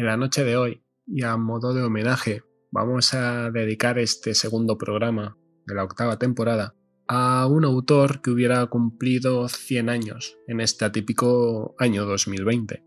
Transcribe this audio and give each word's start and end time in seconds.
En 0.00 0.06
la 0.06 0.16
noche 0.16 0.44
de 0.44 0.56
hoy, 0.56 0.82
y 1.06 1.24
a 1.24 1.36
modo 1.36 1.74
de 1.74 1.82
homenaje, 1.82 2.40
vamos 2.70 3.12
a 3.12 3.50
dedicar 3.50 3.98
este 3.98 4.32
segundo 4.32 4.78
programa 4.78 5.36
de 5.66 5.74
la 5.74 5.84
octava 5.84 6.18
temporada 6.18 6.74
a 7.06 7.46
un 7.46 7.66
autor 7.66 8.22
que 8.22 8.30
hubiera 8.30 8.64
cumplido 8.68 9.46
100 9.46 9.90
años 9.90 10.38
en 10.46 10.62
este 10.62 10.86
atípico 10.86 11.74
año 11.78 12.06
2020. 12.06 12.82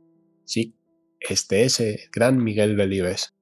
Sí, 0.46 0.76
este 1.20 1.66
es 1.66 1.80
el 1.82 2.00
gran 2.12 2.44
Miguel 2.44 2.76
Delibes, 2.76 3.36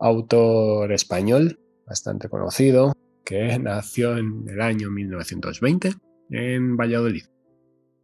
autor 0.00 0.90
español 0.90 1.60
bastante 1.86 2.28
conocido, 2.28 2.94
que 3.24 3.60
nació 3.60 4.18
en 4.18 4.44
el 4.48 4.60
año 4.60 4.90
1920 4.90 5.92
en 6.30 6.76
Valladolid. 6.76 7.26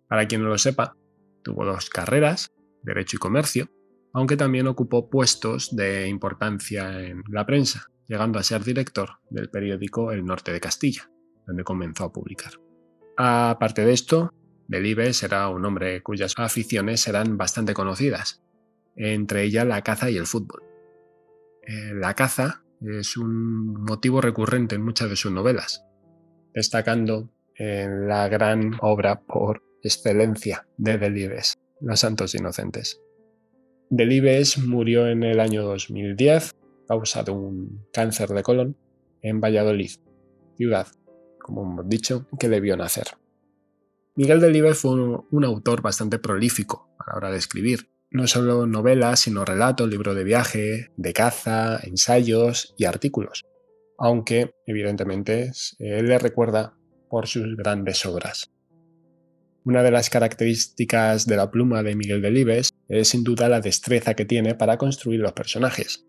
Para 0.09 0.29
quien 0.29 0.45
no 0.45 0.51
lo 0.51 0.59
sepa, 0.59 0.97
tuvo 1.43 1.65
dos 1.65 1.91
carreras, 1.91 2.53
Derecho 2.85 3.17
y 3.17 3.19
Comercio, 3.19 3.71
aunque 4.13 4.37
también 4.37 4.67
ocupó 4.67 5.09
puestos 5.09 5.75
de 5.75 6.09
importancia 6.09 7.01
en 7.01 7.23
la 7.29 7.47
prensa, 7.47 7.87
llegando 8.09 8.39
a 8.39 8.43
ser 8.43 8.65
director 8.65 9.19
del 9.31 9.51
periódico 9.51 10.13
El 10.13 10.25
Norte 10.25 10.53
de 10.53 10.61
Castilla 10.61 11.11
donde 11.51 11.65
comenzó 11.65 12.05
a 12.05 12.13
publicar. 12.13 12.53
Aparte 13.17 13.85
de 13.85 13.93
esto, 13.93 14.33
Delibes 14.69 15.23
era 15.25 15.49
un 15.49 15.65
hombre 15.65 16.01
cuyas 16.01 16.35
aficiones 16.37 17.07
eran 17.09 17.37
bastante 17.37 17.75
conocidas, 17.75 18.43
entre 18.95 19.43
ellas 19.43 19.67
la 19.67 19.83
caza 19.83 20.11
y 20.11 20.17
el 20.17 20.27
fútbol. 20.27 20.63
Eh, 21.67 21.93
la 21.95 22.15
caza 22.15 22.63
es 22.81 23.17
un 23.17 23.83
motivo 23.83 24.21
recurrente 24.21 24.77
en 24.77 24.85
muchas 24.85 25.11
de 25.11 25.17
sus 25.17 25.33
novelas, 25.33 25.85
destacando 26.55 27.31
en 27.57 28.07
la 28.07 28.29
gran 28.29 28.77
obra 28.81 29.21
por 29.21 29.63
excelencia 29.83 30.69
de 30.77 30.99
Delibes, 30.99 31.59
Los 31.81 32.01
Santos 32.01 32.35
Inocentes. 32.37 33.01
Delibes 33.91 34.57
murió 34.59 35.07
en 35.09 35.23
el 35.23 35.41
año 35.41 35.65
2010 35.65 36.55
causa 36.89 37.23
de 37.23 37.33
un 37.33 37.87
cáncer 37.93 38.31
de 38.31 38.43
colon 38.43 38.77
en 39.23 39.41
Valladolid, 39.41 39.91
ciudad 40.57 40.87
como 41.51 41.63
hemos 41.63 41.89
dicho, 41.89 42.27
que 42.39 42.49
vio 42.61 42.77
nacer. 42.77 43.09
Miguel 44.15 44.41
Delibes 44.41 44.79
fue 44.79 44.93
un, 44.93 45.45
autor 45.45 45.83
bastante 45.83 46.19
prolífico 46.19 46.89
a 46.99 47.11
la 47.11 47.17
hora 47.17 47.31
de 47.31 47.39
escribir. 47.39 47.91
No 48.11 48.27
solo 48.27 48.67
novelas, 48.67 49.21
sino 49.21 49.45
relatos, 49.45 49.89
libros 49.89 50.17
de 50.17 50.25
viaje, 50.25 50.91
de 50.97 51.13
caza, 51.13 51.79
ensayos 51.83 52.75
y 52.77 52.85
artículos. 52.85 53.45
Aunque, 53.99 54.53
evidentemente, 54.67 55.53
él 55.79 56.07
le 56.07 56.19
recuerda 56.19 56.77
por 57.09 57.27
sus 57.27 57.57
grandes 57.57 58.05
obras. 58.07 58.51
Una 59.65 59.83
de 59.83 59.91
las 59.91 60.11
características 60.11 61.27
de 61.27 61.37
la 61.37 61.51
pluma 61.51 61.83
de 61.83 61.95
Miguel 61.95 62.23
Delibes 62.23 62.70
es 62.91 63.09
sin 63.09 63.23
duda 63.23 63.49
la 63.49 63.61
destreza 63.61 64.15
que 64.15 64.25
tiene 64.25 64.55
para 64.55 64.77
construir 64.77 65.21
los 65.21 65.33
personajes. 65.33 66.07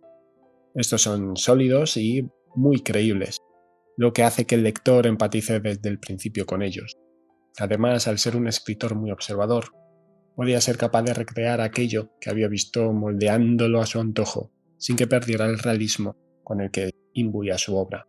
Estos 0.74 1.04
son 1.04 1.38
sólidos 1.38 1.96
y 1.96 2.28
muy 2.56 2.82
creíbles, 2.82 3.38
lo 3.98 4.14
que 4.14 4.23
hace 4.23 4.46
que 4.46 4.56
el 4.56 4.64
lector 4.64 5.06
empatice 5.06 5.60
desde 5.60 5.90
el 5.90 6.00
principio 6.00 6.46
con 6.46 6.64
ellos. 6.64 6.98
Además, 7.60 8.08
al 8.08 8.18
ser 8.18 8.36
un 8.36 8.48
escritor 8.48 8.96
muy 8.96 9.12
observador, 9.12 9.66
podía 10.36 10.60
ser 10.60 10.78
capaz 10.78 11.04
de 11.04 11.14
recrear 11.14 11.62
aquello 11.62 12.12
que 12.20 12.30
había 12.30 12.48
visto 12.48 12.92
moldeándolo 12.94 13.80
a 13.80 13.86
su 13.86 14.00
antojo, 14.00 14.52
sin 14.78 14.95
que 14.95 15.08
perdiera 15.08 15.45
el 15.45 15.60
realismo 15.60 16.16
con 16.44 16.61
el 16.61 16.72
que 16.72 16.89
imbuía 17.14 17.58
su 17.58 17.76
obra. 17.76 18.08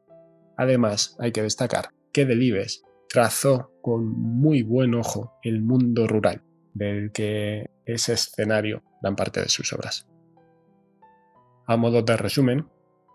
Además, 0.57 1.17
hay 1.19 1.33
que 1.33 1.43
destacar 1.43 1.91
que 2.13 2.25
Delibes 2.25 2.83
trazó 3.09 3.73
con 3.83 4.07
muy 4.09 4.63
buen 4.63 4.95
ojo 4.95 5.35
el 5.43 5.61
mundo 5.61 6.07
rural, 6.07 6.43
del 6.73 7.13
que 7.13 7.67
es 7.87 8.09
escenario 8.09 8.83
gran 9.03 9.17
parte 9.17 9.41
de 9.41 9.49
sus 9.49 9.73
obras. 9.73 10.07
A 11.67 11.77
modo 11.77 12.03
de 12.03 12.17
resumen, 12.17 12.67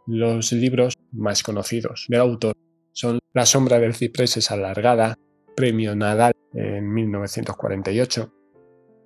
los 0.06 0.52
libros 0.52 0.96
más 1.12 1.44
conocidos 1.44 2.06
del 2.08 2.22
autor 2.22 2.56
son 2.94 3.20
La 3.34 3.46
sombra 3.46 3.80
del 3.80 3.94
ciprés 3.94 4.38
es 4.38 4.52
alargada, 4.52 5.16
Premio 5.56 5.96
Nadal 5.96 6.34
en 6.54 6.94
1948, 6.94 8.34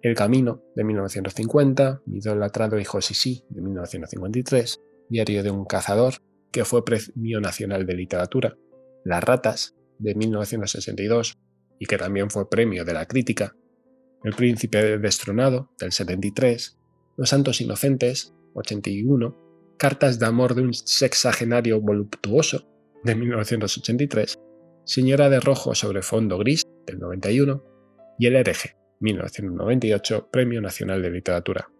El 0.02 0.16
camino 0.16 0.64
de 0.76 0.84
1950, 0.84 2.02
Mi 2.06 2.20
idolatrado 2.20 2.80
hijo 2.80 3.02
Sisi 3.02 3.44
de 3.50 3.62
1953, 3.62 4.80
Diario 5.10 5.44
de 5.44 5.52
un 5.52 5.66
cazador, 5.66 6.16
que 6.52 6.66
fue 6.66 6.86
Premio 6.86 7.42
Nacional 7.42 7.86
de 7.86 7.96
Literatura, 7.96 8.58
Las 9.04 9.24
ratas 9.24 9.76
de 9.98 10.16
1962 10.16 11.38
y 11.80 11.86
que 11.86 11.98
también 11.98 12.30
fue 12.30 12.50
Premio 12.50 12.86
de 12.86 12.94
la 12.94 13.08
Crítica, 13.08 13.56
El 14.24 14.34
príncipe 14.34 15.00
destronado 15.00 15.72
del 15.80 15.92
73, 15.92 16.78
Los 17.18 17.30
santos 17.30 17.60
inocentes 17.60 18.34
81, 18.54 19.38
Cartas 19.78 20.20
de 20.20 20.28
amor 20.28 20.54
de 20.54 20.62
un 20.62 20.76
sexagenario 20.76 21.82
voluptuoso 21.82 22.68
de 23.04 23.16
1983, 23.16 24.38
Señora 24.86 25.28
de 25.30 25.40
Rojo 25.40 25.74
sobre 25.74 26.04
fondo 26.04 26.38
gris 26.38 26.64
del 26.86 27.00
91 27.00 27.64
y 28.20 28.28
El 28.28 28.36
hereje, 28.36 28.76
1998, 29.00 30.30
Premio 30.32 30.62
Nacional 30.62 31.02
de 31.02 31.10
Literatura. 31.10 31.72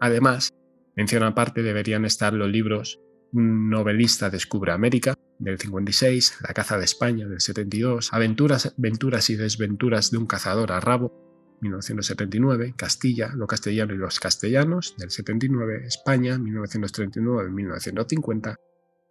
Además, 0.00 0.54
mención 0.96 1.24
aparte 1.24 1.62
deberían 1.62 2.06
estar 2.06 2.32
los 2.32 2.48
libros 2.48 3.00
Un 3.32 3.68
novelista 3.68 4.30
descubre 4.30 4.72
América, 4.72 5.14
del 5.38 5.58
56, 5.58 6.38
La 6.40 6.54
caza 6.54 6.78
de 6.78 6.84
España, 6.84 7.28
del 7.28 7.40
72, 7.40 8.14
Aventuras, 8.14 8.74
Venturas 8.78 9.28
y 9.28 9.36
desventuras 9.36 10.10
de 10.10 10.16
un 10.16 10.26
cazador 10.26 10.72
a 10.72 10.80
rabo, 10.80 11.29
1979, 11.60 12.74
Castilla, 12.76 13.30
lo 13.34 13.46
castellano 13.46 13.94
y 13.94 13.98
los 13.98 14.20
castellanos, 14.20 14.94
del 14.98 15.10
79, 15.10 15.84
España, 15.86 16.36
1939-1950, 16.38 18.56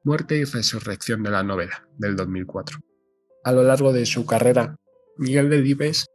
Muerte 0.04 0.38
y 0.38 0.44
resurrección 0.46 1.24
de 1.24 1.32
la 1.32 1.44
novela, 1.44 1.86
del 1.98 2.16
2004. 2.16 2.80
A 3.44 3.52
lo 3.52 3.64
largo 3.64 3.92
de 3.92 4.06
su 4.06 4.26
carrera, 4.26 4.78
Miguel 5.18 5.50
Delibes, 5.50 6.06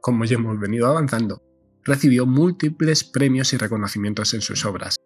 como 0.00 0.26
ya 0.26 0.36
hemos 0.36 0.60
venido 0.60 0.86
avanzando, 0.86 1.42
recibió 1.82 2.26
múltiples 2.26 3.04
premios 3.04 3.54
y 3.54 3.56
reconocimientos 3.56 4.34
en 4.34 4.42
sus 4.42 4.66
obras. 4.66 4.96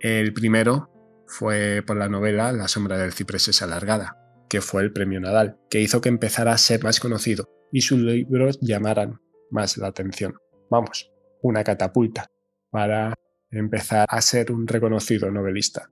El 0.00 0.32
primero 0.32 0.90
fue 1.26 1.82
por 1.86 1.96
la 1.96 2.08
novela 2.08 2.52
La 2.52 2.68
sombra 2.68 2.96
del 2.96 3.12
ciprés 3.12 3.48
es 3.48 3.62
alargada, 3.62 4.16
que 4.48 4.60
fue 4.60 4.82
el 4.82 4.92
premio 4.92 5.20
Nadal, 5.20 5.58
que 5.70 5.80
hizo 5.80 6.00
que 6.00 6.08
empezara 6.08 6.52
a 6.52 6.58
ser 6.58 6.82
más 6.82 7.00
conocido 7.00 7.48
y 7.70 7.82
sus 7.82 7.98
libros 7.98 8.58
llamaran 8.60 9.20
más 9.52 9.76
la 9.76 9.88
atención. 9.88 10.34
Vamos, 10.70 11.10
una 11.42 11.62
catapulta 11.62 12.30
para 12.70 13.14
empezar 13.50 14.06
a 14.08 14.20
ser 14.22 14.50
un 14.50 14.66
reconocido 14.66 15.30
novelista. 15.30 15.90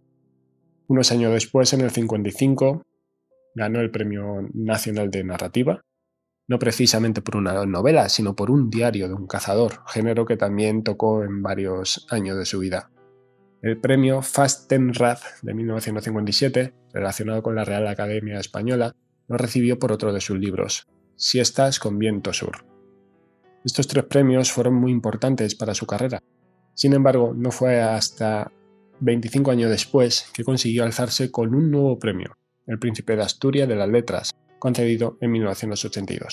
Unos 0.87 1.13
años 1.13 1.33
después, 1.33 1.73
en 1.73 1.83
el 1.83 1.91
55, 1.91 2.83
ganó 3.55 3.81
el 3.81 3.91
Premio 3.91 4.49
Nacional 4.55 5.11
de 5.11 5.23
Narrativa, 5.25 5.83
no 6.49 6.59
precisamente 6.59 7.23
por 7.23 7.37
una 7.37 7.65
novela, 7.65 8.09
sino 8.09 8.35
por 8.35 8.51
un 8.51 8.71
diario 8.71 9.07
de 9.07 9.15
un 9.15 9.27
cazador, 9.27 9.85
género 9.87 10.25
que 10.27 10.37
también 10.37 10.83
tocó 10.83 11.23
en 11.23 11.43
varios 11.43 12.07
años 12.11 12.37
de 12.37 12.45
su 12.45 12.59
vida. 12.59 12.91
El 13.63 13.79
premio 13.79 14.23
Fastenrad 14.23 15.19
de 15.43 15.55
1957, 15.55 16.75
relacionado 16.93 17.43
con 17.43 17.55
la 17.55 17.65
Real 17.65 17.87
Academia 17.87 18.41
Española, 18.41 18.97
lo 19.29 19.37
recibió 19.37 19.79
por 19.79 19.93
otro 19.93 20.13
de 20.13 20.21
sus 20.21 20.39
libros, 20.39 20.89
Siestas 21.15 21.79
con 21.79 21.99
Viento 21.99 22.33
Sur. 22.33 22.70
Estos 23.65 23.87
tres 23.87 24.05
premios 24.05 24.51
fueron 24.51 24.75
muy 24.75 24.91
importantes 24.91 25.55
para 25.55 25.75
su 25.75 25.87
carrera. 25.87 26.23
Sin 26.75 26.95
embargo, 26.95 27.35
no 27.37 27.51
fue 27.51 27.81
hasta 27.81 28.51
25 29.01 29.51
años 29.51 29.71
después, 29.71 30.31
que 30.33 30.45
consiguió 30.45 30.85
alzarse 30.85 31.31
con 31.31 31.55
un 31.55 31.71
nuevo 31.71 31.99
premio, 31.99 32.37
el 32.67 32.79
Príncipe 32.79 33.17
de 33.17 33.23
Asturias 33.23 33.69
de 33.69 33.77
las 33.77 33.89
Letras, 33.89 34.33
concedido 34.59 35.19
en 35.21 35.33
1982. 35.33 36.33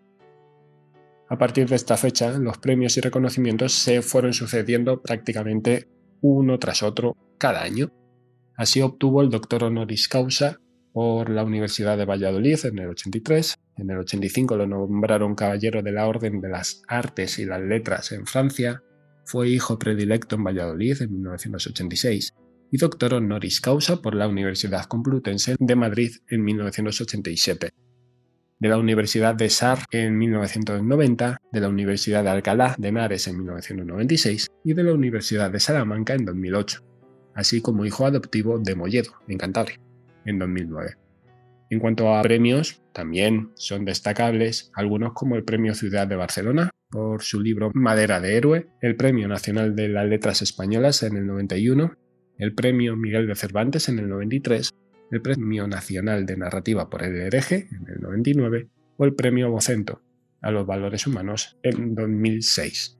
A 1.29 1.38
partir 1.38 1.68
de 1.68 1.75
esta 1.75 1.97
fecha, 1.97 2.38
los 2.38 2.57
premios 2.57 2.95
y 2.97 3.01
reconocimientos 3.01 3.74
se 3.74 4.01
fueron 4.01 4.33
sucediendo 4.33 5.01
prácticamente 5.01 5.89
uno 6.21 6.57
tras 6.59 6.83
otro 6.83 7.18
cada 7.38 7.62
año. 7.63 7.91
Así 8.56 8.81
obtuvo 8.81 9.21
el 9.21 9.29
doctor 9.29 9.65
honoris 9.65 10.07
causa 10.07 10.59
por 10.97 11.29
la 11.29 11.44
Universidad 11.44 11.95
de 11.95 12.05
Valladolid 12.05 12.57
en 12.65 12.79
el 12.79 12.89
83, 12.89 13.55
en 13.75 13.91
el 13.91 13.99
85 13.99 14.57
lo 14.57 14.65
nombraron 14.65 15.35
caballero 15.35 15.83
de 15.83 15.91
la 15.91 16.07
Orden 16.07 16.41
de 16.41 16.49
las 16.49 16.81
Artes 16.88 17.38
y 17.38 17.45
las 17.45 17.61
Letras 17.61 18.11
en 18.13 18.25
Francia, 18.25 18.81
fue 19.23 19.47
hijo 19.47 19.77
predilecto 19.77 20.38
en 20.38 20.44
Valladolid 20.44 20.99
en 20.99 21.13
1986 21.13 22.33
y 22.71 22.77
doctor 22.77 23.13
honoris 23.13 23.61
causa 23.61 24.01
por 24.01 24.15
la 24.15 24.27
Universidad 24.27 24.85
Complutense 24.85 25.55
de 25.59 25.75
Madrid 25.75 26.13
en 26.29 26.44
1987, 26.44 27.69
de 28.57 28.67
la 28.67 28.79
Universidad 28.79 29.35
de 29.35 29.51
Sar 29.51 29.85
en 29.91 30.17
1990, 30.17 31.38
de 31.51 31.61
la 31.61 31.69
Universidad 31.69 32.23
de 32.23 32.31
Alcalá 32.31 32.73
de 32.75 32.88
Henares 32.88 33.27
en 33.27 33.38
1996 33.38 34.47
y 34.63 34.73
de 34.73 34.83
la 34.83 34.93
Universidad 34.93 35.51
de 35.51 35.59
Salamanca 35.59 36.15
en 36.15 36.25
2008, 36.25 36.83
así 37.35 37.61
como 37.61 37.85
hijo 37.85 38.07
adoptivo 38.07 38.57
de 38.57 38.73
Molledo, 38.73 39.11
en 39.27 39.38
Cantabria, 39.38 39.79
en 40.27 40.38
2009. 40.38 40.91
En 41.69 41.79
cuanto 41.79 42.13
a 42.13 42.21
premios, 42.21 42.83
también 42.94 43.50
son 43.56 43.83
destacables 43.83 44.71
algunos 44.75 45.13
como 45.13 45.35
el 45.35 45.44
Premio 45.44 45.74
Ciudad 45.74 46.07
de 46.07 46.15
Barcelona 46.15 46.69
por 46.89 47.24
su 47.24 47.41
libro 47.41 47.71
Madera 47.74 48.21
de 48.21 48.38
Héroe, 48.38 48.68
el 48.81 48.95
Premio 48.95 49.27
Nacional 49.27 49.75
de 49.75 49.89
las 49.89 50.07
Letras 50.07 50.41
Españolas 50.41 51.03
en 51.03 51.18
el 51.18 51.25
91 51.25 51.97
el 52.38 52.53
Premio 52.53 52.95
Miguel 52.95 53.27
de 53.27 53.35
Cervantes 53.35 53.89
en 53.89 54.00
el 54.00 54.09
93, 54.09 54.71
el 55.12 55.21
Premio 55.21 55.68
Nacional 55.68 56.25
de 56.25 56.38
Narrativa 56.38 56.89
por 56.89 57.03
el 57.03 57.15
Hereje 57.15 57.68
en 57.71 57.88
el 57.89 58.01
99 58.01 58.69
o 58.97 59.06
el 59.06 59.15
Premio 59.15 59.50
Vocento 59.50 60.01
a 60.41 60.51
los 60.51 60.65
Valores 60.65 61.07
Humanos 61.07 61.57
en 61.63 61.95
2006. 61.95 63.00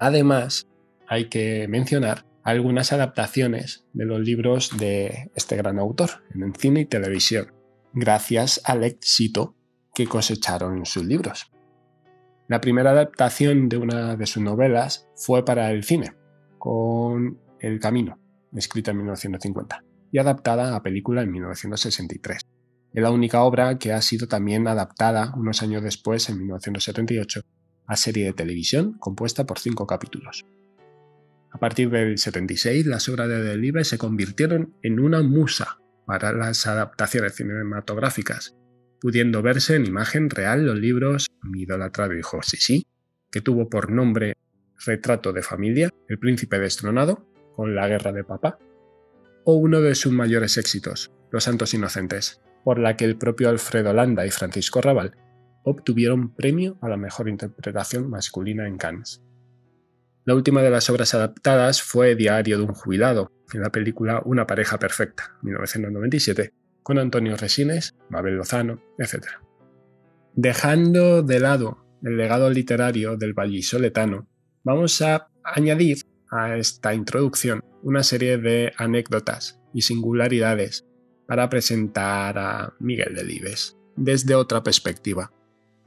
Además, 0.00 0.68
hay 1.06 1.28
que 1.28 1.68
mencionar 1.68 2.24
algunas 2.44 2.92
adaptaciones 2.92 3.86
de 3.94 4.04
los 4.04 4.20
libros 4.20 4.76
de 4.76 5.30
este 5.34 5.56
gran 5.56 5.78
autor 5.78 6.10
en 6.34 6.54
cine 6.54 6.80
y 6.82 6.84
televisión, 6.84 7.52
gracias 7.94 8.60
al 8.64 8.84
éxito 8.84 9.56
que 9.94 10.06
cosecharon 10.06 10.84
sus 10.84 11.04
libros. 11.04 11.50
La 12.46 12.60
primera 12.60 12.90
adaptación 12.90 13.70
de 13.70 13.78
una 13.78 14.16
de 14.16 14.26
sus 14.26 14.42
novelas 14.42 15.08
fue 15.16 15.44
para 15.44 15.70
el 15.70 15.84
cine, 15.84 16.12
con 16.58 17.40
El 17.58 17.80
Camino, 17.80 18.18
escrita 18.54 18.90
en 18.90 18.98
1950, 18.98 19.82
y 20.12 20.18
adaptada 20.18 20.76
a 20.76 20.82
película 20.82 21.22
en 21.22 21.32
1963. 21.32 22.42
Es 22.92 23.02
la 23.02 23.10
única 23.10 23.42
obra 23.42 23.78
que 23.78 23.94
ha 23.94 24.02
sido 24.02 24.28
también 24.28 24.68
adaptada 24.68 25.32
unos 25.34 25.62
años 25.62 25.82
después, 25.82 26.28
en 26.28 26.38
1978, 26.40 27.40
a 27.86 27.96
serie 27.96 28.26
de 28.26 28.32
televisión 28.34 28.98
compuesta 28.98 29.46
por 29.46 29.58
cinco 29.58 29.86
capítulos. 29.86 30.44
A 31.54 31.58
partir 31.58 31.88
del 31.88 32.18
76, 32.18 32.84
las 32.84 33.08
obras 33.08 33.28
de 33.28 33.40
Delibes 33.40 33.86
se 33.86 33.96
convirtieron 33.96 34.74
en 34.82 34.98
una 34.98 35.22
musa 35.22 35.78
para 36.04 36.32
las 36.32 36.66
adaptaciones 36.66 37.36
cinematográficas, 37.36 38.56
pudiendo 39.00 39.40
verse 39.40 39.76
en 39.76 39.86
imagen 39.86 40.30
real 40.30 40.66
los 40.66 40.76
libros 40.76 41.28
Mi 41.42 41.62
idolatrado 41.62 42.12
hijo 42.14 42.42
Sisi, 42.42 42.88
que 43.30 43.40
tuvo 43.40 43.70
por 43.70 43.92
nombre 43.92 44.34
Retrato 44.84 45.32
de 45.32 45.42
familia, 45.42 45.90
El 46.08 46.18
príncipe 46.18 46.58
destronado, 46.58 47.24
con 47.54 47.76
La 47.76 47.86
guerra 47.86 48.10
de 48.10 48.24
papá, 48.24 48.58
o 49.44 49.54
uno 49.54 49.80
de 49.80 49.94
sus 49.94 50.12
mayores 50.12 50.58
éxitos, 50.58 51.12
Los 51.30 51.44
santos 51.44 51.72
inocentes, 51.72 52.40
por 52.64 52.80
la 52.80 52.96
que 52.96 53.04
el 53.04 53.16
propio 53.16 53.48
Alfredo 53.48 53.92
Landa 53.92 54.26
y 54.26 54.30
Francisco 54.32 54.80
Raval 54.80 55.16
obtuvieron 55.62 56.34
premio 56.34 56.78
a 56.82 56.88
la 56.88 56.96
mejor 56.96 57.28
interpretación 57.28 58.10
masculina 58.10 58.66
en 58.66 58.76
Cannes. 58.76 59.23
La 60.26 60.34
última 60.34 60.62
de 60.62 60.70
las 60.70 60.88
obras 60.88 61.12
adaptadas 61.12 61.82
fue 61.82 62.16
Diario 62.16 62.56
de 62.56 62.64
un 62.64 62.72
jubilado, 62.72 63.30
en 63.52 63.60
la 63.60 63.70
película 63.70 64.22
Una 64.24 64.46
pareja 64.46 64.78
perfecta, 64.78 65.36
1997, 65.42 66.54
con 66.82 66.98
Antonio 66.98 67.36
Resines, 67.36 67.94
Mabel 68.08 68.36
Lozano, 68.36 68.82
etc. 68.98 69.26
Dejando 70.32 71.22
de 71.22 71.40
lado 71.40 71.84
el 72.02 72.16
legado 72.16 72.48
literario 72.48 73.18
del 73.18 73.34
vallisoletano, 73.34 74.26
vamos 74.62 75.02
a 75.02 75.28
añadir 75.42 75.98
a 76.30 76.56
esta 76.56 76.94
introducción 76.94 77.62
una 77.82 78.02
serie 78.02 78.38
de 78.38 78.72
anécdotas 78.78 79.60
y 79.74 79.82
singularidades 79.82 80.86
para 81.26 81.50
presentar 81.50 82.38
a 82.38 82.72
Miguel 82.80 83.14
Delibes 83.14 83.76
desde 83.94 84.34
otra 84.34 84.62
perspectiva. 84.62 85.30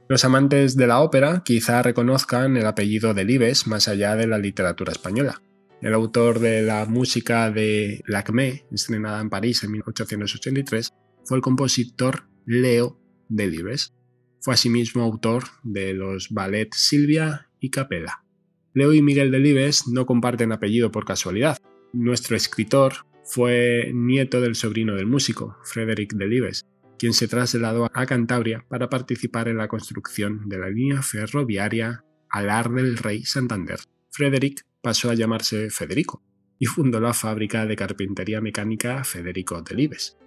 Los 0.08 0.24
amantes 0.24 0.74
de 0.74 0.86
la 0.86 1.00
ópera 1.00 1.42
quizá 1.44 1.82
reconozcan 1.82 2.56
el 2.56 2.66
apellido 2.66 3.12
Delibes 3.12 3.66
más 3.66 3.88
allá 3.88 4.16
de 4.16 4.26
la 4.26 4.38
literatura 4.38 4.90
española. 4.90 5.42
El 5.82 5.92
autor 5.92 6.38
de 6.40 6.62
la 6.62 6.86
música 6.86 7.50
de 7.50 8.02
Lacmé, 8.06 8.64
estrenada 8.72 9.20
en 9.20 9.28
París 9.28 9.62
en 9.64 9.72
1883, 9.72 10.94
fue 11.24 11.36
el 11.36 11.42
compositor 11.42 12.24
Leo 12.46 12.98
Delibes. 13.28 13.92
Fue 14.40 14.54
asimismo 14.54 15.02
autor 15.02 15.44
de 15.62 15.92
los 15.92 16.30
ballets 16.30 16.78
Silvia 16.78 17.50
y 17.60 17.68
Capella. 17.68 18.24
Leo 18.72 18.94
y 18.94 19.02
Miguel 19.02 19.30
Delibes 19.30 19.88
no 19.88 20.06
comparten 20.06 20.52
apellido 20.52 20.90
por 20.90 21.04
casualidad. 21.04 21.58
Nuestro 21.92 22.34
escritor 22.34 22.94
fue 23.24 23.90
nieto 23.92 24.40
del 24.40 24.54
sobrino 24.54 24.94
del 24.94 25.06
músico, 25.06 25.58
Frederick 25.64 26.14
Delibes, 26.14 26.64
quien 26.98 27.12
se 27.12 27.28
trasladó 27.28 27.90
a 27.94 28.06
Cantabria 28.06 28.64
para 28.68 28.90
participar 28.90 29.48
en 29.48 29.56
la 29.56 29.68
construcción 29.68 30.48
de 30.48 30.58
la 30.58 30.68
línea 30.68 31.02
ferroviaria 31.02 32.04
Alar 32.28 32.70
del 32.70 32.96
Rey 32.98 33.24
Santander. 33.24 33.78
Frederick 34.10 34.64
pasó 34.82 35.10
a 35.10 35.14
llamarse 35.14 35.70
Federico 35.70 36.22
y 36.58 36.66
fundó 36.66 37.00
la 37.00 37.14
fábrica 37.14 37.66
de 37.66 37.76
carpintería 37.76 38.40
mecánica 38.40 39.04
Federico 39.04 39.62
Delibes. 39.62 40.18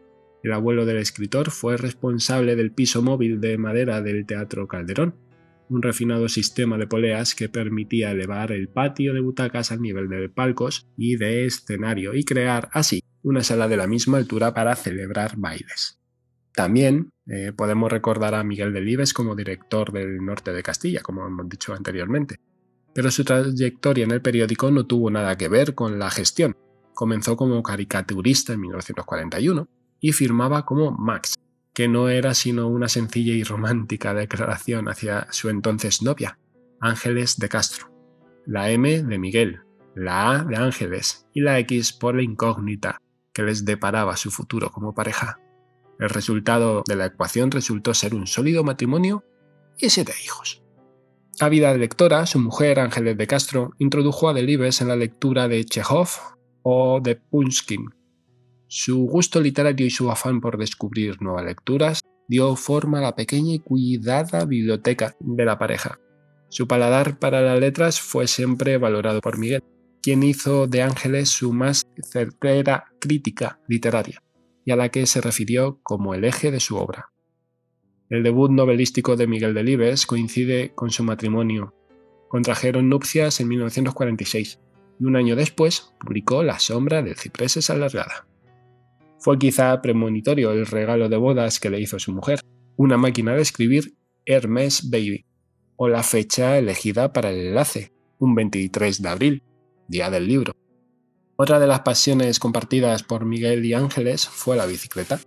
El 0.43 0.53
abuelo 0.53 0.85
del 0.85 0.97
escritor 0.97 1.51
fue 1.51 1.77
responsable 1.77 2.55
del 2.55 2.71
piso 2.71 3.01
móvil 3.01 3.39
de 3.39 3.57
madera 3.57 4.01
del 4.01 4.25
Teatro 4.25 4.67
Calderón, 4.67 5.15
un 5.69 5.81
refinado 5.81 6.27
sistema 6.27 6.77
de 6.77 6.87
poleas 6.87 7.35
que 7.35 7.47
permitía 7.47 8.11
elevar 8.11 8.51
el 8.51 8.67
patio 8.67 9.13
de 9.13 9.21
butacas 9.21 9.71
al 9.71 9.81
nivel 9.81 10.09
de 10.09 10.29
palcos 10.29 10.87
y 10.97 11.15
de 11.15 11.45
escenario 11.45 12.13
y 12.15 12.23
crear 12.23 12.69
así 12.73 13.01
una 13.23 13.43
sala 13.43 13.67
de 13.67 13.77
la 13.77 13.87
misma 13.87 14.17
altura 14.17 14.53
para 14.53 14.75
celebrar 14.75 15.37
bailes. 15.37 16.00
También 16.53 17.11
eh, 17.27 17.53
podemos 17.55 17.91
recordar 17.91 18.35
a 18.35 18.43
Miguel 18.43 18.73
Delibes 18.73 19.13
como 19.13 19.35
director 19.35 19.91
del 19.91 20.23
norte 20.23 20.51
de 20.51 20.63
Castilla, 20.63 21.01
como 21.01 21.25
hemos 21.25 21.47
dicho 21.47 21.73
anteriormente. 21.73 22.37
Pero 22.93 23.09
su 23.09 23.23
trayectoria 23.23 24.03
en 24.03 24.11
el 24.11 24.21
periódico 24.21 24.69
no 24.69 24.85
tuvo 24.85 25.09
nada 25.09 25.37
que 25.37 25.47
ver 25.47 25.75
con 25.75 25.97
la 25.97 26.09
gestión. 26.09 26.57
Comenzó 26.93 27.37
como 27.37 27.63
caricaturista 27.63 28.53
en 28.53 28.61
1941 28.61 29.67
y 30.01 30.11
firmaba 30.11 30.65
como 30.65 30.91
Max, 30.91 31.35
que 31.73 31.87
no 31.87 32.09
era 32.09 32.33
sino 32.33 32.67
una 32.67 32.89
sencilla 32.89 33.33
y 33.33 33.43
romántica 33.43 34.13
declaración 34.13 34.89
hacia 34.89 35.27
su 35.31 35.49
entonces 35.49 36.01
novia, 36.01 36.37
Ángeles 36.81 37.37
de 37.37 37.47
Castro. 37.47 37.89
La 38.45 38.71
M 38.71 39.03
de 39.03 39.19
Miguel, 39.19 39.61
la 39.95 40.31
A 40.31 40.43
de 40.43 40.57
Ángeles 40.57 41.27
y 41.33 41.41
la 41.41 41.59
X 41.59 41.93
por 41.93 42.15
la 42.15 42.23
incógnita 42.23 43.01
que 43.33 43.43
les 43.43 43.63
deparaba 43.63 44.17
su 44.17 44.31
futuro 44.31 44.71
como 44.71 44.93
pareja. 44.93 45.39
El 46.01 46.09
resultado 46.09 46.81
de 46.87 46.95
la 46.95 47.05
ecuación 47.05 47.51
resultó 47.51 47.93
ser 47.93 48.15
un 48.15 48.25
sólido 48.25 48.63
matrimonio 48.63 49.23
y 49.77 49.91
siete 49.91 50.13
hijos. 50.25 50.63
Ávida 51.39 51.75
lectora, 51.75 52.25
su 52.25 52.39
mujer, 52.39 52.79
Ángeles 52.79 53.15
de 53.17 53.27
Castro, 53.27 53.73
introdujo 53.77 54.27
a 54.27 54.33
Delibes 54.33 54.81
en 54.81 54.87
la 54.87 54.95
lectura 54.95 55.47
de 55.47 55.63
Chekhov 55.63 56.09
o 56.63 56.99
de 57.01 57.17
Pushkin. 57.17 57.85
Su 58.67 59.05
gusto 59.05 59.39
literario 59.39 59.85
y 59.85 59.91
su 59.91 60.09
afán 60.09 60.41
por 60.41 60.57
descubrir 60.57 61.21
nuevas 61.21 61.45
lecturas 61.45 62.01
dio 62.27 62.55
forma 62.55 62.97
a 62.97 63.01
la 63.01 63.15
pequeña 63.15 63.53
y 63.53 63.59
cuidada 63.59 64.45
biblioteca 64.45 65.15
de 65.19 65.45
la 65.45 65.59
pareja. 65.59 65.99
Su 66.49 66.67
paladar 66.67 67.19
para 67.19 67.41
las 67.41 67.59
letras 67.59 68.01
fue 68.01 68.25
siempre 68.25 68.79
valorado 68.79 69.21
por 69.21 69.37
Miguel, 69.37 69.63
quien 70.01 70.23
hizo 70.23 70.65
de 70.65 70.81
Ángeles 70.81 71.29
su 71.29 71.53
más 71.53 71.85
certera 72.01 72.85
crítica 72.99 73.59
literaria 73.67 74.23
y 74.65 74.71
a 74.71 74.75
la 74.75 74.89
que 74.89 75.05
se 75.05 75.21
refirió 75.21 75.79
como 75.83 76.13
el 76.13 76.23
eje 76.23 76.51
de 76.51 76.59
su 76.59 76.77
obra. 76.77 77.11
El 78.09 78.23
debut 78.23 78.51
novelístico 78.51 79.15
de 79.15 79.27
Miguel 79.27 79.53
Delibes 79.53 80.05
coincide 80.05 80.73
con 80.75 80.89
su 80.89 81.03
matrimonio. 81.03 81.73
Contrajeron 82.27 82.89
nupcias 82.89 83.39
en 83.39 83.47
1946 83.47 84.59
y 84.99 85.05
un 85.05 85.15
año 85.15 85.35
después 85.35 85.93
publicó 85.99 86.43
La 86.43 86.59
sombra 86.59 87.01
del 87.01 87.15
ciprés 87.15 87.57
es 87.57 87.69
alargada. 87.69 88.27
Fue 89.19 89.37
quizá 89.37 89.81
premonitorio 89.81 90.51
el 90.51 90.65
regalo 90.65 91.07
de 91.07 91.17
bodas 91.17 91.59
que 91.59 91.69
le 91.69 91.79
hizo 91.79 91.99
su 91.99 92.11
mujer, 92.11 92.41
una 92.75 92.97
máquina 92.97 93.33
de 93.33 93.41
escribir 93.41 93.93
Hermes 94.25 94.89
Baby, 94.89 95.25
o 95.75 95.87
la 95.87 96.03
fecha 96.03 96.57
elegida 96.57 97.13
para 97.13 97.29
el 97.29 97.47
enlace, 97.47 97.93
un 98.19 98.35
23 98.35 99.01
de 99.01 99.09
abril, 99.09 99.43
día 99.87 100.09
del 100.09 100.27
libro. 100.27 100.53
Otra 101.43 101.59
de 101.59 101.65
las 101.65 101.79
pasiones 101.79 102.37
compartidas 102.37 103.01
por 103.01 103.25
Miguel 103.25 103.65
y 103.65 103.73
Ángeles 103.73 104.27
fue 104.29 104.55
la 104.55 104.67
bicicleta. 104.67 105.19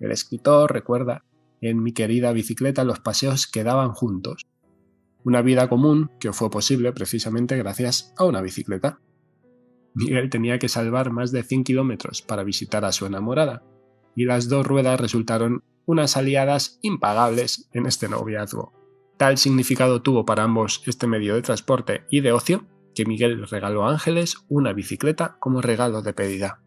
El 0.00 0.10
escritor 0.10 0.72
recuerda 0.72 1.24
en 1.60 1.80
mi 1.80 1.92
querida 1.92 2.32
bicicleta 2.32 2.82
los 2.82 2.98
paseos 2.98 3.46
que 3.46 3.62
daban 3.62 3.92
juntos. 3.92 4.48
Una 5.22 5.40
vida 5.40 5.68
común 5.68 6.10
que 6.18 6.32
fue 6.32 6.50
posible 6.50 6.92
precisamente 6.92 7.56
gracias 7.56 8.12
a 8.16 8.24
una 8.24 8.40
bicicleta. 8.40 8.98
Miguel 9.94 10.30
tenía 10.30 10.58
que 10.58 10.68
salvar 10.68 11.12
más 11.12 11.30
de 11.30 11.44
100 11.44 11.62
kilómetros 11.62 12.22
para 12.22 12.42
visitar 12.42 12.84
a 12.84 12.90
su 12.90 13.06
enamorada, 13.06 13.62
y 14.16 14.24
las 14.24 14.48
dos 14.48 14.66
ruedas 14.66 15.00
resultaron 15.00 15.62
unas 15.86 16.16
aliadas 16.16 16.80
impagables 16.82 17.68
en 17.72 17.86
este 17.86 18.08
noviazgo. 18.08 18.72
Tal 19.16 19.38
significado 19.38 20.02
tuvo 20.02 20.24
para 20.24 20.42
ambos 20.42 20.82
este 20.86 21.06
medio 21.06 21.36
de 21.36 21.42
transporte 21.42 22.02
y 22.10 22.20
de 22.20 22.32
ocio 22.32 22.66
que 22.94 23.04
Miguel 23.04 23.46
regaló 23.48 23.84
a 23.84 23.90
Ángeles 23.90 24.36
una 24.48 24.72
bicicleta 24.72 25.36
como 25.38 25.60
regalo 25.60 26.02
de 26.02 26.12
pedida. 26.12 26.62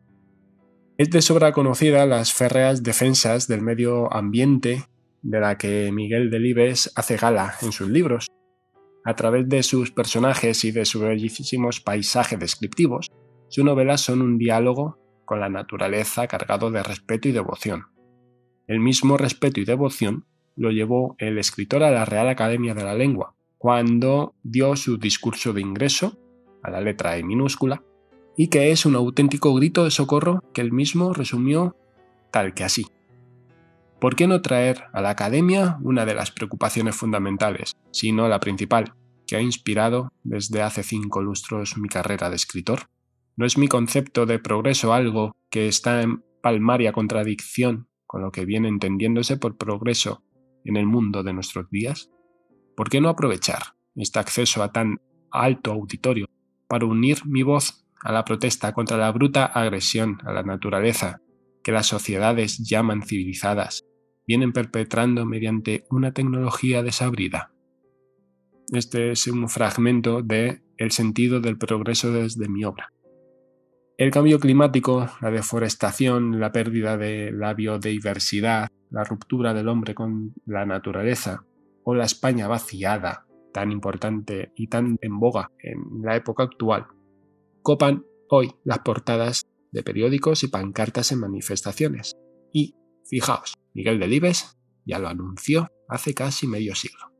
Es 0.98 1.10
de 1.10 1.22
sobra 1.22 1.51
conocida 1.51 2.05
las 2.05 2.34
férreas 2.34 2.82
defensas 2.82 3.48
del 3.48 3.62
medio 3.62 4.12
ambiente 4.13 4.86
de 5.22 5.39
la 5.39 5.58
que 5.58 5.91
Miguel 5.91 6.29
Delibes 6.29 6.91
hace 6.96 7.17
gala 7.17 7.55
en 7.62 7.72
sus 7.72 7.89
libros. 7.89 8.27
A 9.03 9.15
través 9.15 9.50
de 9.50 9.62
sus 9.63 9.91
personajes 9.91 10.63
y 10.63 10.72
de 10.72 10.86
sus 10.86 11.01
bellísimos 11.01 11.82
paisajes 11.82 12.39
descriptivos, 12.39 13.12
sus 13.50 13.63
novelas 13.63 14.01
son 14.01 14.22
un 14.22 14.38
diálogo 14.38 15.00
con 15.25 15.39
la 15.39 15.50
naturaleza 15.50 16.27
cargado 16.27 16.72
de 16.72 16.84
respeto 16.84 17.27
y 17.27 17.32
devoción. 17.32 17.88
El 18.67 18.79
mismo 18.79 19.17
respeto 19.17 19.60
y 19.60 19.65
devoción 19.65 20.25
lo 20.55 20.72
llevó 20.72 21.15
el 21.20 21.38
escritor 21.38 21.84
a 21.84 21.91
la 21.91 22.05
Real 22.05 22.29
Academia 22.29 22.74
de 22.74 22.84
la 22.84 22.96
Lengua, 22.96 23.34
cuando 23.65 24.36
dio 24.43 24.75
su 24.75 25.00
discurso 25.00 25.51
de 25.51 25.60
ingreso, 25.60 26.19
a 26.62 26.69
la 26.69 26.81
letra 26.81 27.17
E 27.17 27.24
minúscula, 27.24 27.84
y 28.38 28.50
que 28.50 28.69
es 28.69 28.86
un 28.86 28.95
auténtico 28.95 29.55
grito 29.55 29.84
de 29.84 29.89
socorro 29.89 30.43
que 30.53 30.62
él 30.62 30.72
mismo 30.72 31.13
resumió 31.13 31.75
tal 32.31 32.53
que 32.53 32.63
así. 32.63 32.86
¿Por 34.00 34.15
qué 34.15 34.27
no 34.27 34.43
traer 34.43 34.84
a 34.93 35.01
la 35.01 35.10
academia 35.10 35.79
una 35.81 36.05
de 36.05 36.13
las 36.13 36.29
preocupaciones 36.29 36.95
fundamentales, 36.95 37.74
si 37.89 38.12
no 38.12 38.27
la 38.27 38.39
principal, 38.39 38.93
que 39.25 39.36
ha 39.36 39.41
inspirado 39.41 40.10
desde 40.24 40.62
hace 40.62 40.84
cinco 40.84 41.24
lustros 41.24 41.75
mi 41.75 41.89
carrera 41.89 42.29
de 42.29 42.36
escritor? 42.36 42.81
¿No 43.36 43.48
es 43.48 43.57
mi 43.57 43.67
concepto 43.67 44.27
de 44.27 44.38
progreso 44.38 44.93
algo 44.93 45.31
que 45.50 45.67
está 45.67 46.03
en 46.03 46.24
palmaria 46.43 46.93
contradicción 46.93 47.88
con 48.05 48.22
lo 48.22 48.31
que 48.31 48.45
viene 48.45 48.67
entendiéndose 48.67 49.38
por 49.38 49.57
progreso 49.57 50.24
en 50.65 50.77
el 50.77 50.86
mundo 50.86 51.24
de 51.24 51.34
nuestros 51.34 51.67
días? 51.72 52.12
¿Por 52.75 52.89
qué 52.89 53.00
no 53.00 53.10
aprovechar 53.10 53.75
este 53.96 54.20
acceso 54.20 54.62
a 54.62 54.72
tan 54.72 55.00
alto 55.32 55.72
auditorio 55.72 56.27
para 56.67 56.86
unir 56.86 57.25
mi 57.25 57.44
voz 57.44 57.86
a 58.01 58.12
la 58.12 58.25
protesta 58.25 58.74
contra 58.74 58.98
la 58.98 59.12
bruta 59.12 59.46
agresión 59.46 60.20
a 60.25 60.34
la 60.34 60.44
naturaleza 60.44 61.22
que 61.63 61.72
las 61.72 61.88
sociedades 61.88 62.60
llaman 62.60 63.03
civilizadas 63.03 63.84
vienen 64.27 64.53
perpetrando 64.53 65.25
mediante 65.25 65.86
una 65.89 66.12
tecnología 66.12 66.84
desabrida? 66.84 67.51
Este 68.72 69.12
es 69.12 69.27
un 69.27 69.48
fragmento 69.48 70.22
de 70.22 70.62
El 70.77 70.91
sentido 70.91 71.39
del 71.39 71.58
progreso 71.58 72.12
desde 72.12 72.50
mi 72.50 72.65
obra. 72.65 72.91
El 73.98 74.12
cambio 74.12 74.39
climático, 74.39 75.08
la 75.22 75.32
deforestación, 75.32 76.41
la 76.41 76.51
pérdida 76.51 76.98
de 76.98 77.32
la 77.32 77.53
biodiversidad, 77.53 78.67
la 78.89 79.05
ruptura 79.05 79.53
del 79.53 79.70
hombre 79.70 79.96
con 79.96 80.34
la 80.46 80.65
naturaleza, 80.65 81.46
o 81.85 81.95
la 81.95 82.03
España 82.03 82.47
vaciada, 82.47 83.25
tan 83.53 83.71
importante 83.71 84.51
y 84.55 84.67
tan 84.67 84.97
en 85.01 85.19
boga 85.19 85.51
en 85.59 86.01
la 86.01 86.17
época 86.17 86.43
actual, 86.43 86.87
copan 87.61 88.05
hoy 88.29 88.51
las 88.65 88.79
portadas 88.79 89.43
de 89.71 89.83
periódicos 89.83 90.43
y 90.43 90.47
pancartas 90.47 91.11
en 91.11 91.19
manifestaciones. 91.19 92.13
Y, 92.51 92.75
fijaos, 93.05 93.53
Miguel 93.73 93.99
Delibes 93.99 94.57
ya 94.85 94.99
lo 94.99 95.07
anunció 95.07 95.69
hace 95.87 96.13
casi 96.13 96.47
medio 96.47 96.75
siglo. 96.75 97.11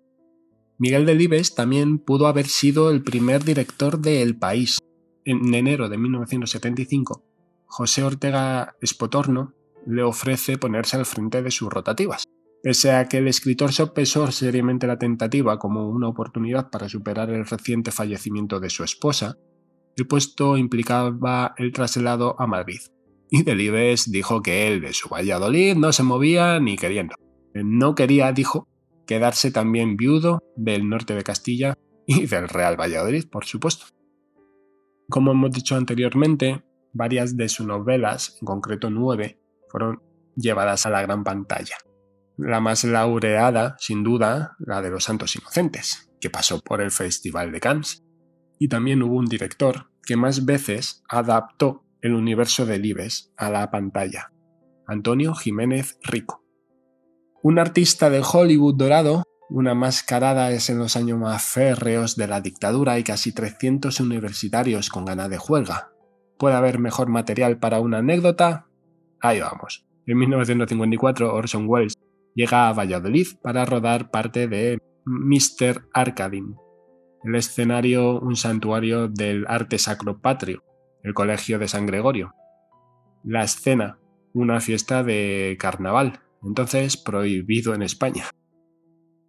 Miguel 0.78 1.06
Delibes 1.06 1.56
también 1.56 2.00
pudo 2.00 2.28
haber 2.28 2.48
sido 2.48 2.90
el 2.90 3.02
primer 3.02 3.46
director 3.46 4.00
de 4.00 4.22
El 4.22 4.38
País, 4.38 4.80
en 5.24 5.54
enero 5.54 5.90
de 5.90 5.98
1975, 5.98 7.24
José 7.66 8.04
Ortega 8.04 8.76
Espotorno 8.80 9.54
le 9.88 10.04
ofrece 10.04 10.58
ponerse 10.58 10.98
al 10.98 11.06
frente 11.06 11.42
de 11.42 11.52
sus 11.52 11.70
rotativas. 11.70 12.26
Pese 12.66 12.94
a 12.94 13.08
que 13.08 13.20
el 13.20 13.28
escritor 13.28 13.72
sopesó 13.72 14.32
seriamente 14.32 14.88
la 14.88 14.98
tentativa 14.98 15.60
como 15.60 15.88
una 15.88 16.08
oportunidad 16.08 16.72
para 16.72 16.90
superar 16.90 17.30
el 17.30 17.46
reciente 17.46 17.92
fallecimiento 17.92 18.60
de 18.60 18.72
su 18.72 18.84
esposa, 18.84 19.38
el 19.96 20.08
puesto 20.08 20.58
implicaba 20.58 21.54
el 21.60 21.72
traslado 21.72 22.36
a 22.42 22.48
Madrid. 22.48 22.80
Y 23.30 23.44
Delibes 23.44 24.12
dijo 24.12 24.42
que 24.42 24.68
él 24.68 24.82
de 24.82 24.94
su 24.94 25.10
Valladolid 25.10 25.76
no 25.76 25.94
se 25.94 26.02
movía 26.02 26.60
ni 26.60 26.76
queriendo. 26.76 27.14
No 27.54 27.94
quería, 27.94 28.32
dijo, 28.32 28.68
quedarse 29.06 29.52
también 29.52 29.96
viudo 29.96 30.42
del 30.56 30.90
norte 30.90 31.14
de 31.14 31.22
Castilla 31.22 31.78
y 32.08 32.26
del 32.26 32.50
Real 32.50 32.82
Valladolid, 32.82 33.26
por 33.30 33.46
supuesto. 33.46 33.86
Como 35.08 35.34
hemos 35.34 35.52
dicho 35.52 35.76
anteriormente, 35.76 36.64
varias 36.94 37.38
de 37.38 37.48
sus 37.48 37.68
novelas, 37.68 38.40
en 38.42 38.48
concreto 38.48 38.90
nueve, 38.90 39.38
fueron 39.70 40.02
llevadas 40.36 40.88
a 40.88 40.90
la 40.90 41.04
gran 41.04 41.24
pantalla. 41.24 41.78
La 42.38 42.60
más 42.60 42.84
laureada, 42.84 43.76
sin 43.80 44.04
duda, 44.04 44.56
la 44.60 44.82
de 44.82 44.90
Los 44.90 45.06
Santos 45.06 45.36
Inocentes, 45.36 46.12
que 46.20 46.30
pasó 46.30 46.60
por 46.60 46.82
el 46.82 46.92
Festival 46.92 47.52
de 47.52 47.60
Cannes. 47.60 48.04
Y 48.60 48.68
también 48.68 49.04
hubo 49.04 49.16
un 49.16 49.26
director 49.26 49.90
que 50.04 50.18
más 50.18 50.46
veces 50.46 51.04
adaptó 51.10 51.84
el 52.02 52.14
universo 52.14 52.66
de 52.66 52.80
Libes 52.80 53.34
a 53.38 53.50
la 53.50 53.72
pantalla, 53.72 54.32
Antonio 54.88 55.34
Jiménez 55.34 55.98
Rico. 56.04 56.44
Un 57.42 57.60
artista 57.60 58.10
de 58.10 58.22
Hollywood 58.22 58.76
dorado 58.76 59.24
una 59.50 59.76
mascarada 59.76 60.52
es 60.52 60.72
en 60.72 60.80
los 60.80 60.96
años 60.96 61.20
más 61.20 61.44
férreos 61.44 62.16
de 62.16 62.28
la 62.28 62.42
dictadura 62.42 62.98
y 62.98 63.04
casi 63.04 63.32
300 63.32 64.00
universitarios 64.00 64.90
con 64.90 65.06
ganas 65.06 65.30
de 65.30 65.38
juelga. 65.38 65.92
¿Puede 66.40 66.56
haber 66.56 66.80
mejor 66.80 67.10
material 67.10 67.60
para 67.60 67.80
una 67.80 68.00
anécdota? 68.00 68.68
Ahí 69.22 69.40
vamos. 69.40 69.86
En 70.08 70.18
1954 70.18 71.34
Orson 71.34 71.66
Welles 71.68 71.94
llega 72.36 72.68
a 72.68 72.74
Valladolid 72.74 73.28
para 73.42 73.66
rodar 73.66 74.12
parte 74.12 74.48
de 74.48 74.78
Mr. 75.06 75.88
Arcadine, 75.94 76.56
el 77.24 77.36
escenario 77.36 78.20
un 78.20 78.36
santuario 78.36 79.08
del 79.08 79.46
arte 79.48 79.80
sacro 79.80 80.20
patrio, 80.20 80.64
el 81.04 81.14
Colegio 81.14 81.58
de 81.58 81.68
San 81.68 81.86
Gregorio. 81.86 82.34
La 83.24 83.44
escena, 83.44 84.00
una 84.34 84.60
fiesta 84.60 85.04
de 85.04 85.56
carnaval, 85.60 86.20
entonces 86.44 86.98
prohibido 86.98 87.74
en 87.74 87.82
España. 87.82 88.26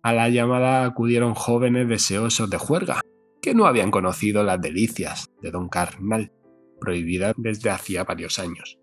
A 0.02 0.12
la 0.12 0.28
llamada 0.28 0.84
acudieron 0.84 1.34
jóvenes 1.34 1.88
deseosos 1.88 2.50
de 2.50 2.58
juerga, 2.58 3.00
que 3.40 3.54
no 3.54 3.66
habían 3.66 3.90
conocido 3.90 4.42
las 4.42 4.60
delicias 4.60 5.30
de 5.40 5.50
Don 5.50 5.68
Carnal, 5.68 6.32
prohibida 6.80 7.32
desde 7.36 7.70
hacía 7.70 8.04
varios 8.04 8.38
años. 8.38 8.78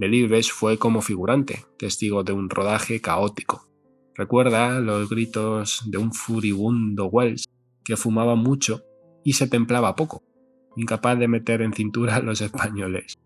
Delibes 0.00 0.50
fue 0.50 0.78
como 0.78 1.02
figurante, 1.02 1.66
testigo 1.76 2.24
de 2.24 2.32
un 2.32 2.48
rodaje 2.48 3.02
caótico. 3.02 3.68
Recuerda 4.14 4.80
los 4.80 5.10
gritos 5.10 5.82
de 5.90 5.98
un 5.98 6.14
furibundo 6.14 7.04
Wells 7.04 7.44
que 7.84 7.98
fumaba 7.98 8.34
mucho 8.34 8.82
y 9.24 9.34
se 9.34 9.46
templaba 9.46 9.96
poco, 9.96 10.22
incapaz 10.74 11.18
de 11.18 11.28
meter 11.28 11.60
en 11.60 11.74
cintura 11.74 12.16
a 12.16 12.22
los 12.22 12.40
españoles. 12.40 13.18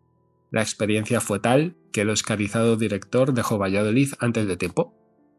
La 0.51 0.63
experiencia 0.63 1.21
fue 1.21 1.39
tal 1.39 1.77
que 1.93 2.01
el 2.01 2.11
oscarizado 2.11 2.77
director 2.77 3.33
dejó 3.33 3.57
Valladolid 3.57 4.13
antes 4.19 4.49
de 4.49 4.57
tiempo 4.57 4.97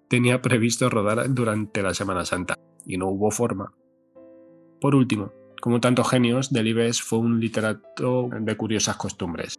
tenía 0.08 0.42
previsto 0.42 0.90
rodar 0.90 1.34
durante 1.34 1.84
la 1.84 1.94
Semana 1.94 2.24
Santa, 2.24 2.58
y 2.86 2.96
no 2.96 3.10
hubo 3.10 3.30
forma. 3.30 3.74
Por 4.80 4.96
último, 4.96 5.34
como 5.62 5.82
tantos 5.82 6.10
genios, 6.10 6.54
Delibes 6.54 7.02
fue 7.02 7.20
un 7.20 7.42
literato 7.42 8.30
de 8.40 8.56
curiosas 8.56 8.96
costumbres. 8.96 9.56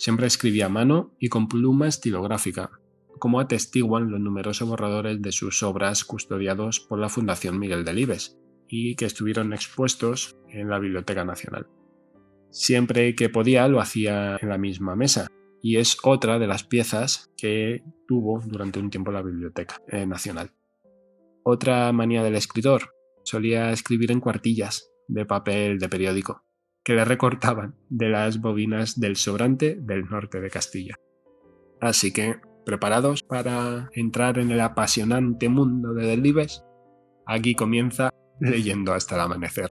Siempre 0.00 0.26
escribía 0.26 0.64
a 0.64 0.70
mano 0.70 1.14
y 1.18 1.28
con 1.28 1.46
pluma 1.46 1.86
estilográfica, 1.86 2.70
como 3.18 3.38
atestiguan 3.38 4.10
los 4.10 4.18
numerosos 4.18 4.66
borradores 4.66 5.20
de 5.20 5.30
sus 5.30 5.62
obras 5.62 6.06
custodiados 6.06 6.80
por 6.80 6.98
la 6.98 7.10
Fundación 7.10 7.58
Miguel 7.58 7.84
Delibes 7.84 8.38
y 8.66 8.96
que 8.96 9.04
estuvieron 9.04 9.52
expuestos 9.52 10.34
en 10.48 10.70
la 10.70 10.78
Biblioteca 10.78 11.26
Nacional. 11.26 11.66
Siempre 12.48 13.14
que 13.14 13.28
podía 13.28 13.68
lo 13.68 13.78
hacía 13.78 14.38
en 14.40 14.48
la 14.48 14.56
misma 14.56 14.96
mesa, 14.96 15.26
y 15.60 15.76
es 15.76 15.98
otra 16.02 16.38
de 16.38 16.46
las 16.46 16.64
piezas 16.64 17.30
que 17.36 17.84
tuvo 18.08 18.40
durante 18.42 18.80
un 18.80 18.88
tiempo 18.88 19.12
la 19.12 19.20
Biblioteca 19.20 19.82
eh, 19.86 20.06
Nacional. 20.06 20.50
Otra 21.42 21.92
manía 21.92 22.22
del 22.22 22.36
escritor, 22.36 22.94
solía 23.22 23.70
escribir 23.70 24.12
en 24.12 24.20
cuartillas 24.20 24.90
de 25.08 25.26
papel 25.26 25.78
de 25.78 25.90
periódico, 25.90 26.42
que 26.90 26.96
le 26.96 27.04
recortaban 27.04 27.76
de 27.88 28.08
las 28.08 28.40
bobinas 28.40 28.98
del 28.98 29.14
sobrante 29.14 29.76
del 29.80 30.06
norte 30.06 30.40
de 30.40 30.50
Castilla. 30.50 30.96
Así 31.80 32.12
que, 32.12 32.40
¿preparados 32.66 33.22
para 33.22 33.90
entrar 33.92 34.40
en 34.40 34.50
el 34.50 34.60
apasionante 34.60 35.48
mundo 35.48 35.94
de 35.94 36.04
Delibes? 36.04 36.64
Aquí 37.26 37.54
comienza 37.54 38.10
leyendo 38.40 38.92
hasta 38.92 39.14
el 39.14 39.20
amanecer. 39.20 39.70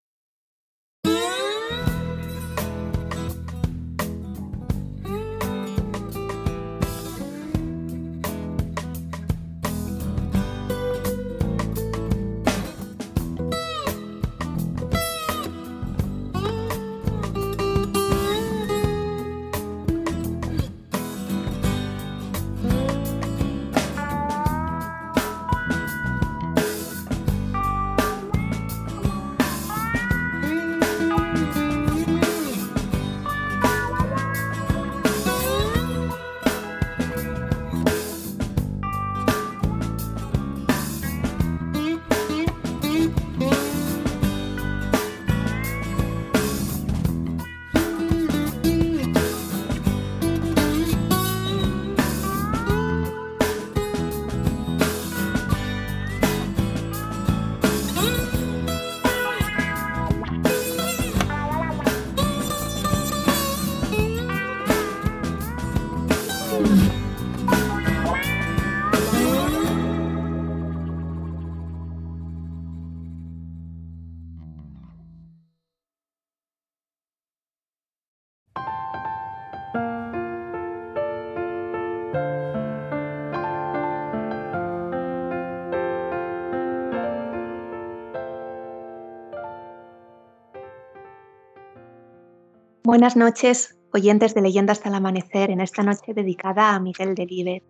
Buenas 92.91 93.15
noches, 93.15 93.77
oyentes 93.93 94.33
de 94.33 94.41
Leyenda 94.41 94.73
hasta 94.73 94.89
el 94.89 94.95
amanecer, 94.95 95.49
en 95.49 95.61
esta 95.61 95.81
noche 95.81 96.13
dedicada 96.13 96.75
a 96.75 96.79
Miguel 96.81 97.15
Delibes. 97.15 97.63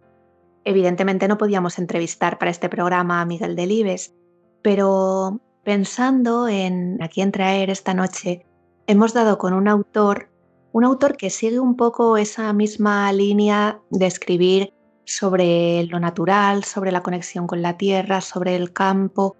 Evidentemente 0.63 1.27
no 1.27 1.37
podíamos 1.37 1.77
entrevistar 1.77 2.39
para 2.39 2.49
este 2.49 2.69
programa 2.69 3.21
a 3.21 3.25
Miguel 3.25 3.55
Delibes, 3.55 4.15
pero 4.63 5.39
pensando 5.63 6.47
en 6.47 6.99
a 7.03 7.07
quién 7.07 7.31
traer 7.31 7.69
esta 7.69 7.93
noche, 7.93 8.47
hemos 8.87 9.13
dado 9.13 9.37
con 9.37 9.53
un 9.53 9.67
autor, 9.67 10.27
un 10.71 10.85
autor 10.85 11.15
que 11.17 11.29
sigue 11.29 11.59
un 11.59 11.75
poco 11.75 12.17
esa 12.17 12.51
misma 12.51 13.13
línea 13.13 13.79
de 13.91 14.07
escribir 14.07 14.73
sobre 15.05 15.83
lo 15.83 15.99
natural, 15.99 16.63
sobre 16.63 16.91
la 16.91 17.03
conexión 17.03 17.45
con 17.45 17.61
la 17.61 17.77
tierra, 17.77 18.21
sobre 18.21 18.55
el 18.55 18.73
campo, 18.73 19.37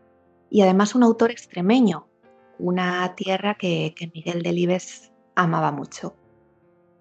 y 0.48 0.62
además 0.62 0.94
un 0.94 1.02
autor 1.02 1.32
extremeño, 1.32 2.06
una 2.60 3.16
tierra 3.16 3.56
que, 3.56 3.96
que 3.98 4.12
Miguel 4.14 4.44
Delibes 4.44 5.11
amaba 5.36 5.72
mucho. 5.72 6.16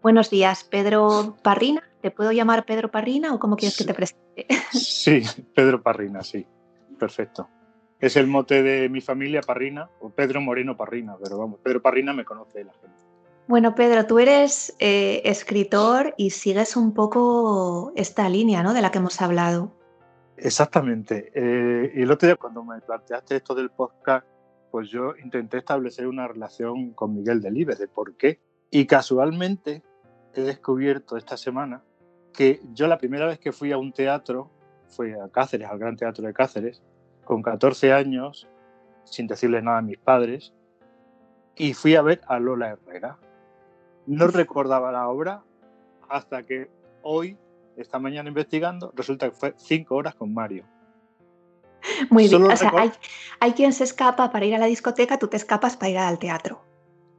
Buenos 0.02 0.30
días, 0.30 0.64
Pedro 0.64 1.36
Parrina. 1.42 1.82
¿Te 2.00 2.10
puedo 2.10 2.32
llamar 2.32 2.64
Pedro 2.64 2.90
Parrina 2.90 3.34
o 3.34 3.38
cómo 3.38 3.56
quieres 3.56 3.76
que 3.76 3.84
te 3.84 3.94
presente? 3.94 4.46
Sí, 4.72 5.22
Pedro 5.54 5.82
Parrina, 5.82 6.22
sí. 6.22 6.46
Perfecto. 6.98 7.48
Es 7.98 8.16
el 8.16 8.26
mote 8.26 8.62
de 8.62 8.88
mi 8.88 9.00
familia, 9.00 9.42
Parrina, 9.42 9.90
o 10.00 10.08
Pedro 10.10 10.40
Moreno 10.40 10.76
Parrina, 10.76 11.16
pero 11.22 11.38
vamos, 11.38 11.60
Pedro 11.62 11.82
Parrina 11.82 12.12
me 12.14 12.24
conoce 12.24 12.64
la 12.64 12.72
gente. 12.72 12.96
Bueno, 13.46 13.74
Pedro, 13.74 14.06
tú 14.06 14.18
eres 14.18 14.74
eh, 14.78 15.22
escritor 15.24 16.14
y 16.16 16.30
sigues 16.30 16.76
un 16.76 16.94
poco 16.94 17.92
esta 17.96 18.28
línea 18.28 18.62
¿no? 18.62 18.72
de 18.72 18.80
la 18.80 18.90
que 18.90 18.98
hemos 18.98 19.20
hablado. 19.20 19.72
Exactamente. 20.36 21.32
Eh, 21.34 21.92
y 21.96 22.02
el 22.02 22.10
otro 22.10 22.28
día, 22.28 22.36
cuando 22.36 22.64
me 22.64 22.80
planteaste 22.80 23.36
esto 23.36 23.54
del 23.54 23.70
podcast, 23.70 24.26
pues 24.70 24.88
yo 24.88 25.14
intenté 25.22 25.58
establecer 25.58 26.06
una 26.06 26.28
relación 26.28 26.92
con 26.92 27.14
Miguel 27.14 27.40
Delibes, 27.40 27.78
de 27.78 27.88
por 27.88 28.16
qué. 28.16 28.40
Y 28.70 28.86
casualmente 28.86 29.82
he 30.34 30.42
descubierto 30.42 31.16
esta 31.16 31.36
semana 31.36 31.82
que 32.32 32.60
yo 32.72 32.86
la 32.86 32.98
primera 32.98 33.26
vez 33.26 33.38
que 33.38 33.52
fui 33.52 33.72
a 33.72 33.78
un 33.78 33.92
teatro, 33.92 34.50
fui 34.88 35.12
a 35.12 35.28
Cáceres, 35.28 35.68
al 35.68 35.78
Gran 35.78 35.96
Teatro 35.96 36.24
de 36.26 36.32
Cáceres, 36.32 36.82
con 37.24 37.42
14 37.42 37.92
años, 37.92 38.48
sin 39.04 39.26
decirle 39.26 39.62
nada 39.62 39.78
a 39.78 39.82
mis 39.82 39.98
padres, 39.98 40.52
y 41.56 41.74
fui 41.74 41.96
a 41.96 42.02
ver 42.02 42.20
a 42.26 42.38
Lola 42.38 42.70
Herrera. 42.70 43.18
No 44.06 44.28
recordaba 44.28 44.92
la 44.92 45.08
obra 45.08 45.42
hasta 46.08 46.44
que 46.44 46.70
hoy, 47.02 47.36
esta 47.76 47.98
mañana 47.98 48.28
investigando, 48.28 48.92
resulta 48.94 49.28
que 49.28 49.36
fue 49.36 49.54
cinco 49.56 49.96
horas 49.96 50.14
con 50.14 50.32
Mario. 50.32 50.64
Muy 52.10 52.28
bien. 52.28 52.42
O 52.42 52.56
sea, 52.56 52.72
hay, 53.40 53.52
quien 53.52 53.72
se 53.72 53.84
escapa 53.84 54.30
para 54.30 54.44
ir 54.44 54.54
a 54.54 54.58
la 54.58 54.66
discoteca, 54.66 55.18
tú 55.18 55.28
te 55.28 55.36
escapas 55.36 55.76
para 55.76 55.90
ir 55.90 55.98
al 55.98 56.18
teatro. 56.18 56.62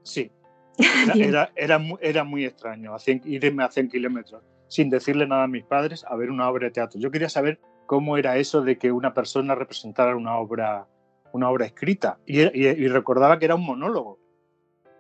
Sí. 0.04 0.32
Era, 1.16 1.52
era, 1.54 2.24
muy, 2.24 2.46
extraño 2.46 2.96
irme 3.26 3.64
a 3.64 3.70
100 3.70 3.90
kilómetros 3.90 4.42
sin 4.72 4.90
decirle 4.90 5.28
nada 5.28 5.44
a 5.44 5.48
mis 5.48 5.66
padres 5.66 6.06
a 6.08 6.16
ver 6.16 6.32
una 6.32 6.50
obra 6.50 6.68
de 6.68 6.72
teatro. 6.72 7.00
Yo 7.00 7.12
quería 7.12 7.28
saber 7.28 7.60
cómo 7.86 8.18
era 8.18 8.38
eso 8.38 8.62
de 8.62 8.78
que 8.78 8.90
una 8.92 9.14
persona 9.14 9.54
representara 9.54 10.16
una 10.16 10.38
obra, 10.38 10.88
una 11.34 11.50
obra 11.50 11.66
escrita. 11.66 12.20
Y, 12.26 12.48
recordaba 12.88 13.38
que 13.38 13.46
era 13.46 13.56
un 13.56 13.66
monólogo. 13.66 14.18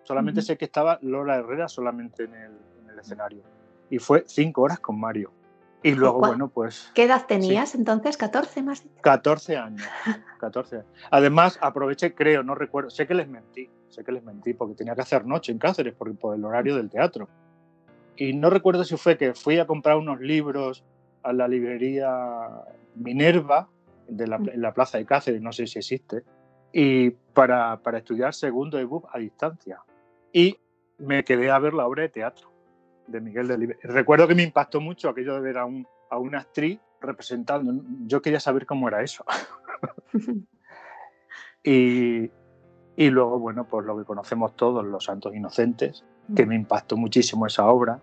Solamente 0.04 0.42
sé 0.42 0.58
que 0.58 0.66
estaba 0.66 1.00
Lola 1.02 1.38
Herrera 1.38 1.70
solamente 1.70 2.26
en 2.26 2.34
el, 2.34 2.52
en 2.84 2.90
el 2.90 3.00
escenario. 3.00 3.44
Y 3.90 3.98
fue 4.00 4.26
cinco 4.28 4.64
horas 4.64 4.82
con 4.82 5.00
Mario. 5.00 5.32
Y 5.84 5.96
luego, 5.96 6.20
bueno, 6.20 6.48
pues... 6.50 6.92
¿Qué 6.94 7.04
edad 7.04 7.26
tenías 7.26 7.74
entonces? 7.74 8.20
¿14 8.20 8.64
más? 8.64 8.84
14 9.02 9.58
años. 9.58 9.82
14 10.40 10.84
Además, 11.10 11.58
aproveché, 11.62 12.14
creo, 12.14 12.44
no 12.44 12.54
recuerdo, 12.54 12.92
sé 12.92 13.08
que 13.08 13.16
les 13.16 13.28
mentí, 13.28 13.70
sé 13.90 14.04
que 14.04 14.12
les 14.12 14.24
mentí 14.24 14.54
porque 14.54 14.76
tenía 14.76 14.94
que 14.94 15.02
hacer 15.02 15.26
noche 15.26 15.52
en 15.52 15.58
Cáceres 15.58 15.96
por, 15.96 16.16
por 16.18 16.36
el 16.36 16.46
horario 16.46 16.76
del 16.76 16.90
teatro. 16.90 17.28
Y 18.16 18.34
no 18.34 18.52
recuerdo 18.52 18.84
si 18.84 18.96
fue 18.96 19.18
que 19.18 19.34
fui 19.34 19.58
a 19.58 19.66
comprar 19.66 19.98
unos 19.98 20.20
libros 20.20 20.84
a 21.24 21.34
la 21.34 21.48
librería 21.48 22.10
Minerva 22.96 23.68
de 24.08 24.28
la, 24.28 24.38
mm. 24.38 24.50
en 24.50 24.62
la 24.62 24.74
plaza 24.74 25.00
de 25.00 25.06
Cáceres, 25.06 25.42
no 25.42 25.52
sé 25.52 25.66
si 25.66 25.80
existe, 25.80 26.24
y 26.72 27.10
para, 27.10 27.78
para 27.78 27.98
estudiar 27.98 28.36
segundo 28.36 28.78
ebook 28.78 29.08
a 29.12 29.18
distancia. 29.18 29.80
Y 30.32 30.58
me 31.00 31.24
quedé 31.24 31.50
a 31.50 31.58
ver 31.58 31.74
la 31.74 31.88
obra 31.88 32.04
de 32.04 32.10
teatro 32.10 32.51
de 33.08 33.22
Miguel 33.22 33.48
Delibes. 33.48 33.78
Recuerdo 33.84 34.28
que 34.28 34.36
me 34.36 34.44
impactó 34.44 34.80
mucho 34.80 35.10
aquello 35.10 35.36
de 35.36 35.42
ver 35.42 35.58
a, 35.58 35.66
un, 35.66 35.88
a 36.10 36.18
una 36.18 36.40
actriz 36.40 36.80
representando. 37.02 37.84
Yo 38.06 38.22
quería 38.22 38.40
saber 38.40 38.66
cómo 38.66 38.88
era 38.88 39.02
eso. 39.02 39.26
y, 41.64 42.30
y, 42.96 43.10
luego, 43.10 43.40
bueno, 43.40 43.66
pues 43.66 43.86
lo 43.86 43.98
que 43.98 44.06
conocemos 44.06 44.56
todos, 44.56 44.86
Los 44.86 45.06
Santos 45.06 45.36
Inocentes, 45.36 46.04
que 46.36 46.46
me 46.46 46.56
impactó 46.56 46.98
muchísimo 46.98 47.46
esa 47.48 47.66
obra. 47.68 48.00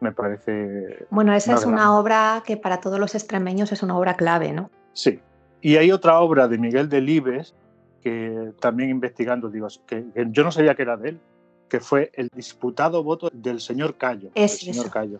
Me 0.00 0.12
parece. 0.12 1.06
Bueno, 1.10 1.34
esa 1.34 1.54
es 1.54 1.66
una 1.66 1.98
obra 1.98 2.42
que 2.46 2.56
para 2.56 2.80
todos 2.80 2.98
los 2.98 3.14
extremeños 3.14 3.70
es 3.72 3.82
una 3.82 3.98
obra 3.98 4.14
clave, 4.14 4.52
¿no? 4.52 4.70
Sí. 4.94 5.20
Y 5.60 5.76
hay 5.76 5.92
otra 5.92 6.20
obra 6.20 6.48
de 6.48 6.56
Miguel 6.56 6.88
Delibes 6.88 7.54
que 8.00 8.52
también 8.60 8.88
investigando, 8.88 9.50
digo, 9.50 9.68
que 9.86 10.06
yo 10.30 10.42
no 10.42 10.50
sabía 10.50 10.74
que 10.74 10.82
era 10.82 10.96
de 10.96 11.10
él, 11.10 11.20
que 11.70 11.80
fue 11.80 12.10
el 12.14 12.28
disputado 12.34 13.02
voto 13.02 13.30
del 13.32 13.60
señor 13.60 13.96
Cayo. 13.96 14.30
Ese, 14.34 14.66
señor 14.66 14.90
Cayo. 14.90 15.18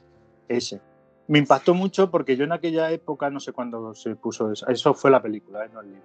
Ese. 0.48 0.80
Me 1.28 1.38
impactó 1.38 1.72
mucho 1.72 2.10
porque 2.10 2.36
yo 2.36 2.44
en 2.44 2.52
aquella 2.52 2.90
época, 2.90 3.30
no 3.30 3.40
sé 3.40 3.52
cuándo 3.52 3.94
se 3.94 4.16
puso 4.16 4.52
eso, 4.52 4.66
eso 4.68 4.92
fue 4.92 5.10
la 5.10 5.22
película, 5.22 5.64
¿eh? 5.64 5.70
no 5.72 5.80
el 5.80 5.86
libro. 5.86 6.02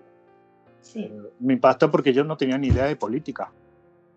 Sí. 0.82 1.00
Eh, 1.00 1.22
me 1.40 1.54
impactó 1.54 1.90
porque 1.92 2.14
yo 2.14 2.24
no 2.24 2.38
tenía 2.38 2.58
ni 2.58 2.68
idea 2.68 2.86
de 2.86 2.96
política. 2.96 3.52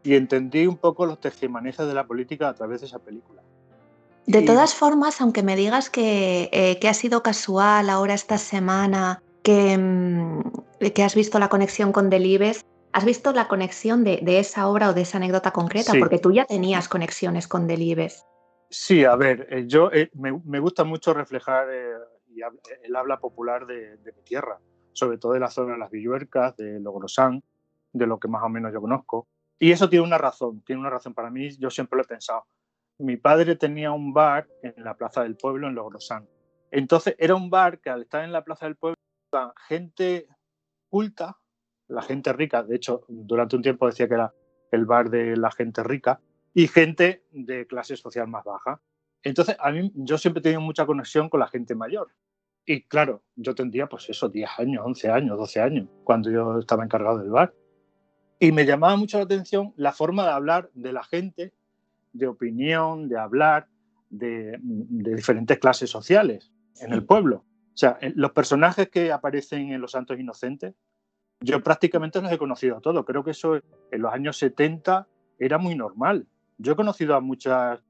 Y 0.05 0.15
entendí 0.15 0.67
un 0.67 0.77
poco 0.77 1.07
los 1.07 1.19
tejemanejes 1.19 1.87
de 1.87 1.95
la 1.95 2.07
política 2.07 2.49
a 2.49 2.55
través 2.55 2.83
de 2.83 2.87
esa 2.87 2.99
película. 2.99 3.43
De 4.27 4.43
todas 4.43 4.75
formas, 4.75 5.23
aunque 5.23 5.43
me 5.43 5.57
digas 5.57 5.89
que, 5.89 6.51
eh, 6.53 6.79
que 6.79 6.89
ha 6.89 6.95
sido 6.95 7.23
casual 7.23 7.89
ahora 7.89 8.13
esta 8.13 8.37
semana, 8.37 9.23
que, 9.43 9.79
mm, 9.79 10.91
que 10.95 11.03
has 11.03 11.15
visto 11.15 11.39
la 11.39 11.49
conexión 11.49 11.93
con 11.93 12.11
Delibes, 12.11 12.63
¿Has 12.99 13.05
visto 13.05 13.33
la 13.33 13.47
conexión 13.47 14.03
de, 14.03 14.21
esa 14.41 14.67
obra 14.67 14.91
o 14.91 14.93
de 14.93 15.03
esa 15.03 15.19
anécdota 15.19 15.53
concreta? 15.53 15.93
Porque 16.01 16.19
tú 16.19 16.33
ya 16.33 16.47
tenías 16.47 16.89
conexiones 16.89 17.47
con 17.47 17.69
Delibes. 17.69 18.27
Sí, 18.71 19.05
a 19.05 19.15
ver, 19.15 19.47
eh, 19.51 19.67
yo 19.69 19.89
eh, 19.93 20.11
me, 20.15 20.59
gusta 20.59 20.83
mucho 20.83 21.15
reflejar 21.15 21.69
eh, 21.71 21.93
el 22.83 22.97
habla 22.97 23.21
popular 23.21 23.67
de, 23.67 24.01
mi 24.05 24.23
tierra, 24.25 24.59
sobre 24.95 25.17
todo 25.17 25.35
de 25.35 25.39
la 25.39 25.49
zona 25.49 25.75
de 25.75 25.79
las 25.79 25.93
Villuercas, 25.93 26.57
de 26.57 26.81
Logrosán, 26.81 27.45
de 27.93 28.09
lo 28.09 28.19
que 28.19 28.27
más 28.27 28.43
o 28.43 28.49
menos 28.49 28.73
yo 28.73 28.81
conozco. 28.81 29.29
Y 29.61 29.71
eso 29.71 29.89
tiene 29.89 30.05
una 30.05 30.19
razón, 30.19 30.63
tiene 30.63 30.81
una 30.81 30.91
razón 30.91 31.15
para 31.15 31.31
mí, 31.31 31.57
yo 31.57 31.71
siempre 31.71 31.99
lo 31.99 32.03
he 32.03 32.09
pensado. 32.09 32.47
Mi 32.99 33.17
padre 33.17 33.55
tenía 33.55 33.93
un 33.93 34.13
bar 34.13 34.49
en 34.61 34.75
la 34.83 34.97
Plaza 34.97 35.23
del 35.23 35.37
Pueblo, 35.37 35.69
en 35.69 35.77
Logrosán. 35.77 36.29
Entonces 36.73 37.15
era 37.17 37.37
un 37.37 37.49
bar 37.49 37.79
que 37.79 37.91
al 37.91 38.03
estar 38.03 38.25
en 38.25 38.33
la 38.33 38.43
Plaza 38.43 38.67
del 38.67 38.75
Pueblo, 38.75 38.97
gente 39.69 40.27
culta, 40.89 41.39
la 41.89 42.03
gente 42.03 42.33
rica, 42.33 42.63
de 42.63 42.77
hecho, 42.77 43.05
durante 43.09 43.57
un 43.57 43.63
tiempo 43.63 43.87
decía 43.87 44.09
que 44.09 44.15
era 44.15 44.33
el 44.71 44.85
bar 44.85 45.11
de 45.11 45.37
la 45.37 45.51
gente 45.51 45.83
rica, 45.83 46.21
y 46.55 46.67
gente 46.69 47.25
de 47.31 47.67
clase 47.67 47.97
social 47.97 48.27
más 48.29 48.45
baja. 48.45 48.81
Entonces, 49.23 49.57
a 49.61 49.71
mí, 49.71 49.93
yo 49.95 50.19
siempre 50.19 50.41
he 50.41 50.43
tenido 50.43 50.61
mucha 50.61 50.87
conexión 50.87 51.29
con 51.29 51.41
la 51.41 51.49
gente 51.49 51.75
mayor. 51.75 52.09
Y 52.65 52.83
claro, 52.83 53.23
yo 53.37 53.55
tendría, 53.55 53.87
pues 53.87 54.09
eso, 54.11 54.29
10 54.29 54.51
años, 54.59 54.83
11 54.85 55.11
años, 55.11 55.39
12 55.39 55.61
años, 55.61 55.89
cuando 56.05 56.31
yo 56.31 56.59
estaba 56.59 56.85
encargado 56.85 57.19
del 57.19 57.31
bar. 57.31 57.55
Y 58.39 58.53
me 58.53 58.67
llamaba 58.67 58.97
mucho 58.97 59.19
la 59.19 59.25
atención 59.25 59.73
la 59.77 59.93
forma 59.93 60.25
de 60.25 60.33
hablar 60.33 60.71
de 60.75 60.93
la 60.93 61.03
gente, 61.03 61.53
de 62.13 62.27
opinión, 62.27 63.09
de 63.09 63.19
hablar, 63.19 63.69
de, 64.11 64.59
de 64.61 65.15
diferentes 65.15 65.59
clases 65.59 65.91
sociales 65.91 66.53
en 66.81 66.93
el 66.93 67.05
pueblo. 67.05 67.45
O 67.75 67.77
sea, 67.77 67.99
los 68.15 68.33
personajes 68.33 68.89
que 68.89 69.13
aparecen 69.13 69.71
en 69.71 69.81
Los 69.81 69.93
Santos 69.93 70.19
Inocentes 70.19 70.75
yo 71.41 71.63
prácticamente 71.63 72.21
los 72.21 72.33
he 72.33 72.39
conocido 72.39 72.79
a 72.79 72.81
todos. 72.81 73.05
Creo 73.05 73.23
que 73.23 73.31
eso 73.31 73.57
en 73.57 74.03
los 74.03 74.13
años 74.13 74.37
70 74.39 75.07
era 75.39 75.59
muy 75.59 75.75
normal. 75.75 76.27
Yo 76.59 76.73
he 76.73 76.77
conocido 76.77 77.15
a 77.15 77.21
muchas 77.21 77.81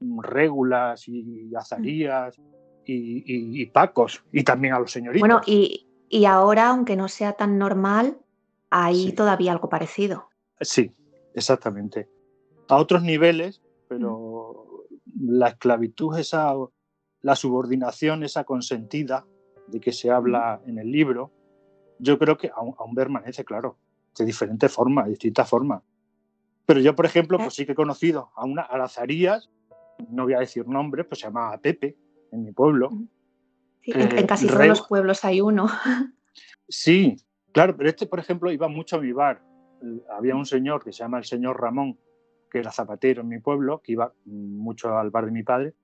régulas 0.00 1.08
y 1.08 1.54
azarías 1.54 2.38
y, 2.86 3.66
pacos 3.66 4.24
y 4.32 4.42
también 4.42 4.74
a 4.74 4.80
los 4.80 4.90
señoritos. 4.90 5.20
Bueno, 5.20 5.40
y, 5.46 5.86
ahora, 6.26 6.68
aunque 6.68 6.96
no 6.96 7.08
sea 7.08 7.34
tan 7.34 7.58
normal, 7.58 8.18
hay 8.70 9.12
todavía 9.12 9.52
algo 9.52 9.68
parecido. 9.68 10.28
Sí, 10.60 10.92
exactamente. 11.34 12.08
A 12.68 12.76
otros 12.76 13.02
niveles, 13.02 13.62
pero 13.88 14.86
la 15.20 15.48
esclavitud, 15.48 16.18
esa, 16.18 16.54
la 17.22 17.36
subordinación, 17.36 18.24
esa 18.24 18.44
consentida 18.44 19.26
de 19.68 19.80
que 19.80 19.92
se 19.92 20.10
habla 20.10 20.60
en 20.66 20.78
el 20.78 20.90
libro, 20.90 21.32
yo 22.00 22.18
creo 22.18 22.36
que 22.36 22.50
aún, 22.54 22.94
permanece, 22.94 23.44
claro, 23.44 23.76
de 24.16 24.24
diferentes 24.24 24.72
formas, 24.72 25.06
de 25.06 25.10
distintas 25.12 25.48
formas. 25.48 25.82
Pero 26.66 26.80
yo, 26.80 26.94
por 26.94 27.06
ejemplo, 27.06 27.38
pues 27.38 27.54
sí 27.54 27.66
que 27.66 27.72
he 27.72 27.74
conocido 27.74 28.30
a 28.34 28.44
una 28.44 28.62
a 28.62 28.78
las 28.78 28.98
no 30.08 30.24
voy 30.24 30.34
a 30.34 30.40
decir 30.40 30.66
nombres, 30.66 31.06
pues 31.06 31.20
se 31.20 31.26
llamaba 31.26 31.58
Pepe, 31.58 31.96
en 32.32 32.44
mi 32.44 32.52
pueblo. 32.52 32.90
en, 33.82 34.18
eh, 34.18 34.26
casi 34.26 34.46
todos 34.46 34.66
los 34.66 34.86
pueblos 34.86 35.24
hay 35.24 35.40
uno. 35.40 35.68
Sí, 36.68 37.16
claro, 37.52 37.76
pero 37.76 37.88
este, 37.88 38.06
por 38.06 38.20
ejemplo, 38.20 38.52
iba 38.52 38.68
mucho 38.68 38.96
a 38.96 39.00
mi 39.00 39.10
bar. 39.10 39.42
Había 40.16 40.36
un 40.36 40.46
señor 40.46 40.84
que 40.84 40.92
se 40.92 41.00
llama 41.00 41.18
el 41.18 41.24
señor 41.24 41.60
Ramón, 41.60 41.98
que 42.48 42.58
era 42.58 42.70
zapatero 42.70 43.22
en 43.22 43.28
mi 43.28 43.40
pueblo, 43.40 43.80
que 43.82 43.92
iba 43.92 44.12
mucho 44.24 44.96
al 44.96 45.10
bar 45.10 45.24
de 45.24 45.32
mi 45.32 45.42
padre, 45.42 45.74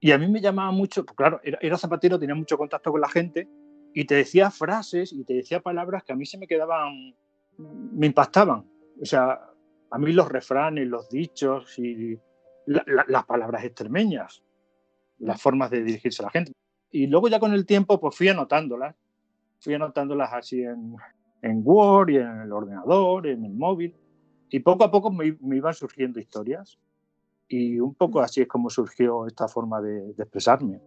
y 0.00 0.12
a 0.12 0.18
mí 0.18 0.28
me 0.28 0.40
llamaba 0.40 0.70
mucho, 0.72 1.04
pues 1.04 1.16
claro, 1.16 1.40
era, 1.42 1.78
zapatero, 1.78 2.18
tenía 2.18 2.34
mucho 2.34 2.58
contacto 2.58 2.92
con 2.92 3.00
la 3.00 3.08
gente, 3.08 3.48
y 3.96 4.04
te 4.04 4.14
decía 4.14 4.50
frases 4.50 5.10
y 5.10 5.24
te 5.24 5.32
decía 5.32 5.60
palabras 5.60 6.04
que 6.04 6.12
a 6.12 6.16
mí 6.16 6.26
se 6.26 6.36
me 6.36 6.46
quedaban, 6.46 7.14
me 7.56 8.06
impactaban. 8.08 8.66
O 9.00 9.06
sea, 9.06 9.40
a 9.90 9.98
mí 9.98 10.12
los 10.12 10.28
refranes, 10.28 10.86
los 10.86 11.08
dichos 11.08 11.78
y 11.78 12.20
las 12.66 13.24
palabras 13.24 13.64
extremeñas, 13.64 14.44
las 15.18 15.40
formas 15.40 15.70
de 15.70 15.82
dirigirse 15.82 16.20
a 16.22 16.26
la 16.26 16.30
gente. 16.30 16.52
Y 16.90 17.06
luego 17.06 17.28
ya 17.28 17.40
con 17.40 17.54
el 17.54 17.64
tiempo 17.64 17.98
pues 17.98 18.14
fui 18.14 18.28
anotándolas, 18.28 18.94
fui 19.60 19.72
anotándolas 19.72 20.30
así 20.30 20.60
en, 20.60 20.94
en 21.40 21.62
Word 21.64 22.10
y 22.10 22.16
en 22.16 22.42
el 22.42 22.52
ordenador, 22.52 23.26
en 23.26 23.46
el 23.46 23.54
móvil, 23.54 23.96
y 24.50 24.60
poco 24.60 24.84
a 24.84 24.90
poco 24.90 25.10
me, 25.10 25.38
iban 25.40 25.72
surgiendo 25.72 26.20
historias. 26.20 26.78
Y 27.48 27.80
un 27.80 27.94
poco 27.94 28.20
así 28.20 28.42
es 28.42 28.46
como 28.46 28.68
surgió 28.68 29.26
esta 29.26 29.48
forma 29.48 29.80
de, 29.80 30.10
expresarme. 30.10 30.82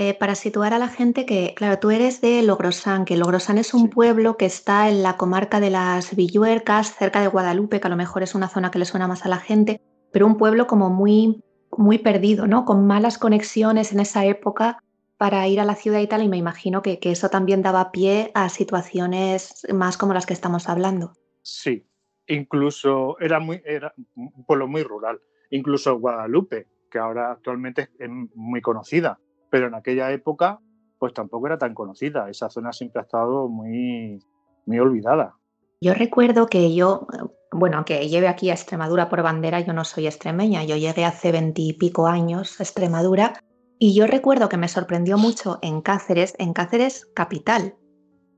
Eh, 0.00 0.14
para 0.14 0.36
situar 0.36 0.74
a 0.74 0.78
la 0.78 0.86
gente 0.86 1.26
que, 1.26 1.54
claro, 1.56 1.80
tú 1.80 1.90
eres 1.90 2.20
de 2.20 2.40
Logrosán, 2.44 3.04
que 3.04 3.16
Logrosán 3.16 3.58
es 3.58 3.74
un 3.74 3.90
pueblo 3.90 4.36
que 4.36 4.46
está 4.46 4.88
en 4.88 5.02
la 5.02 5.16
comarca 5.16 5.58
de 5.58 5.70
las 5.70 6.14
Villuercas, 6.14 6.94
cerca 6.94 7.20
de 7.20 7.26
Guadalupe, 7.26 7.80
que 7.80 7.86
a 7.88 7.90
lo 7.90 7.96
mejor 7.96 8.22
es 8.22 8.36
una 8.36 8.48
zona 8.48 8.70
que 8.70 8.78
le 8.78 8.84
suena 8.84 9.08
más 9.08 9.26
a 9.26 9.28
la 9.28 9.38
gente, 9.38 9.80
pero 10.12 10.24
un 10.26 10.36
pueblo 10.36 10.68
como 10.68 10.88
muy, 10.88 11.42
muy 11.76 11.98
perdido, 11.98 12.46
¿no? 12.46 12.64
Con 12.64 12.86
malas 12.86 13.18
conexiones 13.18 13.92
en 13.92 13.98
esa 13.98 14.24
época 14.24 14.78
para 15.16 15.48
ir 15.48 15.58
a 15.58 15.64
la 15.64 15.74
ciudad 15.74 15.98
y 15.98 16.06
tal, 16.06 16.22
y 16.22 16.28
me 16.28 16.36
imagino 16.36 16.80
que, 16.80 17.00
eso 17.02 17.28
también 17.28 17.62
daba 17.62 17.90
pie 17.90 18.30
a 18.34 18.50
situaciones 18.50 19.66
más 19.74 19.96
como 19.96 20.14
las 20.14 20.26
que 20.26 20.32
estamos 20.32 20.68
hablando. 20.68 21.14
Sí, 21.42 21.84
incluso 22.28 23.18
era, 23.18 23.40
muy, 23.40 23.60
era 23.64 23.92
un 24.14 24.44
pueblo 24.46 24.68
muy 24.68 24.84
rural, 24.84 25.20
incluso 25.50 25.98
Guadalupe, 25.98 26.68
que 26.88 27.00
ahora 27.00 27.32
actualmente 27.32 27.88
es 27.98 28.08
muy 28.36 28.60
conocida, 28.60 29.18
pero 29.50 29.68
en 29.68 29.74
aquella 29.74 30.10
época 30.12 30.60
pues 30.98 31.14
tampoco 31.14 31.46
era 31.46 31.58
tan 31.58 31.74
conocida, 31.74 32.28
esa 32.28 32.50
zona 32.50 32.72
siempre 32.72 33.00
ha 33.00 33.04
estado 33.04 33.48
muy, 33.48 34.18
muy 34.66 34.78
olvidada. 34.78 35.36
Yo 35.80 35.94
recuerdo 35.94 36.46
que 36.48 36.74
yo, 36.74 37.06
bueno, 37.52 37.76
aunque 37.76 38.08
lleve 38.08 38.26
aquí 38.26 38.50
a 38.50 38.54
Extremadura 38.54 39.08
por 39.08 39.22
bandera, 39.22 39.60
yo 39.60 39.72
no 39.72 39.84
soy 39.84 40.06
extremeña, 40.06 40.64
yo 40.64 40.76
llegué 40.76 41.04
hace 41.04 41.30
veintipico 41.30 42.08
años 42.08 42.60
a 42.60 42.64
Extremadura 42.64 43.34
y 43.78 43.94
yo 43.94 44.08
recuerdo 44.08 44.48
que 44.48 44.56
me 44.56 44.66
sorprendió 44.66 45.18
mucho 45.18 45.60
en 45.62 45.80
Cáceres, 45.82 46.34
en 46.38 46.52
Cáceres 46.52 47.06
capital. 47.14 47.76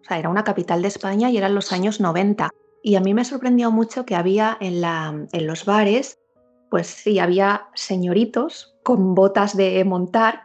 O 0.03 0.05
sea, 0.05 0.19
era 0.19 0.29
una 0.29 0.45
capital 0.45 0.83
de 0.83 0.89
España 0.89 1.31
y 1.31 1.39
eran 1.39 1.55
los 1.55 1.73
años 1.73 1.99
90. 1.99 2.51
Y 2.83 2.97
a 2.97 3.01
mí 3.01 3.15
me 3.15 3.25
sorprendió 3.25 3.71
mucho 3.71 4.05
que 4.05 4.17
había 4.17 4.59
en, 4.61 4.83
la, 4.83 5.27
en 5.33 5.47
los 5.47 5.65
bares, 5.65 6.19
pues 6.71 6.89
sí, 6.89 7.19
había 7.19 7.69
señoritos 7.75 8.77
con 8.83 9.15
botas 9.15 9.57
de 9.57 9.83
montar, 9.85 10.43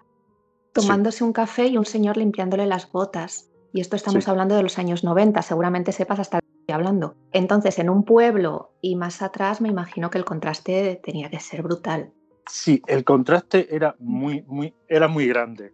tomándose 0.75 1.23
un 1.23 1.31
café 1.31 1.67
y 1.67 1.77
un 1.77 1.85
señor 1.85 2.17
limpiándole 2.17 2.65
las 2.65 2.91
botas. 2.91 3.49
Y 3.71 3.79
esto 3.79 3.95
estamos 3.95 4.27
hablando 4.27 4.55
de 4.55 4.63
los 4.63 4.77
años 4.77 5.03
90, 5.03 5.41
seguramente 5.41 5.93
sepas 5.93 6.19
hasta 6.19 6.39
estoy 6.39 6.73
hablando. 6.73 7.15
Entonces, 7.31 7.79
en 7.79 7.89
un 7.89 8.03
pueblo 8.03 8.73
y 8.81 8.97
más 8.97 9.21
atrás, 9.21 9.61
me 9.61 9.69
imagino 9.69 10.09
que 10.09 10.17
el 10.17 10.25
contraste 10.25 10.99
tenía 11.01 11.29
que 11.29 11.39
ser 11.39 11.63
brutal. 11.63 12.11
Sí, 12.49 12.81
el 12.88 13.05
contraste 13.05 13.73
era 13.73 13.95
muy, 13.99 14.43
muy, 14.43 14.73
era 14.88 15.07
muy 15.07 15.27
grande. 15.27 15.73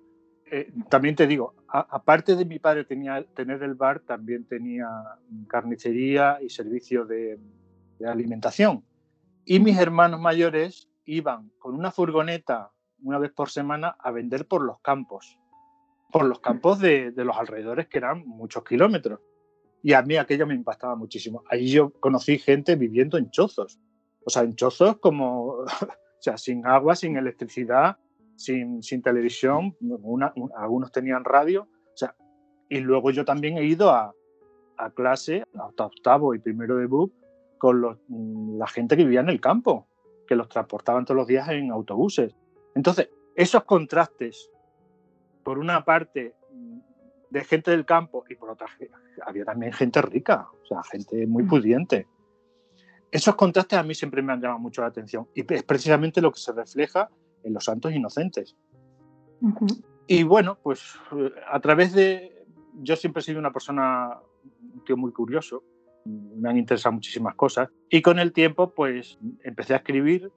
Eh, 0.51 0.71
también 0.89 1.15
te 1.15 1.25
digo, 1.25 1.55
aparte 1.67 2.35
de 2.35 2.45
mi 2.45 2.59
padre 2.59 2.85
tenía, 2.85 3.25
tener 3.35 3.63
el 3.63 3.73
bar, 3.73 4.01
también 4.01 4.45
tenía 4.45 4.87
carnicería 5.47 6.37
y 6.41 6.49
servicio 6.49 7.05
de, 7.05 7.39
alimentación. 8.05 8.83
Y 9.45 9.59
mis 9.59 9.77
hermanos 9.77 10.19
mayores 10.19 10.89
iban 11.05 11.51
con 11.59 11.75
una 11.75 11.91
furgoneta 11.91 12.71
una 13.01 13.17
vez 13.17 13.31
por 13.31 13.49
semana 13.49 13.95
a 13.99 14.11
vender 14.11 14.47
por 14.47 14.63
los 14.63 14.79
campos, 14.81 15.37
por 16.11 16.25
los 16.25 16.39
campos 16.39 16.79
de, 16.79 17.11
de, 17.11 17.25
los 17.25 17.37
alrededores, 17.37 17.87
que 17.87 17.97
eran 17.97 18.25
muchos 18.25 18.63
kilómetros. 18.63 19.19
Y 19.83 19.93
a 19.93 20.01
mí 20.01 20.17
aquello 20.17 20.45
me 20.45 20.53
impactaba 20.53 20.95
muchísimo. 20.95 21.43
Allí 21.49 21.69
yo 21.69 21.91
conocí 21.99 22.37
gente 22.37 22.75
viviendo 22.75 23.17
en 23.17 23.31
chozos. 23.31 23.79
O 24.23 24.29
sea, 24.29 24.43
en 24.43 24.55
chozos 24.55 24.97
como 24.99 25.65
O 26.21 26.23
sea, 26.23 26.37
sin 26.37 26.67
agua, 26.67 26.95
sin 26.95 27.17
electricidad, 27.17 27.97
sin, 28.35 28.83
sin 28.83 29.01
televisión, 29.01 29.75
algunos 30.55 30.91
tenían 30.91 31.23
radio. 31.23 31.63
O 31.63 31.97
sea, 31.97 32.15
y 32.69 32.79
luego 32.79 33.09
yo 33.09 33.25
también 33.25 33.57
he 33.57 33.63
ido 33.65 33.89
a, 33.89 34.13
a 34.77 34.91
clase, 34.91 35.43
hasta 35.55 35.87
octavo 35.87 36.35
y 36.35 36.39
primero 36.39 36.77
de 36.77 36.85
BUP, 36.85 37.11
con 37.57 37.81
los, 37.81 37.97
mm, 38.07 38.59
la 38.59 38.67
gente 38.67 38.95
que 38.95 39.03
vivía 39.03 39.21
en 39.21 39.29
el 39.29 39.41
campo, 39.41 39.87
que 40.27 40.35
los 40.35 40.47
transportaban 40.47 41.05
todos 41.05 41.17
los 41.17 41.25
días 41.25 41.49
en 41.49 41.71
autobuses. 41.71 42.35
Entonces, 42.75 43.09
esos 43.35 43.63
contrastes, 43.63 44.49
por 45.43 45.59
una 45.59 45.83
parte, 45.83 46.35
mm, 46.51 46.79
de 47.29 47.43
gente 47.43 47.71
del 47.71 47.85
campo 47.85 48.25
y 48.29 48.35
por 48.35 48.49
otra, 48.49 48.67
había 49.25 49.45
también 49.45 49.71
gente 49.73 50.01
rica, 50.01 50.47
o 50.61 50.65
sea, 50.65 50.83
gente 50.83 51.25
muy 51.27 51.43
mm. 51.43 51.47
pudiente 51.47 52.07
esos 53.11 53.35
contrastes 53.35 53.77
a 53.77 53.83
mí 53.83 53.93
siempre 53.93 54.21
me 54.21 54.33
han 54.33 54.41
llamado 54.41 54.59
mucho 54.59 54.81
la 54.81 54.87
atención 54.87 55.27
y 55.35 55.41
es 55.53 55.63
precisamente 55.63 56.21
lo 56.21 56.31
que 56.31 56.39
se 56.39 56.53
refleja 56.53 57.09
en 57.43 57.53
los 57.53 57.65
santos 57.65 57.91
inocentes. 57.93 58.55
Y 60.07 60.23
bueno, 60.23 60.57
pues 60.63 60.95
a 61.51 61.59
través 61.59 61.93
de... 61.93 62.45
Yo 62.81 62.95
siempre 62.95 63.19
he 63.19 63.23
sido 63.23 63.39
una 63.39 63.51
persona, 63.51 64.17
un 64.73 64.83
tío 64.85 64.95
muy 64.95 65.11
curioso, 65.11 65.63
me 66.05 66.49
han 66.49 66.57
interesado 66.57 66.93
muchísimas 66.93 67.35
cosas 67.35 67.69
y 67.89 68.01
con 68.01 68.17
el 68.17 68.31
tiempo 68.31 68.73
pues 68.73 69.19
empecé 69.43 69.73
a 69.73 69.77
escribir 69.77 70.31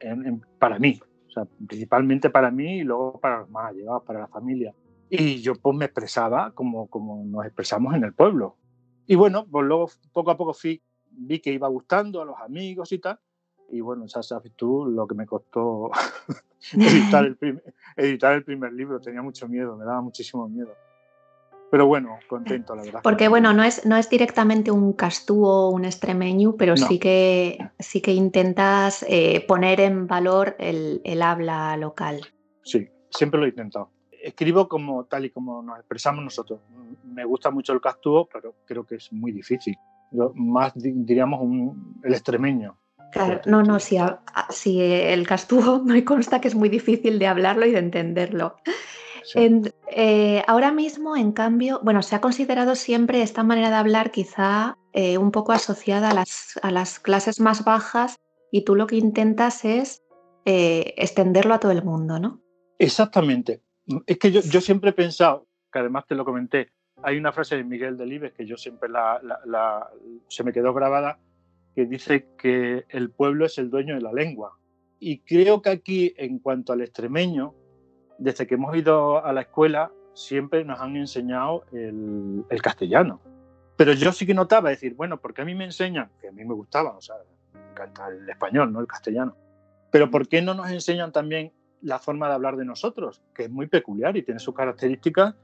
para 0.58 0.80
mí, 0.80 1.00
sea, 1.34 1.44
principalmente 1.66 2.30
para 2.30 2.50
mí 2.50 2.78
y 2.78 2.84
luego 2.84 3.20
para 3.20 3.40
los 3.40 3.50
más 3.50 3.70
allegados, 3.70 4.02
para 4.04 4.20
la 4.20 4.28
familia. 4.28 4.74
Y 5.10 5.40
yo 5.42 5.54
pues 5.54 5.76
me 5.76 5.84
expresaba 5.84 6.52
como, 6.52 6.88
como 6.88 7.24
nos 7.24 7.44
expresamos 7.44 7.94
en 7.94 8.04
el 8.04 8.14
pueblo. 8.14 8.56
Y 9.06 9.16
bueno, 9.16 9.46
pues 9.50 9.66
luego 9.66 9.90
poco 10.12 10.30
a 10.30 10.36
poco 10.36 10.54
fui 10.54 10.82
vi 11.16 11.40
que 11.40 11.52
iba 11.52 11.68
gustando 11.68 12.20
a 12.20 12.24
los 12.24 12.36
amigos 12.40 12.92
y 12.92 12.98
tal. 12.98 13.18
Y 13.70 13.80
bueno, 13.80 14.06
ya 14.06 14.22
sabes 14.22 14.52
tú 14.56 14.86
lo 14.86 15.06
que 15.06 15.14
me 15.14 15.26
costó 15.26 15.90
editar, 16.72 17.24
el 17.24 17.36
primer, 17.38 17.74
editar 17.96 18.34
el 18.34 18.44
primer 18.44 18.72
libro. 18.72 19.00
Tenía 19.00 19.22
mucho 19.22 19.48
miedo, 19.48 19.76
me 19.76 19.84
daba 19.84 20.00
muchísimo 20.00 20.48
miedo. 20.48 20.72
Pero 21.74 21.86
bueno, 21.88 22.20
contento, 22.28 22.76
la 22.76 22.82
verdad. 22.82 23.00
Porque 23.02 23.26
bueno, 23.26 23.52
no 23.52 23.64
es, 23.64 23.84
no 23.84 23.96
es 23.96 24.08
directamente 24.08 24.70
un 24.70 24.92
castúo 24.92 25.66
o 25.66 25.70
un 25.70 25.84
extremeño, 25.84 26.54
pero 26.56 26.76
sí, 26.76 27.00
que, 27.00 27.58
sí 27.80 28.00
que 28.00 28.12
intentas 28.12 29.04
eh, 29.08 29.44
poner 29.48 29.80
en 29.80 30.06
valor 30.06 30.54
el, 30.60 31.00
el 31.02 31.20
habla 31.20 31.76
local. 31.76 32.20
Sí, 32.62 32.88
siempre 33.10 33.40
lo 33.40 33.46
he 33.46 33.48
intentado 33.48 33.90
escribo 34.22 34.68
como 34.68 35.04
tal 35.04 35.26
y 35.26 35.30
como 35.30 35.62
nos 35.62 35.78
expresamos 35.78 36.24
nosotros. 36.24 36.60
Me 37.02 37.26
gusta 37.26 37.50
mucho 37.50 37.74
el 37.74 37.80
castúo, 37.82 38.26
pero 38.32 38.54
creo 38.64 38.86
que 38.86 38.94
es 38.94 39.12
muy 39.12 39.32
difícil 39.32 39.76
más 40.34 40.72
diríamos 40.74 41.40
un, 41.42 42.00
el 42.02 42.12
extremeño. 42.12 42.78
Claro, 43.12 43.40
no, 43.46 43.62
no, 43.62 43.78
si, 43.78 43.96
si 44.50 44.80
el 44.80 45.26
castúo 45.26 45.82
me 45.84 46.04
consta 46.04 46.40
que 46.40 46.48
es 46.48 46.54
muy 46.54 46.68
difícil 46.68 47.18
de 47.18 47.26
hablarlo 47.26 47.66
y 47.66 47.72
de 47.72 47.78
entenderlo. 47.78 48.56
Eh, 49.34 50.42
ahora 50.46 50.72
mismo, 50.72 51.16
en 51.16 51.32
cambio, 51.32 51.80
bueno, 51.82 52.02
se 52.02 52.16
ha 52.16 52.20
considerado 52.20 52.74
siempre 52.74 53.22
esta 53.22 53.42
manera 53.42 53.70
de 53.70 53.76
hablar 53.76 54.10
quizá 54.10 54.76
eh, 54.92 55.18
un 55.18 55.30
poco 55.30 55.52
asociada 55.52 56.10
a 56.10 56.14
las, 56.14 56.58
a 56.62 56.70
las, 56.70 57.00
clases 57.00 57.40
más 57.40 57.64
bajas 57.64 58.16
y 58.50 58.64
tú 58.64 58.74
lo 58.74 58.86
que 58.86 58.96
intentas 58.96 59.64
es 59.64 60.02
eh, 60.44 60.94
extenderlo 60.96 61.54
a 61.54 61.60
todo 61.60 61.72
el 61.72 61.82
mundo, 61.82 62.18
¿no? 62.18 62.40
Exactamente. 62.78 63.62
Es 64.06 64.18
que 64.18 64.30
yo, 64.30 64.40
yo 64.42 64.60
siempre 64.60 64.90
he 64.90 64.94
pensado, 64.94 65.46
que 65.72 65.78
además 65.78 66.04
te 66.06 66.14
lo 66.14 66.24
comenté, 66.24 66.70
hay 67.02 67.18
una 67.18 67.32
frase 67.32 67.56
de 67.56 67.64
Miguel 67.64 67.96
Delibes 67.96 68.32
que 68.32 68.46
yo 68.46 68.56
siempre 68.56 68.88
la, 68.88 69.90
se 70.28 70.44
me 70.44 70.52
quedó 70.52 70.72
grabada, 70.72 71.18
que 71.74 71.86
dice 71.86 72.28
que 72.38 72.84
el 72.88 73.10
pueblo 73.10 73.46
es 73.46 73.58
el 73.58 73.70
dueño 73.70 73.94
de 73.94 74.00
la 74.00 74.12
lengua. 74.12 74.58
Y 75.00 75.18
creo 75.18 75.60
que 75.60 75.70
aquí, 75.70 76.14
en 76.16 76.38
cuanto 76.38 76.72
al 76.72 76.80
extremeño, 76.80 77.54
desde 78.18 78.46
que 78.46 78.54
hemos 78.54 78.76
ido 78.76 79.24
a 79.24 79.32
la 79.32 79.42
escuela, 79.42 79.90
siempre 80.14 80.64
nos 80.64 80.80
han 80.80 80.96
enseñado 80.96 81.64
el, 81.72 82.44
castellano. 82.62 83.20
Pero 83.76 83.92
yo 83.92 84.12
sí 84.12 84.24
que 84.26 84.34
notaba 84.34 84.70
decir, 84.70 84.94
bueno, 84.94 85.20
porque 85.20 85.42
a 85.42 85.44
mí 85.44 85.54
me 85.54 85.64
enseñan, 85.64 86.10
que 86.20 86.28
a 86.28 86.32
mí 86.32 86.44
me 86.44 86.54
gustaba, 86.54 86.96
o 86.96 87.00
sea, 87.00 87.16
me 87.52 87.70
encanta 87.70 88.08
el 88.08 88.28
español, 88.28 88.72
no 88.72 88.80
el 88.80 88.86
castellano. 88.86 89.36
Pero 89.90 90.10
¿por 90.10 90.28
qué 90.28 90.42
no 90.42 90.54
nos 90.54 90.70
enseñan 90.70 91.12
también 91.12 91.52
la 91.82 91.98
forma 91.98 92.28
de 92.28 92.34
hablar 92.34 92.56
de 92.56 92.64
nosotros, 92.64 93.22
que 93.34 93.44
es 93.44 93.50
muy 93.50 93.66
peculiar 93.66 94.16
y 94.16 94.22
tiene 94.22 94.40
sus 94.40 94.54
características 94.54 95.34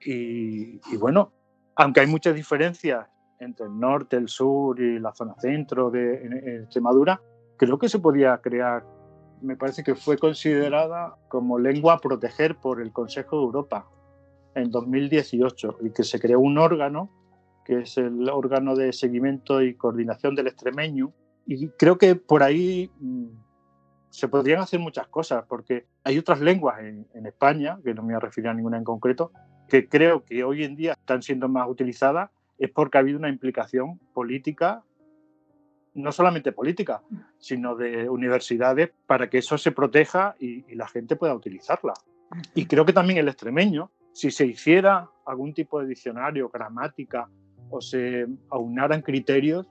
y, 0.00 0.96
bueno, 0.98 1.32
aunque 1.76 2.00
hay 2.00 2.06
muchas 2.06 2.34
diferencias 2.34 3.06
entre 3.38 3.66
el 3.66 3.78
norte, 3.78 4.16
el 4.16 4.28
sur 4.28 4.80
y 4.80 4.98
la 4.98 5.14
zona 5.14 5.34
centro 5.38 5.90
de 5.90 6.62
Extremadura, 6.62 7.20
creo 7.56 7.78
que 7.78 7.88
se 7.88 7.98
podía 7.98 8.38
crear, 8.38 8.84
me 9.44 9.56
parece 9.56 9.84
que 9.84 9.94
fue 9.94 10.18
considerada 10.18 11.16
como 11.28 11.58
lengua 11.58 11.94
a 11.94 11.98
proteger 11.98 12.56
por 12.56 12.80
el 12.80 12.92
Consejo 12.92 13.38
de 13.38 13.44
Europa 13.44 13.88
en 14.54 14.70
2018 14.70 15.78
y 15.82 15.90
que 15.90 16.02
se 16.02 16.18
creó 16.18 16.40
un 16.40 16.58
órgano 16.58 17.10
que 17.64 17.80
es 17.80 17.96
el 17.96 18.28
órgano 18.28 18.76
de 18.76 18.92
seguimiento 18.92 19.62
y 19.62 19.74
coordinación 19.74 20.34
del 20.34 20.48
extremeño. 20.48 21.12
Y 21.46 21.68
creo 21.70 21.98
que 21.98 22.14
por 22.14 22.42
ahí 22.42 22.90
mm, 23.00 23.26
se 24.10 24.28
podrían 24.28 24.60
hacer 24.60 24.80
muchas 24.80 25.08
cosas, 25.08 25.44
porque 25.48 25.86
hay 26.04 26.18
otras 26.18 26.40
lenguas 26.40 26.80
en, 26.80 27.26
España, 27.26 27.78
que 27.82 27.94
no 27.94 28.02
me 28.02 28.08
voy 28.08 28.16
a 28.16 28.20
referir 28.20 28.48
a 28.48 28.54
ninguna 28.54 28.76
en 28.76 28.84
concreto, 28.84 29.32
que 29.68 29.88
creo 29.88 30.24
que 30.24 30.44
hoy 30.44 30.62
en 30.62 30.76
día 30.76 30.92
están 30.92 31.22
siendo 31.22 31.48
más 31.48 31.68
utilizadas, 31.68 32.30
es 32.58 32.70
porque 32.70 32.98
ha 32.98 33.00
habido 33.00 33.18
una 33.18 33.28
implicación 33.28 33.98
política, 34.12 34.84
no 35.94 36.12
solamente 36.12 36.52
política, 36.52 37.02
sino 37.38 37.76
de 37.76 38.08
universidades, 38.08 38.90
para 39.06 39.30
que 39.30 39.38
eso 39.38 39.56
se 39.58 39.72
proteja 39.72 40.34
y, 40.38 40.64
y 40.70 40.74
la 40.74 40.88
gente 40.88 41.16
pueda 41.16 41.34
utilizarla. 41.34 41.94
Y 42.54 42.66
creo 42.66 42.84
que 42.84 42.92
también 42.92 43.18
el 43.18 43.28
extremeño, 43.28 43.90
si 44.12 44.30
se 44.30 44.46
hiciera 44.46 45.08
algún 45.24 45.54
tipo 45.54 45.80
de 45.80 45.86
diccionario, 45.86 46.48
gramática, 46.48 47.28
o 47.70 47.80
se 47.80 48.26
aunaran 48.50 49.02
criterios, 49.02 49.68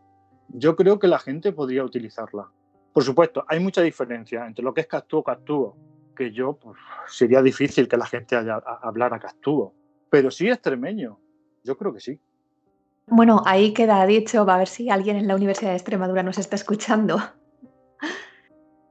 yo 0.49 0.75
creo 0.75 0.99
que 0.99 1.07
la 1.07 1.19
gente 1.19 1.51
podría 1.51 1.83
utilizarla. 1.83 2.49
Por 2.91 3.03
supuesto, 3.03 3.43
hay 3.47 3.59
mucha 3.59 3.81
diferencia 3.81 4.45
entre 4.45 4.63
lo 4.63 4.73
que 4.73 4.81
es 4.81 4.87
castúo 4.87 5.23
castúo, 5.23 5.77
que 6.15 6.31
yo 6.31 6.57
pues, 6.57 6.77
sería 7.07 7.41
difícil 7.41 7.87
que 7.87 7.97
la 7.97 8.05
gente 8.05 8.35
haya, 8.35 8.55
hablara 8.55 9.19
castúo, 9.19 9.73
pero 10.09 10.29
sí 10.29 10.47
extremeño, 10.47 11.19
yo 11.63 11.77
creo 11.77 11.93
que 11.93 11.99
sí. 11.99 12.19
Bueno, 13.07 13.41
ahí 13.45 13.73
queda 13.73 14.05
dicho, 14.05 14.45
va 14.45 14.55
a 14.55 14.59
ver 14.59 14.67
si 14.67 14.89
alguien 14.89 15.17
en 15.17 15.27
la 15.27 15.35
Universidad 15.35 15.71
de 15.71 15.75
Extremadura 15.75 16.23
nos 16.23 16.37
está 16.37 16.55
escuchando. 16.55 17.19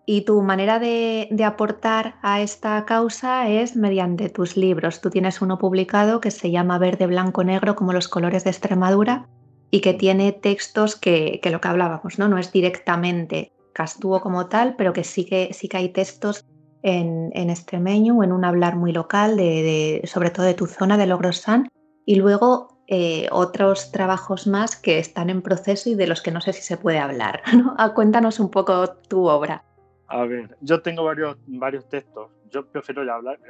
Y 0.05 0.23
tu 0.23 0.43
manera 0.43 0.79
de, 0.79 1.29
aportar 1.45 2.17
a 2.23 2.41
esta 2.41 2.85
causa 2.85 3.49
es 3.49 3.77
mediante 3.77 4.29
tus 4.29 4.57
libros. 4.57 5.01
Tú 5.01 5.11
tienes 5.11 5.41
uno 5.41 5.59
publicado 5.59 6.21
que 6.21 6.31
se 6.31 6.51
llama 6.51 6.79
Verde, 6.79 7.07
Blanco, 7.07 7.45
Negro, 7.45 7.77
como 7.77 7.93
los 7.93 8.09
colores 8.09 8.45
de 8.45 8.51
Extremadura, 8.51 9.29
y 9.71 9.81
que 9.81 9.95
tiene 9.95 10.33
textos 10.33 10.97
que, 10.97 11.41
que 11.43 11.51
lo 11.51 11.61
que 11.61 11.69
hablábamos, 11.69 12.19
¿no? 12.19 12.29
No 12.29 12.37
es 12.37 12.53
directamente 12.53 13.53
Castúo 13.73 14.21
como 14.21 14.49
tal, 14.49 14.75
pero 14.77 14.93
que 14.93 15.05
sí 15.05 15.25
que, 15.25 15.55
sí 15.55 15.69
que 15.69 15.79
hay 15.79 15.89
textos 15.91 16.45
en, 16.83 17.31
en 17.33 17.49
extremeño 17.49 18.17
o 18.17 18.25
en 18.25 18.33
un 18.33 18.45
hablar 18.45 18.77
muy 18.77 18.93
local, 18.93 19.37
de, 19.37 20.01
de, 20.03 20.07
sobre 20.07 20.31
todo 20.31 20.45
de 20.45 20.55
tu 20.55 20.67
zona, 20.67 20.99
de 20.99 21.07
Logrosán, 21.07 21.69
y 22.05 22.17
luego 22.17 22.82
eh, 22.95 23.27
otros 23.31 23.91
trabajos 23.91 24.47
más 24.47 24.77
que 24.77 24.99
están 24.99 25.31
en 25.31 25.41
proceso 25.41 25.89
y 25.89 25.95
de 25.95 26.07
los 26.07 26.21
que 26.21 26.31
no 26.31 26.43
sé 26.43 26.53
si 26.53 26.61
se 26.61 26.77
puede 26.77 26.99
hablar. 26.99 27.41
¿no? 27.57 27.75
Ah, 27.79 27.95
cuéntanos 27.95 28.39
un 28.39 28.51
poco 28.51 28.87
tu 29.09 29.25
obra. 29.31 29.65
A 30.09 30.27
ver, 30.27 30.59
yo 30.61 30.83
tengo 30.83 31.03
varios, 31.03 31.39
varios 31.47 31.89
textos. 31.89 32.31
Yo 32.51 32.67
prefiero 32.67 33.01
hablar, 33.11 33.41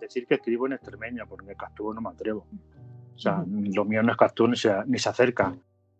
decir 0.00 0.24
que 0.24 0.34
escribo 0.34 0.68
en 0.68 0.74
extremeño, 0.74 1.24
porque 1.28 1.50
en 1.50 1.56
Castúo 1.56 1.92
no 1.92 2.00
me 2.00 2.10
atrevo. 2.10 2.46
O 3.16 3.18
sea, 3.18 3.40
uh 3.40 3.44
-huh. 3.44 3.74
lo 3.74 3.84
mío 3.84 4.04
no 4.04 4.12
es 4.12 4.16
Castúo 4.16 4.46
ni 4.46 4.54
se, 4.56 4.72
ni 4.86 5.00
se 5.00 5.08
acerca. 5.08 5.52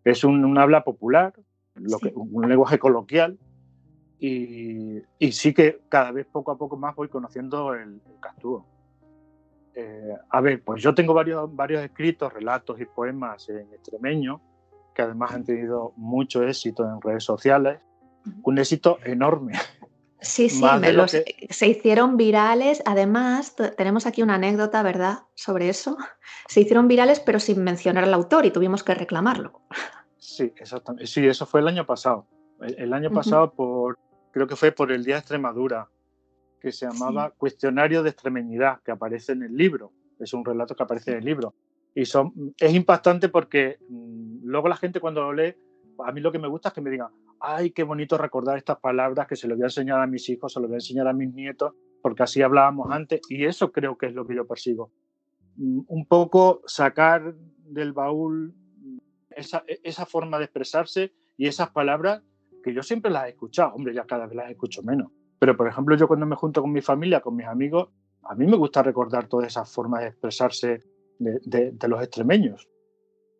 Es 0.04 0.22
un, 0.22 0.44
un 0.44 0.56
habla 0.56 0.84
popular, 0.84 1.34
lo 1.74 1.98
que, 1.98 2.12
un 2.14 2.48
lenguaje 2.48 2.78
coloquial, 2.78 3.36
y, 4.20 5.02
y, 5.18 5.32
sí 5.32 5.52
que 5.52 5.80
cada 5.88 6.12
vez 6.12 6.28
poco 6.30 6.52
a 6.52 6.56
poco 6.56 6.76
más 6.76 6.94
voy 6.94 7.08
conociendo 7.08 7.74
el, 7.74 8.00
el 8.06 8.20
castúo. 8.20 8.64
Eh, 9.74 10.14
a 10.28 10.40
ver, 10.40 10.62
pues 10.62 10.82
yo 10.82 10.94
tengo 10.94 11.14
varios, 11.14 11.54
varios 11.54 11.82
escritos, 11.82 12.32
relatos 12.32 12.80
y 12.80 12.84
poemas 12.84 13.48
en 13.48 13.72
extremeño, 13.72 14.40
que 14.94 15.02
además 15.02 15.32
han 15.32 15.44
tenido 15.44 15.92
mucho 15.96 16.42
éxito 16.42 16.84
en 16.84 17.00
redes 17.00 17.24
sociales, 17.24 17.80
un 18.42 18.58
éxito 18.58 18.98
enorme. 19.04 19.54
Sí, 20.20 20.48
sí, 20.48 20.64
los, 20.92 21.10
que... 21.10 21.48
se 21.50 21.66
hicieron 21.66 22.16
virales. 22.16 22.80
Además, 22.86 23.56
tenemos 23.76 24.06
aquí 24.06 24.22
una 24.22 24.34
anécdota, 24.34 24.82
¿verdad?, 24.82 25.20
sobre 25.34 25.68
eso. 25.68 25.96
Se 26.46 26.60
hicieron 26.60 26.86
virales, 26.86 27.18
pero 27.18 27.40
sin 27.40 27.64
mencionar 27.64 28.04
al 28.04 28.14
autor 28.14 28.46
y 28.46 28.52
tuvimos 28.52 28.84
que 28.84 28.94
reclamarlo. 28.94 29.62
Sí, 30.18 30.52
exactamente. 30.56 31.06
Sí, 31.08 31.26
eso 31.26 31.44
fue 31.44 31.60
el 31.60 31.68
año 31.68 31.84
pasado. 31.84 32.26
El, 32.60 32.78
el 32.78 32.92
año 32.92 33.10
pasado, 33.10 33.46
uh 33.46 33.48
-huh. 33.48 33.54
por, 33.56 33.98
creo 34.30 34.46
que 34.46 34.54
fue 34.54 34.70
por 34.70 34.92
el 34.92 35.04
Día 35.04 35.16
de 35.16 35.20
Extremadura, 35.20 35.88
que 36.62 36.70
se 36.70 36.86
llamaba 36.86 37.28
sí. 37.28 37.34
Cuestionario 37.38 38.04
de 38.04 38.10
Extremeñidad, 38.10 38.80
que 38.84 38.92
aparece 38.92 39.32
en 39.32 39.42
el 39.42 39.56
libro. 39.56 39.92
Es 40.20 40.32
un 40.32 40.44
relato 40.44 40.76
que 40.76 40.84
aparece 40.84 41.10
en 41.10 41.18
el 41.18 41.24
libro. 41.24 41.54
Y 41.92 42.04
son, 42.04 42.54
es 42.56 42.72
impactante 42.72 43.28
porque 43.28 43.78
mmm, 43.88 44.38
luego 44.44 44.68
la 44.68 44.76
gente 44.76 45.00
cuando 45.00 45.22
lo 45.22 45.32
lee, 45.32 45.56
a 45.98 46.12
mí 46.12 46.20
lo 46.20 46.30
que 46.30 46.38
me 46.38 46.46
gusta 46.46 46.68
es 46.68 46.74
que 46.74 46.80
me 46.80 46.90
digan, 46.90 47.08
ay, 47.40 47.72
qué 47.72 47.82
bonito 47.82 48.16
recordar 48.16 48.56
estas 48.56 48.78
palabras 48.78 49.26
que 49.26 49.34
se 49.34 49.48
lo 49.48 49.56
voy 49.56 49.64
a 49.64 49.66
enseñar 49.66 50.00
a 50.00 50.06
mis 50.06 50.28
hijos, 50.28 50.52
se 50.52 50.60
lo 50.60 50.68
voy 50.68 50.74
a 50.74 50.76
enseñar 50.76 51.08
a 51.08 51.12
mis 51.12 51.34
nietos, 51.34 51.74
porque 52.00 52.22
así 52.22 52.40
hablábamos 52.40 52.92
antes. 52.92 53.20
Y 53.28 53.44
eso 53.44 53.72
creo 53.72 53.98
que 53.98 54.06
es 54.06 54.14
lo 54.14 54.24
que 54.24 54.36
yo 54.36 54.46
persigo. 54.46 54.92
Un 55.58 56.06
poco 56.08 56.62
sacar 56.66 57.34
del 57.66 57.92
baúl 57.92 58.54
esa, 59.30 59.64
esa 59.66 60.06
forma 60.06 60.38
de 60.38 60.44
expresarse 60.44 61.12
y 61.36 61.48
esas 61.48 61.70
palabras 61.70 62.22
que 62.62 62.72
yo 62.72 62.84
siempre 62.84 63.10
las 63.10 63.26
he 63.26 63.30
escuchado. 63.30 63.74
Hombre, 63.74 63.92
ya 63.92 64.04
cada 64.04 64.26
vez 64.26 64.36
las 64.36 64.50
escucho 64.50 64.82
menos 64.84 65.10
pero, 65.42 65.56
por 65.56 65.66
ejemplo, 65.66 65.96
yo 65.96 66.06
cuando 66.06 66.24
me 66.24 66.36
junto 66.36 66.62
con 66.62 66.70
mi 66.70 66.82
familia, 66.82 67.20
con 67.20 67.34
mis 67.34 67.48
amigos, 67.48 67.88
a 68.22 68.36
mí 68.36 68.46
me 68.46 68.56
gusta 68.56 68.80
recordar 68.80 69.26
todas 69.26 69.48
esas 69.48 69.68
formas 69.68 70.02
de 70.02 70.06
expresarse 70.06 70.84
de, 71.18 71.88
los 71.88 72.00
extremeños. 72.00 72.68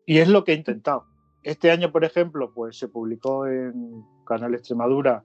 Y 0.05 0.17
es 0.17 0.27
lo 0.27 0.43
que 0.43 0.51
he 0.51 0.55
intentado. 0.55 1.05
Este 1.43 1.71
año, 1.71 1.93
por 1.93 2.03
ejemplo, 2.03 2.53
pues 2.53 2.77
se 2.77 2.89
publicó 2.89 3.47
en 3.47 4.03
Canal 4.25 4.53
Extremadura 4.53 5.23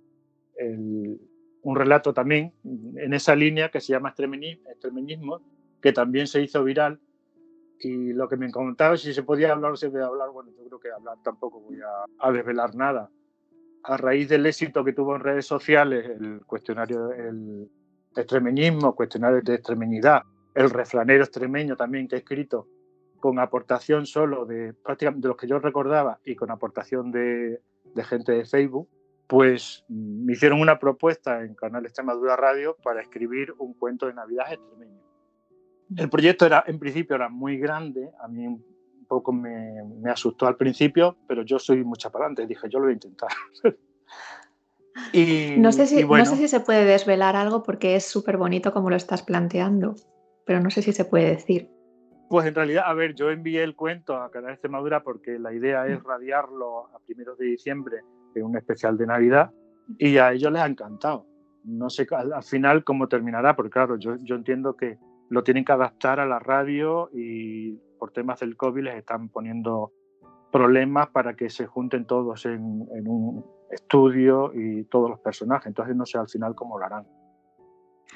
un 0.60 1.74
relato 1.74 2.14
también 2.14 2.54
en 2.62 3.12
esa 3.12 3.34
línea 3.34 3.72
que 3.72 3.80
se 3.80 3.94
llama 3.94 4.10
Extremeñismo, 4.10 5.40
que 5.82 5.92
también 5.92 6.28
se 6.28 6.42
hizo 6.42 6.62
viral. 6.62 7.00
Y 7.80 8.12
lo 8.12 8.28
que 8.28 8.36
me 8.36 8.52
comentaba, 8.52 8.96
si 8.96 9.12
se 9.12 9.24
podía 9.24 9.50
hablar 9.50 9.72
o 9.72 9.76
se 9.76 9.90
podía 9.90 10.06
hablar, 10.06 10.30
bueno, 10.30 10.52
yo 10.56 10.64
creo 10.64 10.78
que 10.78 10.92
hablar 10.92 11.16
tampoco 11.24 11.58
voy 11.58 11.80
a, 11.80 12.04
a 12.24 12.30
desvelar 12.30 12.76
nada 12.76 13.10
a 13.84 13.96
raíz 13.96 14.28
del 14.28 14.46
éxito 14.46 14.84
que 14.84 14.92
tuvo 14.92 15.16
en 15.16 15.22
redes 15.22 15.46
sociales 15.46 16.06
el 16.06 16.40
cuestionario, 16.46 17.12
el 17.12 17.70
extremeñismo, 18.14 18.94
cuestionario 18.94 19.40
de 19.42 19.54
extremeñidad, 19.54 20.22
el 20.54 20.70
refranero 20.70 21.24
extremeño 21.24 21.76
también 21.76 22.08
que 22.08 22.16
he 22.16 22.18
escrito 22.18 22.66
con 23.20 23.38
aportación 23.38 24.06
solo 24.06 24.44
de 24.46 24.74
prácticamente 24.74 25.26
de 25.26 25.28
los 25.28 25.36
que 25.36 25.48
yo 25.48 25.58
recordaba 25.58 26.20
y 26.24 26.36
con 26.36 26.50
aportación 26.50 27.10
de, 27.10 27.60
de 27.94 28.04
gente 28.04 28.32
de 28.32 28.44
Facebook, 28.44 28.88
pues 29.26 29.84
me 29.88 30.32
hicieron 30.32 30.60
una 30.60 30.78
propuesta 30.78 31.44
en 31.44 31.54
Canal 31.54 31.84
Extremadura 31.84 32.36
Radio 32.36 32.76
para 32.82 33.02
escribir 33.02 33.52
un 33.58 33.74
cuento 33.74 34.06
de 34.06 34.14
Navidad 34.14 34.52
extremeño. 34.52 35.02
El 35.96 36.10
proyecto 36.10 36.46
era, 36.46 36.64
en 36.66 36.78
principio 36.78 37.16
era 37.16 37.28
muy 37.28 37.58
grande, 37.58 38.10
a 38.20 38.28
mí 38.28 38.46
poco 39.08 39.32
me, 39.32 39.82
me, 40.00 40.10
asustó 40.10 40.46
al 40.46 40.56
principio, 40.56 41.16
pero 41.26 41.42
yo 41.42 41.58
soy 41.58 41.82
mucha 41.82 42.10
para 42.10 42.26
adelante, 42.26 42.46
dije, 42.46 42.68
yo 42.68 42.78
lo 42.78 42.84
voy 42.84 42.92
a 42.92 42.94
intentar. 42.94 43.30
y, 45.12 45.54
no, 45.58 45.72
sé 45.72 45.86
si, 45.86 46.04
bueno, 46.04 46.24
no 46.24 46.30
sé 46.30 46.36
si 46.36 46.48
se 46.48 46.60
puede 46.60 46.84
desvelar 46.84 47.34
algo 47.34 47.62
porque 47.62 47.96
es 47.96 48.04
súper 48.04 48.36
bonito 48.36 48.72
como 48.72 48.90
lo 48.90 48.96
estás 48.96 49.22
planteando, 49.22 49.96
pero 50.44 50.60
no 50.60 50.70
sé 50.70 50.82
si 50.82 50.92
se 50.92 51.04
puede 51.04 51.30
decir. 51.30 51.70
Pues 52.28 52.46
en 52.46 52.54
realidad, 52.54 52.84
a 52.86 52.92
ver, 52.92 53.14
yo 53.14 53.30
envié 53.30 53.62
el 53.62 53.74
cuento 53.74 54.14
a 54.14 54.30
Canal 54.30 54.52
Extremadura 54.52 55.02
porque 55.02 55.38
la 55.38 55.52
idea 55.52 55.86
es 55.86 56.02
radiarlo 56.02 56.88
a 56.94 56.98
primeros 57.06 57.38
de 57.38 57.46
diciembre 57.46 58.02
en 58.34 58.44
un 58.44 58.56
especial 58.56 58.98
de 58.98 59.06
Navidad 59.06 59.50
y 59.98 60.18
a 60.18 60.32
ellos 60.32 60.52
les 60.52 60.60
ha 60.60 60.66
encantado. 60.66 61.26
No 61.64 61.88
sé 61.88 62.06
al, 62.10 62.34
al 62.34 62.42
final 62.42 62.84
cómo 62.84 63.08
terminará, 63.08 63.56
porque 63.56 63.70
claro, 63.70 63.96
yo, 63.96 64.16
yo 64.16 64.36
entiendo 64.36 64.76
que 64.76 64.98
lo 65.30 65.42
tienen 65.42 65.64
que 65.64 65.72
adaptar 65.72 66.20
a 66.20 66.26
la 66.26 66.38
radio 66.38 67.10
y 67.14 67.78
por 67.98 68.12
temas 68.12 68.40
del 68.40 68.56
COVID 68.56 68.84
les 68.84 68.96
están 68.96 69.28
poniendo 69.28 69.92
problemas 70.50 71.08
para 71.08 71.34
que 71.34 71.50
se 71.50 71.66
junten 71.66 72.06
todos 72.06 72.46
en, 72.46 72.88
en, 72.94 73.08
un 73.08 73.44
estudio 73.70 74.52
y 74.54 74.84
todos 74.84 75.10
los 75.10 75.20
personajes. 75.20 75.66
Entonces 75.66 75.94
no 75.94 76.06
sé 76.06 76.18
al 76.18 76.28
final 76.28 76.54
cómo 76.54 76.78
lo 76.78 76.86
harán. 76.86 77.06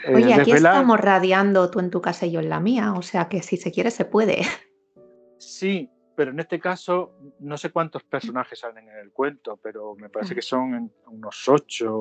Oye, 0.09 0.31
eh, 0.31 0.35
aquí 0.35 0.51
desvelar... 0.51 0.75
estamos 0.75 1.01
radiando 1.01 1.71
tú 1.71 1.81
en 1.81 1.91
tu 1.91 2.01
casa 2.01 2.27
y 2.27 2.33
yo 2.33 2.41
en 2.41 2.49
la 2.49 2.61
mía, 2.61 2.95
o 2.95 3.03
sea 3.03 3.29
que 3.29 3.43
si 3.43 3.57
se 3.57 3.71
quiere 3.71 3.91
se 3.91 4.05
puede. 4.05 4.43
Sí, 5.39 5.91
pero 6.15 6.31
en 6.31 6.41
este 6.41 6.59
caso 6.59 7.13
no 7.41 7.57
sé 7.57 7.71
cuántos 7.71 8.03
personajes 8.05 8.61
salen 8.61 8.89
en 8.89 8.97
el 8.99 9.13
cuento, 9.13 9.59
pero 9.63 9.95
me 9.97 10.09
parece 10.09 10.35
que 10.35 10.43
son 10.43 10.93
unos 11.07 11.49
ocho, 11.49 11.93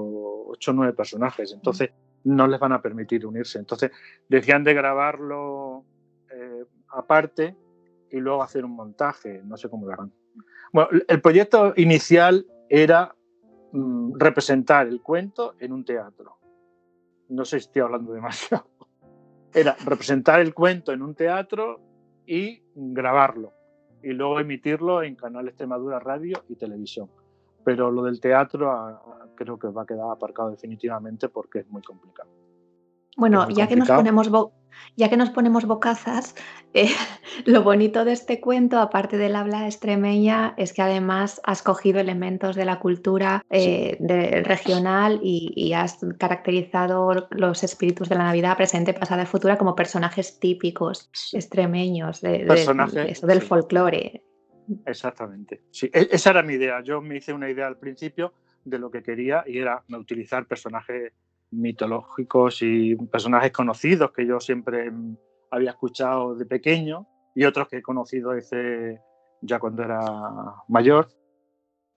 ocho 0.47 0.71
o 0.71 0.73
nueve 0.73 0.93
personajes. 0.93 1.51
Entonces 1.53 1.91
no 2.23 2.47
les 2.47 2.59
van 2.59 2.71
a 2.71 2.81
permitir 2.81 3.25
unirse. 3.25 3.59
Entonces 3.59 3.91
decían 4.29 4.63
de 4.63 4.73
grabarlo 4.73 5.85
eh, 6.31 6.65
aparte 6.89 7.55
y 8.11 8.19
luego 8.19 8.43
hacer 8.43 8.65
un 8.65 8.75
montaje, 8.75 9.41
no 9.43 9.57
sé 9.57 9.69
cómo 9.69 9.85
lo 9.85 9.93
harán. 9.93 10.11
Bueno, 10.73 10.89
el 11.07 11.21
proyecto 11.21 11.73
inicial 11.75 12.45
era 12.69 13.15
mm, 13.71 14.13
representar 14.17 14.87
el 14.87 15.01
cuento 15.01 15.55
en 15.59 15.73
un 15.73 15.85
teatro. 15.85 16.37
No 17.29 17.45
sé 17.45 17.59
si 17.59 17.67
estoy 17.67 17.81
hablando 17.81 18.13
demasiado. 18.13 18.67
Era 19.53 19.75
representar 19.85 20.39
el 20.39 20.53
cuento 20.53 20.93
en 20.93 21.01
un 21.01 21.13
teatro 21.13 21.81
y 22.25 22.63
grabarlo 22.73 23.53
y 24.01 24.13
luego 24.13 24.39
emitirlo 24.39 25.03
en 25.03 25.15
Canal 25.15 25.47
Extremadura 25.47 25.99
Radio 25.99 26.43
y 26.47 26.55
Televisión. 26.55 27.09
Pero 27.63 27.91
lo 27.91 28.03
del 28.03 28.19
teatro 28.19 28.71
a, 28.71 28.89
a, 28.89 29.27
creo 29.35 29.59
que 29.59 29.67
va 29.67 29.83
a 29.83 29.85
quedar 29.85 30.09
aparcado 30.09 30.49
definitivamente 30.49 31.29
porque 31.29 31.59
es 31.59 31.69
muy 31.69 31.81
complicado. 31.81 32.29
Bueno, 33.17 33.49
ya 33.49 33.67
que 33.67 33.75
nos 33.75 33.89
ponemos 33.89 34.29
Ya 34.95 35.09
que 35.09 35.17
nos 35.17 35.29
ponemos 35.29 35.65
bocazas, 35.65 36.35
eh, 36.73 36.89
lo 37.45 37.63
bonito 37.63 38.03
de 38.03 38.13
este 38.13 38.39
cuento, 38.41 38.79
aparte 38.79 39.17
del 39.17 39.35
habla 39.35 39.65
extremeña, 39.65 40.53
es 40.57 40.73
que 40.73 40.81
además 40.81 41.39
has 41.43 41.61
cogido 41.61 41.99
elementos 41.99 42.55
de 42.55 42.65
la 42.65 42.79
cultura 42.79 43.43
eh, 43.49 43.97
regional 44.43 45.19
y, 45.21 45.73
has 45.73 45.99
caracterizado 46.17 47.27
los 47.31 47.63
espíritus 47.63 48.09
de 48.09 48.15
la 48.15 48.25
Navidad 48.25 48.57
presente, 48.57 48.93
pasada 48.93 49.23
y 49.23 49.25
futura 49.25 49.57
como 49.57 49.75
personajes 49.75 50.39
típicos 50.39 51.09
extremeños 51.33 52.21
de, 52.21 52.45
eso, 53.07 53.27
del 53.27 53.41
folclore. 53.41 54.23
Exactamente. 54.85 55.61
Sí, 55.71 55.89
e, 55.93 56.07
esa 56.11 56.31
era 56.31 56.43
mi 56.43 56.53
idea. 56.53 56.81
Yo 56.83 57.01
me 57.01 57.17
hice 57.17 57.33
una 57.33 57.49
idea 57.49 57.67
al 57.67 57.77
principio 57.77 58.33
de 58.63 58.79
lo 58.79 58.91
que 58.91 59.01
quería 59.01 59.43
y 59.45 59.57
era 59.57 59.83
utilizar 59.89 60.45
personajes 60.45 61.13
mitológicos 61.51 62.61
y 62.61 62.95
personajes 62.95 63.51
conocidos 63.51 64.11
que 64.11 64.25
yo 64.25 64.39
siempre 64.39 64.91
había 65.51 65.71
escuchado 65.71 66.35
de 66.35 66.45
pequeño 66.45 67.07
y 67.35 67.45
otros 67.45 67.67
que 67.67 67.77
he 67.77 67.81
conocido 67.81 68.31
desde 68.31 69.01
ya 69.41 69.59
cuando 69.59 69.83
era 69.83 69.99
mayor. 70.67 71.09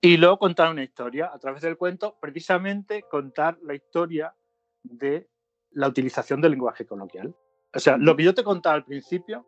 Y 0.01 0.17
luego 0.17 0.39
contar 0.39 0.71
una 0.71 0.83
historia 0.83 1.31
a 1.33 1.39
través 1.39 1.63
del 1.63 1.79
cuento, 1.79 2.19
precisamente 2.21 3.05
contar 3.11 3.59
la 3.63 3.75
historia 3.75 4.35
de 4.83 5.29
la 5.71 5.89
utilización 5.89 6.41
del 6.41 6.53
lenguaje 6.53 6.85
coloquial. 6.87 7.35
O 7.75 7.79
sea, 7.79 7.97
lo 7.97 8.15
que 8.15 8.25
yo 8.25 8.35
te 8.35 8.45
contaba 8.45 8.75
al 8.75 8.85
principio, 8.85 9.47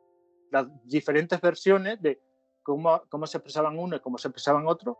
las 0.51 0.67
diferentes 0.85 1.41
versiones 1.41 2.01
de 2.01 2.21
cómo, 2.63 3.03
cómo 3.09 3.27
se 3.27 3.39
expresaban 3.39 3.79
uno 3.79 3.97
y 3.97 4.01
cómo 4.01 4.19
se 4.19 4.29
expresaban 4.29 4.67
otro, 4.67 4.99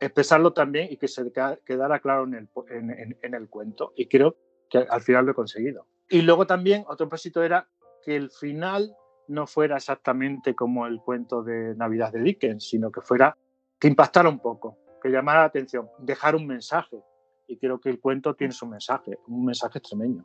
expresarlo 0.00 0.52
también 0.52 0.88
y 0.90 0.96
que 0.96 1.08
se 1.08 1.22
quedara 1.64 2.00
claro 2.00 2.24
en 2.24 2.34
el, 2.34 2.48
en, 2.70 3.18
en 3.22 3.34
el 3.34 3.48
cuento. 3.48 3.92
Y 3.96 4.08
creo 4.08 4.36
que 4.70 4.78
al 4.78 5.00
final 5.00 5.24
lo 5.24 5.32
he 5.32 5.34
conseguido. 5.34 5.86
Y 6.08 6.22
luego 6.22 6.46
también 6.46 6.82
otro 6.82 7.08
propósito 7.08 7.42
era 7.42 7.68
que 8.04 8.16
el 8.16 8.30
final 8.30 8.94
no 9.28 9.46
fuera 9.46 9.76
exactamente 9.76 10.54
como 10.54 10.86
el 10.86 11.00
cuento 11.00 11.42
de 11.42 11.74
Navidad 11.74 12.12
de 12.12 12.20
Dickens, 12.20 12.68
sino 12.68 12.90
que 12.90 13.00
fuera 13.00 13.36
que 13.78 13.88
impactara 13.88 14.28
un 14.28 14.38
poco, 14.38 14.78
que 15.02 15.10
llamara 15.10 15.40
la 15.40 15.46
atención, 15.46 15.88
dejar 15.98 16.36
un 16.36 16.46
mensaje. 16.46 17.02
Y 17.48 17.58
creo 17.58 17.80
que 17.80 17.90
el 17.90 18.00
cuento 18.00 18.34
tiene 18.34 18.52
su 18.52 18.66
mensaje, 18.66 19.18
un 19.26 19.44
mensaje 19.44 19.78
extremeño. 19.78 20.24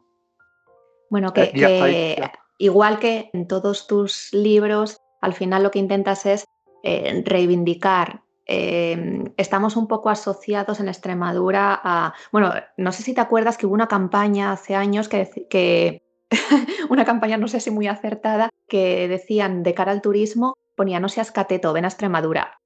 Bueno, 1.09 1.33
que, 1.33 1.51
eh, 1.53 2.31
igual 2.57 2.99
que 2.99 3.29
en 3.33 3.47
todos 3.47 3.85
tus 3.85 4.33
libros, 4.33 4.97
al 5.19 5.33
final 5.33 5.63
lo 5.63 5.71
que 5.71 5.79
intentas 5.79 6.25
es 6.25 6.45
eh, 6.83 7.21
reivindicar 7.25 8.23
Em, 8.53 9.31
estamos 9.37 9.77
un 9.77 9.87
poco 9.87 10.09
asociados 10.09 10.81
en 10.81 10.89
Extremadura 10.89 11.79
a, 11.81 12.13
bueno, 12.33 12.51
no 12.75 12.91
sé 12.91 13.01
si 13.01 13.13
te 13.13 13.21
acuerdas 13.21 13.57
que 13.57 13.65
hubo 13.65 13.73
una 13.73 13.87
campaña 13.87 14.51
hace 14.51 14.75
años 14.75 15.07
que, 15.07 15.47
que 15.49 16.03
una 16.89 17.05
campaña 17.05 17.37
no 17.37 17.47
sé 17.47 17.61
si 17.61 17.71
muy 17.71 17.87
acertada, 17.87 18.49
que 18.67 19.07
decían 19.07 19.63
de 19.63 19.73
cara 19.73 19.93
al 19.93 20.01
turismo, 20.01 20.57
ponía 20.75 20.99
no 20.99 21.07
seas 21.07 21.31
cateto, 21.31 21.71
ven 21.71 21.85
a 21.85 21.87
Extremadura. 21.87 22.59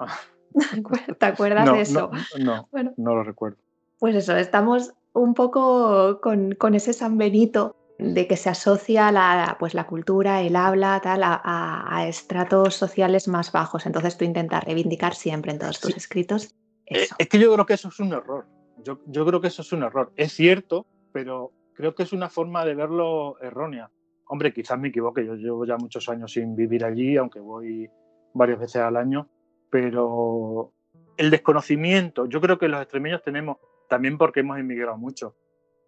Ah. 0.00 0.18
¿Te 1.20 1.26
acuerdas 1.26 1.72
de 1.72 1.80
eso? 1.82 2.10
No, 2.40 2.68
no, 2.72 2.92
no 2.96 3.14
lo 3.14 3.22
recuerdo. 3.22 3.58
Pues 4.00 4.16
eso, 4.16 4.36
estamos 4.36 4.94
un 5.12 5.34
poco 5.34 6.20
con, 6.22 6.56
con 6.56 6.74
ese 6.74 6.92
San 6.92 7.18
Benito 7.18 7.76
de 7.98 8.26
que 8.26 8.36
se 8.36 8.50
asocia 8.50 9.12
la, 9.12 9.56
pues 9.58 9.74
la 9.74 9.86
cultura, 9.86 10.42
el 10.42 10.56
habla, 10.56 11.00
tal, 11.02 11.22
a, 11.24 12.04
estratos 12.08 12.74
sociales 12.74 13.28
más 13.28 13.52
bajos. 13.52 13.86
Entonces 13.86 14.16
tú 14.16 14.24
intentas 14.24 14.64
reivindicar 14.64 15.14
siempre 15.14 15.52
en 15.52 15.58
todos 15.58 15.80
tus 15.80 15.96
escritos 15.96 16.54
eh, 16.86 17.06
Es 17.18 17.28
que 17.28 17.38
yo 17.38 17.52
creo 17.52 17.66
que 17.66 17.74
eso 17.74 17.88
es 17.88 18.00
un 18.00 18.12
error. 18.12 18.46
Yo, 18.82 18.98
yo, 19.06 19.24
creo 19.24 19.40
que 19.40 19.48
eso 19.48 19.62
es 19.62 19.72
un 19.72 19.84
error. 19.84 20.12
Es 20.16 20.32
cierto, 20.32 20.86
pero 21.12 21.52
creo 21.74 21.94
que 21.94 22.02
es 22.02 22.12
una 22.12 22.28
forma 22.28 22.64
de 22.64 22.74
verlo 22.74 23.40
errónea. 23.40 23.90
Hombre, 24.26 24.52
quizás 24.52 24.78
me 24.78 24.88
equivoque. 24.88 25.24
Yo 25.24 25.34
llevo 25.36 25.64
ya 25.64 25.76
muchos 25.76 26.08
años 26.08 26.32
sin 26.32 26.56
vivir 26.56 26.84
allí, 26.84 27.16
aunque 27.16 27.40
voy 27.40 27.88
varias 28.34 28.58
veces 28.58 28.82
al 28.82 28.96
año. 28.96 29.28
Pero 29.70 30.72
el 31.16 31.30
desconocimiento, 31.30 32.26
yo 32.26 32.40
creo 32.40 32.58
que 32.58 32.68
los 32.68 32.82
extremeños 32.82 33.22
tenemos, 33.22 33.58
también 33.88 34.18
porque 34.18 34.40
hemos 34.40 34.58
emigrado 34.58 34.98
mucho, 34.98 35.36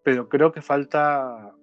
pero 0.04 0.28
creo 0.28 0.52
que 0.52 0.62
falta 0.62 1.54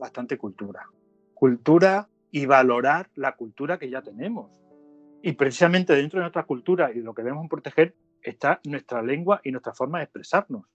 bastante 0.00 0.36
cultura. 0.36 0.88
Cultura 1.34 2.08
y 2.32 2.46
valorar 2.46 3.10
la 3.14 3.36
cultura 3.36 3.78
que 3.78 3.90
ya 3.90 4.02
tenemos. 4.02 4.50
Y 5.22 5.32
precisamente 5.32 5.94
dentro 5.94 6.18
de 6.18 6.22
nuestra 6.22 6.44
cultura 6.44 6.90
y 6.92 7.00
lo 7.00 7.14
que 7.14 7.22
debemos 7.22 7.48
proteger 7.48 7.94
está 8.22 8.60
nuestra 8.64 9.02
lengua 9.02 9.40
y 9.44 9.52
nuestra 9.52 9.74
forma 9.74 9.98
de 9.98 10.04
expresarnos. 10.04 10.66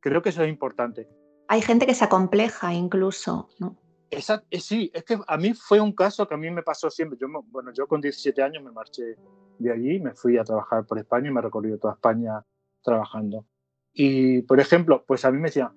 Creo 0.00 0.22
que 0.22 0.30
eso 0.30 0.42
es 0.42 0.48
importante. 0.48 1.08
Hay 1.48 1.62
gente 1.62 1.86
que 1.86 1.94
se 1.94 2.04
acompleja 2.04 2.72
incluso, 2.74 3.48
¿no? 3.58 3.76
Esa, 4.10 4.42
eh, 4.50 4.60
sí, 4.60 4.90
es 4.94 5.04
que 5.04 5.18
a 5.26 5.36
mí 5.36 5.52
fue 5.52 5.80
un 5.80 5.92
caso 5.92 6.26
que 6.26 6.34
a 6.34 6.38
mí 6.38 6.50
me 6.50 6.62
pasó 6.62 6.88
siempre. 6.88 7.18
Yo, 7.20 7.26
bueno, 7.48 7.72
yo 7.74 7.86
con 7.86 8.00
17 8.00 8.42
años 8.42 8.62
me 8.64 8.70
marché 8.70 9.16
de 9.58 9.72
allí, 9.72 10.00
me 10.00 10.14
fui 10.14 10.38
a 10.38 10.44
trabajar 10.44 10.86
por 10.86 10.98
España 10.98 11.28
y 11.28 11.32
me 11.32 11.40
he 11.40 11.42
recorrido 11.42 11.78
toda 11.78 11.94
España 11.94 12.42
trabajando. 12.82 13.44
Y, 13.92 14.42
por 14.42 14.60
ejemplo, 14.60 15.04
pues 15.06 15.24
a 15.24 15.30
mí 15.30 15.38
me 15.38 15.48
decían, 15.48 15.72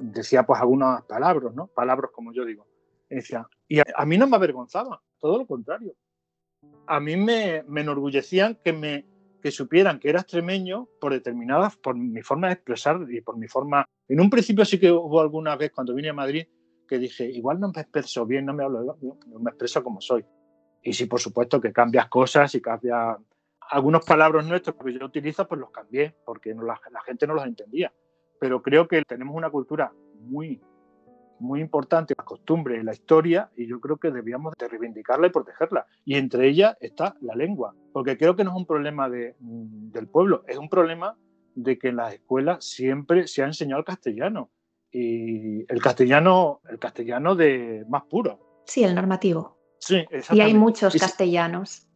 decía 0.00 0.44
pues 0.44 0.60
algunas 0.60 1.02
palabras, 1.04 1.54
¿no? 1.54 1.66
Palabras 1.68 2.10
como 2.12 2.32
yo 2.32 2.44
digo. 2.44 2.66
Y, 3.10 3.16
decía, 3.16 3.46
y 3.68 3.80
a, 3.80 4.04
mí 4.06 4.18
no 4.18 4.26
me 4.26 4.36
avergonzaba, 4.36 5.02
todo 5.18 5.38
lo 5.38 5.46
contrario. 5.46 5.94
A 6.86 7.00
mí 7.00 7.16
me, 7.16 7.62
me 7.66 7.82
enorgullecían 7.82 8.58
que 8.62 8.72
me 8.72 9.06
que 9.42 9.50
supieran 9.50 9.98
que 9.98 10.08
era 10.08 10.20
extremeño 10.20 10.88
por 10.98 11.12
determinadas, 11.12 11.76
por 11.76 11.94
mi 11.94 12.22
forma 12.22 12.46
de 12.46 12.54
expresar 12.54 13.04
y 13.10 13.20
por 13.20 13.36
mi 13.36 13.46
forma... 13.46 13.86
En 14.08 14.18
un 14.18 14.30
principio 14.30 14.64
sí 14.64 14.80
que 14.80 14.90
hubo 14.90 15.20
alguna 15.20 15.54
vez 15.54 15.70
cuando 15.70 15.94
vine 15.94 16.08
a 16.08 16.14
Madrid 16.14 16.46
que 16.88 16.98
dije, 16.98 17.26
igual 17.26 17.60
no 17.60 17.70
me 17.70 17.82
expreso 17.82 18.24
bien, 18.24 18.46
no 18.46 18.54
me 18.54 18.64
hablo, 18.64 18.96
no 19.02 19.38
me 19.38 19.50
expreso 19.50 19.84
como 19.84 20.00
soy. 20.00 20.24
Y 20.82 20.94
sí, 20.94 21.04
por 21.04 21.20
supuesto 21.20 21.60
que 21.60 21.74
cambias 21.74 22.08
cosas 22.08 22.54
y 22.54 22.62
cambias 22.62 23.18
algunos 23.68 24.02
palabras 24.06 24.46
nuestros 24.46 24.76
que 24.82 24.98
yo 24.98 25.04
utilizo, 25.04 25.46
pues 25.46 25.60
los 25.60 25.70
cambié, 25.70 26.14
porque 26.24 26.54
la, 26.54 26.80
la 26.90 27.02
gente 27.02 27.26
no 27.26 27.34
los 27.34 27.44
entendía 27.44 27.92
pero 28.44 28.60
creo 28.60 28.86
que 28.86 29.00
tenemos 29.06 29.34
una 29.34 29.48
cultura 29.48 29.90
muy, 30.20 30.60
muy 31.38 31.62
importante, 31.62 32.12
la 32.14 32.26
costumbre, 32.26 32.84
la 32.84 32.92
historia, 32.92 33.50
y 33.56 33.66
yo 33.66 33.80
creo 33.80 33.96
que 33.96 34.10
debíamos 34.10 34.52
de 34.58 34.68
reivindicarla 34.68 35.28
y 35.28 35.30
protegerla. 35.30 35.86
Y 36.04 36.16
entre 36.16 36.46
ellas 36.46 36.76
está 36.78 37.16
la 37.22 37.34
lengua, 37.34 37.74
porque 37.94 38.18
creo 38.18 38.36
que 38.36 38.44
no 38.44 38.50
es 38.50 38.56
un 38.58 38.66
problema 38.66 39.08
de, 39.08 39.34
mm, 39.40 39.92
del 39.92 40.08
pueblo, 40.08 40.44
es 40.46 40.58
un 40.58 40.68
problema 40.68 41.16
de 41.54 41.78
que 41.78 41.88
en 41.88 41.96
las 41.96 42.12
escuelas 42.12 42.66
siempre 42.66 43.26
se 43.28 43.42
ha 43.42 43.46
enseñado 43.46 43.78
el 43.78 43.86
castellano 43.86 44.50
y 44.92 45.60
el 45.60 45.80
castellano, 45.80 46.60
el 46.68 46.78
castellano 46.78 47.36
de 47.36 47.86
más 47.88 48.02
puro. 48.02 48.62
Sí, 48.66 48.84
el 48.84 48.94
normativo. 48.94 49.56
Sí, 49.78 50.04
Y 50.32 50.40
hay 50.40 50.52
muchos 50.52 50.94
castellanos. 50.96 51.88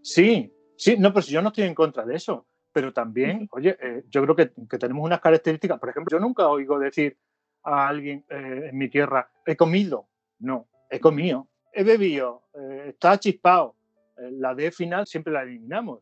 Sí, 0.00 0.48
sí, 0.76 0.96
no, 0.96 1.12
pero 1.12 1.22
si 1.22 1.32
yo 1.32 1.42
no 1.42 1.48
estoy 1.48 1.64
en 1.64 1.74
contra 1.74 2.06
de 2.06 2.14
eso 2.14 2.46
pero 2.72 2.92
también, 2.92 3.48
oye, 3.52 3.76
eh, 3.80 4.04
yo 4.08 4.22
creo 4.22 4.36
que, 4.36 4.46
tenemos 4.78 5.04
unas 5.04 5.20
características, 5.20 5.78
por 5.78 5.90
ejemplo, 5.90 6.16
yo 6.16 6.20
nunca 6.20 6.48
oigo 6.48 6.78
decir 6.78 7.16
a 7.62 7.88
alguien 7.88 8.24
eh, 8.28 8.68
en 8.70 8.78
mi 8.78 8.88
tierra, 8.88 9.30
he 9.46 9.56
comido, 9.56 10.08
no, 10.38 10.66
he 10.90 10.98
comido, 10.98 11.48
he 11.72 11.84
bebido, 11.84 12.42
eh, 12.54 12.86
está 12.88 13.18
chispado, 13.18 13.76
la 14.16 14.54
D 14.54 14.70
final 14.70 15.06
siempre 15.06 15.32
la 15.32 15.42
eliminamos. 15.42 16.00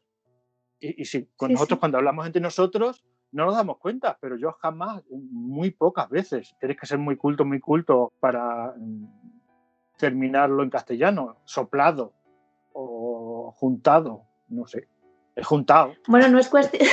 Y, 0.79 1.05
si 1.05 1.27
con 1.37 1.53
nosotros 1.53 1.79
cuando 1.79 1.99
hablamos 1.99 2.27
entre 2.27 2.41
nosotros 2.41 3.05
no 3.33 3.45
nos 3.45 3.55
damos 3.55 3.79
cuenta, 3.79 4.17
pero 4.21 4.37
yo 4.37 4.53
jamás, 4.53 5.03
muy 5.11 5.71
pocas 5.71 6.09
veces, 6.09 6.55
tienes 6.59 6.79
que 6.79 6.87
ser 6.87 6.99
muy 6.99 7.17
culto, 7.17 7.45
muy 7.45 7.61
culto 7.61 8.13
para 8.19 8.75
mm, 8.77 9.05
terminarlo 9.99 10.63
en 10.63 10.71
castellano, 10.71 11.37
soplado 11.45 12.15
o 12.73 13.53
juntado, 13.57 14.25
no 14.49 14.67
sé 14.67 14.89
juntado. 15.43 15.95
Bueno, 16.07 16.29
no 16.29 16.39
es 16.39 16.49
cuestión. 16.49 16.87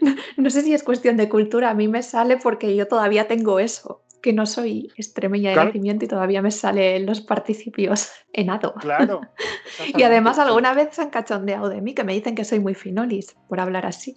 no, 0.36 0.50
sé 0.50 0.62
si 0.62 0.74
es 0.74 0.82
cuestión 0.82 1.16
de 1.16 1.28
cultura, 1.28 1.70
a 1.70 1.74
mí 1.74 1.88
me 1.88 2.02
sale 2.02 2.36
porque 2.36 2.74
yo 2.76 2.86
todavía 2.86 3.28
tengo 3.28 3.58
eso, 3.58 4.02
que 4.22 4.32
no 4.32 4.46
soy 4.46 4.92
extremeña 4.96 5.50
de 5.50 5.56
nacimiento 5.56 6.04
y 6.04 6.08
todavía 6.08 6.42
me 6.42 6.50
salen 6.50 7.06
los 7.06 7.20
participios 7.20 8.10
en 8.32 8.50
ado. 8.50 8.74
Claro. 8.74 9.20
y 9.96 10.02
además 10.02 10.38
alguna 10.38 10.74
vez 10.74 10.94
se 10.94 11.02
han 11.02 11.10
cachondeado 11.10 11.68
de 11.68 11.80
mí, 11.80 11.94
que 11.94 12.04
me 12.04 12.14
dicen 12.14 12.34
que 12.34 12.44
soy 12.44 12.60
muy 12.60 12.74
finolis 12.74 13.36
por 13.48 13.60
hablar 13.60 13.86
así. 13.86 14.16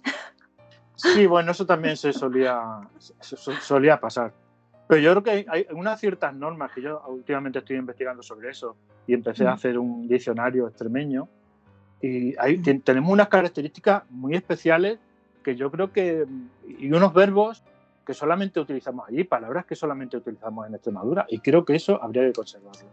Sí, 0.96 1.26
bueno, 1.26 1.52
eso 1.52 1.66
también 1.66 1.96
se 1.96 2.12
solía, 2.12 2.60
solía 3.20 4.00
pasar. 4.00 4.32
Pero 4.90 5.02
yo 5.02 5.10
creo 5.12 5.22
que 5.22 5.46
hay, 5.48 5.66
unas 5.70 6.00
ciertas 6.00 6.34
normas 6.34 6.72
que 6.72 6.82
yo 6.82 7.00
últimamente 7.06 7.60
estoy 7.60 7.76
investigando 7.76 8.24
sobre 8.24 8.50
eso 8.50 8.76
y 9.06 9.14
empecé 9.14 9.46
a 9.46 9.50
mm. 9.50 9.54
hacer 9.54 9.78
un 9.78 10.08
diccionario 10.08 10.66
extremeño 10.66 11.28
y 12.02 12.34
tenemos 12.80 13.12
unas 13.12 13.28
características 13.28 14.04
muy 14.10 14.34
especiales 14.34 14.98
que 15.42 15.56
yo 15.56 15.70
creo 15.70 15.92
que, 15.92 16.26
y 16.66 16.92
unos 16.92 17.12
verbos 17.12 17.62
que 18.06 18.14
solamente 18.14 18.60
utilizamos 18.60 19.08
allí, 19.08 19.24
palabras 19.24 19.66
que 19.66 19.76
solamente 19.76 20.16
utilizamos 20.16 20.66
en 20.66 20.74
Extremadura, 20.74 21.26
y 21.28 21.38
creo 21.40 21.64
que 21.64 21.76
eso 21.76 22.02
habría 22.02 22.22
que 22.22 22.32
conservarlo. 22.32 22.88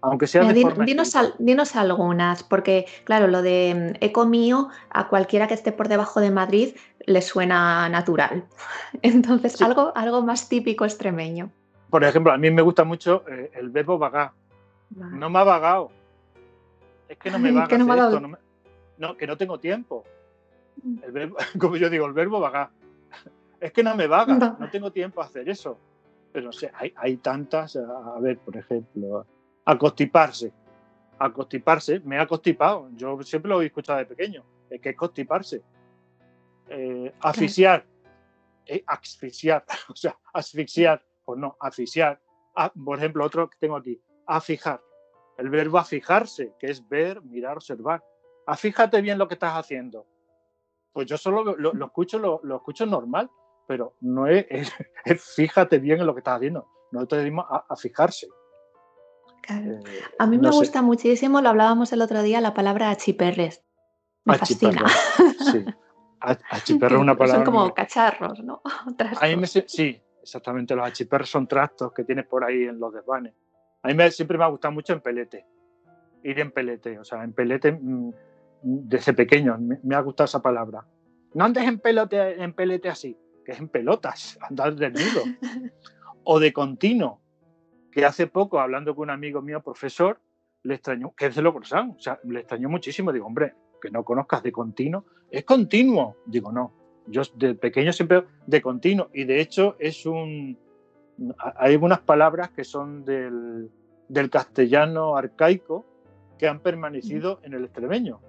Aunque 0.00 0.26
sea 0.26 0.44
de 0.44 0.60
forma 0.60 0.84
dinos, 0.84 1.76
algunas, 1.76 2.42
porque 2.42 2.86
claro, 3.04 3.26
lo 3.26 3.40
de 3.40 3.94
mm, 4.00 4.04
eco 4.04 4.26
mío 4.26 4.68
a 4.90 5.08
cualquiera 5.08 5.48
que 5.48 5.54
esté 5.54 5.72
por 5.72 5.88
debajo 5.88 6.20
de 6.20 6.30
Madrid 6.30 6.76
le 7.06 7.22
suena 7.22 7.88
natural. 7.88 8.44
Entonces, 9.02 9.60
algo, 9.62 9.92
algo 9.96 10.22
más 10.22 10.48
típico 10.48 10.84
extremeño. 10.84 11.50
por 11.88 12.04
ejemplo, 12.04 12.32
a 12.32 12.36
mí 12.36 12.50
me 12.50 12.60
gusta 12.60 12.84
mucho 12.84 13.24
eh, 13.28 13.50
el 13.54 13.70
verbo 13.70 13.98
vagar. 13.98 14.32
No 14.94 15.30
me 15.30 15.38
ha 15.38 15.44
vagado. 15.44 15.90
Es 17.08 17.16
que 17.18 17.30
no 17.30 17.38
me 17.38 17.52
va 17.52 17.66
no, 17.66 18.38
que 19.18 19.26
no 19.26 19.36
tengo 19.36 19.58
tiempo. 19.58 20.04
Mm. 20.82 20.98
como 21.58 21.76
yo 21.76 21.90
digo, 21.90 22.06
el 22.06 22.12
verbo 22.12 22.40
vagar. 22.40 22.70
Es 23.60 23.72
que 23.72 23.82
no 23.82 23.94
me 23.96 24.06
vaga, 24.06 24.56
no, 24.58 24.70
tengo 24.70 24.92
tiempo 24.92 25.22
a 25.22 25.24
hacer 25.24 25.48
eso. 25.48 25.78
Pero 26.32 26.46
no 26.46 26.52
sé, 26.52 26.70
hay, 26.74 26.92
hay 26.96 27.16
tantas, 27.16 27.76
a 27.76 28.18
ver, 28.20 28.38
por 28.38 28.56
ejemplo, 28.56 29.24
acostiparse. 29.64 30.52
Acostiparse, 31.18 32.00
me 32.00 32.18
ha 32.18 32.26
constipado. 32.26 32.90
Yo 32.96 33.22
siempre 33.22 33.48
lo 33.48 33.62
he 33.62 33.66
escuchado 33.66 34.00
de 34.00 34.06
pequeño. 34.06 34.44
Es 34.68 34.80
que 34.80 34.90
es 34.90 34.96
constiparse. 34.96 35.62
Eh, 36.68 37.14
asfixiar. 37.20 37.86
Eh, 38.66 38.82
asfixiar. 38.86 39.64
O 39.88 39.96
sea, 39.96 40.18
asfixiar. 40.32 41.02
Pues 41.24 41.38
no, 41.38 41.56
asfixiar. 41.60 42.20
Ah, 42.54 42.72
por 42.72 42.98
ejemplo, 42.98 43.24
otro 43.24 43.48
que 43.48 43.56
tengo 43.58 43.76
aquí. 43.76 44.00
Afijar. 44.26 44.82
El 45.38 45.48
verbo 45.50 45.78
afijarse, 45.78 46.52
que 46.58 46.66
es 46.66 46.86
ver, 46.88 47.22
mirar, 47.22 47.56
observar. 47.56 48.02
Afíjate 48.46 49.00
bien 49.00 49.18
lo 49.18 49.28
que 49.28 49.34
estás 49.34 49.54
haciendo. 49.54 50.06
Pues 50.92 51.06
yo 51.06 51.16
solo 51.16 51.56
lo, 51.56 51.86
escucho, 51.86 52.18
lo, 52.18 52.56
escucho 52.56 52.86
normal, 52.86 53.30
pero 53.66 53.96
no 54.00 54.26
es, 54.28 54.72
fíjate 55.36 55.78
bien 55.78 56.00
en 56.00 56.06
lo 56.06 56.14
que 56.14 56.20
estás 56.20 56.36
haciendo. 56.36 56.68
Nosotros 56.92 57.22
decimos 57.22 57.46
a, 57.48 57.76
fijarse. 57.76 58.28
Eh, 59.48 59.80
a 60.18 60.26
mí 60.26 60.38
me 60.38 60.50
gusta 60.50 60.80
muchísimo, 60.82 61.40
lo 61.40 61.48
hablábamos 61.48 61.92
el 61.92 62.00
otro 62.00 62.22
día, 62.22 62.40
la 62.40 62.54
palabra 62.54 62.90
achiperres. 62.90 63.64
Me 64.24 64.38
fascina. 64.38 64.86
Sí. 65.52 65.64
Achiperro 66.50 66.96
es 66.96 67.02
una 67.02 67.16
palabra. 67.16 67.44
Son 67.44 67.52
como 67.52 67.74
cacharros, 67.74 68.42
¿no? 68.42 68.62
sí, 69.66 70.00
exactamente. 70.22 70.74
Los 70.74 70.86
achiperros 70.86 71.28
son 71.28 71.46
trastos 71.46 71.92
que 71.92 72.04
tienes 72.04 72.26
por 72.26 72.44
ahí 72.44 72.64
en 72.64 72.78
los 72.78 72.94
desvanes. 72.94 73.34
A 73.82 73.88
mí 73.88 74.10
siempre 74.10 74.38
me 74.38 74.44
ha 74.44 74.48
gustado 74.48 74.72
mucho 74.72 74.94
en 74.94 75.00
pelete. 75.00 75.46
Ir 76.22 76.40
en 76.40 76.50
pelete. 76.50 76.98
O 76.98 77.04
sea, 77.04 77.22
en 77.22 77.34
pelete 77.34 77.72
mm, 77.72 78.10
desde 78.64 79.12
pequeño 79.12 79.58
me, 79.58 79.94
ha 79.94 80.00
gustado 80.00 80.24
esa 80.24 80.40
palabra. 80.40 80.86
No 81.34 81.44
andes 81.44 81.64
en, 81.64 81.78
pelote, 81.78 82.42
en 82.42 82.54
pelete 82.54 82.88
así, 82.88 83.16
que 83.44 83.52
es 83.52 83.58
en 83.58 83.68
pelotas, 83.68 84.38
andar 84.48 84.74
desnudo. 84.74 85.22
o 86.24 86.40
de 86.40 86.52
continuo, 86.52 87.20
que 87.92 88.04
hace 88.04 88.26
poco, 88.26 88.58
hablando 88.58 88.96
con 88.96 89.04
un 89.04 89.10
amigo 89.10 89.42
mío, 89.42 89.62
profesor, 89.62 90.18
le 90.62 90.74
extrañó, 90.74 91.14
que 91.14 91.26
es 91.26 91.34
de 91.34 91.42
Logrosán, 91.42 91.90
o 91.90 92.00
sea, 92.00 92.18
le 92.24 92.40
extrañó 92.40 92.70
muchísimo. 92.70 93.12
Digo, 93.12 93.26
hombre, 93.26 93.54
que 93.82 93.90
no 93.90 94.02
conozcas 94.02 94.42
de 94.42 94.50
continuo, 94.50 95.04
es 95.30 95.44
continuo. 95.44 96.16
Digo, 96.24 96.50
no, 96.50 96.72
yo 97.06 97.20
de 97.34 97.54
pequeño 97.54 97.92
siempre 97.92 98.24
de 98.46 98.62
continuo, 98.62 99.10
y 99.12 99.24
de 99.24 99.40
hecho 99.40 99.76
es 99.78 100.06
un. 100.06 100.58
Hay 101.56 101.74
algunas 101.74 102.00
palabras 102.00 102.50
que 102.50 102.64
son 102.64 103.04
del, 103.04 103.70
del 104.08 104.30
castellano 104.30 105.16
arcaico 105.16 105.84
que 106.38 106.48
han 106.48 106.60
permanecido 106.60 107.40
en 107.42 107.52
el 107.52 107.64
extremeño. 107.64 108.20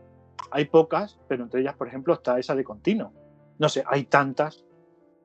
Hay 0.52 0.66
pocas, 0.66 1.20
pero 1.28 1.44
entre 1.44 1.62
ellas, 1.62 1.76
por 1.76 1.88
ejemplo, 1.88 2.14
está 2.14 2.40
esa 2.40 2.56
de 2.56 2.64
continuo. 2.64 3.12
No 3.58 3.70
sé, 3.70 3.84
hay 3.88 4.06
tantas, 4.06 4.66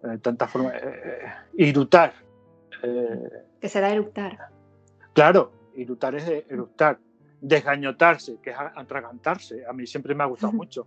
eh, 0.02 0.18
tantas 0.18 0.50
formas. 0.50 0.74
Eh, 0.74 0.80
eh, 0.82 1.28
irutar. 1.54 2.14
¿Qué 3.60 3.68
será 3.68 3.90
eructar? 3.90 4.48
Claro, 5.12 5.52
irutar 5.74 6.14
es 6.14 6.28
eructar. 6.48 6.98
Desgañotarse, 7.40 8.38
que 8.42 8.50
es 8.50 8.56
atragantarse. 8.58 9.64
A 9.66 9.72
mí 9.72 9.86
siempre 9.86 10.14
me 10.14 10.24
ha 10.24 10.26
gustado 10.26 10.52
mucho. 10.52 10.86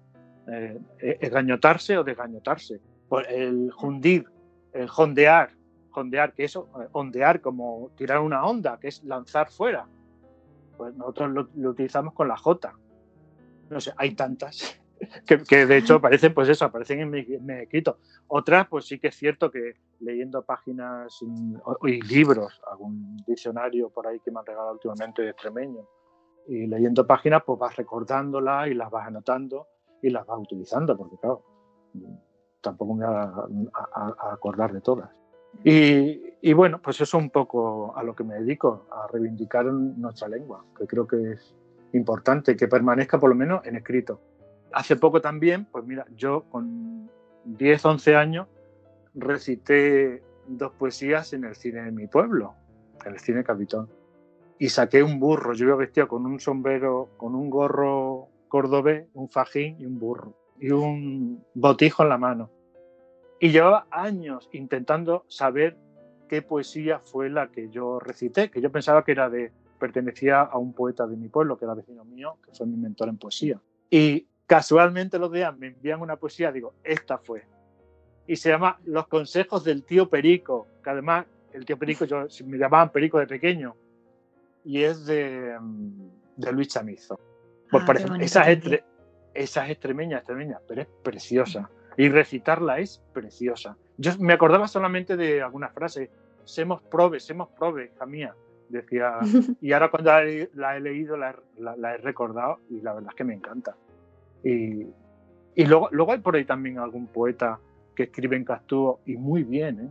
esgañotarse 1.00 1.98
o 1.98 2.04
desgañotarse. 2.04 2.80
El 3.30 3.72
jundir, 3.72 4.26
el 4.72 4.88
jondear, 4.88 5.52
jondear, 5.90 6.34
que 6.34 6.44
eso, 6.44 6.70
ondear, 6.92 7.42
como 7.42 7.92
tirar 7.96 8.20
una 8.20 8.46
onda, 8.46 8.78
que 8.80 8.88
es 8.88 9.04
lanzar 9.04 9.50
fuera. 9.50 9.88
Pues 10.78 10.94
nosotros 10.96 11.50
lo 11.56 11.70
utilizamos 11.70 12.14
con 12.14 12.28
la 12.28 12.38
J 12.38 12.74
no 13.74 13.82
sé, 13.82 13.94
hay 13.98 14.16
tantas 14.16 14.80
que, 15.48 15.66
de 15.66 15.78
hecho 15.78 15.96
aparecen, 15.96 16.34
pues 16.34 16.50
eso, 16.50 16.66
aparecen 16.66 17.00
en 17.02 17.10
mi, 17.10 17.20
escrito. 17.62 17.98
Otras, 18.28 18.68
pues 18.68 18.86
sí 18.86 19.00
que 19.00 19.08
es 19.08 19.16
cierto 19.16 19.52
que 19.52 19.74
leyendo 20.00 20.44
páginas 20.44 21.20
y 21.84 22.02
libros, 22.02 22.62
algún 22.70 23.18
diccionario 23.26 23.90
por 23.90 24.08
ahí 24.08 24.20
que 24.20 24.32
me 24.32 24.40
han 24.40 24.46
regalado 24.46 24.74
últimamente 24.74 25.22
de 25.22 25.30
extremeño, 25.30 25.88
y 26.48 26.68
leyendo 26.68 27.08
páginas, 27.08 27.44
pues 27.46 27.58
vas 27.58 27.76
recordándolas 27.76 28.68
y 28.68 28.74
las 28.74 28.92
vas 28.92 29.08
anotando 29.08 29.68
y 30.02 30.10
las 30.10 30.26
vas 30.26 30.40
utilizando, 30.40 30.98
porque 30.98 31.18
claro, 31.18 31.42
tampoco 32.60 32.94
me 32.96 33.06
voy 33.06 33.16
a, 33.74 34.32
acordar 34.32 34.74
de 34.74 34.82
todas. 34.82 35.10
Y, 35.64 36.20
y, 36.42 36.54
bueno, 36.54 36.82
pues 36.82 36.98
eso 36.98 37.04
es 37.04 37.14
un 37.14 37.30
poco 37.30 37.96
a 37.96 38.04
lo 38.04 38.16
que 38.16 38.24
me 38.24 38.36
dedico, 38.36 38.88
a 38.92 39.08
reivindicar 39.08 39.66
nuestra 39.66 40.28
lengua, 40.28 40.66
que 40.76 40.88
creo 40.88 41.08
que 41.08 41.34
es 41.34 41.56
importante 41.94 42.56
que 42.56 42.68
permanezca 42.68 43.20
por 43.20 43.30
lo 43.30 43.36
menos 43.36 43.66
en 43.66 43.76
escrito. 43.76 44.20
Hace 44.74 44.96
poco 44.96 45.22
también, 45.22 45.66
pues 45.66 45.86
mira, 45.86 46.06
yo 46.16 46.44
con 46.50 47.10
10, 47.46 47.86
11 47.86 48.16
años 48.16 48.48
recité 49.14 50.24
dos 50.48 50.72
poesías 50.74 51.34
en 51.34 51.46
el 51.46 51.56
cine 51.56 51.84
de 51.84 51.92
mi 51.92 52.08
pueblo, 52.08 52.56
en 53.06 53.14
el 53.14 53.20
cine 53.20 53.44
Capitón. 53.44 53.90
Y 54.58 54.70
saqué 54.70 55.04
un 55.04 55.20
burro, 55.20 55.54
yo 55.54 55.68
iba 55.68 55.76
vestido 55.76 56.08
con 56.08 56.26
un 56.26 56.40
sombrero, 56.40 57.10
con 57.18 57.36
un 57.36 57.50
gorro 57.50 58.30
cordobés, 58.48 59.08
un 59.14 59.30
fajín 59.30 59.78
y 59.80 59.86
un 59.86 60.00
burro, 60.00 60.34
y 60.60 60.72
un 60.72 61.44
botijo 61.54 62.04
en 62.04 62.10
la 62.10 62.18
mano. 62.18 62.50
Y 63.40 63.52
llevaba 63.52 63.88
años 63.92 64.48
intentando 64.54 65.26
saber 65.28 65.78
qué 66.30 66.42
poesía 66.42 67.00
fue 67.00 67.30
la 67.30 67.50
que 67.50 67.70
yo 67.70 68.00
recité, 68.00 68.50
que 68.50 68.62
yo 68.62 68.72
pensaba 68.72 69.04
que 69.04 69.12
era 69.12 69.30
de 69.30 69.52
pertenecía 69.84 70.40
a 70.40 70.58
un 70.58 70.72
poeta 70.72 71.06
de 71.06 71.18
mi 71.18 71.28
pueblo, 71.28 71.58
que 71.58 71.66
era 71.66 71.74
vecino 71.74 72.06
mío, 72.06 72.38
que 72.46 72.54
fue 72.54 72.66
mi 72.66 72.78
mentor 72.78 73.10
en 73.10 73.18
poesía. 73.18 73.60
Y 73.90 74.26
casualmente 74.48 75.20
los 75.20 75.30
días 75.30 75.58
me 75.58 75.68
envían 75.68 76.00
una 76.00 76.16
poesía, 76.16 76.54
digo, 76.54 76.74
esta 76.86 77.18
fue. 77.18 77.44
Y 78.26 78.38
se 78.38 78.48
llama 78.48 78.80
Los 78.86 79.08
consejos 79.08 79.66
del 79.66 79.84
tío 79.84 80.08
Perico, 80.08 80.68
que 80.82 80.90
además 80.90 81.26
el 81.52 81.66
tío 81.66 81.78
Perico, 81.78 82.06
yo 82.06 82.28
me 82.46 82.58
llamaban 82.58 82.94
Perico 82.94 83.20
de 83.20 83.28
pequeño, 83.28 83.76
y 84.64 84.84
es 84.84 85.06
de, 85.06 85.58
de 86.38 86.52
Luis 86.54 86.70
Chamizo. 86.70 87.20
Pues 87.70 87.84
ah, 87.86 88.18
esa, 88.22 88.50
es 88.50 88.64
esa 89.34 89.66
es 89.66 89.72
extremeña, 89.72 90.20
extremeña, 90.20 90.62
pero 90.66 90.84
es 90.84 90.88
preciosa. 91.04 91.70
Y 91.98 92.08
recitarla 92.08 92.80
es 92.80 93.04
preciosa. 93.12 93.76
Yo 93.98 94.14
me 94.18 94.32
acordaba 94.32 94.70
solamente 94.70 95.18
de 95.18 95.42
algunas 95.42 95.74
frases. 95.74 96.10
Semos 96.46 96.82
probes, 96.84 97.26
semos 97.26 97.50
probes, 97.50 97.92
hija 97.94 98.06
mía 98.06 98.34
decía, 98.70 99.20
y 99.62 99.72
ahora 99.72 99.90
cuando 99.90 100.12
la 100.54 100.78
he 100.78 100.80
leído 100.80 101.18
la, 101.18 101.36
he 101.94 101.98
recordado 101.98 102.60
y 102.70 102.82
la 102.82 102.94
verdad 102.94 103.10
es 103.12 103.16
que 103.16 103.24
me 103.24 103.34
encanta. 103.34 103.76
Y, 104.44 104.88
y 105.56 105.66
luego, 105.66 105.90
luego 105.92 106.12
hay 106.12 106.20
por 106.20 106.36
ahí 106.36 106.46
también 106.46 106.80
algún 106.80 107.08
poeta 107.08 107.60
que 107.96 108.04
escribe 108.04 108.36
en 108.36 108.46
castúo 108.46 109.00
y 109.06 109.16
muy 109.16 109.44
bien, 109.44 109.80
¿eh? 109.80 109.90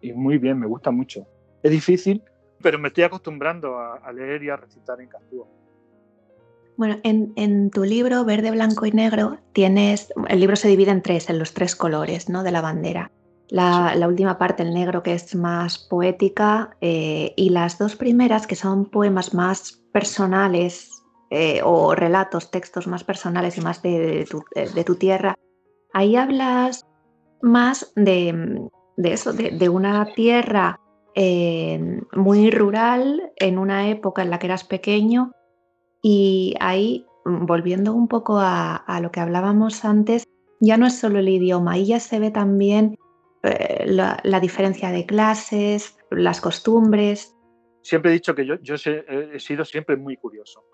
y 0.00 0.12
muy 0.12 0.38
bien, 0.38 0.58
me 0.58 0.66
gusta 0.66 0.90
mucho. 0.90 1.26
Es 1.62 1.70
difícil, 1.70 2.22
pero 2.60 2.78
me 2.78 2.88
estoy 2.88 3.04
acostumbrando 3.04 3.78
a, 3.78 4.12
leer 4.12 4.42
y 4.42 4.50
a 4.50 4.56
recitar 4.56 5.00
en 5.00 5.08
castúo. 5.08 5.46
Bueno, 6.76 6.98
en, 7.02 7.32
en, 7.36 7.70
tu 7.70 7.84
libro 7.84 8.24
Verde, 8.24 8.50
Blanco 8.50 8.86
y 8.86 8.92
Negro 8.92 9.38
tienes, 9.52 10.12
el 10.28 10.40
libro 10.40 10.56
se 10.56 10.68
divide 10.68 10.90
en 10.90 11.02
tres, 11.02 11.28
en 11.28 11.38
los 11.38 11.52
tres 11.52 11.76
colores 11.76 12.28
¿no? 12.30 12.42
de 12.42 12.50
la 12.50 12.62
bandera 12.62 13.12
la, 13.52 14.08
última 14.08 14.38
parte, 14.38 14.62
el 14.62 14.72
negro, 14.72 15.02
que 15.02 15.12
es 15.12 15.34
más 15.34 15.78
poética, 15.78 16.74
eh, 16.80 17.34
y 17.36 17.50
las 17.50 17.78
dos 17.78 17.96
primeras, 17.96 18.46
que 18.46 18.56
son 18.56 18.86
poemas 18.86 19.34
más 19.34 19.82
personales 19.92 20.90
eh, 21.30 21.60
o 21.62 21.94
relatos, 21.94 22.50
textos 22.50 22.86
más 22.86 23.04
personales 23.04 23.58
y 23.58 23.60
más 23.60 23.82
de, 23.82 24.26
tu, 24.86 24.94
tierra, 24.94 25.34
ahí 25.92 26.16
hablas 26.16 26.86
más 27.42 27.92
de, 27.94 28.68
eso, 29.04 29.34
de, 29.34 29.68
una 29.68 30.06
tierra 30.14 30.80
eh, 31.14 32.00
muy 32.14 32.50
rural 32.50 33.32
en 33.36 33.58
una 33.58 33.90
época 33.90 34.22
en 34.22 34.30
la 34.30 34.38
que 34.38 34.46
eras 34.46 34.64
pequeño 34.64 35.32
y 36.00 36.54
ahí, 36.58 37.04
volviendo 37.26 37.92
un 37.92 38.08
poco 38.08 38.38
a, 38.38 38.76
a 38.76 39.00
lo 39.00 39.10
que 39.10 39.20
hablábamos 39.20 39.84
antes, 39.84 40.24
ya 40.60 40.78
no 40.78 40.86
es 40.86 40.98
solo 40.98 41.18
el 41.18 41.28
idioma, 41.28 41.72
ahí 41.72 41.86
ya 41.86 42.00
se 42.00 42.18
ve 42.18 42.30
también 42.30 42.96
eh, 43.42 43.84
la, 43.86 44.40
diferencia 44.40 44.90
de 44.90 45.04
clases, 45.04 45.98
las 46.10 46.40
costumbres. 46.40 47.36
Siempre 47.80 48.10
he 48.10 48.14
dicho 48.14 48.34
que 48.34 48.46
yo, 48.46 48.54
yo 48.60 48.76
he 48.76 49.40
sido 49.40 49.64
siempre 49.64 49.96
muy 49.96 50.16
curioso, 50.16 50.64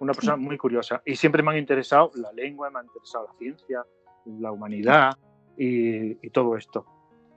una 0.00 0.12
persona 0.12 0.36
muy 0.36 0.58
curiosa, 0.58 1.00
y 1.06 1.16
siempre 1.16 1.42
me 1.42 1.52
han 1.52 1.58
interesado 1.58 2.10
la 2.16 2.30
lengua, 2.32 2.70
me 2.70 2.80
ha 2.80 2.82
interesado 2.82 3.26
la 3.26 3.38
ciencia, 3.38 3.82
la 4.26 4.52
humanidad 4.52 5.16
y, 5.56 6.14
todo 6.30 6.56
esto. 6.56 6.84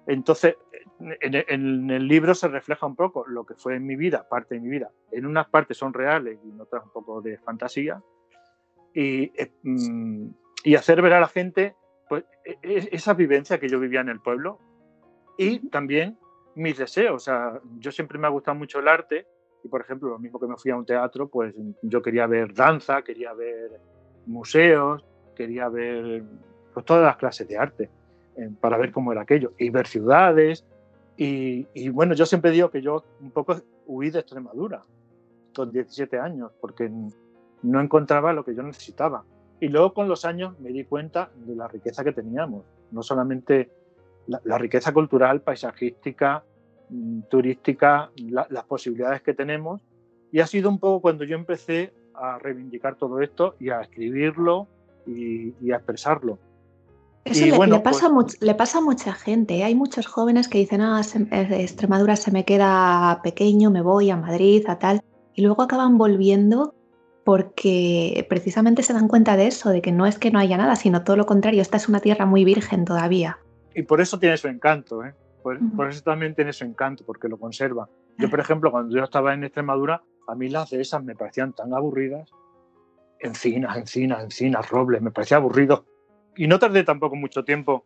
Entonces, 0.07 0.55
en, 0.99 1.91
el 1.91 2.07
libro 2.07 2.35
se 2.35 2.49
refleja 2.49 2.85
un 2.85 2.97
poco 2.97 3.25
lo 3.27 3.45
que 3.45 3.55
fue 3.55 3.75
en 3.75 3.85
mi 3.85 3.95
vida, 3.95 4.27
parte 4.27 4.55
de 4.55 4.61
mi 4.61 4.69
vida. 4.69 4.91
En 5.11 5.25
unas 5.25 5.47
partes 5.47 5.77
son 5.77 5.93
reales 5.93 6.37
y 6.43 6.49
en 6.49 6.59
otras 6.59 6.83
un 6.83 6.91
poco 6.91 7.21
de 7.21 7.37
fantasía. 7.37 8.01
Y, 8.93 9.31
eh, 9.39 9.53
mm, 9.63 10.29
y 10.63 10.75
hacer 10.75 11.01
ver 11.01 11.13
a 11.13 11.19
la 11.21 11.27
gente 11.27 11.75
pues 12.09 12.25
e, 12.43 12.57
e, 12.63 12.89
esa 12.91 13.13
vivencia 13.13 13.59
que 13.59 13.69
yo 13.69 13.79
vivía 13.79 14.01
en 14.01 14.09
el 14.09 14.19
pueblo 14.19 14.59
y 15.37 15.69
también 15.69 16.17
mis 16.55 16.77
deseos. 16.77 17.15
O 17.15 17.19
sea, 17.19 17.61
yo 17.77 17.91
siempre 17.91 18.17
me 18.17 18.27
ha 18.27 18.31
gustado 18.31 18.57
mucho 18.57 18.79
el 18.79 18.87
arte 18.87 19.25
y, 19.63 19.67
por 19.69 19.81
ejemplo, 19.81 20.09
lo 20.09 20.19
mismo 20.19 20.39
que 20.39 20.47
me 20.47 20.57
fui 20.57 20.71
a 20.71 20.75
un 20.75 20.85
teatro, 20.85 21.29
pues 21.29 21.53
yo 21.81 22.01
quería 22.01 22.27
ver 22.27 22.53
danza, 22.53 23.01
quería 23.03 23.33
ver 23.33 23.79
museos, 24.25 25.05
quería 25.35 25.69
ver 25.69 26.23
pues, 26.73 26.85
todas 26.85 27.03
las 27.03 27.17
clases 27.17 27.47
de 27.47 27.57
arte 27.57 27.89
eh, 28.35 28.49
para 28.59 28.77
ver 28.77 28.91
cómo 28.91 29.11
era 29.11 29.21
aquello 29.21 29.53
y 29.57 29.69
ver 29.69 29.87
ciudades. 29.87 30.65
Y, 31.15 31.67
y, 31.73 31.89
bueno, 31.89 32.13
yo 32.13 32.25
siempre 32.25 32.51
digo 32.51 32.69
que 32.69 32.81
yo 32.81 33.03
un 33.21 33.31
poco 33.31 33.55
huí 33.85 34.09
de 34.09 34.19
Extremadura 34.19 34.83
con 35.53 35.71
17 35.71 36.17
años 36.17 36.51
porque 36.61 36.89
no 37.61 37.81
encontraba 37.81 38.33
lo 38.33 38.43
que 38.43 38.55
yo 38.55 38.63
necesitaba. 38.63 39.23
Y 39.59 39.67
luego 39.67 39.93
con 39.93 40.07
los 40.07 40.25
años 40.25 40.57
me 40.59 40.69
di 40.69 40.85
cuenta 40.85 41.31
de 41.35 41.55
la 41.55 41.67
riqueza 41.67 42.03
que 42.03 42.13
teníamos, 42.13 42.63
no 42.91 43.03
solamente 43.03 43.69
la, 44.27 44.57
riqueza 44.57 44.93
cultural, 44.93 45.41
paisajística, 45.41 46.43
mm, 46.89 47.21
turística, 47.29 48.11
las 48.17 48.65
posibilidades 48.65 49.21
que 49.21 49.33
tenemos. 49.33 49.81
Y 50.31 50.39
ha 50.39 50.47
sido 50.47 50.69
un 50.69 50.79
poco 50.79 51.01
cuando 51.01 51.23
yo 51.23 51.35
empecé 51.35 51.93
a 52.13 52.37
reivindicar 52.37 52.95
todo 52.95 53.21
esto 53.21 53.55
y 53.59 53.69
a 53.69 53.81
escribirlo 53.81 54.67
y, 55.07 55.71
a 55.71 55.77
expresarlo. 55.77 56.37
Eso 57.25 57.45
le, 57.45 57.67
le, 57.67 57.79
pasa 57.79 58.09
pues 58.13 58.41
le, 58.41 58.55
pasa 58.55 58.77
a 58.77 58.81
mucha 58.81 59.13
gente. 59.13 59.57
¿eh? 59.57 59.63
Hay 59.63 59.75
muchos 59.75 60.07
jóvenes 60.07 60.47
que 60.47 60.59
dicen, 60.59 60.81
ah, 60.81 61.01
Extremadura 61.01 62.15
se 62.15 62.31
me 62.31 62.45
queda 62.45 63.19
pequeño, 63.23 63.71
me 63.71 63.81
voy 63.81 64.09
a 64.09 64.17
Madrid, 64.17 64.63
a 64.67 64.79
tal. 64.79 65.01
Y 65.33 65.41
luego 65.41 65.63
acaban 65.63 65.97
volviendo 65.97 66.75
porque 67.29 68.25
precisamente 68.27 68.81
se 68.81 68.91
dan 68.91 69.07
cuenta 69.07 69.37
de 69.37 69.45
eso, 69.45 69.69
de 69.69 69.83
que 69.83 69.91
no 69.91 70.07
es 70.07 70.17
que 70.17 70.31
no 70.31 70.39
haya 70.39 70.57
nada, 70.57 70.75
sino 70.75 71.03
todo 71.03 71.15
lo 71.15 71.27
contrario, 71.27 71.61
esta 71.61 71.77
es 71.77 71.87
una 71.87 71.99
tierra 71.99 72.25
muy 72.25 72.43
virgen 72.43 72.85
todavía. 72.85 73.37
Y 73.75 73.83
por 73.83 74.01
eso 74.01 74.17
tiene 74.17 74.35
su 74.35 74.47
encanto, 74.47 75.05
¿eh? 75.05 75.13
por, 75.43 75.59
eso 75.87 76.01
también 76.01 76.33
tiene 76.33 76.53
su 76.53 76.63
encanto, 76.63 77.05
porque 77.05 77.27
lo 77.27 77.37
conserva. 77.37 77.87
Yo, 78.17 78.31
por 78.31 78.39
ejemplo, 78.39 78.71
cuando 78.71 78.97
yo 78.97 79.03
estaba 79.03 79.35
en 79.35 79.43
Extremadura, 79.43 80.01
a 80.27 80.33
mí 80.33 80.49
las 80.49 80.71
de 80.71 80.81
esas 80.81 81.03
me 81.03 81.13
parecían 81.13 81.53
tan 81.53 81.71
aburridas. 81.71 82.31
Encinas, 83.19 83.77
encinas, 83.77 84.23
encinas, 84.23 84.67
robles, 84.67 84.99
me 84.99 85.11
parecía 85.11 85.37
aburrido. 85.37 85.85
Y 86.35 86.47
no 86.47 86.57
tardé 86.57 86.83
tampoco 86.83 87.15
mucho 87.15 87.45
tiempo 87.45 87.85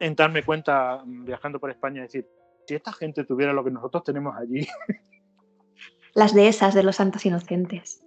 en 0.00 0.16
darme 0.16 0.42
cuenta, 0.42 1.04
viajando 1.06 1.60
por 1.60 1.70
España, 1.70 2.00
de 2.00 2.08
decir, 2.08 2.28
si 2.66 2.74
esta 2.74 2.92
gente 2.92 3.22
tuviera 3.22 3.52
lo 3.52 3.62
que 3.62 3.70
nosotros 3.70 4.02
tenemos 4.02 4.34
allí. 4.36 4.66
Las 6.14 6.34
de 6.34 6.48
esas, 6.48 6.74
de 6.74 6.82
los 6.82 6.96
santos 6.96 7.24
inocentes. 7.24 8.02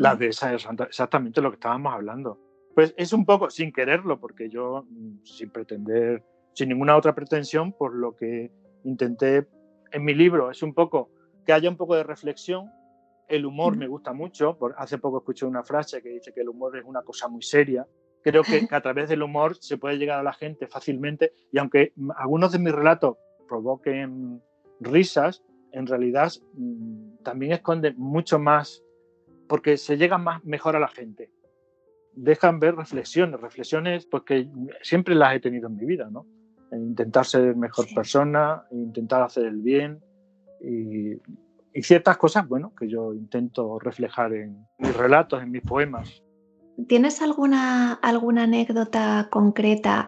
Las 0.00 0.18
de 0.18 0.28
esas, 0.28 0.66
exactamente 0.80 1.42
lo 1.42 1.50
que 1.50 1.56
estábamos 1.56 1.92
hablando. 1.92 2.40
Pues 2.74 2.94
es 2.96 3.12
un 3.12 3.26
poco 3.26 3.50
sin 3.50 3.70
quererlo, 3.70 4.18
porque 4.18 4.48
yo, 4.48 4.86
mm, 4.88 5.24
sin 5.24 5.50
pretender, 5.50 6.24
sin 6.54 6.70
ninguna 6.70 6.96
otra 6.96 7.14
pretensión, 7.14 7.74
por 7.74 7.94
lo 7.94 8.16
que 8.16 8.50
intenté 8.84 9.46
en 9.92 10.02
mi 10.02 10.14
libro, 10.14 10.50
es 10.50 10.62
un 10.62 10.72
poco 10.72 11.10
que 11.44 11.52
haya 11.52 11.68
un 11.68 11.76
poco 11.76 11.96
de 11.96 12.04
reflexión. 12.04 12.70
El 13.28 13.44
humor 13.44 13.76
me 13.76 13.88
gusta 13.88 14.14
mucho. 14.14 14.56
Hace 14.78 14.96
poco 14.96 15.18
escuché 15.18 15.44
una 15.44 15.64
frase 15.64 16.00
que 16.00 16.08
dice 16.08 16.32
que 16.32 16.40
el 16.40 16.48
humor 16.48 16.78
es 16.78 16.84
una 16.86 17.02
cosa 17.02 17.28
muy 17.28 17.42
seria. 17.42 17.86
Creo 18.22 18.42
que, 18.42 18.66
que 18.66 18.74
a 18.74 18.80
través 18.80 19.10
del 19.10 19.22
humor 19.22 19.56
se 19.60 19.76
puede 19.76 19.98
llegar 19.98 20.18
a 20.18 20.22
la 20.22 20.32
gente 20.32 20.66
fácilmente 20.66 21.34
y 21.52 21.58
aunque 21.58 21.92
algunos 22.16 22.52
de 22.52 22.58
mis 22.58 22.72
relatos 22.72 23.18
provoquen 23.46 24.42
risas, 24.80 25.42
en 25.72 25.86
realidad 25.86 26.32
mm, 26.54 27.22
también 27.22 27.52
esconden 27.52 27.96
mucho 27.98 28.38
más 28.38 28.82
porque 29.50 29.76
se 29.76 29.98
llega 29.98 30.16
más, 30.16 30.44
mejor 30.44 30.76
a 30.76 30.78
la 30.78 30.86
gente. 30.86 31.28
Dejan 32.14 32.60
ver 32.60 32.76
reflexiones, 32.76 33.40
reflexiones 33.40 34.06
porque 34.06 34.48
siempre 34.80 35.16
las 35.16 35.34
he 35.34 35.40
tenido 35.40 35.66
en 35.66 35.74
mi 35.74 35.86
vida, 35.86 36.08
¿no? 36.08 36.24
Intentar 36.70 37.26
ser 37.26 37.56
mejor 37.56 37.86
persona, 37.92 38.62
intentar 38.70 39.22
hacer 39.22 39.46
el 39.46 39.60
bien 39.60 39.98
y, 40.62 41.18
ciertas 41.82 42.16
cosas, 42.16 42.46
bueno, 42.46 42.72
que 42.78 42.88
yo 42.88 43.12
intento 43.12 43.80
reflejar 43.80 44.34
en 44.34 44.66
mis 44.78 44.96
relatos, 44.96 45.42
en 45.42 45.50
mis 45.50 45.62
poemas. 45.62 46.22
¿Tienes 46.86 47.20
alguna, 47.20 47.94
alguna 47.94 48.44
anécdota 48.44 49.28
concreta 49.32 50.06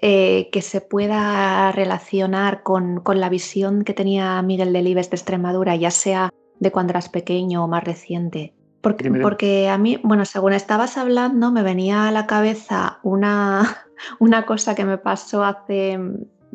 eh, 0.00 0.48
que 0.50 0.62
se 0.62 0.80
pueda 0.80 1.72
relacionar 1.72 2.62
con, 2.62 3.00
con, 3.00 3.20
la 3.20 3.28
visión 3.28 3.84
que 3.84 3.92
tenía 3.92 4.40
Miguel 4.40 4.72
Delibes 4.72 5.10
de 5.10 5.16
Extremadura, 5.16 5.76
ya 5.76 5.90
sea 5.90 6.30
de 6.58 6.70
cuando 6.72 6.92
eras 6.92 7.10
pequeño 7.10 7.64
o 7.64 7.68
más 7.68 7.84
reciente? 7.84 8.54
Porque, 8.80 9.68
a 9.68 9.78
mí, 9.78 10.00
bueno, 10.02 10.24
según 10.24 10.52
estabas 10.52 10.96
hablando, 10.96 11.50
me 11.50 11.62
venía 11.62 12.08
a 12.08 12.12
la 12.12 12.26
cabeza 12.26 13.00
una, 13.02 13.78
una 14.20 14.46
cosa 14.46 14.74
que 14.74 14.84
me 14.84 14.98
pasó 14.98 15.44
hace, 15.44 15.98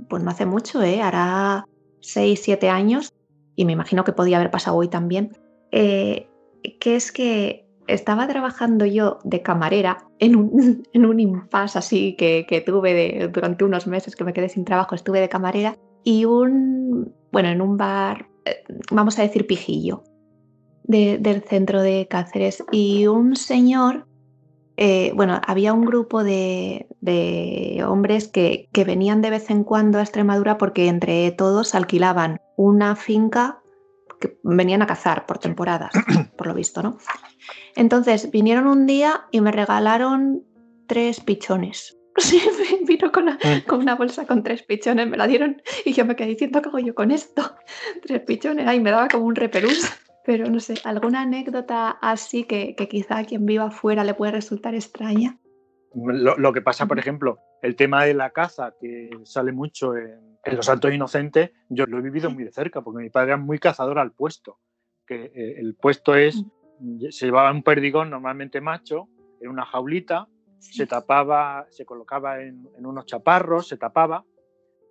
pues 0.10 0.24
no 0.24 0.32
hace 0.32 0.46
mucho, 0.46 0.82
¿eh? 0.82 1.02
hará 1.02 1.66
6, 2.00 2.40
7 2.42 2.70
años, 2.70 3.14
y 3.56 3.66
me 3.66 3.74
imagino 3.74 4.04
que 4.04 4.14
podía 4.14 4.38
haber 4.38 4.52
pasado 4.52 4.78
hoy 4.78 4.88
también, 4.88 5.38
eh, 5.72 6.30
que 6.80 6.96
es 6.96 7.12
que 7.12 7.68
estaba 7.88 8.28
trabajando 8.28 8.86
yo 8.86 9.20
de 9.26 9.42
camarera 9.42 10.08
en 10.20 10.38
un, 10.38 10.84
en 10.94 11.06
un 11.06 11.20
impasse 11.20 11.78
así 11.78 12.16
que, 12.16 12.46
que 12.48 12.62
tuve 12.62 12.94
de, 12.94 13.28
durante 13.28 13.66
unos 13.66 13.86
meses 13.86 14.16
que 14.16 14.24
me 14.24 14.34
quedé 14.34 14.48
sin 14.48 14.64
trabajo, 14.64 14.96
estuve 14.96 15.20
de 15.20 15.30
camarera, 15.30 15.76
y 16.06 16.26
un, 16.26 17.14
bueno, 17.32 17.50
en 17.50 17.62
un 17.62 17.76
bar, 17.78 18.28
eh, 18.46 18.64
vamos 18.92 19.20
a 19.20 19.24
decir 19.24 19.46
pijillo 19.46 20.04
del 20.84 21.44
centro 21.44 21.82
de 21.82 22.08
Cáceres 22.10 22.64
y 22.72 23.08
un 23.08 23.36
señor, 23.36 24.06
eh, 24.76 25.12
bueno, 25.16 25.40
había 25.46 25.74
un 25.74 25.86
grupo 25.86 26.24
de, 26.24 26.88
hombres 27.88 28.28
que, 28.28 28.70
que, 28.72 28.84
venían 28.84 29.22
de 29.22 29.30
vez 29.30 29.50
en 29.50 29.64
cuando 29.64 30.00
a 30.00 30.02
Extremadura 30.02 30.58
porque 30.58 30.88
entre 30.88 31.32
todos 31.32 31.76
alquilaban 31.76 32.42
una 32.56 32.96
finca 32.96 33.62
que 34.20 34.38
venían 34.44 34.82
a 34.82 34.88
cazar 34.88 35.26
por 35.26 35.38
temporadas, 35.38 35.92
por 36.38 36.48
lo 36.48 36.54
visto, 36.54 36.82
¿no? 36.82 36.98
Entonces 37.76 38.32
vinieron 38.32 38.68
un 38.68 38.86
día 38.86 39.26
y 39.32 39.42
me 39.42 39.52
regalaron 39.52 40.44
tres 40.88 41.20
pichones. 41.20 41.98
Sí, 42.18 42.40
vino 42.86 43.12
con 43.12 43.24
una, 43.24 43.36
mm. 43.36 43.66
con 43.68 43.82
una, 43.82 43.96
bolsa 43.96 44.28
con 44.28 44.44
tres 44.44 44.62
pichones, 44.62 45.08
me 45.08 45.18
la 45.18 45.26
dieron 45.26 45.62
y 45.84 45.94
yo 45.94 46.06
me 46.06 46.16
quedé 46.16 46.28
diciendo, 46.28 46.62
¿qué 46.62 46.70
hago 46.70 46.78
yo 46.78 46.94
con 46.94 47.10
esto? 47.10 47.56
Tres 48.04 48.22
pichones, 48.22 48.68
ay, 48.68 48.80
me 48.80 48.92
daba 48.92 49.08
como 49.08 49.26
un 49.26 49.36
repelús. 49.36 49.92
Pero 50.26 50.50
no 50.50 50.60
sé, 50.60 50.76
¿alguna 50.86 51.22
anécdota 51.22 51.90
así 52.02 52.46
que, 52.46 52.76
quizá 52.90 53.20
a 53.20 53.26
quien 53.26 53.46
viva 53.46 53.66
afuera 53.66 54.04
le 54.04 54.14
puede 54.14 54.32
resultar 54.32 54.74
extraña? 54.74 55.38
Lo, 55.94 56.54
que 56.54 56.62
pasa, 56.62 56.88
por 56.88 56.98
ejemplo, 56.98 57.40
el 57.62 57.76
tema 57.76 58.06
de 58.06 58.14
la 58.14 58.32
caza, 58.32 58.74
que 58.80 59.10
sale 59.24 59.52
mucho 59.52 59.96
en, 59.96 60.38
Los 60.46 60.66
Santos 60.66 60.94
Inocentes, 60.94 61.52
yo 61.70 61.86
lo 61.86 62.00
he 62.00 62.02
vivido 62.02 62.32
muy 62.32 62.44
de 62.44 62.52
cerca, 62.52 62.82
porque 62.82 63.04
mi 63.04 63.10
padre 63.10 63.30
era 63.30 63.38
muy 63.38 63.60
cazador 63.60 64.00
al 64.00 64.12
puesto. 64.12 64.60
Que 65.06 65.26
eh, 65.26 65.60
el 65.60 65.76
puesto 65.76 66.16
es, 66.16 66.44
se 67.10 67.26
llevaba 67.26 67.52
un 67.52 67.62
perdigón 67.62 68.10
normalmente 68.10 68.62
macho, 68.62 69.10
en 69.42 69.50
una 69.50 69.66
jaulita, 69.66 70.28
se 70.60 70.88
tapaba, 70.88 71.68
se 71.70 71.86
colocaba 71.86 72.42
en, 72.42 72.66
unos 72.78 73.06
chaparros, 73.06 73.68
se 73.68 73.78
tapaba 73.78 74.26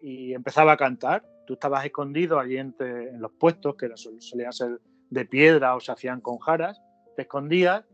y 0.00 0.34
empezaba 0.34 0.72
a 0.72 0.76
cantar. 0.76 1.24
Tú 1.46 1.54
estabas 1.54 1.84
escondido 1.84 2.38
allí 2.38 2.58
entre, 2.58 3.08
en 3.08 3.20
los 3.20 3.32
puestos, 3.32 3.74
que 3.76 3.90
solían 3.96 4.52
ser 4.52 4.78
de 5.12 5.26
piedra 5.26 5.76
o 5.76 5.80
se 5.80 5.92
hacían 5.92 6.20
con 6.20 6.38
jaras, 6.38 6.80
te 7.16 7.22
escondías, 7.22 7.84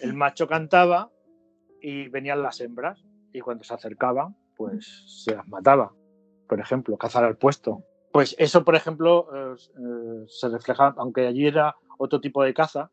el 0.00 0.14
macho 0.14 0.46
cantaba 0.46 1.10
y 1.80 2.08
venían 2.08 2.42
las 2.42 2.60
hembras 2.60 3.04
y 3.32 3.40
cuando 3.40 3.64
se 3.64 3.74
acercaban, 3.74 4.36
pues 4.56 5.24
se 5.24 5.34
las 5.34 5.46
mataba, 5.48 5.92
por 6.48 6.60
ejemplo, 6.60 6.96
cazar 6.96 7.24
al 7.24 7.36
puesto. 7.36 7.82
Pues 8.12 8.36
eso, 8.38 8.64
por 8.64 8.76
ejemplo, 8.76 9.28
eh, 9.34 9.56
eh, 9.56 10.24
se 10.28 10.48
refleja, 10.48 10.94
aunque 10.96 11.26
allí 11.26 11.46
era 11.46 11.74
otro 11.98 12.20
tipo 12.20 12.44
de 12.44 12.54
caza, 12.54 12.90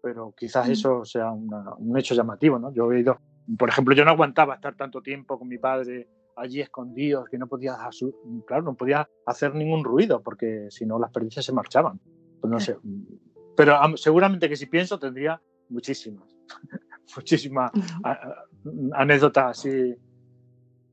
pero 0.00 0.32
quizás 0.36 0.68
mm. 0.68 0.72
eso 0.72 1.04
sea 1.04 1.32
un 1.32 1.98
hecho 1.98 2.14
llamativo, 2.14 2.58
¿no? 2.58 2.72
Yo 2.72 2.92
he 2.92 3.00
ido, 3.00 3.18
por 3.58 3.68
ejemplo, 3.68 3.94
yo 3.94 4.04
no 4.04 4.12
aguantaba 4.12 4.54
estar 4.54 4.76
tanto 4.76 5.02
tiempo 5.02 5.38
con 5.38 5.48
mi 5.48 5.58
padre 5.58 6.08
allí 6.36 6.60
escondidos, 6.60 7.28
que 7.28 7.36
no 7.36 7.48
podía, 7.48 7.76
claro, 8.46 8.62
no 8.62 8.74
podía 8.74 9.08
hacer 9.26 9.54
ningún 9.54 9.84
ruido, 9.84 10.22
porque 10.22 10.68
si 10.70 10.86
no 10.86 10.98
las 10.98 11.10
perdices 11.10 11.44
se 11.44 11.52
marchaban. 11.52 12.00
Pues 12.42 12.50
no 12.50 12.58
sé. 12.58 12.76
Pero 13.56 13.78
seguramente 13.96 14.48
que 14.48 14.56
si 14.56 14.66
pienso 14.66 14.98
tendría 14.98 15.40
muchísimas, 15.68 16.28
muchísimas 17.16 17.70
anécdotas 18.92 19.58
así. 19.58 19.94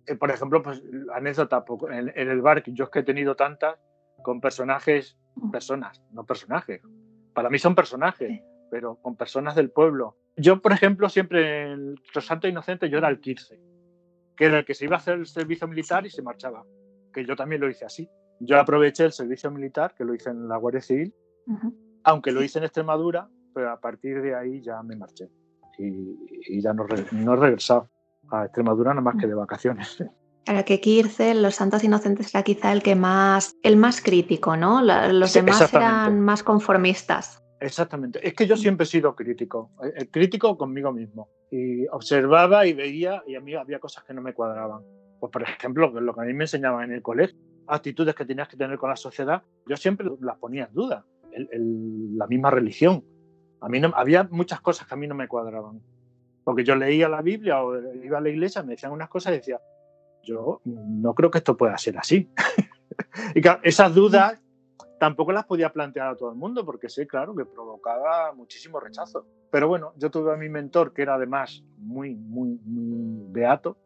Eh, 0.06 0.16
por 0.16 0.30
ejemplo, 0.30 0.62
pues 0.62 0.82
anécdota 1.14 1.66
en, 1.92 2.30
el 2.30 2.42
bar, 2.42 2.64
yo 2.68 2.86
es 2.86 2.90
que 2.92 3.00
he 3.00 3.04
tenido 3.04 3.36
tantas 3.36 3.80
con 4.22 4.40
personajes, 4.40 5.18
personas, 5.52 6.02
no 6.12 6.24
personajes. 6.24 6.82
Para 7.34 7.50
mí 7.50 7.58
son 7.58 7.74
personajes, 7.74 8.42
pero 8.70 8.96
con 9.02 9.16
personas 9.16 9.56
del 9.56 9.72
pueblo. 9.72 10.18
Yo, 10.36 10.62
por 10.62 10.72
ejemplo, 10.72 11.10
siempre 11.10 11.72
en 11.72 11.96
Los 12.14 12.26
Santo 12.26 12.48
Inocente 12.48 12.90
yo 12.90 13.00
era 13.00 13.10
el 13.10 13.20
15, 13.20 13.60
que 14.38 14.46
era 14.46 14.60
el 14.60 14.66
que 14.66 14.76
se 14.76 14.86
iba 14.86 14.98
a 14.98 15.00
hacer 15.00 15.16
el 15.16 15.26
servicio 15.26 15.68
militar 15.68 16.06
y 16.06 16.12
se 16.12 16.22
marchaba, 16.22 16.64
que 17.12 17.26
yo 17.26 17.36
también 17.36 17.62
lo 17.62 17.70
hice 17.70 17.86
así. 17.86 18.08
Yo 18.40 18.60
aproveché 18.60 19.06
el 19.06 19.14
servicio 19.14 19.50
militar, 19.50 19.96
que 19.96 20.06
lo 20.06 20.14
hice 20.14 20.30
en 20.30 20.48
la 20.48 20.58
Guardia 20.58 20.82
Civil, 20.82 21.14
aunque 22.04 22.32
lo 22.32 22.44
hice 22.44 22.60
en 22.60 22.66
Extremadura, 22.66 23.30
pero 23.54 23.72
a 23.72 23.80
partir 23.80 24.22
de 24.22 24.36
ahí 24.36 24.62
ya 24.62 24.82
me 24.84 24.96
marché 24.96 25.30
y, 25.80 26.62
ya 26.62 26.74
no, 26.74 26.86
no, 27.12 27.34
he 27.34 27.38
regresado 27.38 27.90
a 28.32 28.46
Extremadura 28.46 28.92
nada 28.92 29.02
más 29.02 29.16
que 29.20 29.28
de 29.28 29.34
vacaciones. 29.34 30.04
Para 30.46 30.64
que 30.64 30.80
Kirchner, 30.80 31.36
los 31.36 31.56
santos 31.56 31.84
inocentes, 31.84 32.34
era 32.34 32.44
quizá 32.44 32.72
el 32.72 32.82
que 32.82 32.96
más, 32.96 33.56
el 33.62 33.78
más 33.78 34.02
crítico, 34.02 34.58
¿no? 34.58 34.82
Los 34.82 35.34
demás 35.34 35.72
eran 35.74 36.22
más 36.22 36.44
conformistas. 36.44 37.44
Exactamente. 37.60 38.26
Es 38.26 38.34
que 38.34 38.48
yo 38.48 38.56
siempre 38.56 38.86
he 38.86 38.88
sido 38.88 39.16
crítico, 39.16 39.72
el 39.84 40.04
eh, 40.04 40.10
crítico 40.10 40.58
conmigo 40.58 40.92
mismo. 40.92 41.30
Y 41.52 41.86
observaba 41.88 42.66
y 42.66 42.74
veía 42.74 43.22
y 43.28 43.36
a 43.36 43.42
mí 43.42 43.54
había 43.54 43.80
cosas 43.80 44.04
que 44.06 44.14
no 44.14 44.22
me 44.22 44.34
cuadraban. 44.34 44.82
Pues 45.20 45.32
por 45.32 45.44
ejemplo, 45.44 45.92
lo 46.00 46.16
que 46.16 46.22
a 46.22 46.24
mí 46.24 46.34
me 46.34 46.46
enseñaban 46.46 46.86
en 46.86 46.94
el 46.94 47.02
colegio, 47.02 47.38
actitudes 47.68 48.16
que 48.16 48.26
tenías 48.26 48.48
que 48.48 48.58
tener 48.58 48.78
con 48.78 48.90
la 48.90 48.96
sociedad, 48.96 49.44
yo 49.68 49.76
siempre 49.76 50.08
las 50.22 50.38
ponía 50.38 50.66
en 50.66 50.74
duda. 50.74 51.06
La 51.32 52.28
misma 52.28 52.52
religión. 52.52 53.04
A 53.62 53.70
mí 53.70 53.80
no, 53.80 53.92
había 53.96 54.24
muchas 54.32 54.62
cosas 54.62 54.88
que 54.88 54.94
a 54.94 54.98
mí 54.98 55.08
no 55.08 55.16
me 55.16 55.28
cuadraban. 55.28 55.82
Porque 56.44 56.64
yo 56.64 56.76
leía 56.76 57.10
la 57.10 57.22
Biblia 57.22 57.64
o 57.64 57.78
iba 58.04 58.18
a 58.18 58.22
la 58.22 58.30
iglesia, 58.30 58.64
me 58.64 58.72
decían 58.72 58.92
unas 58.92 59.10
cosas 59.10 59.34
y 59.34 59.38
decía, 59.38 59.60
yo 60.24 60.62
no 60.66 61.14
creo 61.14 61.30
que 61.30 61.40
esto 61.40 61.58
pueda 61.58 61.78
ser 61.78 61.98
así. 61.98 62.30
y 63.36 63.42
esas 63.64 63.94
dudas 63.94 64.42
tampoco 65.00 65.32
las 65.32 65.46
podía 65.46 65.72
plantear 65.72 66.10
a 66.10 66.16
todo 66.16 66.32
el 66.32 66.38
mundo 66.38 66.66
porque 66.66 66.90
sé, 66.90 67.08
claro, 67.08 67.36
que 67.36 67.46
provocaba 67.46 68.34
muchísimo 68.34 68.80
rechazo. 68.80 69.26
Pero 69.52 69.68
bueno, 69.68 69.94
yo 69.98 70.12
tuve 70.12 70.34
a 70.34 70.38
mi 70.38 70.50
mentor 70.50 70.94
que 70.94 71.02
era 71.02 71.16
además 71.16 71.64
muy, 71.78 72.16
muy, 72.16 72.60
muy 72.64 73.32
beato, 73.32 73.78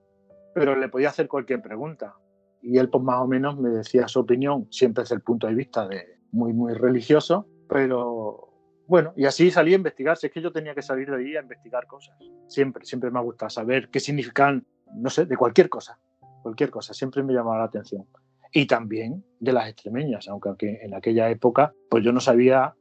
pero 0.54 0.76
le 0.76 0.90
podía 0.90 1.10
hacer 1.10 1.28
cualquier 1.28 1.62
pregunta. 1.62 2.16
Y 2.62 2.78
él, 2.78 2.90
pues 2.90 3.04
más 3.04 3.20
o 3.20 3.28
menos, 3.28 3.60
me 3.60 3.70
decía 3.70 4.08
su 4.08 4.22
opinión, 4.22 4.68
siempre 4.72 5.04
desde 5.04 5.16
el 5.16 5.22
punto 5.22 5.48
de 5.48 5.54
vista 5.54 5.88
de 5.88 6.13
muy, 6.34 6.52
muy 6.52 6.74
religioso, 6.74 7.48
pero 7.70 8.50
bueno, 8.88 9.14
y 9.16 9.26
así 9.26 9.50
salí 9.50 9.72
a 9.72 9.78
investigar. 9.78 10.18
Si 10.18 10.28
es 10.28 10.34
que 10.34 10.42
yo 10.42 10.52
tenía 10.52 10.76
que 10.76 10.82
salir 10.82 11.10
de 11.10 11.16
ahí 11.16 11.38
a 11.38 11.42
investigar 11.42 11.88
cosas. 11.88 12.18
Siempre, 12.48 12.86
siempre 12.86 13.10
me 13.10 13.20
ha 13.20 13.22
gustado 13.22 13.50
saber 13.50 13.90
qué 13.90 14.02
significan, 14.02 14.66
no 14.94 15.10
sé, 15.10 15.26
de 15.26 15.38
cualquier 15.38 15.70
cosa. 15.70 15.98
Cualquier 16.42 16.70
cosa, 16.70 16.94
siempre 16.94 17.24
me 17.24 17.32
llamaba 17.32 17.60
la 17.60 17.64
atención 17.66 18.06
y 18.54 18.68
también 18.68 19.26
de 19.40 19.52
las 19.52 19.68
extremeñas, 19.68 20.28
aunque 20.28 20.80
en 20.82 20.94
aquella 20.94 21.30
época 21.30 21.74
pues 21.90 22.04
yo 22.04 22.14
no 22.14 22.20
sabía 22.20 22.76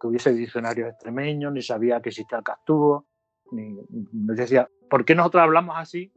que 0.00 0.06
hubiese 0.06 0.32
diccionarios 0.32 0.90
extremeños, 0.90 1.52
ni 1.52 1.62
sabía 1.62 2.00
que 2.00 2.10
existía 2.10 2.38
el 2.38 2.44
castúo, 2.44 3.06
ni, 3.50 3.74
nos 4.12 4.36
decía, 4.36 4.68
¿por 4.88 5.04
qué 5.04 5.14
nosotros 5.14 5.42
hablamos 5.42 5.76
así? 5.78 6.12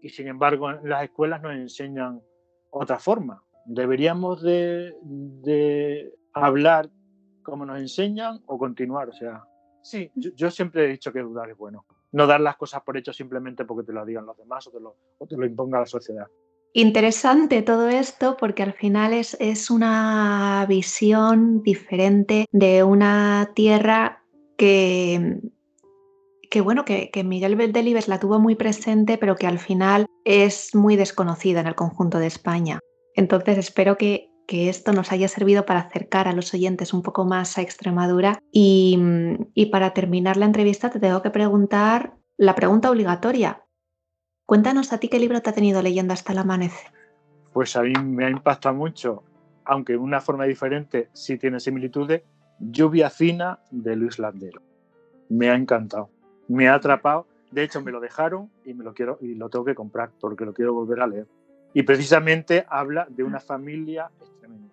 Y 0.00 0.10
sin 0.10 0.28
embargo 0.28 0.70
en 0.70 0.88
las 0.88 1.02
escuelas 1.02 1.42
nos 1.42 1.54
enseñan 1.54 2.22
otra 2.70 2.98
forma. 3.00 3.42
Deberíamos 3.72 4.42
de, 4.42 4.96
de 5.02 6.12
hablar 6.32 6.90
como 7.44 7.64
nos 7.64 7.78
enseñan 7.78 8.42
o 8.46 8.58
continuar. 8.58 9.08
O 9.08 9.12
sea, 9.12 9.44
sí, 9.80 10.10
yo, 10.16 10.50
siempre 10.50 10.84
he 10.84 10.88
dicho 10.88 11.12
que 11.12 11.20
dudar 11.20 11.50
es 11.50 11.56
bueno. 11.56 11.86
No 12.10 12.26
dar 12.26 12.40
las 12.40 12.56
cosas 12.56 12.82
por 12.82 12.96
hecho 12.96 13.12
simplemente 13.12 13.64
porque 13.64 13.86
te 13.86 13.92
lo 13.92 14.04
digan 14.04 14.26
los 14.26 14.36
demás 14.36 14.66
o 14.66 14.72
te 14.72 14.80
lo, 14.80 14.96
o 15.18 15.26
te 15.26 15.36
lo 15.36 15.46
imponga 15.46 15.78
la 15.78 15.86
sociedad. 15.86 16.26
Interesante 16.72 17.62
todo 17.62 17.88
esto 17.88 18.36
porque 18.36 18.64
al 18.64 18.72
final 18.72 19.12
es, 19.12 19.36
es 19.38 19.70
una 19.70 20.66
visión 20.68 21.62
diferente 21.62 22.46
de 22.50 22.82
una 22.82 23.52
tierra 23.54 24.24
que, 24.58 25.38
que 26.50 26.60
bueno, 26.60 26.84
que, 26.84 27.10
que 27.12 27.22
Miguel 27.22 27.72
Delibes 27.72 28.08
la 28.08 28.18
tuvo 28.18 28.40
muy 28.40 28.56
presente, 28.56 29.16
pero 29.16 29.36
que 29.36 29.46
al 29.46 29.60
final 29.60 30.06
es 30.24 30.74
muy 30.74 30.96
desconocida 30.96 31.60
en 31.60 31.68
el 31.68 31.76
conjunto 31.76 32.18
de 32.18 32.26
España. 32.26 32.80
Entonces 33.20 33.58
espero 33.58 33.98
que, 33.98 34.28
esto 34.48 34.92
nos 34.92 35.12
haya 35.12 35.28
servido 35.28 35.64
para 35.64 35.78
acercar 35.78 36.26
a 36.26 36.32
los 36.32 36.52
oyentes 36.54 36.92
un 36.92 37.02
poco 37.02 37.24
más 37.24 37.56
a 37.56 37.62
Extremadura. 37.62 38.40
Y, 38.50 38.98
y 39.54 39.66
para 39.66 39.92
terminar 39.92 40.36
la 40.36 40.46
entrevista 40.46 40.90
te 40.90 40.98
tengo 40.98 41.22
que 41.22 41.30
preguntar 41.30 42.16
la 42.36 42.56
pregunta 42.56 42.90
obligatoria. 42.90 43.62
Cuéntanos 44.46 44.92
a 44.92 44.98
ti 44.98 45.08
qué 45.08 45.20
libro 45.20 45.40
te 45.40 45.50
ha 45.50 45.52
tenido 45.52 45.82
leyendo 45.82 46.14
hasta 46.14 46.32
el 46.32 46.38
amanecer. 46.38 46.90
Pues 47.52 47.76
a 47.76 47.82
mí 47.82 47.92
me 48.02 48.24
ha 48.24 48.30
impactado 48.30 48.74
mucho, 48.74 49.22
aunque 49.64 49.92
de 49.92 49.98
una 49.98 50.20
forma 50.20 50.46
diferente 50.46 51.10
sí 51.12 51.38
tiene 51.38 51.60
similitudes, 51.60 52.22
Lluvia 52.58 53.08
Fina 53.08 53.60
de 53.70 53.94
Luis 53.94 54.18
Landero. 54.18 54.62
Me 55.28 55.50
ha 55.50 55.54
encantado, 55.54 56.10
me 56.48 56.68
ha 56.68 56.74
atrapado. 56.74 57.26
De 57.52 57.62
hecho, 57.62 57.82
me 57.82 57.92
lo 57.92 58.00
dejaron 58.00 58.50
y 58.64 58.74
me 58.74 58.82
lo 58.82 58.94
quiero 58.94 59.18
y 59.20 59.34
lo 59.34 59.48
tengo 59.48 59.64
que 59.64 59.76
comprar 59.76 60.10
porque 60.18 60.44
lo 60.44 60.54
quiero 60.54 60.74
volver 60.74 61.00
a 61.02 61.06
leer. 61.06 61.26
Y 61.72 61.82
precisamente 61.82 62.64
habla 62.68 63.06
de 63.08 63.22
una 63.22 63.40
familia 63.40 64.10
extremeña. 64.20 64.70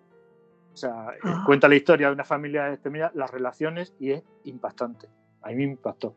O 0.72 0.76
sea, 0.76 1.10
eh, 1.14 1.18
ah. 1.24 1.42
cuenta 1.46 1.68
la 1.68 1.76
historia 1.76 2.08
de 2.08 2.14
una 2.14 2.24
familia 2.24 2.72
extremeña, 2.72 3.10
las 3.14 3.30
relaciones 3.30 3.94
y 3.98 4.12
es 4.12 4.22
impactante. 4.44 5.08
A 5.42 5.48
mí 5.48 5.56
me 5.56 5.64
impactó 5.64 6.14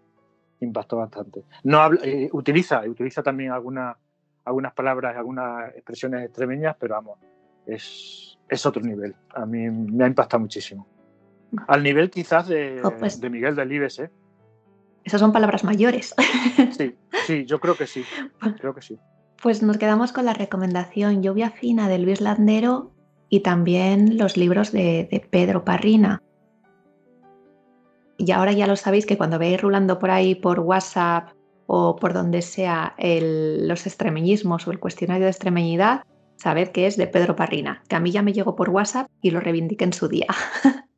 impactó 0.61 0.97
bastante. 0.97 1.43
No 1.63 1.91
eh, 2.03 2.29
utiliza, 2.33 2.81
utiliza 2.81 3.23
también 3.23 3.51
algunas 3.51 3.97
algunas 4.43 4.73
palabras, 4.73 5.15
algunas 5.15 5.73
expresiones 5.75 6.25
extremeñas, 6.25 6.75
pero 6.79 6.95
vamos, 6.95 7.19
es, 7.65 8.39
es 8.49 8.65
otro 8.65 8.81
nivel. 8.81 9.15
A 9.35 9.45
mí 9.45 9.69
me 9.69 10.03
ha 10.03 10.07
impactado 10.07 10.41
muchísimo. 10.41 10.87
Al 11.67 11.83
nivel 11.83 12.09
quizás 12.09 12.47
de, 12.47 12.81
oh, 12.83 12.91
pues 12.97 13.21
de 13.21 13.29
Miguel 13.29 13.55
Delibes, 13.55 13.99
¿eh? 13.99 14.09
Esas 15.03 15.19
son 15.19 15.31
palabras 15.31 15.63
mayores. 15.63 16.15
Sí, 16.71 16.95
sí, 17.25 17.45
yo 17.45 17.59
creo 17.59 17.75
que 17.75 17.87
sí. 17.87 18.03
Creo 18.59 18.73
que 18.73 18.81
sí. 18.81 18.97
Pues 19.41 19.63
nos 19.63 19.77
quedamos 19.77 20.11
con 20.11 20.25
la 20.25 20.33
recomendación 20.33 21.23
Lluvia 21.23 21.49
Fina 21.49 21.89
de 21.89 21.97
Luis 21.97 22.21
Landero 22.21 22.91
y 23.27 23.39
también 23.39 24.17
los 24.17 24.37
libros 24.37 24.71
de, 24.71 25.07
de 25.11 25.19
Pedro 25.19 25.65
Parrina. 25.65 26.21
Y 28.17 28.31
ahora 28.31 28.51
ya 28.51 28.67
lo 28.67 28.75
sabéis 28.75 29.07
que 29.07 29.17
cuando 29.17 29.39
veis 29.39 29.59
rulando 29.59 29.97
por 29.97 30.11
ahí 30.11 30.35
por 30.35 30.59
WhatsApp 30.59 31.31
o 31.65 31.95
por 31.95 32.13
donde 32.13 32.41
sea 32.41 32.95
los 32.99 33.87
extremeñismos 33.87 34.67
o 34.67 34.71
el 34.71 34.79
cuestionario 34.79 35.23
de 35.23 35.31
extremeñidad, 35.31 36.03
sabed 36.35 36.69
que 36.69 36.85
es 36.85 36.97
de 36.97 37.07
Pedro 37.07 37.35
Parrina, 37.35 37.81
que 37.87 37.95
a 37.95 37.99
mí 37.99 38.11
ya 38.11 38.21
me 38.21 38.33
llegó 38.33 38.55
por 38.55 38.69
WhatsApp 38.69 39.07
y 39.21 39.31
lo 39.31 39.39
reivindiqué 39.39 39.85
en 39.85 39.93
su 39.93 40.07
día. 40.07 40.27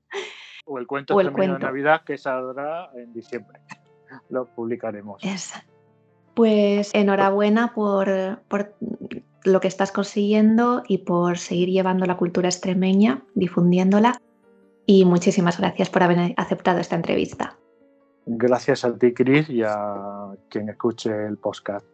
O 0.66 0.80
el 0.80 0.88
cuento, 0.88 1.18
de 1.18 1.48
Navidad 1.60 2.04
que 2.06 2.18
saldrá 2.18 2.90
en 2.96 3.12
diciembre. 3.12 3.60
Lo 4.30 4.46
publicaremos. 4.46 5.22
Pues 6.36 6.92
enhorabuena 6.94 7.74
por, 7.74 8.08
lo 9.44 9.60
que 9.60 9.68
estás 9.68 9.92
consiguiendo 9.92 10.84
y 10.88 11.00
por 11.00 11.38
seguir 11.38 11.70
llevando 11.70 12.06
la 12.06 12.18
cultura 12.18 12.50
extremeña, 12.50 13.24
difundiéndola 13.36 14.20
y 14.86 15.06
muchísimas 15.06 15.60
gracias 15.60 15.90
por 15.90 16.04
haber 16.04 16.34
aceptado 16.38 16.80
esta 16.80 16.96
entrevista. 16.96 17.58
Gracias 18.26 18.86
a 18.86 18.98
ti, 18.98 19.14
Chris, 19.14 19.50
y 19.50 19.62
a 19.64 20.32
quien 20.50 20.70
escuche 20.70 21.10
el 21.28 21.38
podcast. 21.38 21.86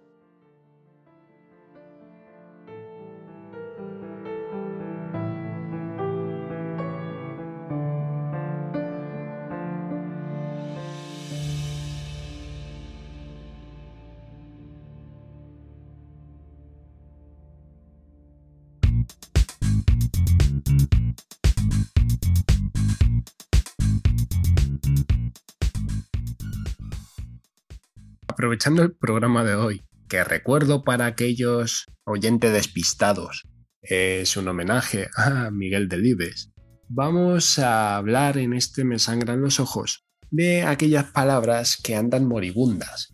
Aprovechando 28.49 28.81
el 28.81 28.95
programa 28.95 29.43
de 29.43 29.53
hoy, 29.53 29.83
que 30.07 30.23
recuerdo 30.23 30.83
para 30.83 31.05
aquellos 31.05 31.85
oyentes 32.03 32.51
despistados, 32.51 33.47
es 33.83 34.37
un 34.37 34.47
homenaje 34.47 35.07
a 35.15 35.51
Miguel 35.51 35.87
Delibes, 35.87 36.49
vamos 36.87 37.59
a 37.59 37.95
hablar 37.95 38.39
en 38.39 38.53
este 38.53 38.85
Me 38.85 38.97
sangran 38.97 39.39
los 39.39 39.59
ojos 39.59 40.03
de 40.31 40.63
aquellas 40.63 41.11
palabras 41.11 41.77
que 41.77 41.95
andan 41.95 42.27
moribundas, 42.27 43.13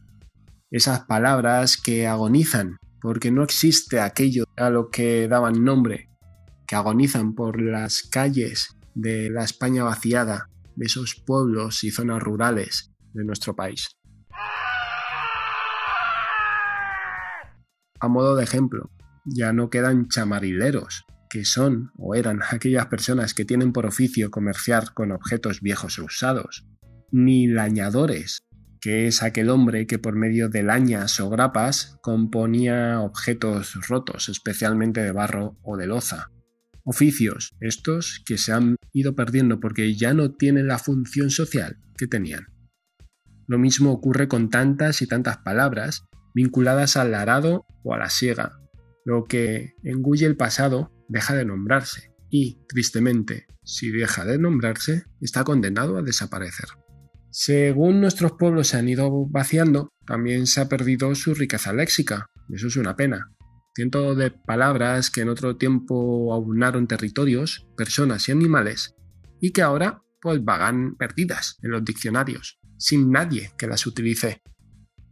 esas 0.71 1.01
palabras 1.01 1.75
que 1.75 2.07
agonizan 2.07 2.77
porque 3.01 3.29
no 3.29 3.43
existe 3.43 3.99
aquello 3.99 4.45
a 4.55 4.69
lo 4.69 4.89
que 4.89 5.27
daban 5.27 5.65
nombre, 5.65 6.07
que 6.65 6.77
agonizan 6.77 7.35
por 7.35 7.61
las 7.61 8.03
calles 8.03 8.69
de 8.93 9.29
la 9.29 9.43
España 9.43 9.83
vaciada, 9.83 10.49
de 10.77 10.85
esos 10.85 11.15
pueblos 11.15 11.83
y 11.83 11.91
zonas 11.91 12.23
rurales 12.23 12.93
de 13.13 13.25
nuestro 13.25 13.53
país. 13.53 13.97
A 17.99 18.07
modo 18.07 18.35
de 18.35 18.43
ejemplo, 18.43 18.91
ya 19.25 19.53
no 19.53 19.69
quedan 19.69 20.07
chamarileros, 20.07 21.05
que 21.29 21.45
son 21.45 21.91
o 21.97 22.15
eran 22.15 22.41
aquellas 22.49 22.87
personas 22.87 23.33
que 23.33 23.45
tienen 23.45 23.73
por 23.73 23.85
oficio 23.85 24.31
comerciar 24.31 24.93
con 24.93 25.11
objetos 25.11 25.61
viejos 25.61 25.97
e 25.97 26.01
usados, 26.01 26.67
ni 27.11 27.47
lañadores, 27.47 28.45
que 28.81 29.07
es 29.07 29.23
aquel 29.23 29.49
hombre 29.49 29.87
que 29.87 29.97
por 29.97 30.15
medio 30.15 30.49
de 30.49 30.61
lañas 30.61 31.19
o 31.19 31.29
grapas 31.29 31.97
componía 32.01 33.01
objetos 33.01 33.73
rotos, 33.87 34.29
especialmente 34.29 35.01
de 35.01 35.11
barro 35.11 35.57
o 35.63 35.75
de 35.77 35.87
loza. 35.87 36.29
Oficios, 36.83 37.55
estos 37.61 38.21
que 38.27 38.37
se 38.37 38.51
han 38.51 38.75
ido 38.93 39.15
perdiendo 39.15 39.59
porque 39.59 39.95
ya 39.95 40.13
no 40.13 40.33
tienen 40.33 40.67
la 40.67 40.77
función 40.77 41.31
social 41.31 41.79
que 41.97 42.05
tenían. 42.05 42.45
Lo 43.47 43.57
mismo 43.57 43.91
ocurre 43.91 44.27
con 44.27 44.49
tantas 44.49 45.01
y 45.01 45.07
tantas 45.07 45.37
palabras 45.37 46.05
vinculadas 46.35 46.97
al 46.97 47.15
arado 47.15 47.65
o 47.83 47.93
a 47.93 47.97
la 47.97 48.09
siega, 48.09 48.59
Lo 49.05 49.23
que 49.23 49.73
engulle 49.83 50.25
el 50.25 50.35
pasado 50.35 50.91
deja 51.07 51.33
de 51.35 51.45
nombrarse 51.45 52.11
y, 52.29 52.59
tristemente, 52.67 53.47
si 53.63 53.91
deja 53.91 54.25
de 54.25 54.37
nombrarse, 54.37 55.05
está 55.21 55.43
condenado 55.43 55.97
a 55.97 56.01
desaparecer. 56.01 56.69
Según 57.31 58.01
nuestros 58.01 58.33
pueblos 58.33 58.67
se 58.69 58.77
han 58.77 58.89
ido 58.89 59.27
vaciando, 59.27 59.89
también 60.05 60.47
se 60.47 60.61
ha 60.61 60.69
perdido 60.69 61.13
su 61.15 61.33
riqueza 61.33 61.73
léxica, 61.73 62.27
eso 62.53 62.67
es 62.67 62.75
una 62.75 62.95
pena. 62.95 63.31
Cientos 63.75 64.17
de 64.17 64.31
palabras 64.31 65.11
que 65.11 65.21
en 65.21 65.29
otro 65.29 65.57
tiempo 65.57 66.33
aunaron 66.33 66.87
territorios, 66.87 67.67
personas 67.77 68.27
y 68.27 68.31
animales, 68.31 68.95
y 69.39 69.51
que 69.51 69.61
ahora 69.61 70.01
pues 70.21 70.43
vagan 70.43 70.95
perdidas 70.95 71.57
en 71.61 71.71
los 71.71 71.85
diccionarios, 71.85 72.59
sin 72.77 73.11
nadie 73.11 73.51
que 73.57 73.67
las 73.67 73.85
utilice. 73.85 74.41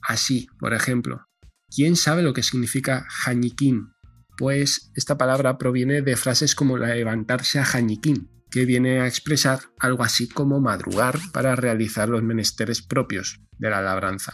Así, 0.03 0.47
por 0.59 0.73
ejemplo, 0.73 1.25
¿quién 1.73 1.95
sabe 1.95 2.23
lo 2.23 2.33
que 2.33 2.43
significa 2.43 3.05
jañiquín? 3.09 3.93
Pues 4.37 4.91
esta 4.95 5.17
palabra 5.17 5.57
proviene 5.57 6.01
de 6.01 6.17
frases 6.17 6.55
como 6.55 6.77
levantarse 6.77 7.59
a 7.59 7.65
jañiquín, 7.65 8.29
que 8.51 8.65
viene 8.65 8.99
a 8.99 9.07
expresar 9.07 9.59
algo 9.79 10.03
así 10.03 10.27
como 10.27 10.59
madrugar 10.59 11.19
para 11.31 11.55
realizar 11.55 12.09
los 12.09 12.21
menesteres 12.21 12.81
propios 12.81 13.41
de 13.57 13.69
la 13.69 13.81
labranza. 13.81 14.33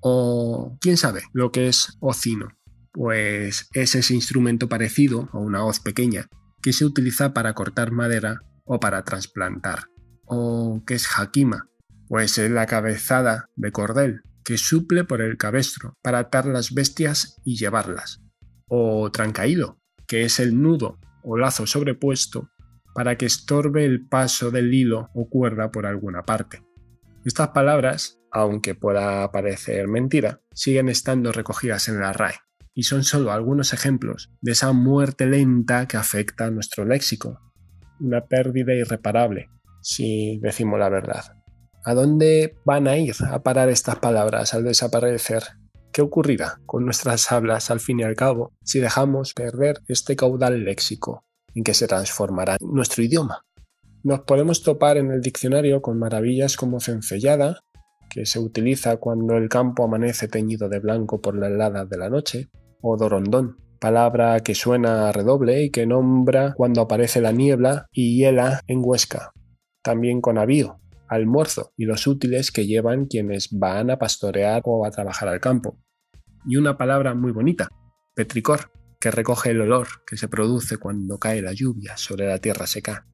O 0.00 0.76
quién 0.80 0.96
sabe 0.96 1.22
lo 1.32 1.50
que 1.50 1.68
es 1.68 1.96
ocino, 2.00 2.48
pues 2.92 3.68
es 3.72 3.94
ese 3.94 4.14
instrumento 4.14 4.68
parecido 4.68 5.28
a 5.32 5.38
una 5.38 5.64
hoz 5.64 5.80
pequeña 5.80 6.26
que 6.62 6.72
se 6.72 6.84
utiliza 6.84 7.32
para 7.32 7.54
cortar 7.54 7.90
madera 7.90 8.40
o 8.64 8.80
para 8.80 9.02
trasplantar. 9.04 9.84
O 10.26 10.82
qué 10.86 10.94
es 10.94 11.06
jaquima, 11.06 11.68
pues 12.08 12.36
es 12.38 12.50
la 12.50 12.66
cabezada 12.66 13.48
de 13.56 13.72
cordel 13.72 14.22
que 14.44 14.58
suple 14.58 15.04
por 15.04 15.20
el 15.20 15.36
cabestro 15.36 15.94
para 16.02 16.18
atar 16.18 16.46
las 16.46 16.72
bestias 16.72 17.40
y 17.44 17.56
llevarlas. 17.56 18.20
O 18.66 19.10
trancaído, 19.10 19.80
que 20.06 20.24
es 20.24 20.40
el 20.40 20.60
nudo 20.60 20.98
o 21.22 21.36
lazo 21.36 21.66
sobrepuesto 21.66 22.50
para 22.94 23.16
que 23.16 23.26
estorbe 23.26 23.84
el 23.84 24.06
paso 24.06 24.50
del 24.50 24.72
hilo 24.74 25.10
o 25.14 25.28
cuerda 25.28 25.70
por 25.70 25.86
alguna 25.86 26.22
parte. 26.22 26.62
Estas 27.24 27.48
palabras, 27.48 28.18
aunque 28.32 28.74
pueda 28.74 29.30
parecer 29.30 29.88
mentira, 29.88 30.40
siguen 30.52 30.88
estando 30.88 31.32
recogidas 31.32 31.88
en 31.88 32.00
la 32.00 32.12
RAE 32.12 32.34
y 32.74 32.84
son 32.84 33.04
solo 33.04 33.32
algunos 33.32 33.72
ejemplos 33.72 34.32
de 34.40 34.52
esa 34.52 34.72
muerte 34.72 35.26
lenta 35.26 35.86
que 35.86 35.96
afecta 35.96 36.46
a 36.46 36.50
nuestro 36.50 36.84
léxico. 36.84 37.40
Una 37.98 38.26
pérdida 38.26 38.72
irreparable, 38.72 39.50
si 39.82 40.38
decimos 40.40 40.78
la 40.78 40.88
verdad. 40.88 41.39
¿A 41.84 41.94
dónde 41.94 42.56
van 42.64 42.88
a 42.88 42.96
ir 42.98 43.14
a 43.30 43.42
parar 43.42 43.68
estas 43.68 43.96
palabras 43.96 44.54
al 44.54 44.64
desaparecer? 44.64 45.42
¿Qué 45.92 46.02
ocurrirá 46.02 46.60
con 46.66 46.84
nuestras 46.84 47.32
hablas 47.32 47.70
al 47.70 47.80
fin 47.80 48.00
y 48.00 48.02
al 48.02 48.14
cabo 48.14 48.52
si 48.62 48.80
dejamos 48.80 49.34
perder 49.34 49.80
este 49.88 50.14
caudal 50.14 50.64
léxico 50.64 51.24
en 51.54 51.64
que 51.64 51.74
se 51.74 51.86
transformará 51.86 52.56
nuestro 52.60 53.02
idioma. 53.02 53.44
Nos 54.02 54.20
podemos 54.20 54.62
topar 54.62 54.96
en 54.96 55.10
el 55.10 55.20
diccionario 55.20 55.82
con 55.82 55.98
maravillas 55.98 56.56
como 56.56 56.80
cencellada, 56.80 57.60
que 58.08 58.26
se 58.26 58.38
utiliza 58.38 58.96
cuando 58.96 59.36
el 59.36 59.48
campo 59.48 59.84
amanece 59.84 60.26
teñido 60.26 60.68
de 60.68 60.80
blanco 60.80 61.20
por 61.20 61.36
la 61.36 61.48
helada 61.48 61.84
de 61.84 61.98
la 61.98 62.08
noche, 62.08 62.48
o 62.80 62.96
dorondón, 62.96 63.58
palabra 63.78 64.40
que 64.40 64.54
suena 64.54 65.08
a 65.08 65.12
redoble 65.12 65.64
y 65.64 65.70
que 65.70 65.86
nombra 65.86 66.54
cuando 66.54 66.80
aparece 66.80 67.20
la 67.20 67.32
niebla 67.32 67.86
y 67.92 68.18
hiela 68.18 68.60
en 68.66 68.80
Huesca. 68.82 69.32
También 69.82 70.20
con 70.20 70.38
avío, 70.38 70.80
almuerzo 71.10 71.72
y 71.76 71.84
los 71.84 72.06
útiles 72.06 72.52
que 72.52 72.66
llevan 72.66 73.06
quienes 73.06 73.48
van 73.50 73.90
a 73.90 73.98
pastorear 73.98 74.62
o 74.64 74.86
a 74.86 74.90
trabajar 74.90 75.28
al 75.28 75.40
campo. 75.40 75.78
Y 76.46 76.56
una 76.56 76.78
palabra 76.78 77.14
muy 77.14 77.32
bonita, 77.32 77.68
petricor, 78.14 78.70
que 79.00 79.10
recoge 79.10 79.50
el 79.50 79.60
olor 79.60 79.88
que 80.06 80.16
se 80.16 80.28
produce 80.28 80.76
cuando 80.76 81.18
cae 81.18 81.42
la 81.42 81.52
lluvia 81.52 81.96
sobre 81.96 82.28
la 82.28 82.38
tierra 82.38 82.66
seca, 82.66 83.06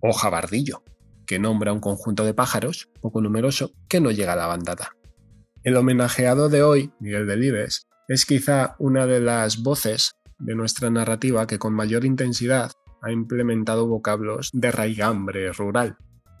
o 0.00 0.12
jabardillo, 0.12 0.82
que 1.26 1.38
nombra 1.38 1.72
un 1.72 1.80
conjunto 1.80 2.24
de 2.24 2.34
pájaros 2.34 2.90
poco 3.00 3.20
numeroso 3.22 3.72
que 3.88 4.00
no 4.00 4.10
llega 4.10 4.34
a 4.34 4.36
la 4.36 4.46
bandada. 4.46 4.92
El 5.64 5.76
homenajeado 5.76 6.48
de 6.48 6.62
hoy, 6.62 6.92
Miguel 7.00 7.26
Delibes, 7.26 7.88
es 8.08 8.26
quizá 8.26 8.76
una 8.78 9.06
de 9.06 9.20
las 9.20 9.62
voces 9.62 10.12
de 10.38 10.54
nuestra 10.54 10.90
narrativa 10.90 11.46
que 11.46 11.58
con 11.58 11.74
mayor 11.74 12.04
intensidad 12.04 12.72
ha 13.00 13.10
implementado 13.10 13.86
vocablos 13.86 14.50
de 14.52 14.70
raigambre 14.70 15.52
rural. 15.52 15.96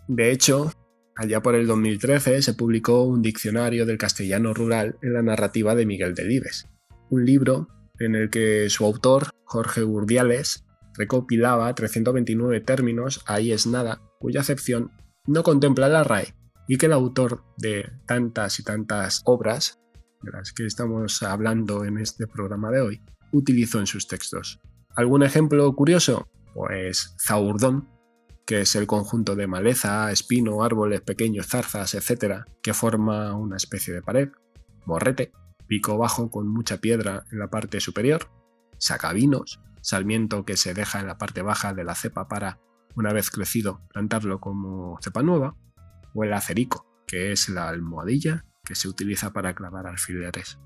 De 0.08 0.30
hecho, 0.32 0.72
allá 1.18 1.42
por 1.42 1.56
el 1.56 1.66
2013 1.66 2.40
se 2.42 2.54
publicó 2.54 3.02
un 3.02 3.22
diccionario 3.22 3.84
del 3.84 3.98
castellano 3.98 4.54
rural 4.54 4.96
en 5.02 5.14
la 5.14 5.22
narrativa 5.22 5.74
de 5.74 5.84
Miguel 5.84 6.14
Delibes, 6.14 6.68
un 7.10 7.26
libro 7.26 7.68
en 7.98 8.14
el 8.14 8.30
que 8.30 8.70
su 8.70 8.84
autor, 8.84 9.30
Jorge 9.44 9.82
Urdiales, 9.82 10.64
recopilaba 10.96 11.74
329 11.74 12.60
términos, 12.60 13.24
ahí 13.26 13.50
es 13.50 13.66
nada, 13.66 14.00
cuya 14.20 14.40
acepción 14.40 14.92
no 15.26 15.42
contempla 15.42 15.88
la 15.88 16.04
RAE, 16.04 16.34
y 16.68 16.78
que 16.78 16.86
el 16.86 16.92
autor 16.92 17.42
de 17.56 17.90
tantas 18.06 18.60
y 18.60 18.62
tantas 18.62 19.22
obras, 19.24 19.80
de 20.22 20.30
las 20.30 20.52
que 20.52 20.66
estamos 20.66 21.22
hablando 21.24 21.84
en 21.84 21.98
este 21.98 22.28
programa 22.28 22.70
de 22.70 22.80
hoy, 22.80 23.02
utilizó 23.32 23.80
en 23.80 23.88
sus 23.88 24.06
textos. 24.06 24.60
¿Algún 24.94 25.24
ejemplo 25.24 25.74
curioso? 25.74 26.28
Pues 26.54 27.16
zaurdón, 27.20 27.88
que 28.48 28.62
es 28.62 28.74
el 28.76 28.86
conjunto 28.86 29.36
de 29.36 29.46
maleza, 29.46 30.10
espino, 30.10 30.64
árboles 30.64 31.02
pequeños, 31.02 31.48
zarzas, 31.48 31.92
etc., 31.92 32.44
que 32.62 32.72
forma 32.72 33.36
una 33.36 33.58
especie 33.58 33.92
de 33.92 34.00
pared. 34.00 34.30
Morrete, 34.86 35.32
pico 35.66 35.98
bajo 35.98 36.30
con 36.30 36.48
mucha 36.48 36.78
piedra 36.78 37.24
en 37.30 37.40
la 37.40 37.50
parte 37.50 37.78
superior, 37.78 38.30
sacavinos, 38.78 39.60
salmiento 39.82 40.46
que 40.46 40.56
se 40.56 40.72
deja 40.72 40.98
en 40.98 41.08
la 41.08 41.18
parte 41.18 41.42
baja 41.42 41.74
de 41.74 41.84
la 41.84 41.94
cepa 41.94 42.26
para, 42.26 42.58
una 42.96 43.12
vez 43.12 43.30
crecido, 43.30 43.82
plantarlo 43.92 44.40
como 44.40 44.98
cepa 45.02 45.22
nueva, 45.22 45.54
o 46.14 46.24
el 46.24 46.32
acerico, 46.32 46.86
que 47.06 47.32
es 47.32 47.50
la 47.50 47.68
almohadilla 47.68 48.46
que 48.64 48.74
se 48.74 48.88
utiliza 48.88 49.34
para 49.34 49.54
clavar 49.54 49.86
alfileres. 49.86 50.58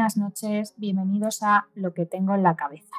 Buenas 0.00 0.16
noches, 0.16 0.72
bienvenidos 0.78 1.42
a 1.42 1.66
Lo 1.74 1.92
que 1.92 2.06
tengo 2.06 2.34
en 2.34 2.42
la 2.42 2.56
cabeza. 2.56 2.96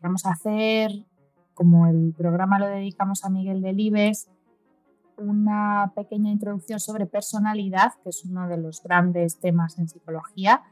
Vamos 0.00 0.24
a 0.24 0.30
hacer, 0.30 1.04
como 1.52 1.86
el 1.88 2.14
programa 2.16 2.58
lo 2.58 2.68
dedicamos 2.68 3.22
a 3.22 3.28
Miguel 3.28 3.60
Delibes, 3.60 4.30
una 5.18 5.92
pequeña 5.94 6.30
introducción 6.30 6.80
sobre 6.80 7.04
personalidad, 7.04 7.92
que 8.02 8.08
es 8.08 8.24
uno 8.24 8.48
de 8.48 8.56
los 8.56 8.82
grandes 8.82 9.40
temas 9.40 9.78
en 9.78 9.90
psicología, 9.90 10.62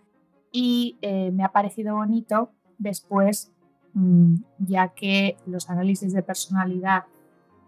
y 0.50 0.96
eh, 1.02 1.30
me 1.30 1.44
ha 1.44 1.52
parecido 1.52 1.96
bonito 1.96 2.48
después, 2.78 3.52
mm, 3.92 4.36
ya 4.60 4.94
que 4.94 5.36
los 5.44 5.68
análisis 5.68 6.14
de 6.14 6.22
personalidad 6.22 7.04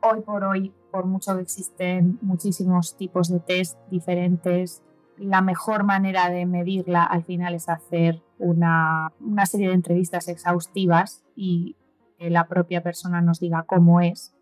hoy 0.01 0.23
por 0.23 0.45
hoy, 0.45 0.73
por 0.91 1.05
mucho 1.05 1.37
que 1.37 1.43
existen 1.43 2.19
muchísimos 2.23 2.97
tipos 2.97 3.29
de 3.29 3.41
test 3.41 3.77
diferentes, 3.91 4.83
la 5.23 5.41
mejor 5.41 5.85
manera 5.85 6.29
de 6.29 6.47
medirla 6.47 7.05
al 7.05 7.23
final 7.23 7.55
es 7.55 7.69
hacer 7.69 8.23
una, 8.39 9.13
serie 9.47 9.69
de 9.69 9.75
entrevistas 9.75 10.29
exhaustivas 10.29 11.23
y 11.37 11.77
que 12.19 12.31
la 12.31 12.49
propia 12.49 12.83
persona 12.83 13.21
nos 13.21 13.41
diga 13.41 13.65
cómo 13.65 14.01
es 14.01 14.35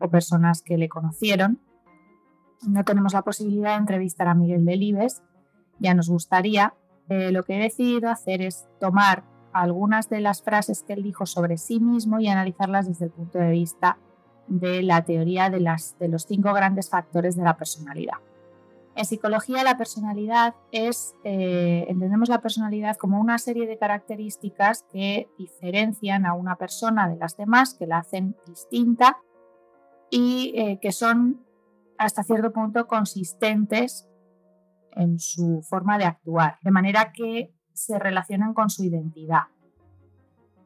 o 0.00 0.08
personas 0.08 0.62
que 0.62 0.78
le 0.78 0.88
conocieron. 0.88 1.60
No 2.66 2.84
tenemos 2.84 3.12
la 3.12 3.22
posibilidad 3.22 3.72
de 3.72 3.80
entrevistar 3.80 4.28
a 4.28 4.34
Miguel 4.34 4.64
Delibes, 4.64 5.22
ya 5.78 5.94
nos 5.94 6.08
gustaría. 6.08 6.74
Eh, 7.08 7.30
lo 7.30 7.42
que 7.42 7.56
he 7.56 7.62
decidido 7.62 8.08
hacer 8.08 8.40
es 8.40 8.66
tomar 8.80 9.24
algunas 9.52 10.08
de 10.08 10.20
las 10.20 10.42
frases 10.42 10.82
que 10.82 10.94
él 10.94 11.02
dijo 11.02 11.26
sobre 11.26 11.58
sí 11.58 11.80
mismo 11.80 12.18
y 12.18 12.28
analizarlas 12.28 12.88
desde 12.88 13.06
el 13.06 13.10
punto 13.10 13.38
de 13.38 13.50
vista 13.50 13.98
de 14.48 14.82
la 14.82 15.04
teoría 15.04 15.50
de, 15.50 15.60
las, 15.60 15.96
de 15.98 16.08
los 16.08 16.24
cinco 16.24 16.52
grandes 16.52 16.90
factores 16.90 17.36
de 17.36 17.44
la 17.44 17.56
personalidad. 17.56 18.16
En 18.96 19.04
psicología 19.04 19.64
la 19.64 19.76
personalidad 19.76 20.54
es, 20.70 21.14
eh, 21.24 21.84
entendemos 21.88 22.28
la 22.28 22.40
personalidad 22.40 22.96
como 22.96 23.20
una 23.20 23.38
serie 23.38 23.66
de 23.66 23.76
características 23.76 24.84
que 24.92 25.28
diferencian 25.36 26.26
a 26.26 26.34
una 26.34 26.56
persona 26.56 27.08
de 27.08 27.16
las 27.16 27.36
demás, 27.36 27.74
que 27.74 27.88
la 27.88 27.98
hacen 27.98 28.36
distinta 28.46 29.18
y 30.10 30.52
eh, 30.56 30.78
que 30.80 30.92
son 30.92 31.44
hasta 31.98 32.22
cierto 32.22 32.52
punto 32.52 32.86
consistentes 32.86 34.08
en 34.92 35.18
su 35.18 35.62
forma 35.62 35.98
de 35.98 36.04
actuar, 36.04 36.58
de 36.62 36.70
manera 36.70 37.12
que 37.12 37.52
se 37.72 37.98
relacionan 37.98 38.54
con 38.54 38.70
su 38.70 38.84
identidad. 38.84 39.48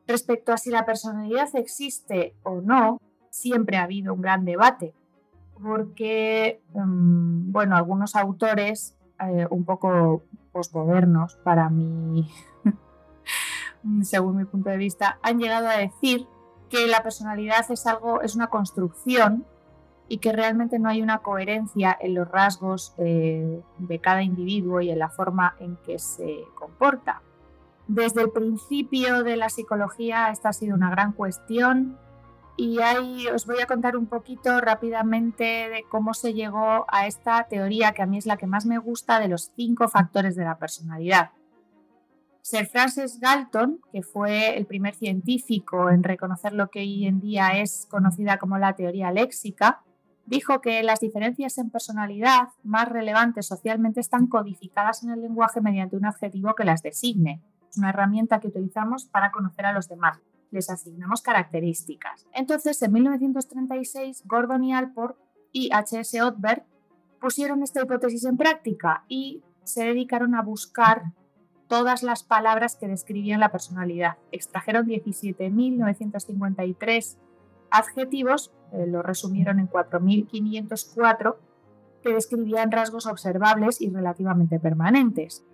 Respecto 0.07 0.53
a 0.53 0.59
si 0.59 0.71
la 0.71 0.85
personalidad 0.85 1.49
existe 1.55 2.37
o 2.43 2.61
no, 2.61 2.99
siempre 3.31 3.79
ha 3.79 3.85
habido 3.85 4.13
un 4.13 4.21
gran 4.21 4.45
debate, 4.45 4.95
porque, 5.63 6.63
mm, 6.75 7.53
bueno, 7.53 7.77
algunos 7.77 8.17
autores 8.17 8.97
eh, 9.21 9.47
un 9.51 9.65
poco 9.65 10.23
posmodernos 10.53 11.37
para 11.43 11.69
mí, 11.69 12.31
según 14.03 14.37
mi 14.37 14.45
punto 14.45 14.71
de 14.71 14.77
vista, 14.77 15.19
han 15.23 15.39
llegado 15.39 15.69
a 15.69 15.77
decir 15.77 16.27
que 16.69 16.87
la 16.87 17.03
personalidad 17.03 17.71
es 17.71 17.87
algo, 17.87 18.21
es 18.21 18.37
una 18.37 18.49
construcción 18.49 19.45
y 20.09 20.19
que 20.19 20.33
realmente 20.33 20.79
no 20.79 20.89
hay 20.89 21.03
una 21.03 21.19
coherencia 21.19 21.97
en 22.01 22.15
los 22.15 22.29
rasgos 22.29 22.95
eh, 22.99 23.61
de 23.79 23.99
cada 23.99 24.23
individuo 24.23 24.81
y 24.81 24.91
en 24.91 24.99
la 24.99 25.11
forma 25.11 25.55
en 25.59 25.77
que 25.77 25.99
se 25.99 26.45
comporta. 26.55 27.23
Desde 27.87 28.23
el 28.23 28.31
principio 28.31 29.23
de 29.23 29.37
la 29.37 29.49
psicología 29.49 30.31
esta 30.31 30.51
ha 30.51 30.53
sido 30.53 30.75
una 30.75 30.91
gran 30.91 31.13
cuestión 31.13 31.99
y 32.59 32.81
ahí 32.81 33.29
os 33.29 33.47
voy 33.47 33.61
a 33.61 33.67
contar 33.67 33.97
un 33.97 34.07
poquito 34.07 34.61
rápidamente 34.61 35.45
de 35.45 35.85
cómo 35.89 36.13
se 36.13 36.35
llegó 36.35 36.87
a 36.89 37.07
esta 37.07 37.45
teoría 37.45 37.93
que 37.93 38.03
a 38.03 38.07
mí 38.07 38.19
es 38.19 38.27
la 38.27 38.37
que 38.37 38.49
más 38.49 38.67
me 38.67 38.79
gusta 38.79 39.21
de 39.21 39.29
los 39.29 39.53
cinco 39.55 39.87
factores 39.87 40.35
de 40.35 40.45
la 40.45 40.59
personalidad. 40.59 41.31
Sir 42.43 42.67
Francis 42.67 43.21
Galton, 43.21 43.81
que 43.93 44.03
fue 44.03 44.59
el 44.59 44.67
primer 44.67 44.97
científico 44.97 45.89
en 45.91 46.03
reconocer 46.03 46.53
lo 46.53 46.69
que 46.69 46.81
hoy 46.81 47.07
en 47.07 47.21
día 47.21 47.61
es 47.61 47.87
conocida 47.89 48.39
como 48.39 48.59
la 48.59 48.75
teoría 48.75 49.13
léxica, 49.13 49.85
dijo 50.27 50.61
que 50.61 50.83
las 50.83 50.99
diferencias 50.99 51.59
en 51.59 51.71
personalidad 51.71 52.49
más 52.65 52.89
relevantes 52.89 53.47
socialmente 53.47 54.01
están 54.01 54.27
codificadas 54.27 55.05
en 55.05 55.11
el 55.11 55.21
lenguaje 55.21 55.61
mediante 55.61 55.97
un 55.97 56.07
adjetivo 56.07 56.57
que 56.57 56.65
las 56.65 56.83
designe. 56.83 57.41
Es 57.71 57.79
una 57.79 57.91
herramienta 57.91 58.41
que 58.41 58.49
utilizamos 58.49 59.05
para 59.05 59.31
conocer 59.31 59.65
a 59.65 59.73
los 59.73 59.89
demás. 59.89 60.19
Les 60.51 60.69
asignamos 60.71 61.23
características. 61.23 62.27
Entonces, 62.33 62.83
en 62.83 62.93
1936, 62.93 64.25
Gordon 64.27 64.65
y 64.65 64.75
Alport 64.75 65.17
y 65.53 65.71
H.S. 65.73 66.21
Odberg 66.23 66.65
pusieron 67.21 67.63
esta 67.63 67.83
hipótesis 67.83 68.25
en 68.25 68.37
práctica 68.37 69.05
y 69.09 69.45
se 69.65 69.85
dedicaron 69.85 70.35
a 70.35 70.43
buscar 70.43 71.13
todas 71.69 72.03
las 72.03 72.23
palabras 72.23 72.77
que 72.77 72.89
describían 72.89 73.41
la 73.41 73.53
personalidad. 73.53 74.17
Extrajeron 74.33 74.87
17.953 74.87 77.19
adjetivos 77.71 78.51
eh, 78.73 78.87
lo 78.87 79.03
resumieron 79.03 79.61
en 79.61 79.69
4.504, 79.69 81.37
que 82.03 82.13
describían 82.13 82.71
rasgos 82.71 83.07
observables 83.07 83.81
y 83.81 83.91
relativamente 83.91 84.61
permanentes. 84.61 85.45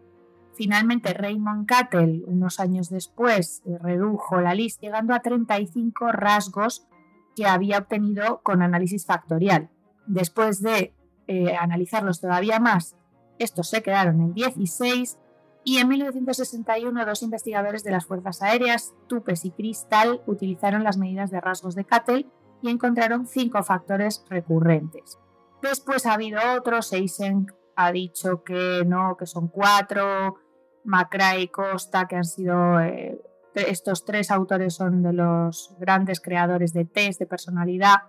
Finalmente, 0.56 1.12
Raymond 1.12 1.66
Cattell, 1.66 2.22
unos 2.26 2.60
años 2.60 2.88
después, 2.88 3.62
eh, 3.66 3.76
redujo 3.80 4.40
la 4.40 4.54
lista 4.54 4.82
llegando 4.82 5.14
a 5.14 5.20
35 5.20 6.12
rasgos 6.12 6.86
que 7.34 7.46
había 7.46 7.78
obtenido 7.78 8.40
con 8.42 8.62
análisis 8.62 9.04
factorial. 9.04 9.70
Después 10.06 10.62
de 10.62 10.94
eh, 11.26 11.56
analizarlos 11.56 12.20
todavía 12.20 12.60
más, 12.60 12.96
estos 13.38 13.68
se 13.68 13.82
quedaron 13.82 14.20
en 14.20 14.34
16 14.34 15.18
y 15.64 15.78
en 15.78 15.88
1961 15.88 17.06
dos 17.06 17.22
investigadores 17.22 17.82
de 17.82 17.90
las 17.90 18.06
Fuerzas 18.06 18.42
Aéreas, 18.42 18.94
Tupes 19.08 19.44
y 19.44 19.50
Crystal, 19.50 20.22
utilizaron 20.26 20.84
las 20.84 20.98
medidas 20.98 21.30
de 21.30 21.40
rasgos 21.40 21.74
de 21.74 21.84
Cattell 21.84 22.26
y 22.62 22.70
encontraron 22.70 23.26
cinco 23.26 23.62
factores 23.62 24.24
recurrentes. 24.28 25.18
Después 25.62 26.06
ha 26.06 26.12
habido 26.12 26.40
otros, 26.56 26.92
Eysenck 26.92 27.52
ha 27.76 27.90
dicho 27.90 28.44
que 28.44 28.84
no, 28.86 29.16
que 29.16 29.26
son 29.26 29.48
cuatro, 29.48 30.36
Macrae 30.84 31.42
y 31.42 31.48
Costa, 31.48 32.06
que 32.06 32.16
han 32.16 32.24
sido, 32.24 32.80
eh, 32.80 33.20
estos 33.54 34.04
tres 34.04 34.30
autores 34.30 34.74
son 34.74 35.02
de 35.02 35.12
los 35.12 35.74
grandes 35.78 36.20
creadores 36.20 36.72
de 36.72 36.84
test 36.84 37.20
de 37.20 37.26
personalidad, 37.26 38.02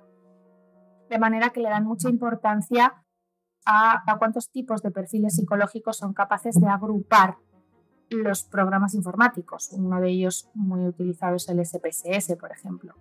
de 1.10 1.20
manera 1.20 1.50
que 1.50 1.62
le 1.62 1.70
dan 1.70 1.86
mucha 1.86 2.10
importancia 2.10 3.06
a, 3.66 4.04
cuántos 4.20 4.52
tipos 4.52 4.82
de 4.82 4.92
perfiles 4.92 5.36
psicológicos 5.36 5.98
son 5.98 6.14
capaces 6.14 6.56
de 6.60 6.68
agrupar 6.68 7.38
los 8.10 8.44
programas 8.44 8.94
informáticos. 8.94 9.72
Uno 9.72 10.00
de 10.00 10.10
ellos 10.10 10.50
muy 10.54 10.86
utilizado 10.86 11.36
es 11.36 11.50
el 11.50 11.66
SPSS, 11.66 12.36
por 12.40 12.52
ejemplo. 12.52 12.94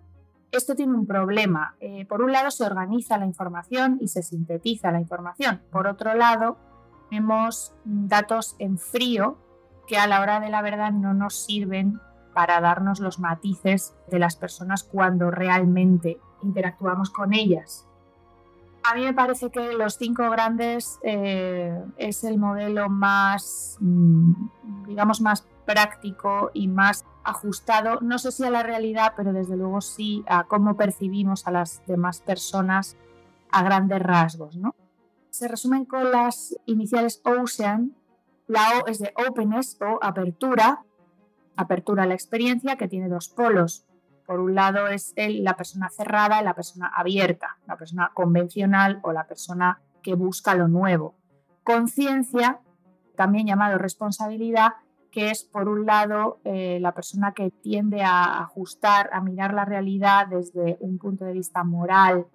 Esto 0.51 0.73
tiene 0.73 0.93
un 0.93 1.05
problema. 1.05 1.75
Eh, 1.79 2.05
por 2.05 2.21
un 2.21 2.31
lado 2.31 2.49
se 2.49 2.63
organiza 2.63 3.17
la 3.17 3.25
información 3.25 3.97
y 4.01 4.07
se 4.07 4.23
sintetiza 4.23 4.91
la 4.91 4.99
información. 4.99 5.61
Por 5.71 5.85
otro 5.87 6.15
lado, 6.15 6.57
tenemos 7.09 7.75
datos 7.83 8.55
en 8.57 8.77
frío 8.77 9.44
que 9.87 9.97
a 9.97 10.07
la 10.07 10.21
hora 10.21 10.39
de 10.39 10.49
la 10.49 10.61
verdad 10.61 10.91
no 10.91 11.13
nos 11.13 11.35
sirven 11.35 11.99
para 12.33 12.59
darnos 12.59 12.99
los 12.99 13.19
matices 13.19 13.95
de 14.09 14.19
las 14.19 14.35
personas 14.35 14.83
cuando 14.83 15.31
realmente 15.31 16.19
interactuamos 16.43 17.09
con 17.09 17.33
ellas. 17.33 17.87
A 18.83 18.93
mí 18.93 19.01
me 19.01 19.13
parece 19.13 19.49
que 19.49 19.73
los 19.73 19.95
cinco 19.97 20.29
grandes 20.29 20.99
eh, 21.01 21.83
es 21.97 22.23
el 22.23 22.37
modelo 22.37 22.87
más, 22.87 23.77
mm, 23.79 24.85
digamos, 24.85 25.21
más 25.21 25.47
práctico 25.65 26.51
y 26.53 26.67
más 26.67 27.05
ajustado, 27.23 27.99
no 28.01 28.19
sé 28.19 28.31
si 28.31 28.43
a 28.43 28.51
la 28.51 28.63
realidad, 28.63 29.13
pero 29.17 29.33
desde 29.33 29.57
luego 29.57 29.81
sí 29.81 30.23
a 30.27 30.43
cómo 30.43 30.77
percibimos 30.77 31.47
a 31.47 31.51
las 31.51 31.81
demás 31.87 32.21
personas 32.21 32.95
a 33.51 33.63
grandes 33.63 34.01
rasgos. 34.01 34.55
¿no? 34.55 34.75
Se 35.31 35.47
resumen 35.47 35.85
con 35.85 36.11
las 36.11 36.55
iniciales 36.65 37.21
OCEAN. 37.25 37.95
La 38.47 38.79
O 38.79 38.87
es 38.87 38.99
de 38.99 39.13
openness 39.27 39.77
o 39.81 39.99
apertura, 40.01 40.83
apertura 41.55 42.03
a 42.03 42.05
la 42.05 42.13
experiencia, 42.13 42.75
que 42.75 42.87
tiene 42.87 43.09
dos 43.09 43.29
polos. 43.29 43.85
Por 44.25 44.39
un 44.39 44.55
lado 44.55 44.87
es 44.87 45.13
la 45.17 45.55
persona 45.55 45.89
cerrada 45.89 46.41
y 46.41 46.43
la 46.43 46.55
persona 46.55 46.91
abierta, 46.95 47.57
la 47.67 47.77
persona 47.77 48.11
convencional 48.13 48.99
o 49.03 49.11
la 49.11 49.27
persona 49.27 49.81
que 50.01 50.15
busca 50.15 50.55
lo 50.55 50.67
nuevo. 50.67 51.15
Conciencia, 51.63 52.59
también 53.15 53.47
llamado 53.47 53.77
responsabilidad, 53.77 54.73
que 55.15 55.31
es, 55.31 55.45
por 55.45 55.69
un 55.69 55.85
lado, 55.85 56.41
eh, 56.43 56.77
la 56.81 56.93
persona 56.93 57.33
que 57.33 57.49
tiende 57.49 58.03
a 58.03 58.41
ajustar, 58.41 59.09
a 59.13 59.21
mirar 59.21 59.53
la 59.53 59.63
realidad 59.63 60.27
desde 60.27 60.77
un 60.81 60.97
punto 60.97 61.23
de 61.23 61.31
vista 61.31 61.63
moral 61.63 62.27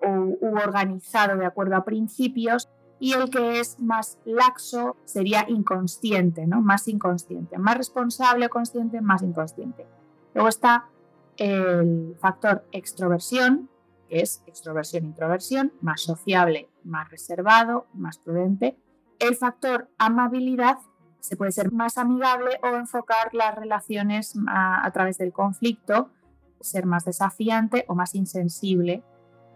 u, 0.00 0.56
organizado 0.56 1.36
de 1.36 1.44
acuerdo 1.44 1.74
a 1.74 1.84
principios, 1.84 2.70
y 3.00 3.12
el 3.12 3.30
que 3.30 3.60
es 3.60 3.80
más 3.80 4.18
laxo 4.24 4.96
sería 5.04 5.44
inconsciente, 5.48 6.46
¿no? 6.46 6.60
Más 6.60 6.88
inconsciente, 6.88 7.58
más 7.58 7.76
responsable, 7.76 8.48
consciente, 8.48 9.00
más 9.00 9.22
inconsciente. 9.22 9.86
Luego 10.34 10.48
está 10.48 10.86
el 11.36 12.16
factor 12.20 12.64
extroversión, 12.72 13.68
que 14.08 14.20
es 14.20 14.42
extroversión-introversión, 14.46 15.72
más 15.80 16.02
sociable, 16.02 16.68
más 16.84 17.10
reservado, 17.10 17.86
más 17.94 18.18
prudente. 18.18 18.76
El 19.18 19.36
factor 19.36 19.88
amabilidad, 19.98 20.78
se 21.20 21.36
puede 21.36 21.52
ser 21.52 21.72
más 21.72 21.96
amigable 21.96 22.60
o 22.62 22.76
enfocar 22.76 23.32
las 23.32 23.54
relaciones 23.54 24.34
a, 24.46 24.90
través 24.92 25.16
del 25.18 25.32
conflicto, 25.32 26.10
ser 26.60 26.84
más 26.84 27.04
desafiante 27.06 27.84
o 27.88 27.94
más 27.94 28.14
insensible 28.14 29.02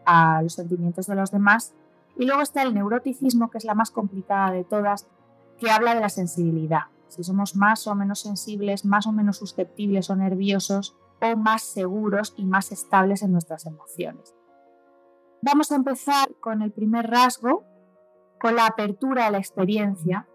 a 0.07 0.41
los 0.43 0.55
sentimientos 0.55 1.07
de 1.07 1.15
los 1.15 1.31
demás. 1.31 1.75
Y 2.19 2.27
luego 2.27 2.43
está 2.43 2.63
el 2.63 2.75
neuroticismo, 2.75 3.51
que 3.51 3.59
es 3.59 3.65
la 3.65 3.75
más 3.75 3.91
complicada 3.91 4.51
de 4.51 4.65
todas, 4.65 5.07
que 5.57 5.71
habla 5.71 5.95
de 5.95 6.01
la 6.01 6.09
sensibilidad. 6.09 6.83
Si 7.09 7.23
somos 7.25 7.57
más 7.57 7.87
o 7.87 7.95
menos 7.95 8.21
sensibles, 8.21 8.85
más 8.85 9.07
o 9.07 9.13
menos 9.13 9.39
susceptibles 9.39 10.11
o 10.11 10.17
nerviosos, 10.17 10.97
o 11.21 11.37
más 11.37 11.63
seguros 11.63 12.35
y 12.37 12.45
más 12.45 12.73
estables 12.73 13.23
en 13.23 13.33
nuestras 13.33 13.67
emociones. 13.67 14.35
Vamos 15.43 15.71
a 15.71 15.77
empezar 15.77 16.35
con 16.41 16.63
el 16.63 16.73
primer 16.73 17.09
rasgo, 17.09 17.65
con 18.41 18.57
la 18.57 18.67
apertura 18.67 19.27
a 19.27 19.31
la 19.31 19.39
experiencia, 19.39 20.29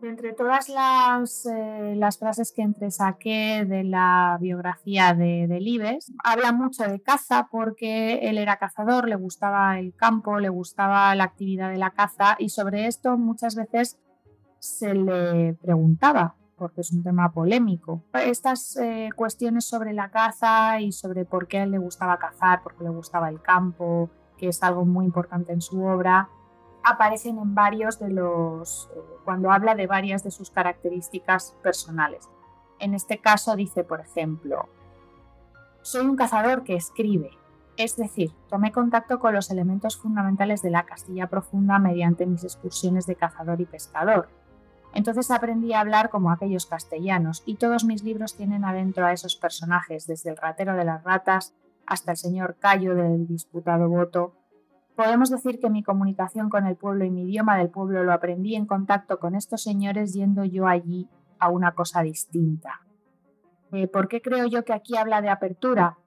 de 0.00 0.08
entre 0.08 0.32
todas 0.32 0.68
las, 0.68 1.46
eh, 1.46 1.94
las, 1.96 2.18
frases 2.18 2.52
que 2.52 2.62
entresaqué 2.62 3.64
de 3.64 3.84
la 3.84 4.38
biografía 4.40 5.14
de, 5.14 5.46
Libes, 5.60 6.12
habla 6.22 6.52
mucho 6.52 6.84
de 6.84 7.00
caza 7.00 7.48
porque 7.50 8.28
él 8.28 8.38
era 8.38 8.56
cazador, 8.56 9.08
le 9.08 9.16
gustaba 9.16 9.78
el 9.78 9.94
campo, 9.94 10.38
le 10.38 10.48
gustaba 10.48 11.14
la 11.14 11.24
actividad 11.24 11.70
de 11.70 11.78
la 11.78 11.90
caza 11.90 12.36
y 12.38 12.50
sobre 12.50 12.86
esto 12.86 13.16
muchas 13.16 13.54
veces 13.54 13.98
se 14.58 14.94
le 14.94 15.54
preguntaba 15.54 16.34
porque 16.56 16.80
es 16.80 16.90
un 16.92 17.02
tema 17.02 17.32
polémico. 17.32 18.02
Estas 18.14 18.76
eh, 18.76 19.10
cuestiones 19.14 19.66
sobre 19.66 19.92
la 19.92 20.10
caza 20.10 20.80
y 20.80 20.92
sobre 20.92 21.24
por 21.24 21.48
qué 21.48 21.58
a 21.58 21.62
él 21.64 21.70
le 21.72 21.78
gustaba 21.78 22.18
cazar, 22.18 22.62
por 22.62 22.76
qué 22.76 22.84
le 22.84 22.90
gustaba 22.90 23.28
el 23.28 23.42
campo, 23.42 24.10
que 24.38 24.48
es 24.48 24.62
algo 24.62 24.84
muy 24.84 25.04
importante 25.04 25.52
en 25.52 25.60
su 25.60 25.82
obra, 25.82 26.30
aparecen 26.86 27.38
en 27.38 27.54
varios 27.54 27.98
de 27.98 28.10
los, 28.10 28.88
eh, 28.94 29.00
cuando 29.24 29.50
habla 29.50 29.74
de 29.74 29.88
varias 29.88 30.22
de 30.22 30.30
sus 30.30 30.50
características 30.50 31.56
personales. 31.60 32.28
En 32.78 32.94
este 32.94 33.18
caso 33.18 33.56
dice, 33.56 33.82
por 33.82 34.00
ejemplo, 34.00 34.68
soy 35.82 36.06
un 36.06 36.16
cazador 36.16 36.62
que 36.62 36.76
escribe. 36.76 37.30
Es 37.76 37.96
decir, 37.96 38.30
tomé 38.48 38.70
contacto 38.70 39.18
con 39.18 39.34
los 39.34 39.50
elementos 39.50 39.96
fundamentales 39.96 40.62
de 40.62 40.70
la 40.70 40.84
Castilla 40.84 41.26
profunda 41.26 41.78
mediante 41.80 42.24
mis 42.24 42.44
excursiones 42.44 43.06
de 43.06 43.16
cazador 43.16 43.60
y 43.60 43.66
pescador. 43.66 44.28
Entonces 44.94 45.30
aprendí 45.30 45.72
a 45.72 45.80
hablar 45.80 46.08
como 46.08 46.30
aquellos 46.30 46.66
castellanos 46.66 47.42
y 47.44 47.56
todos 47.56 47.84
mis 47.84 48.04
libros 48.04 48.36
tienen 48.36 48.64
adentro 48.64 49.04
a 49.04 49.12
esos 49.12 49.36
personajes, 49.36 50.06
desde 50.06 50.30
el 50.30 50.36
ratero 50.36 50.74
de 50.74 50.84
las 50.84 51.02
ratas 51.02 51.52
hasta 51.84 52.12
el 52.12 52.16
señor 52.16 52.56
Cayo 52.60 52.94
del 52.94 53.26
disputado 53.26 53.88
voto. 53.88 54.34
Podemos 54.96 55.30
decir 55.30 55.60
que 55.60 55.70
mi 55.70 55.82
comunicación 55.82 56.48
con 56.48 56.66
el 56.66 56.76
pueblo 56.76 57.04
y 57.04 57.10
mi 57.10 57.22
idioma 57.24 57.58
del 57.58 57.70
pueblo 57.70 58.02
lo 58.02 58.12
aprendí 58.12 58.54
en 58.54 58.66
contacto 58.66 59.18
con 59.18 59.34
estos 59.34 59.62
señores 59.62 60.14
yendo 60.14 60.44
yo 60.44 60.66
allí 60.66 61.08
a 61.38 61.50
una 61.50 61.72
cosa 61.72 62.02
distinta. 62.02 62.80
Eh, 63.72 63.88
¿Por 63.88 64.08
qué 64.08 64.22
creo 64.22 64.46
yo 64.46 64.64
que 64.64 64.72
aquí 64.72 64.96
habla 64.96 65.20
de 65.20 65.28
apertura? 65.28 65.98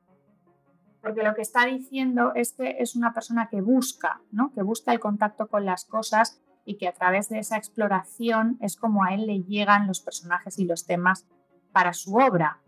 porque 1.01 1.23
lo 1.23 1.33
que 1.33 1.41
está 1.41 1.65
diciendo 1.65 2.33
es 2.35 2.53
que 2.53 2.77
es 2.79 2.95
una 2.95 3.13
persona 3.13 3.47
que 3.49 3.61
busca, 3.61 4.21
¿no? 4.31 4.51
que 4.53 4.63
busca 4.63 4.91
el 4.91 4.99
contacto 4.99 5.47
con 5.47 5.65
las 5.65 5.85
cosas 5.85 6.41
y 6.65 6.77
que 6.77 6.87
a 6.87 6.93
través 6.93 7.29
de 7.29 7.39
esa 7.39 7.57
exploración 7.57 8.57
es 8.61 8.75
como 8.75 9.03
a 9.03 9.13
él 9.13 9.25
le 9.25 9.43
llegan 9.43 9.87
los 9.87 10.01
personajes 10.01 10.59
y 10.59 10.65
los 10.65 10.85
temas 10.85 11.25
para 11.71 11.93
su 11.93 12.15
obra. 12.15 12.61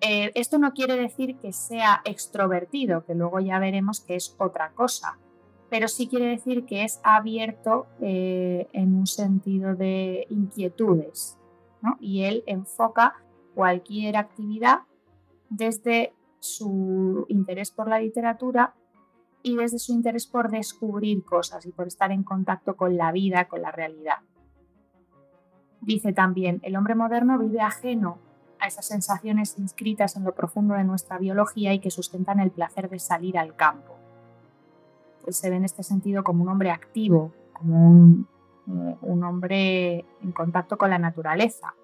Eh, 0.00 0.32
esto 0.34 0.58
no 0.58 0.72
quiere 0.72 0.96
decir 0.96 1.38
que 1.38 1.52
sea 1.52 2.02
extrovertido, 2.04 3.04
que 3.04 3.14
luego 3.14 3.40
ya 3.40 3.58
veremos 3.58 4.00
que 4.00 4.16
es 4.16 4.36
otra 4.38 4.72
cosa, 4.72 5.18
pero 5.72 5.88
sí 5.88 6.06
quiere 6.06 6.26
decir 6.26 6.66
que 6.66 6.84
es 6.84 7.00
abierto 7.02 7.86
eh, 8.02 8.68
en 8.74 8.94
un 8.94 9.06
sentido 9.06 9.74
de 9.74 10.26
inquietudes 10.28 11.38
y 11.98 12.24
él 12.24 12.44
enfoca 12.46 13.14
cualquier 13.54 14.18
actividad 14.18 14.80
desde 15.48 16.12
su 16.40 17.24
interés 17.30 17.70
por 17.70 17.88
la 17.88 18.00
literatura 18.00 18.74
y 19.42 19.56
desde 19.56 19.78
su 19.78 19.94
interés 19.94 20.26
por 20.26 20.50
descubrir 20.50 21.24
cosas 21.24 21.64
y 21.64 21.72
por 21.72 21.86
estar 21.86 22.12
en 22.12 22.22
contacto 22.22 22.76
con 22.76 22.98
la 22.98 23.10
vida, 23.10 23.48
con 23.48 23.62
la 23.62 23.72
realidad. 23.72 24.18
Dice 25.80 26.12
también, 26.12 26.60
el 26.64 26.76
hombre 26.76 26.94
moderno 26.94 27.38
vive 27.38 27.62
ajeno 27.62 28.18
a 28.60 28.66
esas 28.66 28.84
sensaciones 28.84 29.58
inscritas 29.58 30.16
en 30.16 30.24
lo 30.24 30.34
profundo 30.34 30.74
de 30.74 30.84
nuestra 30.84 31.16
biología 31.16 31.72
y 31.72 31.80
que 31.80 31.90
sustentan 31.90 32.40
el 32.40 32.50
placer 32.50 32.90
de 32.90 32.98
salir 32.98 33.38
al 33.38 33.56
campo. 33.56 34.01
Se 35.28 35.50
ve 35.50 35.56
en 35.56 35.64
este 35.64 35.82
sentido 35.82 36.24
como 36.24 36.42
un 36.42 36.48
hombre 36.48 36.70
activo, 36.70 37.32
como 37.52 37.86
un, 37.86 38.28
eh, 38.68 38.96
un 39.02 39.24
hombre 39.24 40.04
en 40.22 40.32
contacto 40.32 40.76
con 40.76 40.90
la 40.90 40.98
naturaleza, 40.98 41.74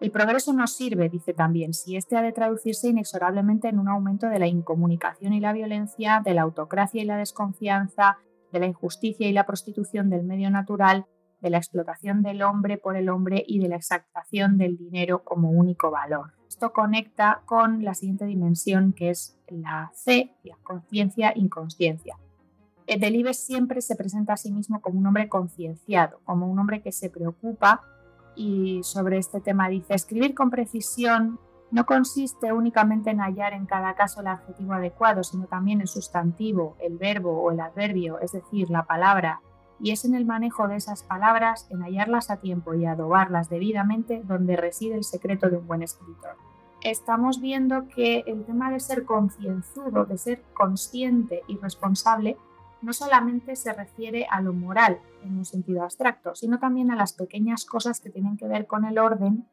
el 0.00 0.10
progreso 0.10 0.54
nos 0.54 0.72
sirve, 0.72 1.10
dice 1.10 1.34
también, 1.34 1.74
si 1.74 1.94
este 1.94 2.16
ha 2.16 2.22
de 2.22 2.32
traducirse 2.32 2.88
inexorablemente 2.88 3.68
en 3.68 3.78
un 3.78 3.86
aumento 3.86 4.28
de 4.28 4.38
la 4.38 4.46
incomunicación 4.46 5.34
y 5.34 5.40
la 5.40 5.52
violencia, 5.52 6.22
de 6.24 6.32
la 6.32 6.40
autocracia 6.40 7.02
y 7.02 7.04
la 7.04 7.18
desconfianza, 7.18 8.16
de 8.50 8.60
la 8.60 8.66
injusticia 8.66 9.28
y 9.28 9.34
la 9.34 9.44
prostitución 9.44 10.08
del 10.08 10.24
medio 10.24 10.50
natural, 10.50 11.04
de 11.42 11.50
la 11.50 11.58
explotación 11.58 12.22
del 12.22 12.40
hombre 12.40 12.78
por 12.78 12.96
el 12.96 13.10
hombre 13.10 13.44
y 13.46 13.58
de 13.58 13.68
la 13.68 13.76
exactación 13.76 14.56
del 14.56 14.78
dinero 14.78 15.22
como 15.22 15.50
único 15.50 15.90
valor. 15.90 16.32
Esto 16.48 16.72
conecta 16.72 17.42
con 17.44 17.84
la 17.84 17.92
siguiente 17.92 18.24
dimensión 18.24 18.94
que 18.94 19.10
es 19.10 19.38
la 19.48 19.90
C, 19.94 20.34
la 20.44 20.56
conciencia 20.62 21.34
inconsciencia. 21.36 22.16
Delibes 22.98 23.44
siempre 23.44 23.82
se 23.82 23.96
presenta 23.96 24.32
a 24.32 24.36
sí 24.36 24.52
mismo 24.52 24.80
como 24.80 24.98
un 24.98 25.06
hombre 25.06 25.28
concienciado, 25.28 26.20
como 26.24 26.50
un 26.50 26.58
hombre 26.58 26.82
que 26.82 26.92
se 26.92 27.10
preocupa 27.10 27.82
y 28.34 28.80
sobre 28.82 29.18
este 29.18 29.40
tema 29.40 29.68
dice, 29.68 29.94
escribir 29.94 30.34
con 30.34 30.50
precisión 30.50 31.38
no 31.70 31.86
consiste 31.86 32.52
únicamente 32.52 33.10
en 33.10 33.20
hallar 33.20 33.52
en 33.52 33.66
cada 33.66 33.94
caso 33.94 34.20
el 34.20 34.26
adjetivo 34.26 34.72
adecuado, 34.72 35.22
sino 35.22 35.46
también 35.46 35.80
el 35.80 35.86
sustantivo, 35.86 36.76
el 36.80 36.98
verbo 36.98 37.40
o 37.42 37.52
el 37.52 37.60
adverbio, 37.60 38.18
es 38.18 38.32
decir, 38.32 38.70
la 38.70 38.84
palabra, 38.84 39.40
y 39.78 39.92
es 39.92 40.04
en 40.04 40.14
el 40.14 40.26
manejo 40.26 40.68
de 40.68 40.76
esas 40.76 41.04
palabras, 41.04 41.66
en 41.70 41.82
hallarlas 41.82 42.30
a 42.30 42.38
tiempo 42.38 42.74
y 42.74 42.86
adobarlas 42.86 43.48
debidamente, 43.48 44.20
donde 44.24 44.56
reside 44.56 44.96
el 44.96 45.04
secreto 45.04 45.48
de 45.48 45.58
un 45.58 45.66
buen 45.66 45.82
escritor. 45.82 46.36
Estamos 46.82 47.40
viendo 47.40 47.86
que 47.88 48.24
el 48.26 48.44
tema 48.44 48.70
de 48.70 48.80
ser 48.80 49.04
concienzudo, 49.04 50.06
de 50.06 50.18
ser 50.18 50.42
consciente 50.54 51.42
y 51.46 51.56
responsable, 51.58 52.36
no 52.82 52.92
solamente 52.92 53.56
se 53.56 53.72
refiere 53.72 54.26
a 54.30 54.40
lo 54.40 54.52
moral 54.52 55.00
en 55.22 55.38
un 55.38 55.44
sentido 55.44 55.82
abstracto, 55.82 56.34
sino 56.34 56.58
también 56.58 56.90
a 56.90 56.96
las 56.96 57.12
pequeñas 57.12 57.64
cosas 57.64 58.00
que 58.00 58.10
tienen 58.10 58.36
que 58.36 58.48
ver 58.48 58.66
con 58.66 58.84
el 58.84 58.98
orden 58.98 59.46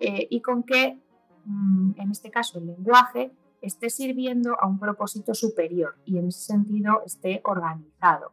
eh, 0.00 0.26
y 0.30 0.40
con 0.40 0.62
que, 0.62 0.98
mm, 1.44 1.92
en 1.96 2.10
este 2.10 2.30
caso, 2.30 2.58
el 2.58 2.66
lenguaje 2.66 3.32
esté 3.60 3.90
sirviendo 3.90 4.56
a 4.60 4.66
un 4.66 4.78
propósito 4.78 5.34
superior 5.34 5.96
y 6.04 6.18
en 6.18 6.28
ese 6.28 6.40
sentido 6.40 7.02
esté 7.06 7.40
organizado. 7.44 8.32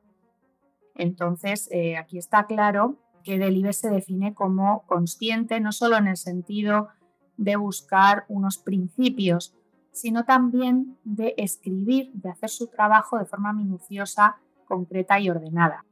Entonces, 0.96 1.70
eh, 1.72 1.98
aquí 1.98 2.18
está 2.18 2.46
claro 2.46 2.98
que 3.24 3.38
Delibes 3.38 3.78
se 3.78 3.90
define 3.90 4.34
como 4.34 4.86
consciente 4.88 5.60
no 5.60 5.72
solo 5.72 5.98
en 5.98 6.08
el 6.08 6.18
sentido 6.18 6.90
de 7.38 7.56
buscar 7.56 8.26
unos 8.28 8.58
principios, 8.58 9.56
sino 9.92 10.26
también 10.26 10.98
de 11.04 11.34
escribir, 11.38 12.12
de 12.14 12.30
hacer 12.30 12.50
su 12.50 12.68
trabajo 12.68 13.18
de 13.18 13.26
forma 13.26 13.54
minuciosa, 13.54 14.38
concreta 14.66 15.20
y 15.20 15.30
ordenada. 15.30 15.86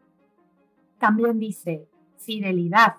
También 0.99 1.39
dice, 1.39 1.87
fidelidad. 2.17 2.95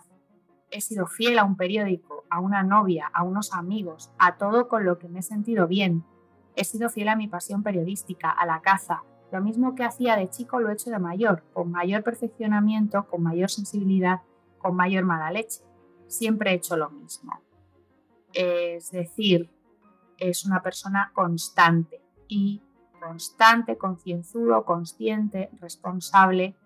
He 0.70 0.80
sido 0.80 1.06
fiel 1.06 1.38
a 1.38 1.44
un 1.44 1.56
periódico, 1.56 2.24
a 2.30 2.40
una 2.40 2.62
novia, 2.62 3.10
a 3.12 3.22
unos 3.22 3.54
amigos, 3.54 4.10
a 4.18 4.36
todo 4.36 4.68
con 4.68 4.84
lo 4.84 4.98
que 4.98 5.08
me 5.08 5.20
he 5.20 5.22
sentido 5.22 5.66
bien. 5.66 6.04
He 6.56 6.64
sido 6.64 6.90
fiel 6.90 7.08
a 7.08 7.16
mi 7.16 7.28
pasión 7.28 7.62
periodística, 7.62 8.30
a 8.30 8.44
la 8.44 8.60
caza. 8.60 9.02
Lo 9.32 9.40
mismo 9.40 9.74
que 9.74 9.84
hacía 9.84 10.16
de 10.16 10.28
chico 10.28 10.60
lo 10.60 10.70
he 10.70 10.72
hecho 10.74 10.90
de 10.90 10.98
mayor, 10.98 11.42
con 11.52 11.70
mayor 11.70 12.02
perfeccionamiento, 12.02 13.06
con 13.06 13.22
mayor 13.22 13.50
sensibilidad, 13.50 14.22
con 14.58 14.74
mayor 14.74 15.04
mala 15.04 15.30
leche. 15.30 15.62
Siempre 16.06 16.50
he 16.50 16.54
hecho 16.54 16.76
lo 16.76 16.90
mismo. 16.90 17.40
Es 18.32 18.90
decir, 18.90 19.50
es 20.18 20.44
una 20.44 20.62
persona 20.62 21.12
constante 21.14 22.02
y 22.28 22.62
constante, 23.00 23.78
concienzudo, 23.78 24.64
consciente, 24.64 25.50
responsable, 25.60 26.56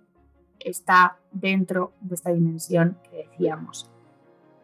está 0.58 1.18
dentro 1.30 1.92
de 2.00 2.14
esta 2.14 2.30
dimensión 2.30 2.98
que 3.04 3.28
decíamos. 3.28 3.90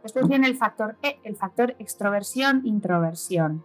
Después 0.03 0.29
viene 0.29 0.47
el 0.47 0.57
factor 0.57 0.97
E, 1.03 1.19
el 1.25 1.37
factor 1.37 1.75
extroversión-introversión. 1.79 3.65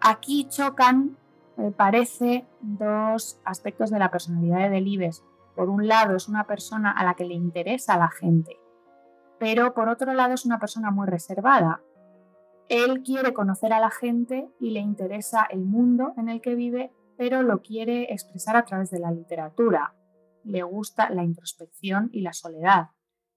Aquí 0.00 0.48
chocan, 0.48 1.16
me 1.56 1.70
parece, 1.70 2.46
dos 2.60 3.38
aspectos 3.44 3.90
de 3.90 3.98
la 3.98 4.10
personalidad 4.10 4.58
de 4.58 4.70
Delibes. 4.70 5.22
Por 5.54 5.68
un 5.68 5.86
lado, 5.86 6.16
es 6.16 6.28
una 6.28 6.44
persona 6.46 6.90
a 6.90 7.04
la 7.04 7.14
que 7.14 7.26
le 7.26 7.34
interesa 7.34 7.98
la 7.98 8.08
gente, 8.08 8.58
pero 9.38 9.74
por 9.74 9.88
otro 9.88 10.14
lado 10.14 10.34
es 10.34 10.46
una 10.46 10.58
persona 10.58 10.90
muy 10.90 11.06
reservada, 11.06 11.82
él 12.68 13.02
quiere 13.02 13.32
conocer 13.32 13.72
a 13.72 13.80
la 13.80 13.90
gente 13.90 14.48
y 14.58 14.70
le 14.70 14.80
interesa 14.80 15.44
el 15.44 15.64
mundo 15.64 16.14
en 16.16 16.28
el 16.28 16.40
que 16.40 16.54
vive, 16.54 16.92
pero 17.16 17.42
lo 17.42 17.60
quiere 17.60 18.12
expresar 18.12 18.56
a 18.56 18.64
través 18.64 18.90
de 18.90 18.98
la 18.98 19.10
literatura. 19.10 19.94
Le 20.44 20.62
gusta 20.62 21.10
la 21.10 21.22
introspección 21.22 22.08
y 22.12 22.22
la 22.22 22.32
soledad. 22.32 22.88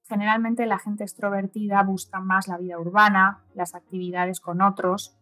Generalmente 0.08 0.66
la 0.66 0.80
gente 0.80 1.04
extrovertida 1.04 1.82
busca 1.84 2.20
más 2.20 2.48
la 2.48 2.58
vida 2.58 2.80
urbana, 2.80 3.44
las 3.56 3.76
actividades 3.76 4.40
con 4.40 4.62
otros. 4.62 5.18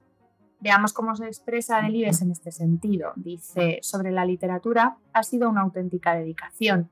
Veamos 0.60 0.93
cómo 0.93 1.16
se 1.16 1.28
expresa 1.28 1.82
Delibes 1.82 2.22
en 2.22 2.32
este 2.32 2.51
sentido. 2.51 3.14
Dice, 3.16 3.80
sobre 3.82 4.12
la 4.12 4.26
literatura 4.26 4.97
ha 5.14 5.24
sido 5.24 5.49
una 5.49 5.62
auténtica 5.62 6.16
dedicación. 6.16 6.89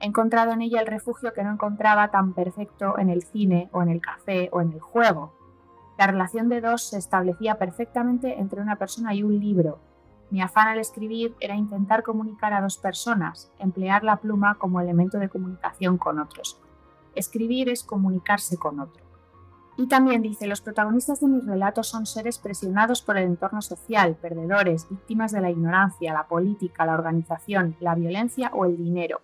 He 0.00 0.06
encontrado 0.06 0.52
en 0.52 0.62
ella 0.62 0.80
el 0.80 0.86
refugio 0.86 1.32
que 1.32 1.44
no 1.44 1.52
encontraba 1.52 2.10
tan 2.10 2.34
perfecto 2.34 2.98
en 2.98 3.10
el 3.10 3.22
cine 3.22 3.68
o 3.72 3.82
en 3.82 3.90
el 3.90 4.00
café 4.00 4.48
o 4.52 4.60
en 4.60 4.72
el 4.72 4.80
juego. 4.80 5.43
La 5.96 6.06
relación 6.06 6.48
de 6.48 6.60
dos 6.60 6.82
se 6.82 6.98
establecía 6.98 7.56
perfectamente 7.56 8.40
entre 8.40 8.60
una 8.60 8.76
persona 8.76 9.14
y 9.14 9.22
un 9.22 9.38
libro. 9.38 9.78
Mi 10.30 10.42
afán 10.42 10.68
al 10.68 10.80
escribir 10.80 11.34
era 11.38 11.54
intentar 11.54 12.02
comunicar 12.02 12.52
a 12.52 12.60
dos 12.60 12.78
personas, 12.78 13.52
emplear 13.58 14.02
la 14.02 14.16
pluma 14.16 14.56
como 14.56 14.80
elemento 14.80 15.18
de 15.18 15.28
comunicación 15.28 15.96
con 15.96 16.18
otros. 16.18 16.60
Escribir 17.14 17.68
es 17.68 17.84
comunicarse 17.84 18.56
con 18.56 18.80
otro. 18.80 19.04
Y 19.76 19.88
también 19.88 20.22
dice, 20.22 20.46
los 20.46 20.60
protagonistas 20.60 21.20
de 21.20 21.26
mis 21.26 21.46
relatos 21.46 21.88
son 21.88 22.06
seres 22.06 22.38
presionados 22.38 23.02
por 23.02 23.16
el 23.16 23.24
entorno 23.24 23.60
social, 23.60 24.16
perdedores, 24.16 24.88
víctimas 24.88 25.32
de 25.32 25.40
la 25.40 25.50
ignorancia, 25.50 26.12
la 26.12 26.28
política, 26.28 26.86
la 26.86 26.94
organización, 26.94 27.76
la 27.80 27.94
violencia 27.94 28.50
o 28.54 28.64
el 28.64 28.76
dinero. 28.76 29.20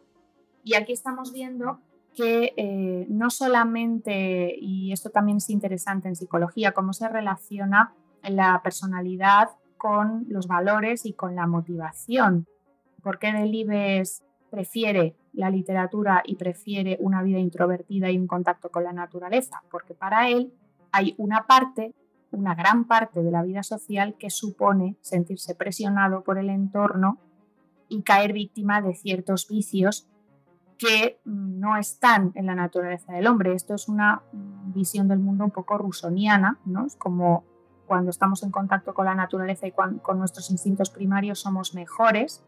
Y 0.65 0.75
aquí 0.75 0.93
estamos 0.93 1.33
viendo 1.33 1.81
que 2.17 2.53
eh, 2.57 3.07
no 3.09 3.31
solamente, 3.31 4.55
y 4.59 4.93
esto 4.93 5.11
también 5.11 5.39
es 5.39 5.51
interesante 5.51 6.09
en 6.09 6.17
psicología, 6.17 6.73
cómo 6.73 6.93
se 6.93 7.09
relaciona 7.09 7.95
la 8.23 8.61
personalidad 8.63 9.51
con 9.77 10.27
los 10.29 10.47
valores 10.47 11.07
y 11.07 11.15
con 11.15 11.35
la 11.35 11.47
motivación. 11.47 12.47
¿Por 13.03 13.19
qué 13.19 13.33
Delibes 13.33 14.23
prefiere 14.51 15.17
la 15.33 15.49
literatura 15.49 16.23
y 16.25 16.37
prefiere 16.37 16.99
una 17.01 17.23
vida 17.23 17.39
introvertida 17.39 18.11
y 18.11 18.19
un 18.19 18.27
contacto 18.27 18.69
con 18.71 18.85
la 18.85 18.93
naturaleza? 18.93 19.63
Porque 19.71 19.95
para 19.95 20.29
él 20.29 20.53
hay 20.93 21.15
una 21.17 21.47
parte, 21.47 21.95
una 22.31 22.55
gran 22.55 22.85
parte 22.85 23.23
de 23.23 23.31
la 23.31 23.43
vida 23.43 23.63
social 23.63 24.17
que 24.19 24.29
supone 24.29 24.97
sentirse 25.01 25.55
presionado 25.55 26.23
por 26.23 26.37
el 26.37 26.51
entorno 26.51 27.19
y 27.89 28.03
caer 28.03 28.33
víctima 28.33 28.83
de 28.83 28.95
ciertos 28.95 29.49
vicios 29.49 30.09
que 30.81 31.21
no 31.27 31.77
están 31.77 32.33
en 32.35 32.47
la 32.47 32.55
naturaleza 32.55 33.13
del 33.13 33.27
hombre. 33.27 33.53
Esto 33.53 33.75
es 33.75 33.87
una 33.87 34.23
visión 34.33 35.09
del 35.09 35.19
mundo 35.19 35.45
un 35.45 35.51
poco 35.51 35.77
rusoniana, 35.77 36.59
¿no? 36.65 36.87
Es 36.87 36.97
como 36.97 37.45
cuando 37.87 38.11
estamos 38.11 38.43
en 38.45 38.51
contacto 38.51 38.95
con 38.95 39.05
la 39.05 39.15
naturaleza 39.15 39.67
y 39.67 39.73
con, 39.73 40.01
nuestros 40.17 40.51
instintos 40.51 40.89
primarios 40.89 41.41
somos 41.41 41.75
mejores. 41.75 42.43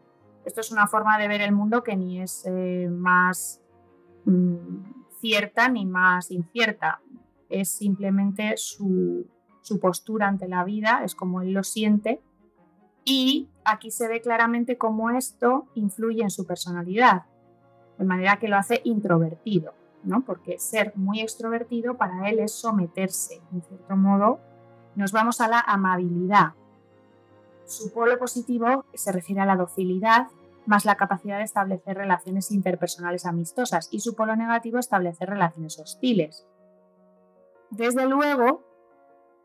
Esto 0.45 0.61
es 0.61 0.71
una 0.71 0.87
forma 0.87 1.19
de 1.19 1.27
ver 1.27 1.41
el 1.41 1.51
mundo 1.51 1.83
que 1.83 1.95
ni 1.95 2.21
es 2.21 2.43
eh, 2.47 2.89
más 2.89 3.61
mm, 4.25 5.11
cierta 5.21 5.69
ni 5.69 5.85
más 5.85 6.31
incierta. 6.31 7.01
Es 7.49 7.69
simplemente 7.69 8.53
su, 8.57 9.27
su 9.61 9.79
postura 9.79 10.27
ante 10.27 10.47
la 10.47 10.63
vida, 10.63 11.03
es 11.05 11.13
como 11.13 11.43
él 11.43 11.53
lo 11.53 11.63
siente. 11.63 12.19
Y 13.05 13.49
aquí 13.63 13.91
se 13.91 14.07
ve 14.07 14.21
claramente 14.21 14.79
cómo 14.79 15.11
esto 15.11 15.67
influye 15.75 16.23
en 16.23 16.31
su 16.31 16.47
personalidad, 16.47 17.25
de 17.97 18.05
manera 18.05 18.37
que 18.37 18.47
lo 18.47 18.57
hace 18.57 18.81
introvertido, 18.83 19.73
¿no? 20.03 20.21
Porque 20.25 20.59
ser 20.59 20.93
muy 20.95 21.21
extrovertido 21.21 21.95
para 21.97 22.29
él 22.29 22.39
es 22.39 22.53
someterse, 22.53 23.41
en 23.51 23.61
cierto 23.61 23.95
modo, 23.95 24.39
nos 24.95 25.11
vamos 25.11 25.41
a 25.41 25.47
la 25.47 25.59
amabilidad. 25.59 26.53
Su 27.65 27.91
polo 27.93 28.17
positivo 28.17 28.85
se 28.93 29.11
refiere 29.11 29.41
a 29.41 29.45
la 29.45 29.55
docilidad, 29.55 30.27
más 30.65 30.85
la 30.85 30.95
capacidad 30.95 31.37
de 31.37 31.43
establecer 31.43 31.97
relaciones 31.97 32.51
interpersonales 32.51 33.25
amistosas, 33.25 33.89
y 33.91 33.99
su 33.99 34.15
polo 34.15 34.35
negativo 34.35 34.79
establecer 34.79 35.29
relaciones 35.29 35.79
hostiles. 35.79 36.47
Desde 37.69 38.07
luego, 38.07 38.63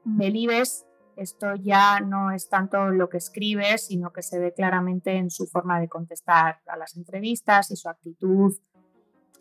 Belibes, 0.04 0.86
esto 1.18 1.54
ya 1.56 2.00
no 2.00 2.30
es 2.30 2.48
tanto 2.48 2.90
lo 2.90 3.08
que 3.08 3.18
escribe, 3.18 3.76
sino 3.78 4.12
que 4.12 4.22
se 4.22 4.38
ve 4.38 4.54
claramente 4.54 5.16
en 5.16 5.30
su 5.30 5.46
forma 5.46 5.80
de 5.80 5.88
contestar 5.88 6.60
a 6.66 6.76
las 6.76 6.96
entrevistas 6.96 7.70
y 7.70 7.76
su 7.76 7.88
actitud 7.88 8.54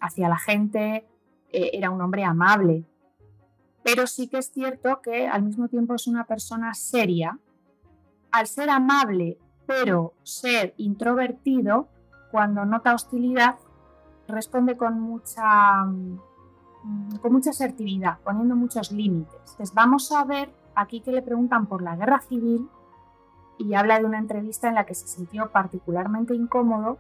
hacia 0.02 0.28
la 0.28 0.38
gente. 0.38 1.08
Eh, 1.50 1.70
era 1.74 1.92
un 1.92 2.02
hombre 2.02 2.24
amable, 2.24 2.84
pero 3.84 4.08
sí 4.08 4.28
que 4.28 4.40
es 4.40 4.52
cierto 4.52 5.02
que 5.02 5.28
al 5.28 5.44
mismo 5.44 5.68
tiempo 5.68 5.94
es 5.94 6.08
una 6.08 6.26
persona 6.26 6.74
seria. 6.74 7.40
Al 8.32 8.48
ser 8.48 8.70
amable, 8.70 9.38
pero 9.66 10.14
ser 10.24 10.74
introvertido, 10.78 11.88
cuando 12.32 12.66
nota 12.66 12.94
hostilidad, 12.94 13.56
responde 14.28 14.76
con 14.76 15.00
mucha, 15.00 15.86
mm, 15.86 17.18
con 17.22 17.32
mucha 17.32 17.52
asertividad, 17.52 18.20
poniendo 18.24 18.56
muchos 18.56 18.92
límites. 18.92 19.54
Pues 19.56 19.74
vamos 19.74 20.12
a 20.12 20.26
ver 20.26 20.50
aquí 20.78 21.02
que 21.02 21.12
le 21.12 21.22
preguntan 21.22 21.68
por 21.68 21.82
la 21.82 21.96
guerra 21.96 22.20
civil 22.22 22.70
y 23.58 23.74
habla 23.74 24.00
de 24.00 24.06
una 24.06 24.20
entrevista 24.20 24.68
en 24.68 24.76
la 24.76 24.86
que 24.86 24.96
se 24.96 25.08
sintió 25.08 25.52
particularmente 25.52 26.36
incómodo 26.36 26.98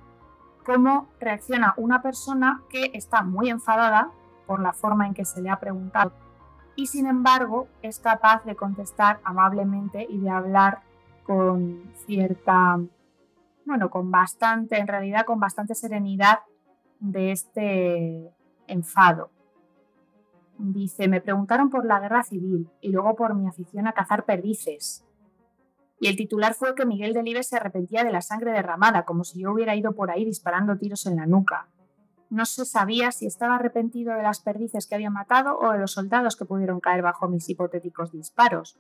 cómo 0.65 1.07
reacciona 1.19 1.73
una 1.77 2.01
persona 2.01 2.63
que 2.69 2.91
está 2.93 3.23
muy 3.23 3.49
enfadada 3.49 4.11
por 4.45 4.59
la 4.59 4.73
forma 4.73 5.07
en 5.07 5.13
que 5.13 5.25
se 5.25 5.41
le 5.41 5.49
ha 5.49 5.59
preguntado 5.59 6.11
y 6.77 6.85
sin 6.85 7.07
embargo 7.07 7.67
es 7.81 7.99
capaz 7.99 8.45
de 8.45 8.55
contestar 8.55 9.19
amablemente 9.23 10.05
y 10.07 10.19
de 10.19 10.29
hablar 10.29 10.83
con 11.25 11.91
cierta, 12.05 12.79
bueno, 13.65 13.89
con 13.89 14.11
bastante, 14.11 14.77
en 14.77 14.87
realidad 14.87 15.25
con 15.25 15.39
bastante 15.39 15.75
serenidad 15.75 16.39
de 16.99 17.31
este 17.31 18.31
enfado. 18.67 19.31
Dice, 20.59 21.07
me 21.07 21.21
preguntaron 21.21 21.69
por 21.69 21.85
la 21.85 21.99
guerra 21.99 22.23
civil 22.23 22.69
y 22.81 22.89
luego 22.89 23.15
por 23.15 23.35
mi 23.35 23.47
afición 23.47 23.87
a 23.87 23.93
cazar 23.93 24.25
perdices. 24.25 25.05
Y 25.99 26.07
el 26.07 26.15
titular 26.15 26.53
fue 26.53 26.75
que 26.75 26.85
Miguel 26.85 27.13
Delibes 27.13 27.47
se 27.47 27.57
arrepentía 27.57 28.03
de 28.03 28.11
la 28.11 28.21
sangre 28.21 28.51
derramada, 28.51 29.05
como 29.05 29.23
si 29.23 29.41
yo 29.41 29.51
hubiera 29.51 29.75
ido 29.75 29.93
por 29.93 30.11
ahí 30.11 30.25
disparando 30.25 30.77
tiros 30.77 31.05
en 31.05 31.15
la 31.15 31.25
nuca. 31.25 31.69
No 32.29 32.45
se 32.45 32.65
sabía 32.65 33.11
si 33.11 33.25
estaba 33.25 33.55
arrepentido 33.55 34.13
de 34.13 34.23
las 34.23 34.41
perdices 34.41 34.87
que 34.87 34.95
había 34.95 35.09
matado 35.09 35.57
o 35.57 35.71
de 35.71 35.79
los 35.79 35.91
soldados 35.91 36.35
que 36.35 36.45
pudieron 36.45 36.79
caer 36.79 37.01
bajo 37.01 37.27
mis 37.27 37.47
hipotéticos 37.49 38.11
disparos. 38.11 38.77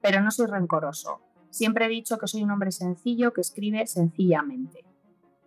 Pero 0.00 0.20
no 0.20 0.30
soy 0.30 0.46
rencoroso. 0.46 1.20
Siempre 1.50 1.86
he 1.86 1.88
dicho 1.88 2.18
que 2.18 2.26
soy 2.26 2.42
un 2.42 2.50
hombre 2.50 2.70
sencillo 2.70 3.32
que 3.32 3.40
escribe 3.40 3.86
sencillamente. 3.86 4.84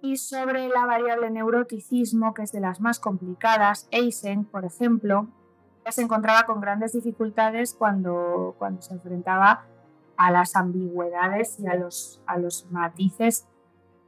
Y 0.01 0.17
sobre 0.17 0.67
la 0.67 0.85
variable 0.85 1.29
neuroticismo, 1.29 2.33
que 2.33 2.43
es 2.43 2.51
de 2.51 2.59
las 2.59 2.79
más 2.79 2.99
complicadas, 2.99 3.87
Eisen, 3.91 4.45
por 4.45 4.65
ejemplo, 4.65 5.27
se 5.91 6.01
encontraba 6.01 6.45
con 6.45 6.61
grandes 6.61 6.93
dificultades 6.93 7.73
cuando, 7.73 8.55
cuando 8.57 8.81
se 8.81 8.93
enfrentaba 8.93 9.65
a 10.17 10.31
las 10.31 10.55
ambigüedades 10.55 11.59
y 11.59 11.67
a 11.67 11.75
los, 11.75 12.21
a 12.25 12.37
los 12.37 12.65
matices 12.71 13.47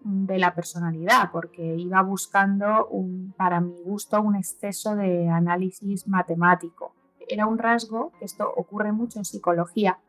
de 0.01 0.39
la 0.39 0.55
personalidad, 0.55 1.29
porque 1.31 1.75
iba 1.75 2.01
buscando, 2.01 2.87
un, 2.87 3.33
para 3.37 3.59
mi 3.59 3.81
gusto, 3.81 4.21
un 4.21 4.35
exceso 4.35 4.95
de 4.95 5.29
análisis 5.29 6.07
matemático. 6.07 6.95
Era 7.27 7.45
un 7.45 7.57
rasgo, 7.57 8.11
esto 8.21 8.51
ocurre 8.55 8.91
mucho 8.91 9.19
en 9.19 9.25
psicología, 9.25 9.99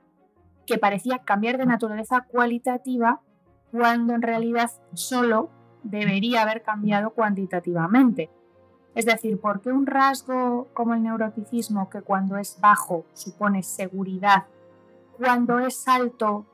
que 0.66 0.78
parecía 0.78 1.18
cambiar 1.18 1.58
de 1.58 1.66
naturaleza 1.66 2.26
cualitativa 2.28 3.20
cuando 3.70 4.14
en 4.14 4.22
realidad 4.22 4.70
solo 4.94 5.50
debería 5.82 6.42
haber 6.42 6.62
cambiado 6.62 7.10
cuantitativamente. 7.10 8.30
Es 8.94 9.06
decir, 9.06 9.40
¿por 9.40 9.60
qué 9.60 9.70
un 9.70 9.86
rasgo 9.86 10.68
como 10.74 10.94
el 10.94 11.02
neuroticismo, 11.02 11.88
que 11.88 12.02
cuando 12.02 12.36
es 12.36 12.58
bajo 12.60 13.06
supone 13.12 13.62
seguridad, 13.62 14.46
cuando 15.16 15.58
es 15.58 15.86
alto 15.86 16.46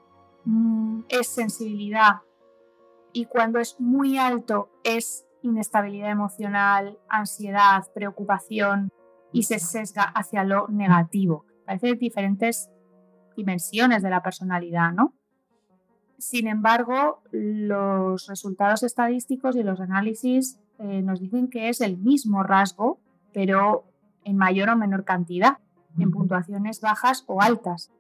mm, 0.45 1.03
es 1.09 1.29
sensibilidad 1.29 2.21
y 3.13 3.25
cuando 3.25 3.59
es 3.59 3.81
muy 3.81 4.19
alto 4.19 4.69
es 4.85 5.25
inestabilidad 5.43 6.11
emocional, 6.11 6.99
ansiedad, 7.09 7.85
preocupación 7.95 8.93
y 9.33 9.45
se 9.45 9.59
sesga 9.59 10.03
hacia 10.03 10.45
lo 10.45 10.69
negativo. 10.69 11.47
Parece 11.65 11.95
diferentes 11.95 12.71
dimensiones 13.37 14.03
de 14.03 14.11
la 14.11 14.23
personalidad, 14.23 14.93
¿no? 14.93 15.15
Sin 16.19 16.49
embargo, 16.49 17.23
los 17.31 18.27
resultados 18.27 18.83
estadísticos 18.83 19.57
y 19.57 19.63
los 19.63 19.81
análisis 19.81 20.59
eh, 20.79 21.03
nos 21.03 21.21
dicen 21.21 21.49
que 21.49 21.69
es 21.69 21.81
el 21.81 21.99
mismo 21.99 22.43
rasgo, 22.43 22.99
pero 23.33 23.85
en 24.25 24.37
mayor 24.37 24.71
o 24.71 24.77
menor 24.77 25.05
cantidad, 25.05 25.59
en 25.99 26.11
puntuaciones 26.11 26.81
bajas 26.81 27.25
o 27.27 27.41
altas. 27.41 27.91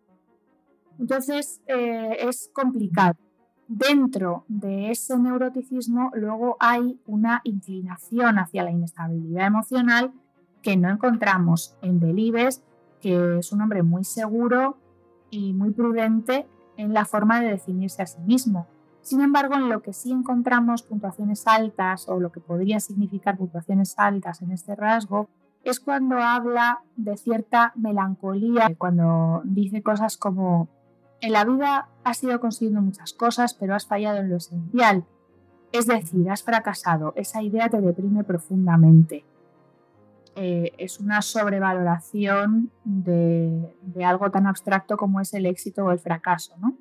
Entonces, 0.98 1.61
eh, 1.66 2.16
es 2.20 2.51
complicado 2.53 3.16
dentro 3.69 4.44
de 4.48 4.90
ese 4.90 5.19
neuroticismo 5.19 6.11
luego 6.15 6.57
hay 6.61 7.01
una 7.07 7.40
inclinación 7.44 8.39
hacia 8.39 8.62
la 8.62 8.70
inestabilidad 8.70 9.47
emocional 9.47 10.12
que 10.62 10.77
no 10.77 10.90
encontramos 10.90 11.77
en 11.82 12.01
Delibes, 12.01 12.62
que 13.01 13.39
es 13.39 13.53
un 13.53 13.61
hombre 13.61 13.82
muy 13.82 14.05
seguro 14.05 14.78
y 15.31 15.53
muy 15.53 15.73
prudente 15.73 16.47
en 16.77 16.93
la 16.93 17.05
forma 17.05 17.40
de 17.40 17.48
definirse 17.48 18.03
a 18.03 18.07
sí 18.07 18.20
mismo. 18.20 18.66
Sin 19.07 19.20
embargo, 19.20 19.55
en 19.55 19.69
lo 19.69 19.83
que 19.83 19.93
sí 19.93 20.11
encontramos 20.11 20.83
puntuaciones 20.83 21.47
altas 21.47 22.09
o 22.09 22.19
lo 22.19 22.33
que 22.33 22.41
podría 22.41 22.81
significar 22.81 23.37
puntuaciones 23.37 23.95
altas 23.99 24.43
en 24.43 24.51
este 24.51 24.74
rasgo 24.74 25.28
es 25.62 25.78
cuando 25.78 26.19
habla 26.19 26.81
de 26.97 27.16
cierta 27.16 27.73
melancolía, 27.77 28.74
cuando 28.77 29.43
dice 29.45 29.81
cosas 29.81 30.16
como 30.16 30.69
en 31.20 31.31
la 31.31 31.45
vida 31.45 31.89
has 32.03 32.20
ido 32.24 32.41
consiguiendo 32.41 32.83
muchas 32.83 33.12
cosas, 33.12 33.55
pero 33.55 33.77
has 33.77 33.87
fallado 33.87 34.19
en 34.19 34.28
lo 34.28 34.39
esencial. 34.39 35.05
Es 35.70 35.87
decir, 35.87 36.28
has 36.28 36.43
fracasado. 36.43 37.12
Esa 37.15 37.45
idea 37.45 37.69
te 37.69 37.81
deprime 37.81 38.24
profundamente. 38.24 39.24
Eh, 40.35 40.73
es 40.78 40.99
una 40.99 41.23
sobrevaloración 41.23 42.73
de, 42.83 43.73
de, 43.83 44.05
algo 44.05 44.33
tan 44.33 44.49
abstracto 44.49 44.97
como 44.97 45.20
es 45.20 45.33
el 45.33 45.47
éxito 45.47 45.85
o 45.85 45.93
el 45.93 46.01
fracaso, 46.01 46.57
¿no? 46.59 46.77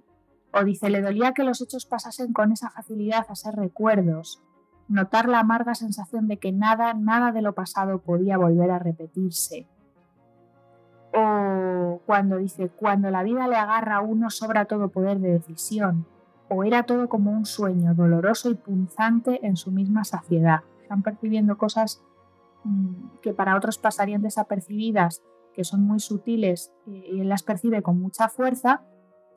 O 0.57 0.64
dice, 0.64 0.90
le 0.90 1.02
dolía 1.02 1.34
que 1.34 1.44
los 1.44 1.61
hechos 1.61 1.86
pasasen 1.86 2.32
con 2.32 2.53
esa 2.53 2.69
facilidad 2.69 3.26
a 3.27 3.36
ser 3.36 3.56
recuerdos, 3.56 4.41
notar 4.88 5.27
la 5.27 5.40
amarga 5.40 5.76
sensación 5.76 6.27
de 6.27 6.38
que 6.38 6.53
nada, 6.53 6.94
nada 6.94 7.34
de 7.34 7.41
lo 7.41 7.53
pasado 7.53 7.99
podía 7.99 8.38
volver 8.38 8.72
a 8.72 8.80
repetirse, 8.80 9.68
o 11.14 12.02
cuando 12.06 12.38
dice, 12.38 12.69
cuando 12.69 13.10
la 13.10 13.23
vida 13.23 13.48
le 13.48 13.56
agarra 13.56 13.98
a 13.98 14.02
uno 14.02 14.30
sobra 14.30 14.65
todo 14.65 14.90
poder 14.90 15.19
de 15.19 15.34
decisión, 15.34 16.06
o 16.49 16.64
era 16.64 16.84
todo 16.84 17.10
como 17.10 17.32
un 17.32 17.45
sueño 17.45 17.94
doloroso 17.94 18.49
y 18.49 18.56
punzante 18.56 19.45
en 19.45 19.56
su 19.56 19.72
misma 19.72 20.03
saciedad. 20.03 20.61
Están 20.82 21.02
percibiendo 21.02 21.57
cosas 21.57 22.02
mm, 22.64 23.19
que 23.22 23.34
para 23.34 23.56
otros 23.56 23.77
pasarían 23.77 24.22
desapercibidas, 24.22 25.23
que 25.53 25.64
son 25.64 25.82
muy 25.84 25.99
sutiles 25.99 26.73
y 26.86 27.22
él 27.22 27.30
las 27.30 27.44
percibe 27.44 27.82
con 27.82 27.99
mucha 27.99 28.27
fuerza, 28.27 28.82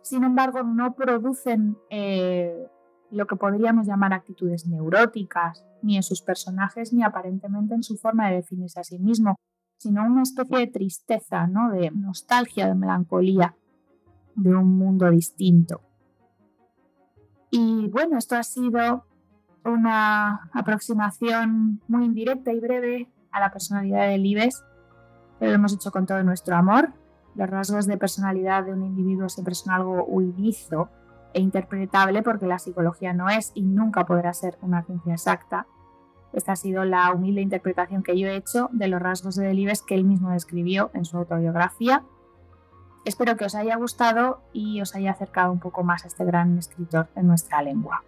sin 0.08 0.24
embargo 0.24 0.62
no 0.62 0.94
producen 0.94 1.76
eh, 1.90 2.66
lo 3.10 3.26
que 3.26 3.36
podríamos 3.36 3.86
llamar 3.86 4.12
actitudes 4.14 4.66
neuróticas, 4.66 5.64
ni 5.82 5.96
en 5.96 6.02
sus 6.02 6.22
personajes 6.22 6.92
ni 6.92 7.02
aparentemente 7.02 7.74
en 7.74 7.82
su 7.82 7.96
forma 7.96 8.28
de 8.28 8.36
definirse 8.36 8.80
a 8.80 8.84
sí 8.84 8.98
mismo, 8.98 9.36
sino 9.76 10.04
una 10.04 10.22
especie 10.22 10.58
de 10.58 10.66
tristeza, 10.66 11.46
¿no? 11.46 11.70
de 11.70 11.90
nostalgia, 11.90 12.66
de 12.66 12.74
melancolía 12.74 13.54
de 14.34 14.54
un 14.54 14.78
mundo 14.78 15.10
distinto. 15.10 15.82
Y 17.50 17.88
bueno, 17.88 18.18
esto 18.18 18.36
ha 18.36 18.42
sido 18.42 19.04
una 19.64 20.50
aproximación 20.52 21.80
muy 21.86 22.04
indirecta 22.04 22.52
y 22.52 22.60
breve 22.60 23.10
a 23.30 23.40
la 23.40 23.50
personalidad 23.50 24.08
de 24.08 24.18
Libes, 24.18 24.64
pero 25.38 25.52
lo 25.52 25.56
hemos 25.56 25.74
hecho 25.74 25.90
con 25.90 26.06
todo 26.06 26.22
nuestro 26.22 26.56
amor. 26.56 26.92
Los 27.38 27.48
rasgos 27.48 27.86
de 27.86 27.96
personalidad 27.96 28.64
de 28.64 28.72
un 28.72 28.82
individuo 28.82 29.28
siempre 29.28 29.54
son 29.54 29.72
algo 29.72 30.02
huidizo 30.02 30.88
e 31.32 31.40
interpretable 31.40 32.24
porque 32.24 32.48
la 32.48 32.58
psicología 32.58 33.12
no 33.12 33.28
es 33.28 33.52
y 33.54 33.62
nunca 33.62 34.06
podrá 34.06 34.34
ser 34.34 34.58
una 34.60 34.82
ciencia 34.82 35.12
exacta. 35.12 35.68
Esta 36.32 36.52
ha 36.52 36.56
sido 36.56 36.84
la 36.84 37.12
humilde 37.12 37.40
interpretación 37.40 38.02
que 38.02 38.18
yo 38.18 38.26
he 38.26 38.34
hecho 38.34 38.68
de 38.72 38.88
los 38.88 39.00
rasgos 39.00 39.36
de 39.36 39.46
Delibes 39.46 39.82
que 39.82 39.94
él 39.94 40.02
mismo 40.02 40.30
describió 40.30 40.90
en 40.94 41.04
su 41.04 41.16
autobiografía. 41.16 42.02
Espero 43.04 43.36
que 43.36 43.44
os 43.44 43.54
haya 43.54 43.76
gustado 43.76 44.40
y 44.52 44.80
os 44.80 44.96
haya 44.96 45.12
acercado 45.12 45.52
un 45.52 45.60
poco 45.60 45.84
más 45.84 46.04
a 46.04 46.08
este 46.08 46.24
gran 46.24 46.58
escritor 46.58 47.06
en 47.14 47.28
nuestra 47.28 47.62
lengua. 47.62 48.02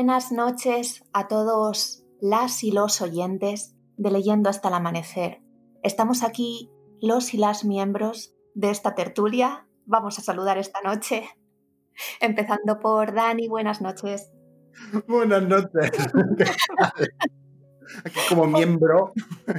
Buenas 0.00 0.32
noches 0.32 1.04
a 1.12 1.28
todos 1.28 2.02
las 2.22 2.64
y 2.64 2.72
los 2.72 3.02
oyentes 3.02 3.76
de 3.98 4.10
Leyendo 4.10 4.48
hasta 4.48 4.68
el 4.68 4.74
Amanecer. 4.74 5.42
Estamos 5.82 6.22
aquí 6.22 6.70
los 7.02 7.34
y 7.34 7.36
las 7.36 7.66
miembros 7.66 8.34
de 8.54 8.70
esta 8.70 8.94
tertulia. 8.94 9.68
Vamos 9.84 10.18
a 10.18 10.22
saludar 10.22 10.56
esta 10.56 10.80
noche, 10.80 11.28
empezando 12.22 12.80
por 12.80 13.12
Dani. 13.12 13.46
Buenas 13.46 13.82
noches. 13.82 14.32
Buenas 15.06 15.42
noches. 15.42 15.90
Aquí 18.02 18.20
como 18.30 18.46
miembro 18.46 19.12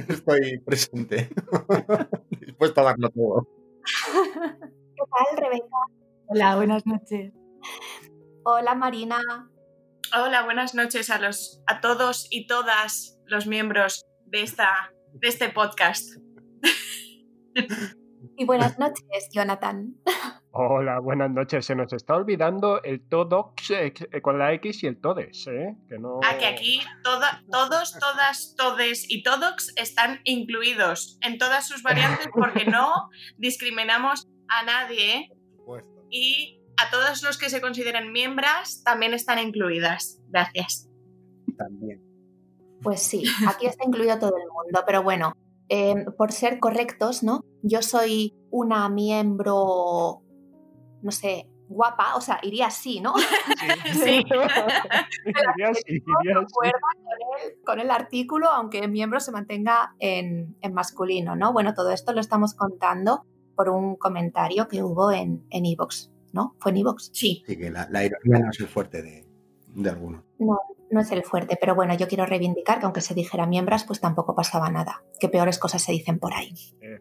estoy 0.08 0.58
presente, 0.66 1.30
dispuesto 2.40 2.80
a 2.80 2.84
darlo 2.84 3.10
todo. 3.10 3.46
¿Qué 4.12 5.04
tal, 5.08 5.36
Rebeca? 5.36 5.76
Hola, 6.26 6.56
buenas 6.56 6.84
noches. 6.84 7.32
Hola, 8.42 8.74
Marina. 8.74 9.20
Hola, 10.14 10.42
buenas 10.42 10.74
noches 10.74 11.08
a, 11.08 11.18
los, 11.18 11.62
a 11.66 11.80
todos 11.80 12.26
y 12.30 12.46
todas 12.46 13.18
los 13.24 13.46
miembros 13.46 14.04
de, 14.26 14.42
esta, 14.42 14.92
de 15.14 15.28
este 15.28 15.48
podcast. 15.48 16.16
Y 18.36 18.46
buenas 18.46 18.78
noches, 18.78 19.28
Jonathan. 19.32 19.94
Hola, 20.52 21.00
buenas 21.00 21.30
noches. 21.30 21.66
Se 21.66 21.74
nos 21.74 21.92
está 21.92 22.14
olvidando 22.14 22.82
el 22.82 23.06
todox 23.08 23.70
eh, 23.70 23.92
con 24.22 24.38
la 24.38 24.52
X 24.54 24.82
y 24.84 24.86
el 24.86 25.00
todes, 25.00 25.46
¿eh? 25.48 25.76
Que 25.88 25.98
no... 25.98 26.20
Ah, 26.24 26.38
que 26.38 26.46
aquí 26.46 26.80
toda, 27.02 27.42
todos, 27.50 27.98
todas, 27.98 28.54
todes 28.56 29.10
y 29.10 29.22
todox 29.22 29.72
están 29.76 30.20
incluidos 30.24 31.18
en 31.20 31.36
todas 31.36 31.68
sus 31.68 31.82
variantes 31.82 32.28
porque 32.32 32.64
no 32.64 33.10
discriminamos 33.36 34.26
a 34.48 34.64
nadie. 34.64 35.30
Y 36.10 36.61
a 36.82 36.90
todos 36.90 37.22
los 37.22 37.38
que 37.38 37.50
se 37.50 37.60
consideren 37.60 38.12
miembros 38.12 38.82
también 38.84 39.14
están 39.14 39.38
incluidas. 39.38 40.20
Gracias. 40.28 40.88
También. 41.56 42.02
Pues 42.82 43.00
sí, 43.00 43.24
aquí 43.46 43.66
está 43.66 43.84
incluido 43.84 44.18
todo 44.18 44.36
el 44.36 44.48
mundo, 44.48 44.82
pero 44.84 45.02
bueno, 45.02 45.34
eh, 45.68 46.04
por 46.18 46.32
ser 46.32 46.58
correctos, 46.58 47.22
¿no? 47.22 47.44
Yo 47.62 47.80
soy 47.80 48.34
una 48.50 48.88
miembro, 48.88 50.22
no 51.00 51.10
sé, 51.12 51.48
guapa, 51.68 52.16
o 52.16 52.20
sea, 52.20 52.40
iría 52.42 52.66
así, 52.66 53.00
¿no? 53.00 53.14
Sí. 53.92 54.24
Iría 54.26 55.68
así, 55.70 55.82
iría 55.86 56.38
así. 56.38 56.52
Concuerda 56.52 56.78
con 56.80 57.40
el, 57.40 57.64
con 57.64 57.80
el 57.80 57.90
artículo, 57.90 58.50
aunque 58.50 58.80
el 58.80 58.90
miembro 58.90 59.20
se 59.20 59.32
mantenga 59.32 59.94
en, 60.00 60.56
en 60.60 60.74
masculino, 60.74 61.36
¿no? 61.36 61.52
Bueno, 61.52 61.74
todo 61.74 61.90
esto 61.92 62.12
lo 62.12 62.20
estamos 62.20 62.54
contando 62.54 63.24
por 63.54 63.68
un 63.68 63.96
comentario 63.96 64.66
que 64.68 64.82
hubo 64.82 65.12
en 65.12 65.46
en 65.50 65.66
iVoox, 65.66 66.08
¿no? 66.32 66.56
¿Fue 66.58 66.70
en 66.72 66.78
iVoox? 66.78 67.10
Sí. 67.12 67.42
Así 67.46 67.56
que 67.58 67.70
la, 67.70 67.88
la 67.90 68.04
ironía 68.04 68.38
no 68.40 68.50
es 68.50 68.60
el 68.60 68.68
fuerte 68.68 69.02
de, 69.02 69.26
de 69.74 69.90
alguno. 69.90 70.24
No, 70.38 70.58
no 70.90 71.00
es 71.00 71.10
el 71.12 71.22
fuerte, 71.24 71.56
pero 71.60 71.74
bueno, 71.74 71.94
yo 71.94 72.08
quiero 72.08 72.26
reivindicar 72.26 72.78
que 72.78 72.84
aunque 72.86 73.00
se 73.00 73.14
dijera 73.14 73.46
miembros, 73.46 73.84
pues 73.84 74.00
tampoco 74.00 74.34
pasaba 74.34 74.70
nada. 74.70 75.02
Que 75.20 75.28
peores 75.28 75.58
cosas 75.58 75.82
se 75.82 75.92
dicen 75.92 76.18
por 76.18 76.32
ahí. 76.34 76.52
Eh, 76.80 76.98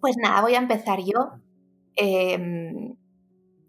Pues 0.00 0.16
nada, 0.16 0.40
voy 0.42 0.54
a 0.54 0.58
empezar 0.58 1.00
yo. 1.00 1.32
Eh, 1.96 2.94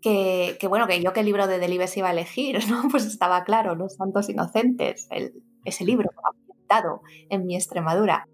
que, 0.01 0.57
que 0.59 0.67
bueno, 0.67 0.87
que 0.87 1.01
yo 1.01 1.11
qué 1.13 1.23
libro 1.23 1.47
de 1.47 1.59
Delibes 1.59 1.97
iba 1.97 2.09
a 2.09 2.11
elegir, 2.11 2.59
¿no? 2.69 2.83
Pues 2.89 3.05
estaba 3.05 3.43
claro, 3.43 3.75
Los 3.75 3.95
Santos 3.95 4.29
Inocentes, 4.29 5.07
el- 5.11 5.33
ese 5.65 5.83
libro 5.83 6.09
ambientado 6.23 7.01
en 7.29 7.45
mi 7.45 7.55
Extremadura. 7.55 8.25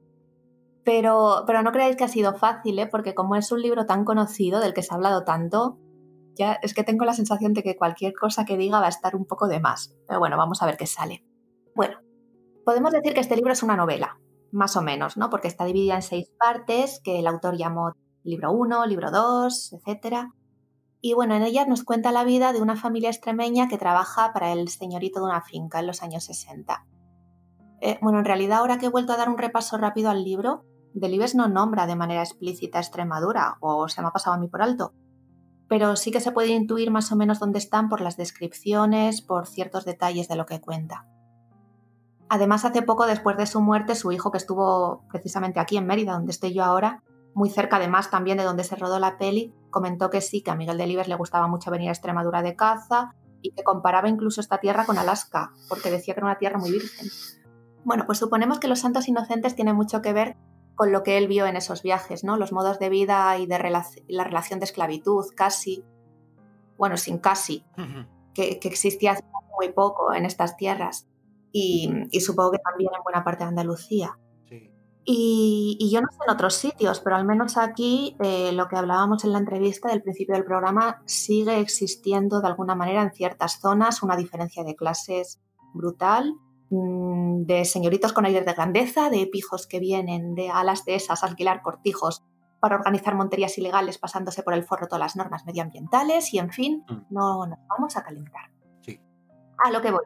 Pero, 0.85 1.43
pero 1.47 1.63
no 1.63 1.71
creáis 1.71 1.97
que 1.97 2.03
ha 2.03 2.07
sido 2.07 2.35
fácil, 2.35 2.77
¿eh? 2.79 2.87
porque 2.87 3.15
como 3.15 3.35
es 3.35 3.51
un 3.51 3.61
libro 3.61 3.85
tan 3.85 4.05
conocido, 4.05 4.59
del 4.59 4.73
que 4.73 4.83
se 4.83 4.93
ha 4.93 4.95
hablado 4.95 5.23
tanto, 5.23 5.79
ya 6.35 6.53
es 6.61 6.73
que 6.73 6.83
tengo 6.83 7.05
la 7.05 7.13
sensación 7.13 7.53
de 7.53 7.63
que 7.63 7.75
cualquier 7.75 8.13
cosa 8.13 8.45
que 8.45 8.55
diga 8.55 8.79
va 8.79 8.85
a 8.85 8.89
estar 8.89 9.15
un 9.15 9.25
poco 9.25 9.47
de 9.47 9.59
más. 9.59 9.95
Pero 10.07 10.19
bueno, 10.19 10.37
vamos 10.37 10.61
a 10.61 10.67
ver 10.67 10.77
qué 10.77 10.85
sale. 10.85 11.25
Bueno, 11.75 11.97
podemos 12.63 12.91
decir 12.91 13.13
que 13.13 13.19
este 13.19 13.35
libro 13.35 13.51
es 13.51 13.63
una 13.63 13.75
novela, 13.75 14.19
más 14.51 14.77
o 14.77 14.81
menos, 14.81 15.17
¿no? 15.17 15.29
Porque 15.29 15.47
está 15.47 15.65
dividida 15.65 15.95
en 15.95 16.03
seis 16.03 16.31
partes 16.39 17.01
que 17.03 17.19
el 17.19 17.27
autor 17.27 17.57
llamó 17.57 17.93
libro 18.23 18.51
1, 18.51 18.85
libro 18.85 19.09
2, 19.09 19.73
etc. 19.73 20.27
Y 21.01 21.13
bueno, 21.13 21.35
en 21.35 21.43
ella 21.43 21.65
nos 21.65 21.83
cuenta 21.83 22.11
la 22.11 22.23
vida 22.23 22.53
de 22.53 22.61
una 22.61 22.75
familia 22.75 23.09
extremeña 23.09 23.67
que 23.67 23.77
trabaja 23.77 24.33
para 24.33 24.51
el 24.51 24.67
señorito 24.69 25.19
de 25.19 25.25
una 25.25 25.41
finca 25.41 25.79
en 25.79 25.87
los 25.87 26.03
años 26.03 26.25
60. 26.25 26.85
Eh, 27.81 27.99
bueno, 28.01 28.19
en 28.19 28.25
realidad 28.25 28.59
ahora 28.59 28.77
que 28.77 28.87
he 28.87 28.89
vuelto 28.89 29.13
a 29.13 29.17
dar 29.17 29.29
un 29.29 29.37
repaso 29.37 29.77
rápido 29.77 30.09
al 30.09 30.23
libro, 30.23 30.63
Delibes 30.95 31.35
no 31.35 31.49
nombra 31.49 31.88
de 31.88 31.95
manera 31.95 32.22
explícita 32.22 32.80
Extremadura, 32.80 33.57
o 33.59 33.89
se 33.89 34.01
me 34.01 34.07
ha 34.07 34.11
pasado 34.11 34.35
a 34.35 34.39
mí 34.39 34.47
por 34.47 34.61
alto, 34.61 34.93
pero 35.67 35.97
sí 35.97 36.09
que 36.09 36.22
se 36.22 36.31
puede 36.31 36.49
intuir 36.49 36.89
más 36.89 37.11
o 37.11 37.17
menos 37.17 37.39
dónde 37.39 37.59
están 37.59 37.89
por 37.89 37.99
las 37.99 38.15
descripciones, 38.15 39.22
por 39.22 39.45
ciertos 39.45 39.84
detalles 39.84 40.30
de 40.30 40.38
lo 40.38 40.45
que 40.45 40.61
cuenta. 40.61 41.05
Además, 42.30 42.63
hace 42.63 42.81
poco 42.81 43.05
después 43.05 43.35
de 43.35 43.45
su 43.45 43.61
muerte, 43.61 43.93
su 43.93 44.11
hijo, 44.11 44.31
que 44.31 44.38
estuvo 44.38 45.03
precisamente 45.09 45.59
aquí 45.59 45.76
en 45.76 45.85
Mérida, 45.85 46.13
donde 46.13 46.31
estoy 46.31 46.53
yo 46.53 46.63
ahora, 46.63 47.03
muy 47.34 47.49
cerca 47.49 47.76
además 47.76 48.09
también 48.09 48.38
de 48.38 48.45
donde 48.45 48.63
se 48.63 48.77
rodó 48.77 48.97
la 48.97 49.17
peli, 49.17 49.53
comentó 49.69 50.09
que 50.09 50.22
sí, 50.22 50.41
que 50.41 50.51
a 50.51 50.55
Miguel 50.55 50.77
Delibes 50.77 51.09
le 51.09 51.15
gustaba 51.15 51.47
mucho 51.47 51.72
venir 51.72 51.89
a 51.89 51.91
Extremadura 51.91 52.41
de 52.41 52.55
caza 52.55 53.13
y 53.41 53.51
que 53.51 53.63
comparaba 53.63 54.07
incluso 54.07 54.39
esta 54.39 54.59
tierra 54.59 54.85
con 54.85 54.97
Alaska, 54.97 55.51
porque 55.67 55.91
decía 55.91 56.13
que 56.13 56.22
era 56.22 56.27
una 56.27 56.38
tierra 56.38 56.57
muy 56.57 56.72
virgen. 56.72 57.09
Bueno, 57.84 58.05
pues 58.05 58.17
suponemos 58.17 58.59
que 58.59 58.69
los 58.69 58.80
santos 58.80 59.07
inocentes 59.09 59.53
tienen 59.53 59.76
mucho 59.76 60.01
que 60.01 60.13
ver 60.13 60.38
con 60.76 60.91
lo 60.91 61.03
que 61.03 61.18
él 61.18 61.27
vio 61.27 61.45
en 61.45 61.56
esos 61.56 61.81
viajes, 61.84 62.23
¿no? 62.23 62.38
Los 62.38 62.52
modos 62.52 62.80
de 62.80 62.89
vida 62.89 63.38
y 63.38 63.47
de 63.47 63.57
relac- 63.57 64.03
la 64.07 64.23
relación 64.23 64.60
de 64.60 64.65
esclavitud, 64.65 65.26
casi, 65.35 65.84
bueno, 66.77 66.97
sin 66.97 67.18
casi, 67.18 67.64
que, 68.34 68.60
que 68.60 68.68
existía 68.68 69.14
hace 69.14 69.23
muy 69.57 69.72
poco 69.72 70.14
en 70.14 70.26
estas 70.26 70.57
tierras 70.57 71.07
y, 71.52 71.89
y 72.11 72.19
supongo 72.19 72.52
que 72.52 72.60
también 72.60 72.91
en 72.95 73.03
buena 73.03 73.23
parte 73.23 73.45
de 73.45 73.49
Andalucía. 73.49 74.19
Sí. 74.49 74.69
Y, 75.06 75.77
y 75.80 75.91
yo 75.93 76.02
no 76.02 76.07
sé 76.11 76.18
en 76.27 76.34
otros 76.34 76.56
sitios, 76.56 76.99
pero 76.99 77.15
al 77.15 77.26
menos 77.26 77.57
aquí 77.57 78.18
eh, 78.19 78.52
lo 78.52 78.68
que 78.68 78.76
hablábamos 78.76 79.23
en 79.23 79.31
la 79.31 79.39
entrevista 79.39 79.89
del 79.89 80.02
principio 80.02 80.35
del 80.35 80.43
programa 80.43 81.02
sigue 81.06 81.60
existiendo 81.60 82.41
de 82.41 82.47
alguna 82.47 82.76
manera 82.76 83.02
en 83.02 83.14
ciertas 83.14 83.60
zonas 83.61 84.03
una 84.03 84.18
diferencia 84.18 84.65
de 84.65 84.76
clases 84.76 85.39
brutal, 85.73 86.34
de 86.69 87.65
señoritos 87.65 88.13
con 88.13 88.25
aires 88.25 88.45
de 88.45 88.53
grandeza, 88.53 89.09
de 89.09 89.27
pijos 89.27 89.67
que 89.67 89.79
vienen 89.79 90.33
de 90.35 90.49
alas 90.49 90.83
de 90.85 90.95
esas 90.95 91.23
a 91.23 91.27
alquilar 91.27 91.61
cortijos 91.61 92.23
para 92.59 92.75
organizar 92.75 93.13
monterías 93.15 93.57
ilegales 93.57 93.99
pasándose 93.99 94.41
por 94.41 94.53
el 94.53 94.63
forro 94.63 94.87
todas 94.87 94.99
las 94.99 95.15
normas 95.15 95.45
medioambientales 95.45 96.33
y 96.33 96.39
en 96.39 96.51
fin, 96.51 96.83
Mm. 96.89 97.01
no 97.11 97.45
nos 97.45 97.59
vamos 97.69 97.95
a 97.97 98.03
calentar. 98.03 98.51
Sí. 98.81 98.99
A 99.63 99.71
lo 99.71 99.81
que 99.81 99.91
voy. 99.91 100.03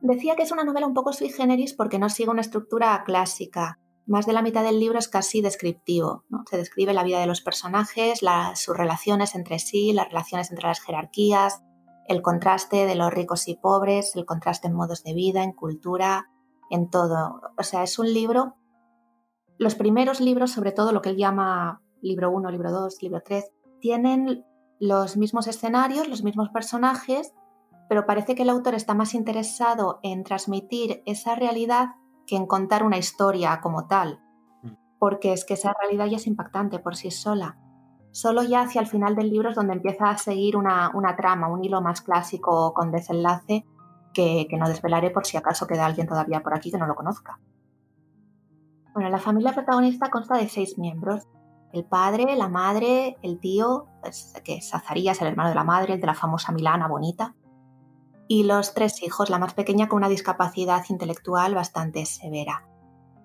Decía 0.00 0.36
que 0.36 0.42
es 0.44 0.52
una 0.52 0.64
novela 0.64 0.86
un 0.86 0.94
poco 0.94 1.12
sui 1.12 1.28
generis 1.28 1.74
porque 1.74 1.98
no 1.98 2.08
sigue 2.08 2.30
una 2.30 2.40
estructura 2.40 3.02
clásica. 3.04 3.78
Más 4.06 4.24
de 4.24 4.32
la 4.32 4.42
mitad 4.42 4.62
del 4.62 4.80
libro 4.80 4.98
es 4.98 5.08
casi 5.08 5.42
descriptivo. 5.42 6.24
¿no? 6.30 6.44
Se 6.48 6.56
describe 6.56 6.94
la 6.94 7.02
vida 7.02 7.20
de 7.20 7.26
los 7.26 7.42
personajes, 7.42 8.20
sus 8.54 8.76
relaciones 8.76 9.34
entre 9.34 9.58
sí, 9.58 9.92
las 9.92 10.08
relaciones 10.08 10.50
entre 10.50 10.68
las 10.68 10.80
jerarquías, 10.80 11.62
el 12.08 12.22
contraste 12.22 12.86
de 12.86 12.94
los 12.94 13.12
ricos 13.12 13.46
y 13.48 13.54
pobres, 13.54 14.16
el 14.16 14.24
contraste 14.24 14.66
en 14.66 14.74
modos 14.74 15.04
de 15.04 15.14
vida, 15.14 15.44
en 15.44 15.52
cultura, 15.52 16.30
en 16.70 16.90
todo. 16.90 17.42
O 17.56 17.62
sea, 17.62 17.82
es 17.82 17.98
un 17.98 18.12
libro. 18.12 18.56
Los 19.58 19.74
primeros 19.74 20.20
libros, 20.20 20.50
sobre 20.50 20.72
todo 20.72 20.92
lo 20.92 21.02
que 21.02 21.10
él 21.10 21.16
llama 21.16 21.82
libro 22.00 22.30
1, 22.30 22.50
libro 22.50 22.72
2, 22.72 23.02
libro 23.02 23.20
3, 23.22 23.50
tienen 23.80 24.44
los 24.80 25.16
mismos 25.16 25.46
escenarios, 25.48 26.08
los 26.08 26.22
mismos 26.22 26.48
personajes, 26.48 27.34
pero 27.88 28.06
parece 28.06 28.34
que 28.34 28.42
el 28.42 28.50
autor 28.50 28.74
está 28.74 28.94
más 28.94 29.14
interesado 29.14 30.00
en 30.02 30.24
transmitir 30.24 31.02
esa 31.04 31.34
realidad 31.34 31.88
que 32.26 32.36
en 32.36 32.46
contar 32.46 32.84
una 32.84 32.98
historia 32.98 33.60
como 33.60 33.86
tal, 33.86 34.20
mm. 34.62 34.72
porque 34.98 35.32
es 35.32 35.44
que 35.44 35.54
esa 35.54 35.74
realidad 35.80 36.06
ya 36.06 36.16
es 36.16 36.26
impactante 36.26 36.78
por 36.78 36.96
sí 36.96 37.10
sola. 37.10 37.58
Solo 38.10 38.42
ya 38.42 38.62
hacia 38.62 38.80
el 38.80 38.86
final 38.86 39.14
del 39.14 39.30
libro 39.30 39.50
es 39.50 39.56
donde 39.56 39.74
empieza 39.74 40.10
a 40.10 40.18
seguir 40.18 40.56
una, 40.56 40.90
trama, 41.16 41.48
un 41.48 41.64
hilo 41.64 41.80
más 41.80 42.00
clásico 42.00 42.72
con 42.74 42.90
desenlace 42.90 43.64
que, 44.14 44.46
que 44.48 44.56
no 44.56 44.68
desvelaré 44.68 45.10
por 45.10 45.26
si 45.26 45.36
acaso 45.36 45.66
queda 45.66 45.86
alguien 45.86 46.06
todavía 46.06 46.42
por 46.42 46.54
aquí 46.54 46.70
que 46.70 46.78
no 46.78 46.86
lo 46.86 46.94
conozca. 46.94 47.38
Bueno, 48.94 49.10
la 49.10 49.18
familia 49.18 49.52
protagonista 49.52 50.10
consta 50.10 50.36
de 50.36 50.48
seis 50.48 50.78
miembros. 50.78 51.28
El 51.72 51.84
padre, 51.84 52.34
la 52.34 52.48
madre, 52.48 53.16
el 53.22 53.38
tío, 53.38 53.86
pues, 54.00 54.32
que 54.44 54.56
es 54.56 54.74
Azarías, 54.74 55.20
el 55.20 55.28
hermano 55.28 55.50
de 55.50 55.54
la 55.54 55.64
madre, 55.64 55.94
el 55.94 56.00
de 56.00 56.06
la 56.06 56.14
famosa 56.14 56.50
Milana 56.50 56.88
bonita, 56.88 57.36
y 58.26 58.44
los 58.44 58.74
tres 58.74 59.02
hijos, 59.02 59.30
la 59.30 59.38
más 59.38 59.54
pequeña 59.54 59.88
con 59.88 59.98
una 59.98 60.08
discapacidad 60.08 60.82
intelectual 60.88 61.54
bastante 61.54 62.06
severa. 62.06 62.66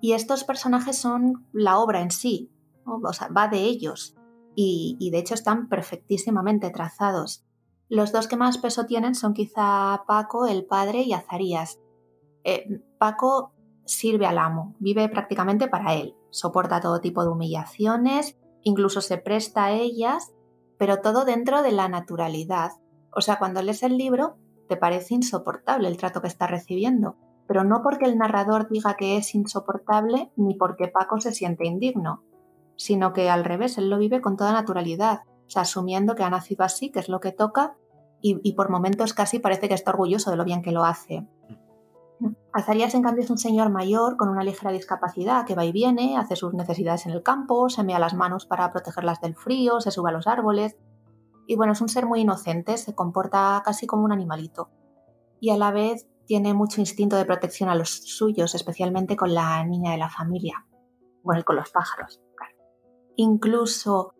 Y 0.01 0.13
estos 0.13 0.43
personajes 0.43 0.97
son 0.97 1.47
la 1.53 1.79
obra 1.79 2.01
en 2.01 2.11
sí, 2.11 2.51
o 2.85 3.13
sea, 3.13 3.29
va 3.29 3.47
de 3.47 3.61
ellos, 3.61 4.15
y, 4.55 5.09
de 5.11 5.19
hecho 5.19 5.33
están 5.33 5.67
perfectísimamente 5.67 6.69
trazados. 6.69 7.45
Los 7.89 8.11
dos 8.11 8.27
que 8.27 8.37
más 8.37 8.57
peso 8.57 8.85
tienen 8.85 9.15
son 9.15 9.33
quizá 9.33 10.03
Paco, 10.07 10.47
el 10.47 10.65
padre, 10.65 11.01
y 11.01 11.13
Azarías. 11.13 11.79
Eh, 12.43 12.81
Paco 12.97 13.53
sirve 13.85 14.25
al 14.25 14.37
amo, 14.37 14.75
vive 14.79 15.09
prácticamente 15.09 15.67
para 15.67 15.93
él, 15.93 16.15
soporta 16.29 16.79
todo 16.81 17.01
tipo 17.01 17.23
de 17.23 17.29
humillaciones, 17.29 18.37
incluso 18.61 19.01
se 19.01 19.17
presta 19.17 19.65
a 19.65 19.71
ellas, 19.71 20.33
pero 20.77 21.01
todo 21.01 21.25
dentro 21.25 21.61
de 21.61 21.71
la 21.71 21.89
naturalidad. 21.89 22.71
O 23.11 23.21
sea, 23.21 23.37
cuando 23.37 23.61
lees 23.61 23.83
el 23.83 23.97
libro 23.97 24.37
te 24.67 24.77
parece 24.77 25.13
insoportable 25.15 25.87
el 25.87 25.97
trato 25.97 26.21
que 26.21 26.27
está 26.27 26.47
recibiendo, 26.47 27.17
pero 27.47 27.63
no 27.63 27.81
porque 27.83 28.05
el 28.05 28.17
narrador 28.17 28.69
diga 28.69 28.95
que 28.95 29.17
es 29.17 29.35
insoportable 29.35 30.31
ni 30.35 30.55
porque 30.55 30.87
Paco 30.87 31.19
se 31.19 31.33
siente 31.33 31.67
indigno, 31.67 32.23
sino 32.75 33.13
que 33.13 33.29
al 33.29 33.43
revés, 33.43 33.77
él 33.77 33.89
lo 33.89 33.97
vive 33.97 34.21
con 34.21 34.37
toda 34.37 34.51
naturalidad, 34.51 35.21
asumiendo 35.55 36.15
que 36.15 36.23
ha 36.23 36.29
nacido 36.29 36.63
así, 36.63 36.91
que 36.91 36.99
es 36.99 37.09
lo 37.09 37.19
que 37.19 37.31
toca, 37.31 37.75
y, 38.21 38.39
y 38.43 38.53
por 38.53 38.69
momentos 38.69 39.13
casi 39.13 39.39
parece 39.39 39.67
que 39.67 39.73
está 39.73 39.91
orgulloso 39.91 40.31
de 40.31 40.37
lo 40.37 40.45
bien 40.45 40.61
que 40.61 40.71
lo 40.71 40.85
hace. 40.85 41.27
Azarías, 42.53 42.95
en 42.95 43.01
cambio, 43.01 43.23
es 43.23 43.29
un 43.29 43.37
señor 43.37 43.69
mayor 43.69 44.15
con 44.15 44.29
una 44.29 44.43
ligera 44.43 44.71
discapacidad 44.71 45.45
que 45.45 45.55
va 45.55 45.65
y 45.65 45.71
viene, 45.71 46.17
hace 46.17 46.35
sus 46.35 46.53
necesidades 46.53 47.05
en 47.05 47.11
el 47.11 47.23
campo, 47.23 47.69
se 47.69 47.83
mea 47.83 47.99
las 47.99 48.13
manos 48.13 48.45
para 48.45 48.71
protegerlas 48.71 49.19
del 49.19 49.35
frío, 49.35 49.81
se 49.81 49.91
sube 49.91 50.09
a 50.09 50.13
los 50.13 50.27
árboles. 50.27 50.77
Y 51.47 51.55
bueno, 51.57 51.73
es 51.73 51.81
un 51.81 51.89
ser 51.89 52.05
muy 52.05 52.21
inocente, 52.21 52.77
se 52.77 52.95
comporta 52.95 53.61
casi 53.65 53.87
como 53.87 54.05
un 54.05 54.13
animalito. 54.13 54.69
Y 55.41 55.49
a 55.49 55.57
la 55.57 55.71
vez 55.71 56.07
tiene 56.25 56.53
mucho 56.53 56.79
instinto 56.79 57.17
de 57.17 57.25
protección 57.25 57.69
a 57.69 57.75
los 57.75 57.89
suyos, 57.89 58.55
especialmente 58.55 59.17
con 59.17 59.33
la 59.33 59.61
niña 59.65 59.91
de 59.91 59.97
la 59.97 60.09
familia. 60.09 60.65
Bueno, 61.23 61.43
con 61.43 61.57
los 61.57 61.69
pájaros. 61.71 62.22
Incluso 63.15 64.13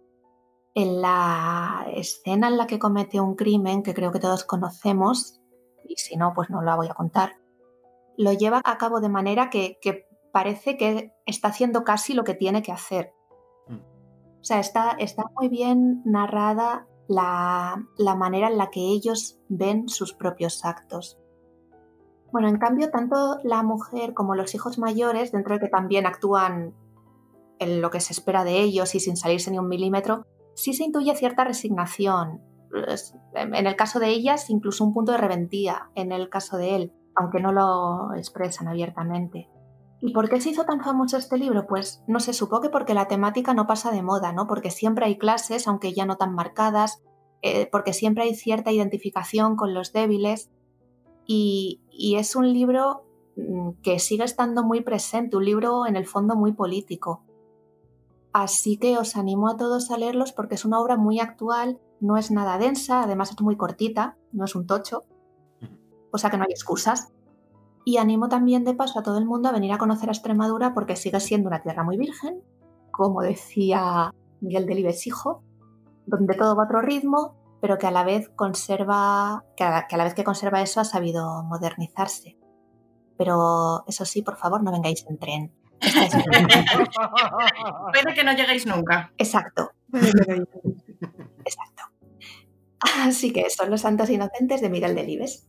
en 0.76 1.02
la 1.02 1.86
escena 1.94 2.48
en 2.48 2.57
la 2.57 2.68
que 2.68 2.80
comete 2.80 3.20
un 3.20 3.36
crimen, 3.36 3.84
que 3.84 3.94
creo 3.94 4.11
que 4.11 4.20
todos 4.20 4.44
conocemos, 4.44 5.40
y 5.88 5.95
si 5.98 6.15
no, 6.15 6.34
pues 6.34 6.49
no 6.49 6.61
lo 6.61 6.76
voy 6.76 6.88
a 6.88 6.94
contar, 6.94 7.38
lo 8.18 8.34
lleva 8.34 8.61
a 8.64 8.78
cabo 8.78 8.99
de 8.99 9.10
manera 9.10 9.49
que, 9.49 9.78
parece 10.32 10.78
que 10.78 11.14
está 11.28 11.49
haciendo 11.49 11.84
casi 11.84 12.14
lo 12.14 12.24
que 12.24 12.34
tiene 12.34 12.64
que 12.64 12.72
hacer. 12.72 13.14
Mm. 13.68 13.76
O 13.76 14.44
sea, 14.44 14.60
está, 14.60 14.91
está 14.98 15.24
muy 15.36 15.48
bien 15.48 16.02
narrada 16.06 16.88
la, 17.07 17.86
la, 17.98 18.15
manera 18.15 18.48
en 18.48 18.57
la 18.57 18.72
que 18.72 18.80
ellos 18.80 19.40
ven 19.49 19.90
sus 19.90 20.14
propios 20.14 20.65
actos. 20.65 21.20
Bueno, 22.32 22.48
en 22.48 22.57
cambio, 22.57 22.90
tanto 22.90 23.38
la 23.44 23.61
mujer 23.61 24.15
como 24.15 24.34
los 24.34 24.56
hijos 24.56 24.80
mayores, 24.80 25.32
dentro 25.32 25.53
de 25.53 25.60
que 25.60 25.68
también 25.68 26.07
actúan 26.07 26.74
en 27.64 27.81
lo 27.81 27.90
que 27.90 27.99
se 27.99 28.14
espera 28.14 28.44
de 28.44 28.61
ellos 28.61 28.94
y 28.95 28.99
sin 28.99 29.18
salirse 29.18 29.52
ni 29.52 29.57
un 29.57 29.68
milímetro, 29.68 30.26
sí 30.56 30.73
se 30.73 30.84
intuye 30.84 31.15
cierta 31.15 31.44
resignación. 31.44 32.41
En 33.34 33.68
el 33.68 33.76
caso 33.76 33.99
de 33.99 34.10
ellas, 34.10 34.49
incluso 34.49 34.84
un 34.84 34.94
punto 34.94 35.11
de 35.11 35.18
reventía 35.18 35.90
en 35.95 36.11
el 36.11 36.30
caso 36.30 36.57
de 36.57 36.76
él 36.76 36.94
aunque 37.15 37.40
no 37.40 37.52
lo 37.52 38.14
expresan 38.15 38.68
abiertamente. 38.68 39.49
¿Y 40.02 40.11
por 40.11 40.30
qué 40.30 40.41
se 40.41 40.49
hizo 40.49 40.65
tan 40.65 40.81
famoso 40.81 41.18
este 41.18 41.38
libro? 41.38 41.65
Pues 41.68 42.03
no 42.07 42.19
se 42.19 42.34
supo 42.34 42.60
que 42.60 42.69
porque 42.69 42.94
la 42.94 43.07
temática 43.07 43.53
no 43.53 43.68
pasa 43.68 43.91
de 43.91 44.03
moda, 44.03 44.34
¿no? 44.34 44.48
Porque 44.48 44.69
siempre 44.69 45.06
hay 45.06 45.18
clases, 45.18 45.68
aunque 45.68 45.94
ya 45.94 46.06
no 46.06 46.18
tan 46.18 46.34
marcadas, 46.34 47.02
eh, 47.41 47.69
porque 47.72 47.94
siempre 47.94 48.23
hay 48.23 48.35
cierta 48.35 48.72
identificación 48.72 49.56
con 49.56 49.73
los 49.73 49.94
débiles. 49.94 50.52
Y, 51.26 51.81
y 51.90 52.15
es 52.15 52.35
un 52.35 52.52
libro 52.52 53.06
mm, 53.38 53.81
que 53.81 53.99
sigue 53.99 54.26
estando 54.26 54.64
muy 54.64 54.81
presente, 54.81 55.38
un 55.38 55.45
libro 55.45 55.85
en 55.85 55.95
el 55.95 56.06
fondo 56.06 56.35
muy 56.35 56.52
político. 56.52 57.23
Así 58.34 58.77
que 58.77 58.97
os 58.97 59.15
animo 59.15 59.47
a 59.47 59.57
todos 59.57 59.91
a 59.91 59.97
leerlos 59.97 60.34
porque 60.34 60.55
es 60.55 60.65
una 60.65 60.80
obra 60.80 60.97
muy 60.97 61.19
actual, 61.19 61.80
no 61.99 62.18
es 62.18 62.31
nada 62.31 62.57
densa, 62.57 63.03
además 63.03 63.31
es 63.31 63.39
muy 63.41 63.55
cortita, 63.55 64.18
no 64.31 64.45
es 64.45 64.55
un 64.55 64.65
tocho, 64.65 65.05
o 66.11 66.18
sea 66.18 66.30
que 66.30 66.38
no 66.38 66.43
hay 66.43 66.51
excusas. 66.51 67.14
Y 67.85 67.97
animo 67.97 68.30
también 68.30 68.64
de 68.64 68.73
paso 68.73 68.99
a 68.99 69.03
todo 69.03 69.18
el 69.18 69.26
mundo 69.26 69.49
a 69.49 69.51
venir 69.51 69.72
a 69.72 69.77
conocer 69.77 70.10
a 70.10 70.14
Extremadura 70.14 70.73
porque 70.73 70.95
sigue 70.95 71.19
siendo 71.19 71.47
una 71.47 71.61
tierra 71.61 71.84
muy 71.84 71.97
virgen, 71.97 72.41
como 72.91 73.22
decía 73.22 74.14
Miguel 74.41 74.65
Delibes 74.65 75.05
hijo, 75.05 75.43
donde 76.05 76.35
todo 76.35 76.55
va 76.55 76.64
a 76.64 76.65
otro 76.65 76.81
ritmo, 76.81 77.35
pero 77.61 77.77
que 77.77 77.88
a 77.88 77.91
la 77.91 78.03
vez 78.03 78.30
conserva, 78.35 79.45
que 79.55 79.64
a, 79.64 79.88
la 79.89 80.03
vez 80.03 80.14
que 80.14 80.23
conserva 80.23 80.61
eso 80.61 80.81
ha 80.81 80.85
sabido 80.85 81.43
modernizarse. 81.43 82.38
Pero 83.18 83.84
eso 83.88 84.05
sí, 84.05 84.22
por 84.22 84.38
favor, 84.38 84.64
no 84.64 84.72
vengáis 84.72 85.05
en 85.07 85.18
tren. 85.18 85.62
Puede 87.93 88.14
que 88.14 88.23
no 88.23 88.34
lleguéis 88.34 88.65
nunca. 88.65 89.11
Exacto. 89.18 89.72
Exacto. 89.93 91.84
Así 92.80 93.31
que 93.31 93.49
son 93.49 93.69
los 93.69 93.81
santos 93.81 94.10
inocentes 94.10 94.61
de 94.61 94.69
Miguel 94.69 94.95
Delibes 94.95 95.47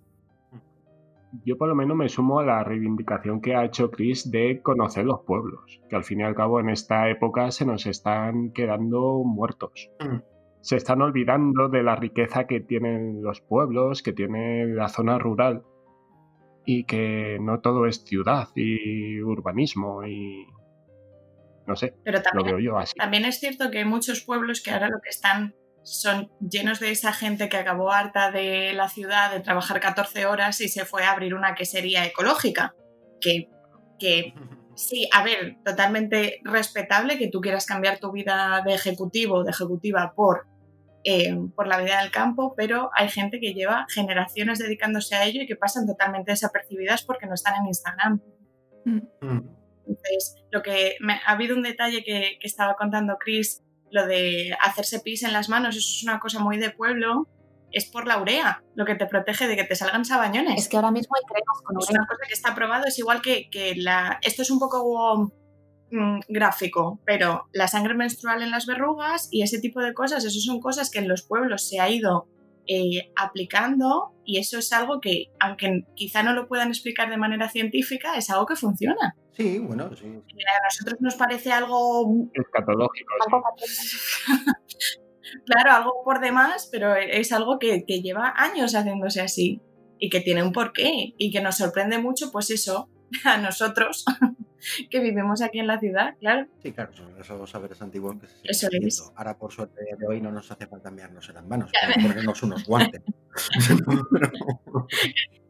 yo 1.45 1.57
por 1.57 1.69
lo 1.69 1.75
menos 1.75 1.97
me 1.97 2.09
sumo 2.09 2.39
a 2.39 2.45
la 2.45 2.63
reivindicación 2.63 3.41
que 3.41 3.55
ha 3.55 3.65
hecho 3.65 3.91
Chris 3.91 4.31
de 4.31 4.61
conocer 4.63 5.05
los 5.05 5.21
pueblos, 5.21 5.81
que 5.89 5.97
al 5.97 6.05
fin 6.05 6.21
y 6.21 6.23
al 6.23 6.35
cabo 6.35 6.61
en 6.61 6.71
esta 6.71 7.09
época 7.11 7.51
se 7.51 7.67
nos 7.67 7.87
están 7.87 8.53
quedando 8.53 9.23
muertos. 9.25 9.91
Mm. 10.01 10.19
Se 10.61 10.77
están 10.77 11.03
olvidando 11.03 11.69
de 11.69 11.83
la 11.83 11.97
riqueza 11.97 12.47
que 12.47 12.61
tienen 12.61 13.23
los 13.23 13.41
pueblos, 13.41 14.03
que 14.03 14.13
tiene 14.13 14.67
la 14.67 14.89
zona 14.89 15.19
rural 15.19 15.65
y 16.65 16.85
que 16.85 17.39
no 17.41 17.61
todo 17.61 17.87
es 17.87 18.05
ciudad 18.05 18.49
y 18.55 19.21
urbanismo 19.21 20.05
y 20.07 20.47
no 21.67 21.77
sé, 21.77 21.95
Pero 22.05 22.21
lo 22.35 22.45
veo 22.45 22.59
yo 22.59 22.79
así. 22.79 22.95
También 22.95 23.25
es 23.25 23.41
cierto 23.41 23.71
que 23.71 23.79
hay 23.79 23.85
muchos 23.85 24.21
pueblos 24.23 24.63
que 24.63 24.71
ahora 24.71 24.89
lo 24.89 25.01
que 25.03 25.09
están 25.09 25.55
son 25.83 26.31
llenos 26.41 26.81
de 26.81 26.91
esa 26.91 27.13
gente 27.13 27.49
que 27.49 27.59
acabó 27.59 27.93
harta 27.93 28.31
de 28.31 28.73
la 28.73 28.89
ciudad, 28.89 29.31
de 29.31 29.41
trabajar 29.41 29.81
14 29.81 30.27
horas 30.27 30.61
y 30.61 30.69
se 30.69 30.85
fue 30.85 31.05
a 31.05 31.13
abrir 31.13 31.35
una 31.35 31.55
quesería 31.55 32.05
ecológica. 32.07 32.75
Que, 33.21 33.49
que 33.99 34.35
sí, 34.77 35.09
a 35.13 35.23
ver, 35.25 35.57
totalmente 35.65 36.41
respetable 36.45 37.19
que 37.19 37.29
tú 37.29 37.41
quieras 37.41 37.67
cambiar 37.67 37.99
tu 37.99 38.13
vida 38.13 38.63
de 38.65 38.75
ejecutivo, 38.75 39.45
de 39.45 39.51
ejecutiva 39.51 40.13
por, 40.15 40.47
eh, 41.05 41.37
por 41.55 41.67
la 41.67 41.79
vida 41.79 42.01
del 42.01 42.11
campo, 42.11 42.55
pero 42.57 42.91
hay 42.95 43.09
gente 43.09 43.39
que 43.41 43.55
lleva 43.55 43.87
generaciones 43.89 44.59
dedicándose 44.59 45.15
a 45.15 45.25
ello 45.25 45.43
y 45.43 45.47
que 45.47 45.57
pasan 45.57 45.87
totalmente 45.87 46.33
desapercibidas 46.33 47.05
porque 47.05 47.27
no 47.27 47.35
están 47.35 47.55
en 47.61 47.67
Instagram. 47.67 48.21
Mm. 48.85 49.01
Entonces, 49.87 50.37
lo 50.51 50.63
que 50.63 50.97
ha 51.27 51.33
habido 51.33 51.55
un 51.55 51.63
detalle 51.63 52.03
que, 52.03 52.39
que 52.41 52.47
estaba 52.47 52.75
contando 52.75 53.17
Chris 53.19 53.63
lo 53.91 54.07
de 54.07 54.57
hacerse 54.61 55.01
pis 55.01 55.23
en 55.23 55.33
las 55.33 55.49
manos, 55.49 55.77
eso 55.77 55.89
es 55.97 56.03
una 56.03 56.19
cosa 56.19 56.41
muy 56.41 56.59
de 56.59 56.71
pueblo, 56.71 57.29
es 57.71 57.87
por 57.87 58.07
la 58.07 58.21
urea, 58.21 58.63
lo 58.75 58.85
que 58.85 58.95
te 58.95 59.07
protege 59.07 59.47
de 59.47 59.57
que 59.57 59.65
te 59.65 59.77
salgan 59.77 60.05
sabañones. 60.05 60.61
Es 60.61 60.69
que 60.69 60.77
ahora 60.77 60.91
mismo 60.91 61.15
hay 61.17 61.23
cremas 61.27 61.63
con 61.63 61.77
urea. 61.77 61.87
Es 61.87 61.91
una 61.91 62.07
cosa 62.07 62.23
que 62.27 62.35
está 62.35 62.55
probado, 62.55 62.85
es 62.87 62.99
igual 62.99 63.21
que, 63.21 63.75
la... 63.77 64.19
Esto 64.23 64.43
es 64.43 64.51
un 64.51 64.59
poco 64.59 65.33
mm, 65.91 66.21
gráfico, 66.29 67.01
pero 67.05 67.49
la 67.53 67.69
sangre 67.69 67.95
menstrual 67.95 68.43
en 68.43 68.51
las 68.51 68.67
verrugas 68.67 69.29
y 69.31 69.43
ese 69.43 69.61
tipo 69.61 69.81
de 69.81 69.95
cosas, 69.95 70.25
eso 70.25 70.41
son 70.41 70.61
cosas 70.61 70.91
que 70.91 70.99
en 70.99 71.09
los 71.09 71.23
pueblos 71.23 71.69
se 71.69 71.81
ha 71.81 71.91
ido 71.91 72.29
eh, 72.67 73.13
aplicando 73.17 74.15
y 74.25 74.39
eso 74.39 74.59
es 74.59 74.73
algo 74.73 75.01
que, 75.01 75.27
aunque 75.39 75.85
quizá 75.95 76.23
no 76.23 76.33
lo 76.33 76.49
puedan 76.49 76.69
explicar 76.69 77.11
de 77.11 77.19
manera 77.19 77.51
científica, 77.51 78.17
es 78.17 78.31
algo 78.31 78.47
que 78.47 78.57
funciona. 78.57 79.17
Sí, 79.33 79.59
bueno, 79.59 79.91
sí. 79.95 80.07
a 80.07 80.65
nosotros 80.65 81.01
nos 81.01 81.17
parece 81.17 81.53
algo... 81.53 82.29
Escatológico. 82.33 83.13
claro, 85.47 85.73
algo 85.73 85.93
por 86.05 86.21
demás, 86.21 86.69
pero 86.71 86.95
es 86.95 87.33
algo 87.33 87.59
que, 87.59 87.85
que 87.87 88.01
lleva 88.01 88.33
años 88.37 88.75
haciéndose 88.75 89.21
así 89.21 89.61
y 89.99 90.09
que 90.09 90.21
tiene 90.21 90.43
un 90.43 90.53
porqué 90.53 91.15
y 91.19 91.31
que 91.31 91.41
nos 91.41 91.57
sorprende 91.57 91.99
mucho, 91.99 92.31
pues 92.31 92.51
eso, 92.51 92.89
a 93.25 93.39
nosotros, 93.39 94.05
que 94.91 95.01
vivimos 95.01 95.43
aquí 95.43 95.59
en 95.59 95.67
la 95.67 95.79
ciudad, 95.79 96.15
claro. 96.21 96.47
Sí, 96.63 96.73
claro, 96.73 96.93
son 96.93 97.19
esos 97.21 97.51
saberes 97.51 97.81
antiguos 97.83 98.17
que 98.21 98.27
se 98.27 98.35
Eso 98.45 98.69
es. 98.73 99.13
Ahora, 99.17 99.37
por 99.37 99.53
suerte 99.53 99.81
de 99.99 100.07
hoy, 100.07 100.21
no 100.21 100.31
nos 100.31 100.51
hace 100.51 100.67
falta 100.67 100.89
enviarnos 100.89 101.29
en 101.29 101.35
las 101.37 101.47
manos, 101.47 101.71
ponernos 102.03 102.43
unos 102.43 102.65
guantes. 102.65 103.03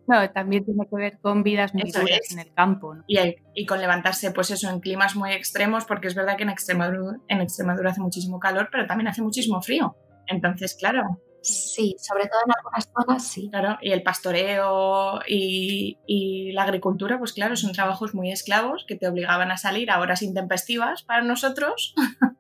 No, 0.07 0.31
también 0.33 0.65
tiene 0.67 0.87
que 0.87 0.97
ver 0.97 1.19
con 1.21 1.43
vidas 1.43 1.73
muy 1.73 1.85
Eso 1.89 2.01
duras 2.01 2.21
es. 2.25 2.33
en 2.33 2.41
el 2.41 2.53
campo. 2.53 2.95
¿no? 2.95 3.05
Y, 3.07 3.17
el- 3.17 3.37
y 3.55 3.65
con 3.65 3.81
levantarse, 3.81 4.33
pues 4.33 4.51
eso, 4.51 4.69
en 4.69 4.81
climas 4.81 5.17
muy 5.17 5.33
extremos, 5.33 5.87
porque 5.87 6.09
es 6.09 6.15
verdad 6.15 6.37
que 6.37 6.43
en 6.43 6.51
Extremadura, 6.51 7.19
en 7.29 7.41
Extremadura 7.41 7.91
hace 7.91 8.03
muchísimo 8.03 8.39
calor, 8.39 8.69
pero 8.71 8.87
también 8.87 9.09
hace 9.09 9.23
muchísimo 9.23 9.63
frío. 9.63 9.97
Entonces, 10.27 10.75
claro, 10.79 11.21
Sí, 11.45 11.95
sobre 11.99 12.25
todo 12.25 12.41
en 12.47 12.53
algunas 12.57 12.91
zonas 12.91 13.29
sí. 13.29 13.51
claro, 13.51 13.77
y 13.83 13.93
el 13.93 14.03
pastoreo 14.03 15.21
y, 15.29 15.99
y 16.07 16.53
la 16.53 16.63
agricultura, 16.63 17.19
pues 17.19 17.35
claro, 17.35 17.55
son 17.55 17.73
trabajos 17.73 18.15
muy 18.15 18.33
esclavos 18.33 18.87
que 18.89 18.97
te 18.97 19.07
obligaban 19.07 19.51
a 19.51 19.59
salir 19.59 19.91
a 19.91 20.01
horas 20.01 20.23
intempestivas 20.23 21.03
para 21.03 21.23
nosotros. 21.23 21.95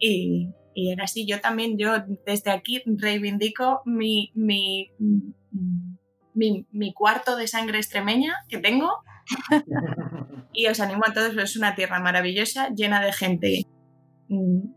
y, 0.00 0.50
y 0.74 0.90
era 0.90 1.04
así. 1.04 1.24
Yo 1.24 1.40
también, 1.40 1.78
yo 1.78 1.92
desde 2.26 2.50
aquí 2.50 2.82
reivindico 2.84 3.82
mi, 3.84 4.32
mi, 4.34 4.90
mi, 6.34 6.66
mi 6.72 6.92
cuarto 6.92 7.36
de 7.36 7.46
sangre 7.46 7.78
extremeña 7.78 8.34
que 8.48 8.58
tengo 8.58 8.90
y 10.52 10.66
os 10.66 10.80
animo 10.80 11.02
a 11.06 11.12
todos, 11.12 11.36
es 11.36 11.56
una 11.56 11.76
tierra 11.76 12.00
maravillosa, 12.00 12.70
llena 12.70 13.00
de 13.00 13.12
gente 13.12 13.66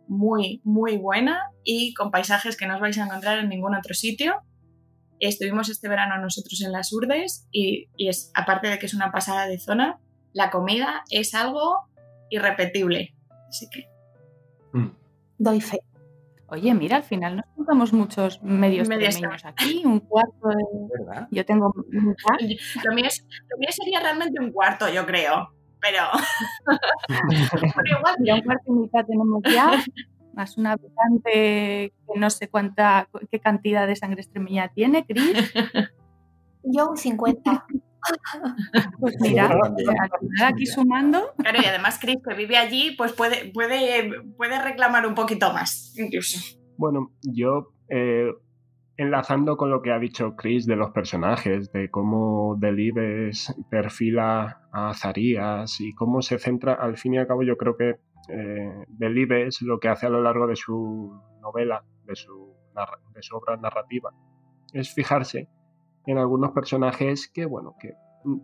muy, 0.07 0.61
muy 0.63 0.97
buena 0.97 1.39
y 1.63 1.93
con 1.93 2.11
paisajes 2.11 2.57
que 2.57 2.67
no 2.67 2.75
os 2.75 2.81
vais 2.81 2.97
a 2.97 3.05
encontrar 3.05 3.39
en 3.39 3.49
ningún 3.49 3.75
otro 3.75 3.93
sitio. 3.93 4.35
Estuvimos 5.19 5.69
este 5.69 5.87
verano 5.87 6.17
nosotros 6.17 6.61
en 6.61 6.71
las 6.71 6.91
Urdes 6.91 7.47
y, 7.51 7.87
y 7.95 8.09
es, 8.09 8.31
aparte 8.35 8.67
de 8.67 8.77
que 8.79 8.85
es 8.85 8.93
una 8.93 9.11
pasada 9.11 9.47
de 9.47 9.57
zona, 9.59 9.99
la 10.33 10.49
comida 10.51 11.03
es 11.09 11.33
algo 11.33 11.87
irrepetible. 12.29 13.15
Así 13.47 13.67
que 13.69 13.85
Doy 15.37 15.61
fe. 15.61 15.79
Oye, 16.47 16.73
mira, 16.73 16.97
al 16.97 17.03
final 17.03 17.37
nos 17.37 17.45
juntamos 17.55 17.91
muchos 17.93 18.41
medios 18.43 18.87
Medios 18.87 19.15
extremeños 19.15 19.45
aquí, 19.45 19.81
un 19.83 19.99
cuarto 19.99 20.47
de... 20.49 20.63
¿Verdad? 20.99 21.27
Yo 21.31 21.43
tengo 21.45 21.73
lo 21.91 22.93
mío, 22.93 23.05
es- 23.07 23.25
lo 23.49 23.57
mío 23.57 23.69
sería 23.71 23.99
realmente 23.99 24.39
un 24.39 24.51
cuarto, 24.51 24.87
yo 24.89 25.05
creo. 25.05 25.49
Pero, 25.81 26.03
pero 27.75 27.97
igual, 27.97 28.15
Mira, 28.19 28.35
un 28.35 28.41
cuarto 28.41 28.63
y 28.67 28.71
mitad 28.71 29.05
tenemos 29.05 29.41
ya, 29.43 29.83
más 30.33 30.57
un 30.57 30.67
habitante 30.67 31.31
que 31.31 32.19
no 32.19 32.29
sé 32.29 32.49
cuánta, 32.49 33.07
qué 33.31 33.39
cantidad 33.39 33.87
de 33.87 33.95
sangre 33.95 34.21
extremeña 34.21 34.69
tiene, 34.69 35.05
Cris. 35.05 35.53
Yo 36.63 36.89
un 36.89 36.97
50. 36.97 37.65
Pues 38.99 39.15
mira, 39.19 39.47
final 39.47 40.53
aquí 40.53 40.65
sumando, 40.67 41.33
Claro, 41.37 41.59
y 41.61 41.65
además 41.65 41.97
Chris, 41.99 42.17
que 42.27 42.35
vive 42.35 42.57
allí, 42.57 42.95
pues 42.95 43.13
puede, 43.13 43.51
puede, 43.51 44.11
puede 44.37 44.61
reclamar 44.61 45.07
un 45.07 45.15
poquito 45.15 45.51
más, 45.53 45.97
incluso. 45.97 46.39
Bueno, 46.77 47.11
yo 47.21 47.71
eh, 47.89 48.31
enlazando 48.97 49.57
con 49.57 49.69
lo 49.69 49.81
que 49.81 49.91
ha 49.91 49.99
dicho 49.99 50.35
Chris 50.35 50.65
de 50.65 50.75
los 50.75 50.91
personajes, 50.91 51.71
de 51.71 51.89
cómo 51.89 52.55
Delibes 52.57 53.53
perfila 53.69 54.61
a 54.71 54.93
Zarías 54.93 55.79
y 55.81 55.93
cómo 55.93 56.21
se 56.21 56.39
centra, 56.39 56.73
al 56.73 56.97
fin 56.97 57.15
y 57.15 57.17
al 57.17 57.27
cabo 57.27 57.43
yo 57.43 57.57
creo 57.57 57.75
que 57.75 57.95
eh, 58.29 58.85
Delibes 58.87 59.61
lo 59.61 59.79
que 59.79 59.89
hace 59.89 60.05
a 60.05 60.09
lo 60.09 60.21
largo 60.21 60.47
de 60.47 60.55
su 60.55 61.19
novela, 61.41 61.83
de 62.05 62.15
su, 62.15 62.55
de 63.13 63.21
su 63.21 63.35
obra 63.35 63.57
narrativa, 63.57 64.11
es 64.73 64.93
fijarse 64.93 65.49
en 66.05 66.17
algunos 66.17 66.51
personajes 66.51 67.29
que, 67.33 67.45
bueno, 67.45 67.75
que 67.79 67.93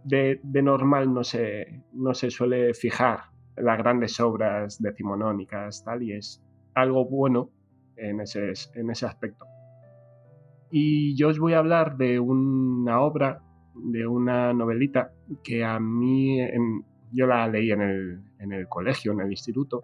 de, 0.03 0.39
de 0.43 0.61
normal 0.61 1.13
no 1.13 1.23
se, 1.23 1.83
no 1.93 2.13
se 2.13 2.29
suele 2.29 2.73
fijar 2.73 3.31
las 3.55 3.77
grandes 3.77 4.19
obras 4.19 4.81
decimonónicas, 4.81 5.83
tal, 5.83 6.03
y 6.03 6.13
es 6.13 6.43
algo 6.73 7.05
bueno 7.05 7.49
en 7.95 8.21
ese, 8.21 8.53
en 8.75 8.89
ese 8.89 9.05
aspecto. 9.05 9.45
Y 10.71 11.15
yo 11.15 11.29
os 11.29 11.39
voy 11.39 11.53
a 11.53 11.59
hablar 11.59 11.97
de 11.97 12.19
una 12.19 13.01
obra, 13.01 13.41
de 13.75 14.07
una 14.07 14.53
novelita 14.53 15.11
que 15.43 15.63
a 15.63 15.79
mí, 15.79 16.39
yo 17.11 17.27
la 17.27 17.47
leí 17.47 17.71
en 17.71 17.81
el, 17.81 18.21
en 18.39 18.53
el 18.53 18.67
colegio, 18.67 19.11
en 19.11 19.21
el 19.21 19.31
instituto. 19.31 19.81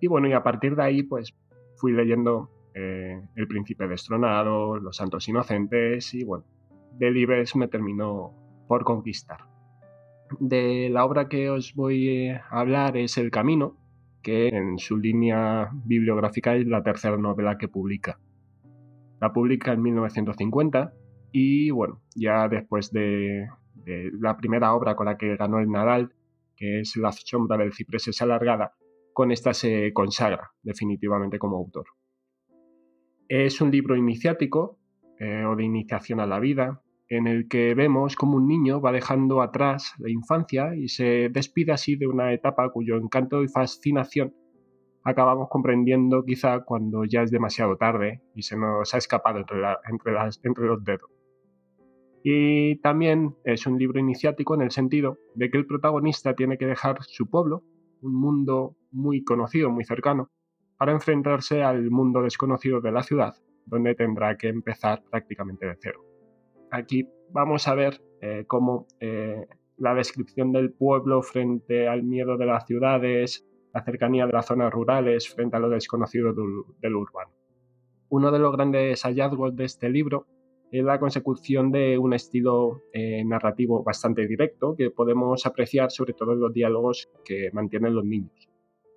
Y 0.00 0.06
bueno, 0.06 0.28
y 0.28 0.32
a 0.32 0.42
partir 0.42 0.76
de 0.76 0.82
ahí, 0.82 1.02
pues 1.02 1.34
fui 1.76 1.92
leyendo 1.92 2.48
eh, 2.74 3.20
El 3.34 3.48
Príncipe 3.48 3.86
Destronado, 3.86 4.78
Los 4.78 4.96
Santos 4.96 5.28
Inocentes 5.28 6.14
y 6.14 6.24
bueno, 6.24 6.44
Delibes 6.98 7.56
me 7.56 7.68
terminó 7.68 8.32
por 8.68 8.84
conquistar. 8.84 9.40
De 10.40 10.88
la 10.90 11.04
obra 11.04 11.28
que 11.28 11.50
os 11.50 11.74
voy 11.74 12.28
a 12.28 12.46
hablar 12.50 12.96
es 12.96 13.18
El 13.18 13.30
Camino, 13.30 13.76
que 14.22 14.48
en 14.48 14.78
su 14.78 14.96
línea 14.96 15.70
bibliográfica 15.84 16.54
es 16.54 16.66
la 16.66 16.82
tercera 16.82 17.18
novela 17.18 17.58
que 17.58 17.68
publica. 17.68 18.18
La 19.22 19.32
publica 19.32 19.72
en 19.72 19.80
1950 19.82 20.94
y 21.30 21.70
bueno, 21.70 22.02
ya 22.16 22.48
después 22.48 22.90
de, 22.90 23.46
la 24.20 24.36
primera 24.36 24.74
obra 24.74 24.96
con 24.96 25.06
la 25.06 25.16
que 25.16 25.36
ganó 25.36 25.60
el 25.60 25.70
Nadal, 25.70 26.12
que 26.56 26.80
es 26.80 26.96
La 26.96 27.12
sombra 27.12 27.56
del 27.56 27.72
ciprés 27.72 28.08
es 28.08 28.20
alargada, 28.20 28.74
con 29.12 29.30
esta 29.30 29.54
se 29.54 29.92
consagra 29.92 30.50
definitivamente 30.64 31.38
como 31.38 31.56
autor. 31.56 31.84
Es 33.28 33.60
un 33.60 33.70
libro 33.70 33.94
iniciático 33.94 34.80
eh, 35.20 35.44
o 35.44 35.54
de 35.54 35.62
iniciación 35.62 36.18
a 36.18 36.26
la 36.26 36.40
vida, 36.40 36.82
en 37.08 37.28
el 37.28 37.46
que 37.46 37.76
vemos 37.76 38.16
como 38.16 38.38
un 38.38 38.48
niño 38.48 38.80
va 38.80 38.90
dejando 38.90 39.40
atrás 39.40 39.94
la 39.98 40.10
infancia 40.10 40.74
y 40.74 40.88
se 40.88 41.28
despide 41.28 41.70
así 41.70 41.94
de 41.94 42.08
una 42.08 42.32
etapa 42.32 42.72
cuyo 42.72 42.96
encanto 42.96 43.44
y 43.44 43.48
fascinación 43.48 44.34
acabamos 45.04 45.48
comprendiendo 45.48 46.24
quizá 46.24 46.60
cuando 46.60 47.04
ya 47.04 47.22
es 47.22 47.30
demasiado 47.30 47.76
tarde 47.76 48.20
y 48.34 48.42
se 48.42 48.56
nos 48.56 48.94
ha 48.94 48.98
escapado 48.98 49.38
entre, 49.38 49.58
entre 49.90 50.12
las- 50.12 50.40
entre 50.44 50.66
los 50.66 50.82
dedos. 50.84 51.10
Y 52.24 52.76
también 52.76 53.34
es 53.44 53.66
un 53.66 53.78
libro 53.78 53.98
iniciático 53.98 54.54
en 54.54 54.62
el 54.62 54.70
sentido 54.70 55.18
de 55.34 55.50
que 55.50 55.58
el 55.58 55.66
protagonista 55.66 56.34
tiene 56.34 56.56
que 56.56 56.66
dejar 56.66 57.02
su 57.02 57.28
pueblo, 57.28 57.64
un 58.00 58.14
mundo 58.14 58.76
muy 58.92 59.24
conocido, 59.24 59.70
muy 59.70 59.84
cercano, 59.84 60.30
para 60.78 60.92
enfrentarse 60.92 61.62
al 61.62 61.90
mundo 61.90 62.22
desconocido 62.22 62.80
de 62.80 62.92
la 62.92 63.02
ciudad, 63.02 63.34
donde 63.66 63.94
tendrá 63.94 64.36
que 64.36 64.48
empezar 64.48 65.02
prácticamente 65.10 65.66
de 65.66 65.76
cero. 65.80 66.04
Aquí 66.70 67.08
vamos 67.30 67.66
a 67.66 67.74
ver 67.74 68.00
eh, 68.20 68.44
cómo 68.46 68.86
eh, 69.00 69.46
la 69.76 69.94
descripción 69.94 70.52
del 70.52 70.72
pueblo 70.72 71.22
frente 71.22 71.88
al 71.88 72.04
miedo 72.04 72.36
de 72.36 72.46
las 72.46 72.66
ciudades, 72.66 73.44
la 73.72 73.82
cercanía 73.84 74.26
de 74.26 74.32
las 74.32 74.46
zonas 74.46 74.72
rurales 74.72 75.28
frente 75.28 75.56
a 75.56 75.60
lo 75.60 75.70
desconocido 75.70 76.32
del, 76.32 76.96
urbano. 76.96 77.30
Uno 78.10 78.30
de 78.30 78.38
los 78.38 78.52
grandes 78.52 79.02
hallazgos 79.02 79.56
de 79.56 79.64
este 79.64 79.88
libro 79.88 80.26
es 80.70 80.84
la 80.84 80.98
consecución 80.98 81.70
de 81.70 81.98
un 81.98 82.14
estilo 82.14 82.82
eh, 82.92 83.24
narrativo 83.24 83.82
bastante 83.82 84.26
directo 84.26 84.74
que 84.76 84.90
podemos 84.90 85.46
apreciar 85.46 85.90
sobre 85.90 86.14
todo 86.14 86.32
en 86.32 86.40
los 86.40 86.52
diálogos 86.52 87.10
que 87.24 87.50
mantienen 87.52 87.94
los 87.94 88.04
niños. 88.04 88.48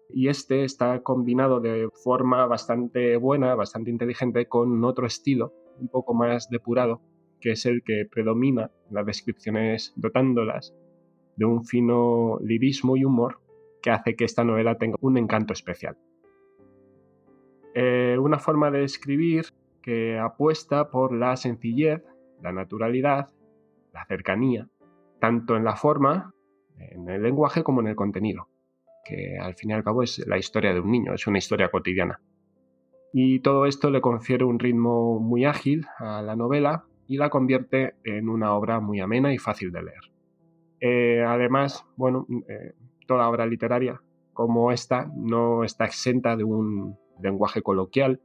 Y 0.10 0.27
este 0.27 0.64
está 0.64 1.02
combinado 1.02 1.60
de 1.60 1.89
forma 2.03 2.45
bastante 2.45 3.18
buena, 3.18 3.56
bastante 3.56 3.89
inteligente, 3.89 4.47
con 4.47 4.84
otro 4.84 5.07
estilo 5.07 5.53
un 5.80 5.89
poco 5.89 6.14
más 6.14 6.49
depurado, 6.49 7.02
que 7.41 7.52
es 7.52 7.65
el 7.65 7.84
que 7.84 8.06
predomina 8.10 8.72
en 8.88 8.95
las 8.95 9.06
descripciones, 9.06 9.93
dotándolas 9.97 10.73
de 11.35 11.45
un 11.45 11.65
fino 11.65 12.39
lirismo 12.41 12.95
y 12.95 13.03
humor 13.03 13.39
que 13.86 13.91
hace 13.91 14.16
que 14.16 14.26
esta 14.26 14.44
novela 14.44 14.80
tenga 14.80 14.98
un 15.02 15.16
encanto 15.16 15.53
especial. 15.53 15.95
Eh, 17.76 18.18
una 18.20 18.40
forma 18.40 18.72
de 18.72 18.84
escribir 18.84 19.45
que 19.84 20.18
apuesta 20.18 20.90
por 20.90 21.14
la 21.14 21.36
sencillez, 21.36 22.03
la 22.41 22.52
naturalidad, 22.52 23.30
la 23.94 24.03
cercanía, 24.07 24.68
tanto 25.20 25.56
en 25.56 25.64
la 25.64 25.76
forma, 25.76 26.34
en 26.80 27.07
el 27.07 27.22
lenguaje 27.22 27.62
como 27.64 27.82
en 27.82 27.88
el 27.88 27.95
contenido, 27.95 28.48
que 29.06 29.38
al 29.38 29.53
fin 29.53 29.70
y 29.70 29.74
al 29.74 29.84
cabo 29.84 30.02
es 30.02 30.18
la 30.26 30.40
historia 30.40 30.74
de 30.74 30.80
un 30.80 30.90
niño, 30.90 31.14
es 31.14 31.28
una 31.28 31.38
historia 31.38 31.70
cotidiana. 31.70 32.20
Y 33.14 33.41
todo 33.41 33.68
esto 33.68 33.91
le 33.91 34.02
confiere 34.02 34.45
un 34.45 34.57
ritmo 34.57 35.20
muy 35.20 35.45
ágil 35.45 35.86
a 35.99 36.24
la 36.24 36.36
novela 36.36 36.86
y 37.06 37.18
la 37.18 37.30
convierte 37.30 37.94
en 38.03 38.30
una 38.30 38.56
obra 38.56 38.80
muy 38.80 38.99
amena 38.99 39.32
y 39.32 39.38
fácil 39.38 39.72
de 39.72 39.84
leer. 39.84 40.12
Eh, 40.80 41.24
además, 41.24 41.86
bueno, 41.95 42.26
eh, 42.49 42.74
toda 43.06 43.30
obra 43.30 43.45
literaria 43.45 44.02
como 44.36 44.72
esta 44.73 45.10
no 45.15 45.64
está 45.64 45.86
exenta 45.86 46.36
de 46.36 46.44
un 46.44 46.99
lenguaje 47.22 47.61
coloquial, 47.61 48.22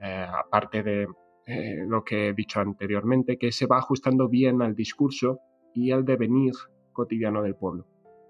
eh, 0.00 0.26
aparte 0.30 0.82
de 0.82 1.08
eh, 1.46 1.82
lo 1.88 2.04
que 2.04 2.28
he 2.28 2.34
dicho 2.34 2.60
anteriormente, 2.60 3.38
que 3.38 3.50
se 3.50 3.66
va 3.66 3.78
ajustando 3.78 4.28
bien 4.28 4.60
al 4.60 4.74
discurso 4.74 5.40
y 5.74 5.92
al 5.92 6.04
devenir 6.04 6.52
cotidiano 6.92 7.42
del 7.42 7.56
pueblo. 7.56 7.86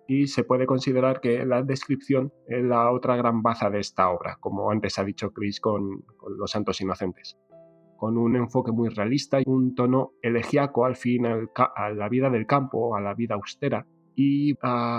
Y 0.06 0.28
se 0.28 0.44
puede 0.44 0.66
considerar 0.66 1.20
que 1.20 1.44
la 1.44 1.64
descripción 1.64 2.32
es 2.46 2.62
la 2.62 2.92
otra 2.92 3.16
gran 3.16 3.42
baza 3.42 3.70
de 3.70 3.80
esta 3.80 4.10
obra, 4.10 4.36
como 4.38 4.70
antes 4.70 4.96
ha 4.98 5.04
dicho 5.04 5.32
Chris 5.32 5.60
con, 5.60 6.04
Los 6.38 6.52
Santos 6.52 6.80
Inocentes, 6.80 7.36
con 7.96 8.16
un 8.16 8.36
enfoque 8.36 8.70
muy 8.70 8.88
realista 8.88 9.40
y 9.40 9.44
un 9.46 9.74
tono 9.74 10.12
elegíaco 10.22 10.84
al 10.84 10.94
fin 10.94 11.26
a 11.26 11.90
la 11.90 12.08
vida 12.08 12.30
del 12.30 12.46
campo, 12.46 12.94
a 12.94 13.00
la 13.00 13.14
vida 13.14 13.34
austera, 13.34 13.84
y 14.14 14.54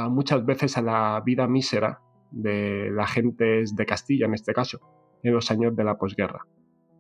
muchas 0.10 0.46
veces 0.46 0.78
a 0.78 0.82
la 0.82 1.22
vida 1.26 1.48
mísera 1.48 2.02
de 2.32 2.90
la 2.92 3.08
gente 3.08 3.64
de 3.72 3.86
Castilla 3.86 4.26
en 4.26 4.34
este 4.34 4.54
caso, 4.54 4.80
en 5.24 5.34
los 5.34 5.50
años 5.52 5.76
de 5.76 5.84
la 5.84 5.98
posguerra. 5.98 6.46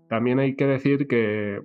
También 0.07 0.39
hay 0.39 0.55
que 0.55 0.65
decir 0.65 1.07
que 1.07 1.61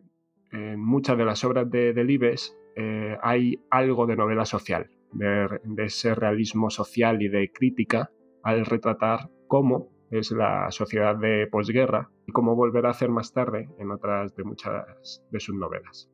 en 0.52 0.81
muchas 0.81 1.16
de 1.16 1.24
las 1.24 1.44
obras 1.44 1.70
de 1.70 1.93
Delibes 1.93 2.56
eh, 2.77 3.16
hay 3.22 3.62
algo 3.70 4.06
de 4.06 4.16
novela 4.16 4.44
social, 4.44 4.90
de, 5.12 5.48
ese 5.78 6.14
realismo 6.14 6.70
social 6.70 7.22
y 7.22 7.28
de 7.28 7.51
crítica 7.52 8.10
al 8.43 8.64
retratar 8.64 9.28
cómo 9.47 9.89
es 10.10 10.31
la 10.32 10.70
sociedad 10.70 11.16
de 11.16 11.47
posguerra 11.47 12.10
y 12.27 12.32
cómo 12.32 12.56
volverá 12.56 12.89
a 12.89 12.93
hacer 12.93 13.10
más 13.10 13.32
tarde 13.32 13.68
en 13.78 13.90
otras 13.90 14.35
de 14.35 14.44
muchas 14.44 15.22
de 15.31 15.40
sus 15.40 15.55
novelas. 15.55 16.10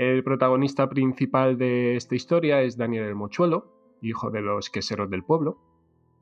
El 0.00 0.24
protagonista 0.24 0.88
principal 0.88 1.58
de 1.58 1.94
esta 1.94 2.14
historia 2.14 2.62
es 2.62 2.78
Daniel 2.78 3.04
el 3.04 3.14
Mochuelo, 3.14 3.66
hijo 4.00 4.30
de 4.30 4.40
los 4.40 4.70
queseros 4.70 5.10
del 5.10 5.22
pueblo, 5.22 5.58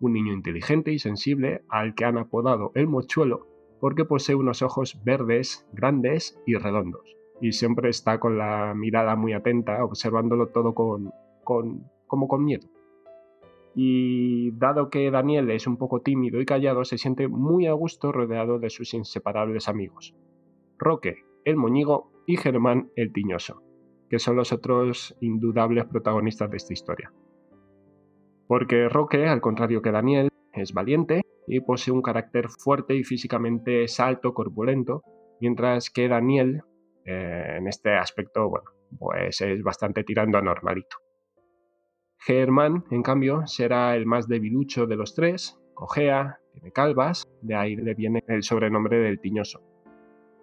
un 0.01 0.15
niño 0.15 0.33
inteligente 0.33 0.91
y 0.91 0.99
sensible 0.99 1.63
al 1.69 1.95
que 1.95 2.05
han 2.05 2.19
apodado 2.19 2.73
el 2.75 2.89
Mochuelo 2.89 3.47
porque 3.79 4.05
posee 4.05 4.35
unos 4.35 4.63
ojos 4.63 5.01
verdes, 5.05 5.65
grandes 5.73 6.43
y 6.45 6.57
redondos, 6.57 7.17
y 7.41 7.53
siempre 7.53 7.89
está 7.89 8.19
con 8.19 8.37
la 8.37 8.75
mirada 8.75 9.15
muy 9.15 9.33
atenta, 9.33 9.85
observándolo 9.85 10.49
todo 10.49 10.75
con, 10.75 11.13
como 11.45 12.27
con 12.27 12.45
miedo. 12.45 12.67
Y 13.77 14.51
dado 14.59 14.91
que 14.91 15.09
Daniel 15.13 15.53
es 15.53 15.69
un 15.69 15.77
poco 15.77 16.01
tímido 16.01 16.41
y 16.41 16.47
callado, 16.47 16.85
se 16.85 16.99
siente 16.99 17.29
muy 17.29 17.69
a 17.69 17.75
gusto 17.75 18.11
rodeado 18.11 18.59
de 18.59 18.71
sus 18.71 18.93
inseparables 18.93 19.69
amigos. 19.69 20.17
Roque, 20.79 21.23
el 21.45 21.57
moñigo, 21.57 22.11
y 22.27 22.37
Germán, 22.37 22.91
el 22.97 23.13
tiñoso, 23.13 23.63
que 24.09 24.19
son 24.19 24.37
los 24.37 24.53
otros 24.53 25.17
indudables 25.21 25.85
protagonistas 25.87 26.51
de 26.51 26.57
esta 26.57 26.73
historia. 26.73 27.13
Porque 28.47 28.89
Roque, 28.89 29.27
al 29.27 29.41
contrario 29.41 29.83
que 29.83 29.93
Daniel, 29.93 30.31
es 30.53 30.73
valiente 30.73 31.23
y 31.47 31.61
posee 31.61 31.93
un 31.93 32.03
carácter 32.03 32.49
fuerte 32.49 32.95
y 32.95 33.05
físicamente 33.05 33.87
salto, 33.89 34.35
corpulento, 34.35 35.03
mientras 35.41 35.91
que 35.91 36.09
Daniel, 36.09 36.63
eh, 37.05 37.57
en 37.59 37.69
este 37.69 37.97
aspecto, 37.97 38.49
bueno, 38.49 38.71
pues 38.99 39.41
es 39.41 39.63
bastante 39.63 40.05
tirando 40.05 40.39
a 40.39 40.43
normalito. 40.43 40.97
Germán, 42.19 42.85
en 42.91 43.03
cambio, 43.03 43.47
será 43.47 43.95
el 43.95 44.07
más 44.07 44.29
debilucho 44.29 44.87
de 44.87 44.97
los 44.97 45.15
tres, 45.15 45.59
cojea, 45.75 46.41
tiene 46.53 46.73
calvas, 46.73 47.25
de 47.43 47.55
ahí 47.55 47.77
le 47.77 47.95
viene 47.95 48.25
el 48.27 48.43
sobrenombre 48.43 48.99
del 48.99 49.21
tiñoso, 49.21 49.63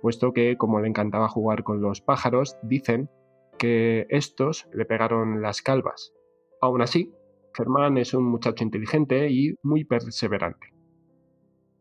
puesto 0.01 0.31
que, 0.31 0.57
como 0.57 0.79
le 0.79 0.87
encantaba 0.87 1.27
jugar 1.27 1.63
con 1.63 1.81
los 1.81 2.01
pájaros, 2.01 2.55
dicen 2.63 3.09
que 3.57 4.05
estos 4.09 4.67
le 4.73 4.85
pegaron 4.85 5.41
las 5.41 5.61
calvas. 5.61 6.13
Aún 6.61 6.81
así, 6.81 7.11
Germán 7.55 7.97
es 7.97 8.13
un 8.13 8.25
muchacho 8.25 8.63
inteligente 8.63 9.29
y 9.29 9.55
muy 9.63 9.85
perseverante. 9.85 10.75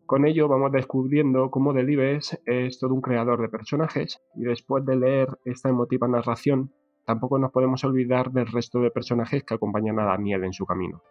Con 0.07 0.27
ello 0.27 0.49
vamos 0.49 0.71
descubriendo 0.71 1.51
cómo 1.51 1.73
Delibes 1.73 2.39
es 2.45 2.79
todo 2.79 2.93
un 2.93 3.01
creador 3.01 3.41
de 3.41 3.49
personajes 3.49 4.21
y 4.35 4.43
después 4.43 4.85
de 4.85 4.97
leer 4.97 5.29
esta 5.45 5.71
emotiva 5.71 6.07
narración 6.07 6.73
tampoco 7.07 7.39
nos 7.39 7.53
podemos 7.53 7.85
olvidar 7.85 8.31
del 8.31 8.47
resto 8.47 8.81
de 8.81 8.91
personajes 8.91 9.45
que 9.45 9.55
acompañan 9.55 9.99
a 9.99 10.05
Daniel 10.05 10.45
en 10.45 10.53
su 10.53 10.67
camino. 10.67 11.03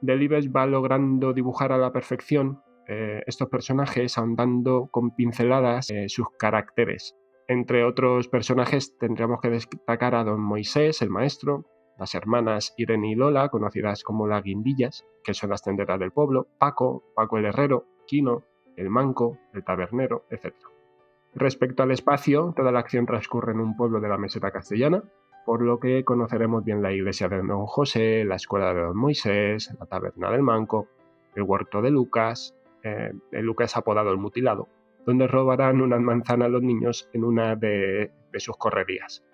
Delibes 0.00 0.50
va 0.50 0.66
logrando 0.66 1.32
dibujar 1.32 1.72
a 1.72 1.78
la 1.78 1.92
perfección 1.92 2.60
eh, 2.88 3.22
estos 3.26 3.48
personajes 3.48 4.18
ahondando 4.18 4.88
con 4.90 5.14
pinceladas 5.14 5.90
eh, 5.90 6.08
sus 6.08 6.26
caracteres. 6.38 7.14
Entre 7.48 7.84
otros 7.84 8.28
personajes 8.28 8.96
tendríamos 8.98 9.40
que 9.40 9.50
destacar 9.50 10.14
a 10.14 10.24
don 10.24 10.40
Moisés, 10.40 11.02
el 11.02 11.10
maestro, 11.10 11.64
las 11.98 12.14
hermanas 12.14 12.74
Irene 12.76 13.10
y 13.10 13.14
Lola, 13.14 13.48
conocidas 13.48 14.02
como 14.04 14.26
las 14.26 14.42
guindillas, 14.42 15.04
que 15.24 15.34
son 15.34 15.50
las 15.50 15.62
tenderas 15.62 15.98
del 15.98 16.12
pueblo, 16.12 16.46
Paco, 16.58 17.02
Paco 17.14 17.38
el 17.38 17.46
herrero, 17.46 17.84
Quino, 18.06 18.44
el 18.76 18.90
manco, 18.90 19.38
el 19.54 19.64
tabernero, 19.64 20.24
etc. 20.30 20.54
Respecto 21.34 21.82
al 21.82 21.90
espacio, 21.90 22.52
toda 22.56 22.72
la 22.72 22.80
acción 22.80 23.06
transcurre 23.06 23.52
en 23.52 23.60
un 23.60 23.76
pueblo 23.76 24.00
de 24.00 24.08
la 24.08 24.18
meseta 24.18 24.50
castellana, 24.50 25.02
por 25.44 25.62
lo 25.62 25.80
que 25.80 26.04
conoceremos 26.04 26.64
bien 26.64 26.82
la 26.82 26.92
iglesia 26.92 27.28
de 27.28 27.42
Don 27.42 27.66
José, 27.66 28.24
la 28.24 28.36
escuela 28.36 28.72
de 28.72 28.82
Don 28.82 28.96
Moisés, 28.96 29.74
la 29.78 29.86
taberna 29.86 30.30
del 30.30 30.42
manco, 30.42 30.88
el 31.34 31.42
huerto 31.42 31.82
de 31.82 31.90
Lucas, 31.90 32.54
eh, 32.82 33.12
el 33.32 33.44
Lucas 33.44 33.76
apodado 33.76 34.10
el 34.10 34.18
mutilado, 34.18 34.68
donde 35.06 35.26
robarán 35.26 35.80
una 35.80 35.98
manzana 35.98 36.46
a 36.46 36.48
los 36.48 36.62
niños 36.62 37.08
en 37.12 37.24
una 37.24 37.56
de 37.56 38.10
sus 38.38 38.56
correrías. 38.56 39.24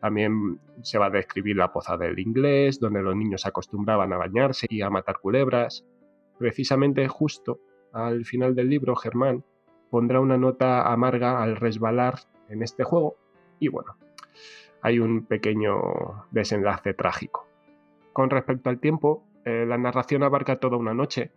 También 0.00 0.60
se 0.82 0.98
va 0.98 1.06
a 1.06 1.10
describir 1.10 1.56
la 1.56 1.72
poza 1.72 1.96
del 1.96 2.18
inglés, 2.18 2.78
donde 2.78 3.00
los 3.02 3.16
niños 3.16 3.46
acostumbraban 3.46 4.12
a 4.12 4.18
bañarse 4.18 4.66
y 4.68 4.82
a 4.82 4.90
matar 4.90 5.18
culebras. 5.18 5.82
Precisamente 6.38 7.08
justo 7.08 7.58
al 7.94 8.24
final 8.26 8.54
del 8.54 8.68
libro, 8.68 8.96
Germán 8.96 9.44
pondrá 9.88 10.20
una 10.20 10.36
nota 10.36 10.92
amarga 10.92 11.42
al 11.42 11.56
resbalar 11.56 12.16
en 12.50 12.62
este 12.62 12.84
juego 12.84 13.16
y 13.58 13.68
bueno, 13.68 13.96
hay 14.82 14.98
un 14.98 15.24
pequeño 15.24 16.26
desenlace 16.32 16.92
trágico. 16.92 17.48
Con 18.12 18.28
respecto 18.28 18.68
al 18.68 18.80
tiempo, 18.80 19.24
eh, 19.44 19.64
la 19.66 19.78
narración 19.78 20.22
abarca 20.22 20.60
toda 20.60 20.76
una 20.76 20.92
noche, 20.92 21.30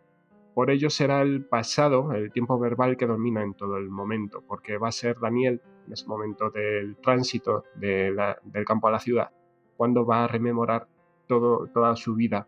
por 0.58 0.72
ello 0.72 0.90
será 0.90 1.22
el 1.22 1.46
pasado, 1.46 2.14
el 2.14 2.32
tiempo 2.32 2.58
verbal 2.58 2.98
que 2.98 3.06
domina 3.06 3.44
en 3.44 3.54
todo 3.54 3.78
el 3.78 3.92
momento, 3.92 4.44
porque 4.48 4.80
va 4.80 4.88
a 4.88 4.92
ser 4.92 5.20
Daniel, 5.20 5.62
en 5.86 5.94
ese 5.94 6.08
momento 6.08 6.50
del 6.50 6.98
tránsito 6.98 7.66
del 7.76 8.66
campo 8.66 8.88
a 8.88 8.92
la 8.92 8.98
ciudad, 8.98 9.30
cuando 9.76 10.04
va 10.04 10.24
a 10.24 10.28
rememorar 10.28 10.88
toda 11.28 11.96
su 11.96 12.16
vida 12.16 12.48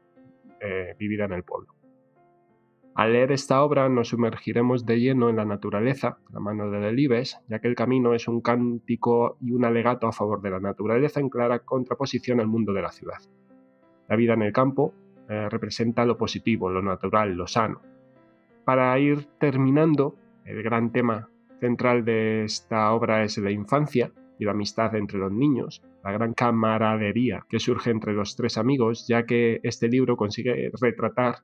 eh, 0.59 0.95
vivida 0.97 1.25
en 1.25 1.33
el 1.33 1.43
pueblo. 1.43 1.75
Al 2.95 3.13
leer 3.13 3.31
esta 3.31 3.61
obra 3.61 3.87
nos 3.89 4.07
sumergiremos 4.07 4.87
de 4.87 4.99
lleno 4.99 5.29
en 5.29 5.35
la 5.35 5.45
naturaleza, 5.45 6.17
la 6.33 6.39
mano 6.39 6.71
de 6.71 6.79
Delibes, 6.79 7.39
ya 7.47 7.59
que 7.59 7.67
el 7.67 7.75
camino 7.75 8.15
es 8.15 8.27
un 8.27 8.41
cántico 8.41 9.37
y 9.39 9.51
un 9.51 9.65
alegato 9.65 10.07
a 10.07 10.13
favor 10.13 10.41
de 10.41 10.49
la 10.49 10.59
naturaleza 10.59 11.19
en 11.19 11.29
clara 11.29 11.59
contraposición 11.59 12.39
al 12.39 12.47
mundo 12.47 12.73
de 12.73 12.81
la 12.81 12.91
ciudad. 12.91 13.19
La 14.07 14.15
vida 14.15 14.33
en 14.33 14.41
el 14.41 14.51
campo 14.51 14.95
eh, 15.29 15.47
representa 15.47 16.05
lo 16.05 16.17
positivo, 16.17 16.71
lo 16.71 16.81
natural, 16.81 17.35
lo 17.35 17.45
sano, 17.45 17.83
para 18.69 18.99
ir 18.99 19.25
terminando, 19.39 20.15
el 20.45 20.61
gran 20.61 20.91
tema 20.91 21.27
central 21.59 22.05
de 22.05 22.43
esta 22.43 22.93
obra 22.93 23.23
es 23.23 23.35
la 23.39 23.49
infancia 23.49 24.11
y 24.37 24.45
la 24.45 24.51
amistad 24.51 24.93
entre 24.93 25.17
los 25.17 25.31
niños, 25.31 25.81
la 26.03 26.11
gran 26.11 26.35
camaradería 26.35 27.47
que 27.49 27.57
surge 27.57 27.89
entre 27.89 28.13
los 28.13 28.35
tres 28.35 28.59
amigos, 28.59 29.07
ya 29.07 29.25
que 29.25 29.59
este 29.63 29.87
libro 29.87 30.15
consigue 30.15 30.69
retratar 30.79 31.37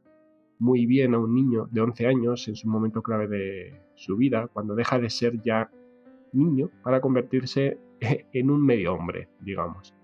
muy 0.60 0.86
bien 0.86 1.16
a 1.16 1.18
un 1.18 1.34
niño 1.34 1.68
de 1.72 1.82
11 1.82 2.06
años 2.06 2.48
en 2.48 2.56
su 2.56 2.70
momento 2.70 3.02
clave 3.02 3.28
de 3.28 3.82
su 3.96 4.18
vida, 4.18 4.48
cuando 4.54 4.76
deja 4.76 5.00
de 5.00 5.10
ser 5.10 5.42
ya 5.42 5.72
niño 6.32 6.70
para 6.84 7.02
convertirse 7.02 7.80
en 8.34 8.52
un 8.52 8.64
medio 8.64 8.94
hombre, 8.94 9.30
digamos. 9.40 9.95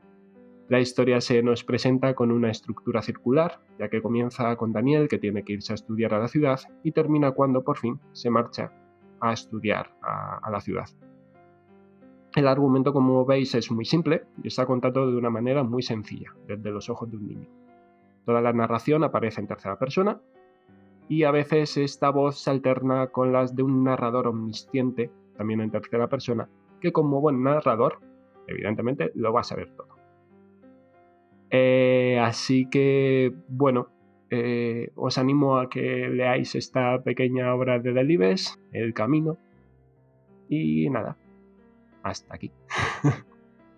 La 0.72 0.80
historia 0.80 1.20
se 1.20 1.44
nos 1.44 1.66
presenta 1.66 2.16
con 2.16 2.32
una 2.32 2.50
estructura 2.50 3.02
circular, 3.02 3.60
ya 3.78 3.90
que 3.90 4.02
comienza 4.02 4.56
con 4.56 4.72
Daniel 4.72 5.10
que 5.10 5.18
tiene 5.18 5.44
que 5.44 5.52
irse 5.52 5.74
a 5.74 5.76
estudiar 5.76 6.14
a 6.14 6.20
la 6.20 6.30
ciudad 6.30 6.62
y 6.82 6.94
termina 6.94 7.32
cuando 7.32 7.62
por 7.62 7.78
fin 7.78 8.00
se 8.14 8.30
marcha 8.30 8.72
a 9.20 9.34
estudiar 9.34 9.94
a, 10.02 10.50
la 10.50 10.62
ciudad. 10.62 10.88
El 12.38 12.48
argumento, 12.48 12.94
como 12.94 13.26
veis, 13.26 13.54
es 13.54 13.70
muy 13.70 13.84
simple 13.84 14.24
y 14.42 14.48
está 14.48 14.66
contado 14.66 15.12
de 15.12 15.18
una 15.18 15.30
manera 15.30 15.62
muy 15.62 15.82
sencilla, 15.82 16.34
desde 16.48 16.72
los 16.72 16.90
ojos 16.90 17.12
de 17.12 17.18
un 17.18 17.28
niño. 17.28 17.50
Toda 18.26 18.40
la 18.40 18.54
narración 18.54 19.04
aparece 19.04 19.42
en 19.42 19.48
tercera 19.48 19.78
persona 19.78 20.22
y 21.10 21.24
a 21.24 21.32
veces 21.32 21.76
esta 21.76 22.12
voz 22.12 22.38
se 22.38 22.50
alterna 22.50 23.08
con 23.08 23.34
las 23.34 23.58
de 23.58 23.64
un 23.64 23.84
narrador 23.84 24.26
omnisciente, 24.28 25.12
también 25.36 25.60
en 25.60 25.72
tercera 25.72 26.08
persona, 26.08 26.48
que 26.80 26.94
como 26.94 27.20
buen 27.20 27.44
narrador, 27.44 28.00
evidentemente, 28.48 29.12
lo 29.16 29.34
va 29.34 29.42
a 29.42 29.44
saber 29.44 29.70
todo. 29.76 29.91
Eh, 31.52 32.18
así 32.20 32.70
que, 32.70 33.34
bueno, 33.48 33.90
eh, 34.30 34.92
os 34.96 35.18
animo 35.18 35.60
a 35.60 35.70
que 35.70 36.08
leáis 36.10 36.56
esta 36.56 37.04
pequeña 37.04 37.54
obra 37.54 37.80
de 37.80 37.92
Delibes, 37.92 38.58
El 38.72 38.94
Camino. 38.94 39.38
Y 40.50 40.90
nada, 40.90 41.18
hasta 42.04 42.36
aquí. 42.36 42.52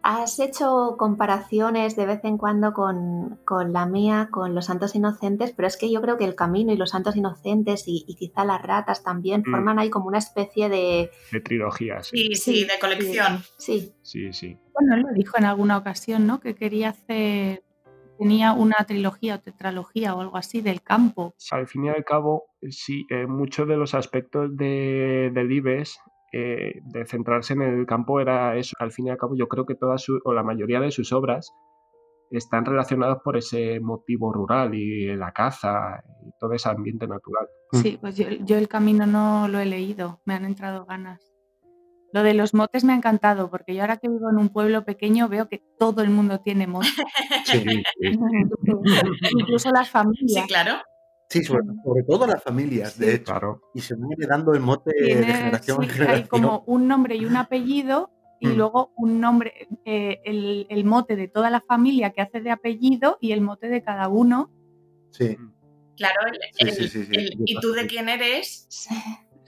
Has 0.05 0.38
hecho 0.39 0.95
comparaciones 0.97 1.95
de 1.95 2.05
vez 2.05 2.19
en 2.25 2.38
cuando 2.38 2.73
con, 2.73 3.39
la 3.71 3.85
mía, 3.85 4.27
con 4.30 4.53
los 4.53 4.65
santos 4.65 4.95
inocentes, 4.95 5.53
pero 5.55 5.65
es 5.65 5.77
que 5.77 5.89
yo 5.89 6.01
creo 6.01 6.17
que 6.17 6.25
el 6.25 6.35
camino 6.35 6.73
y 6.73 6.75
los 6.75 6.89
santos 6.89 7.15
inocentes 7.15 7.85
y, 7.88 8.03
quizá 8.19 8.43
las 8.43 8.61
ratas 8.61 9.01
también 9.01 9.43
mm. 9.45 9.51
forman 9.51 9.80
ahí 9.80 9.89
como 9.89 10.07
una 10.07 10.17
especie 10.17 10.67
de... 10.67 11.09
De 11.31 11.39
trilogía, 11.39 12.03
sí. 12.03 12.35
Sí, 12.35 12.65
de 12.65 12.77
colección. 12.81 13.43
Sí. 13.57 13.93
Sí, 14.01 14.34
sí. 14.34 14.57
Bueno, 14.73 15.07
lo 15.07 15.13
dijo 15.13 15.38
en 15.38 15.45
alguna 15.45 15.77
ocasión, 15.77 16.27
¿no? 16.27 16.41
Que 16.41 16.53
quería 16.53 16.89
hacer... 16.89 17.63
Tenía 18.19 18.51
una 18.51 18.75
trilogía 18.85 19.35
o 19.35 19.39
tetralogía 19.39 20.15
o 20.15 20.21
algo 20.21 20.35
así 20.35 20.59
del 20.59 20.81
campo. 20.81 21.34
Al 21.51 21.67
fin 21.67 21.85
y 21.85 21.89
al 21.89 22.03
cabo, 22.03 22.43
sí, 22.69 23.05
eh, 23.09 23.25
muchos 23.25 23.67
de 23.67 23.77
los 23.77 23.93
aspectos 23.93 24.55
de, 24.55 25.31
de 25.34 25.43
Libes 25.45 25.99
eh, 26.34 26.81
de 26.84 27.05
centrarse 27.05 27.53
en 27.53 27.61
el 27.61 27.85
campo 27.85 28.19
era 28.19 28.57
eso. 28.57 28.76
Al 28.80 28.91
fin 28.91 29.07
y 29.07 29.10
al 29.11 29.18
cabo, 29.18 29.35
yo 29.35 29.47
creo 29.47 29.65
que 29.65 29.76
todas 29.76 30.05
o 30.23 30.34
la 30.34 30.43
mayoría 30.43 30.80
de 30.80 30.91
sus 30.91 31.14
obras 31.14 31.53
están 32.31 32.65
relacionados 32.65 33.19
por 33.23 33.38
ese 33.38 33.80
motivo 33.80 34.34
rural 34.34 34.73
y 34.73 35.15
la 35.15 35.31
caza 35.31 36.01
y 36.26 36.31
todo 36.39 36.53
ese 36.53 36.69
ambiente 36.69 37.07
natural. 37.07 37.47
Sí, 37.72 37.97
pues 38.01 38.18
yo, 38.18 38.27
yo 38.30 38.57
el 38.57 38.68
camino 38.68 39.05
no 39.05 39.47
lo 39.47 39.60
he 39.60 39.65
leído, 39.65 40.22
me 40.26 40.34
han 40.34 40.45
entrado 40.45 40.85
ganas. 40.85 41.34
Lo 42.11 42.22
de 42.22 42.34
los 42.34 42.53
motes 42.53 42.84
me 42.84 42.93
ha 42.93 42.95
encantado, 42.95 43.49
porque 43.49 43.73
yo 43.73 43.81
ahora 43.81 43.97
que 43.97 44.07
vivo 44.07 44.30
en 44.30 44.38
un 44.38 44.49
pueblo 44.49 44.85
pequeño 44.85 45.30
veo 45.30 45.49
que 45.49 45.64
todo 45.80 46.03
el 46.03 46.10
mundo 46.10 46.39
tiene 46.39 46.68
mote. 46.68 46.88
Sí, 47.45 47.60
sí. 47.60 47.84
Incluso 49.39 49.69
las 49.72 49.89
familias. 49.89 50.43
Sí, 50.43 50.47
claro. 50.47 50.73
Sí, 51.29 51.43
sobre, 51.43 51.63
sobre 51.83 52.03
todo 52.03 52.27
las 52.27 52.43
familias, 52.43 52.97
de 52.99 53.15
hecho. 53.15 53.23
Claro. 53.25 53.61
Y 53.73 53.81
se 53.81 53.95
van 53.95 54.11
heredando 54.11 54.53
el 54.53 54.59
mote 54.59 54.91
de 54.93 55.15
generación 55.23 55.83
en 55.83 55.89
sí, 55.89 55.93
hay 55.93 55.97
generación. 55.99 56.27
como 56.29 56.63
un 56.67 56.87
nombre 56.87 57.15
y 57.15 57.25
un 57.25 57.35
apellido 57.37 58.11
y 58.39 58.47
Mm. 58.47 58.55
luego 58.57 58.91
un 58.97 59.19
nombre, 59.21 59.67
eh, 59.85 60.19
el, 60.25 60.67
el 60.69 60.83
mote 60.85 61.15
de 61.15 61.27
toda 61.29 61.49
la 61.49 61.61
familia 61.61 62.11
que 62.11 62.21
hace 62.21 62.41
de 62.41 62.51
apellido 62.51 63.17
y 63.21 63.31
el 63.31 63.41
mote 63.41 63.67
de 63.69 63.81
cada 63.83 64.07
uno. 64.09 64.51
Sí, 65.11 65.37
Claro, 65.95 66.21
el- 66.27 66.39
Sí, 66.51 66.67
el- 66.67 66.71
sí, 66.73 66.87
sí, 66.89 67.05
sí. 67.05 67.11
el 67.13 67.33
¿y 67.45 67.59
tú 67.59 67.71
de 67.71 67.85
quién 67.87 68.09
eres? 68.09 68.67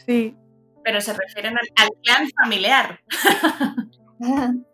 Sí. 0.06 0.36
Pero 0.84 1.02
se 1.02 1.14
refieren 1.14 1.58
al, 1.58 1.68
al 1.76 1.90
clan 2.04 2.30
familiar. 2.42 3.00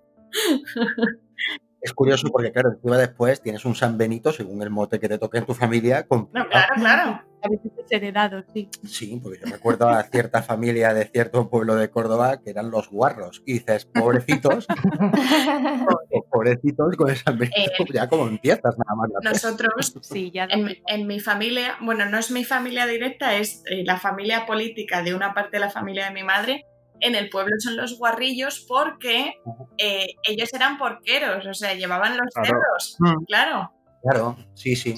es 1.82 1.94
curioso 1.94 2.28
porque, 2.32 2.52
claro, 2.52 2.72
encima 2.72 2.98
después 2.98 3.41
tienes 3.41 3.66
un 3.66 3.76
San 3.76 3.98
Benito 3.98 4.32
según 4.32 4.62
el 4.62 4.70
mote 4.70 4.99
que 4.99 5.10
te 5.10 5.18
toque 5.18 5.40
en 5.40 5.45
tu 5.45 5.53
familia. 5.53 6.08
Con... 6.08 6.30
No, 6.32 6.48
claro, 6.48 6.74
claro. 6.76 7.22
A 7.44 7.49
veces 7.49 7.72
es 7.76 7.91
heredado, 7.91 8.44
sí. 8.53 8.70
Sí, 8.86 9.20
porque 9.22 9.40
yo 9.44 9.52
recuerdo 9.52 9.90
a 9.90 10.03
cierta 10.03 10.44
familia 10.44 10.94
de 10.94 11.06
cierto 11.06 11.49
pueblo 11.49 11.76
de 11.76 11.90
Córdoba 11.90 12.40
que 12.40 12.52
eran 12.52 12.70
los 12.70 12.90
guarros. 12.91 13.41
Y 13.48 13.53
dices, 13.53 13.86
pobrecitos, 13.86 14.68
pobrecitos 16.32 16.95
con 16.95 17.10
el 17.10 17.18
San 17.18 17.40
Benito, 17.40 17.58
Eh, 17.80 17.86
ya 17.91 18.08
como 18.08 18.28
empiezas 18.28 18.78
nada 18.78 18.95
más. 18.95 19.10
la 19.24 19.32
Nosotros, 19.32 19.74
Sí, 20.02 20.30
ya 20.32 20.48
en 20.52 21.08
mi 21.08 21.20
familia, 21.20 21.78
bueno, 21.82 22.06
no 22.06 22.20
es 22.20 22.30
mi 22.30 22.44
familia 22.44 22.86
directa, 22.86 23.36
es 23.36 23.64
eh, 23.72 23.84
la 23.86 23.98
familia 23.98 24.45
política 24.45 25.02
de 25.02 25.16
una 25.16 25.34
parte 25.34 25.58
de 25.58 25.62
la 25.62 25.72
familia 25.72 26.06
de 26.06 26.12
mi 26.12 26.24
madre. 26.24 26.66
En 27.02 27.15
el 27.15 27.30
pueblo 27.30 27.56
son 27.60 27.76
los 27.78 27.98
guarrillos 27.98 28.64
porque 28.68 29.34
eh, 29.78 30.07
ellos 30.28 30.53
eran 30.53 30.78
porqueros, 30.78 31.45
o 31.45 31.53
sea, 31.53 31.73
llevaban 31.73 32.18
los 32.18 32.34
Claro. 32.34 32.48
cerdos. 32.48 32.95
Mm. 32.99 33.26
Claro. 33.26 33.72
Claro, 34.03 34.38
sí, 34.56 34.76
sí. 34.76 34.95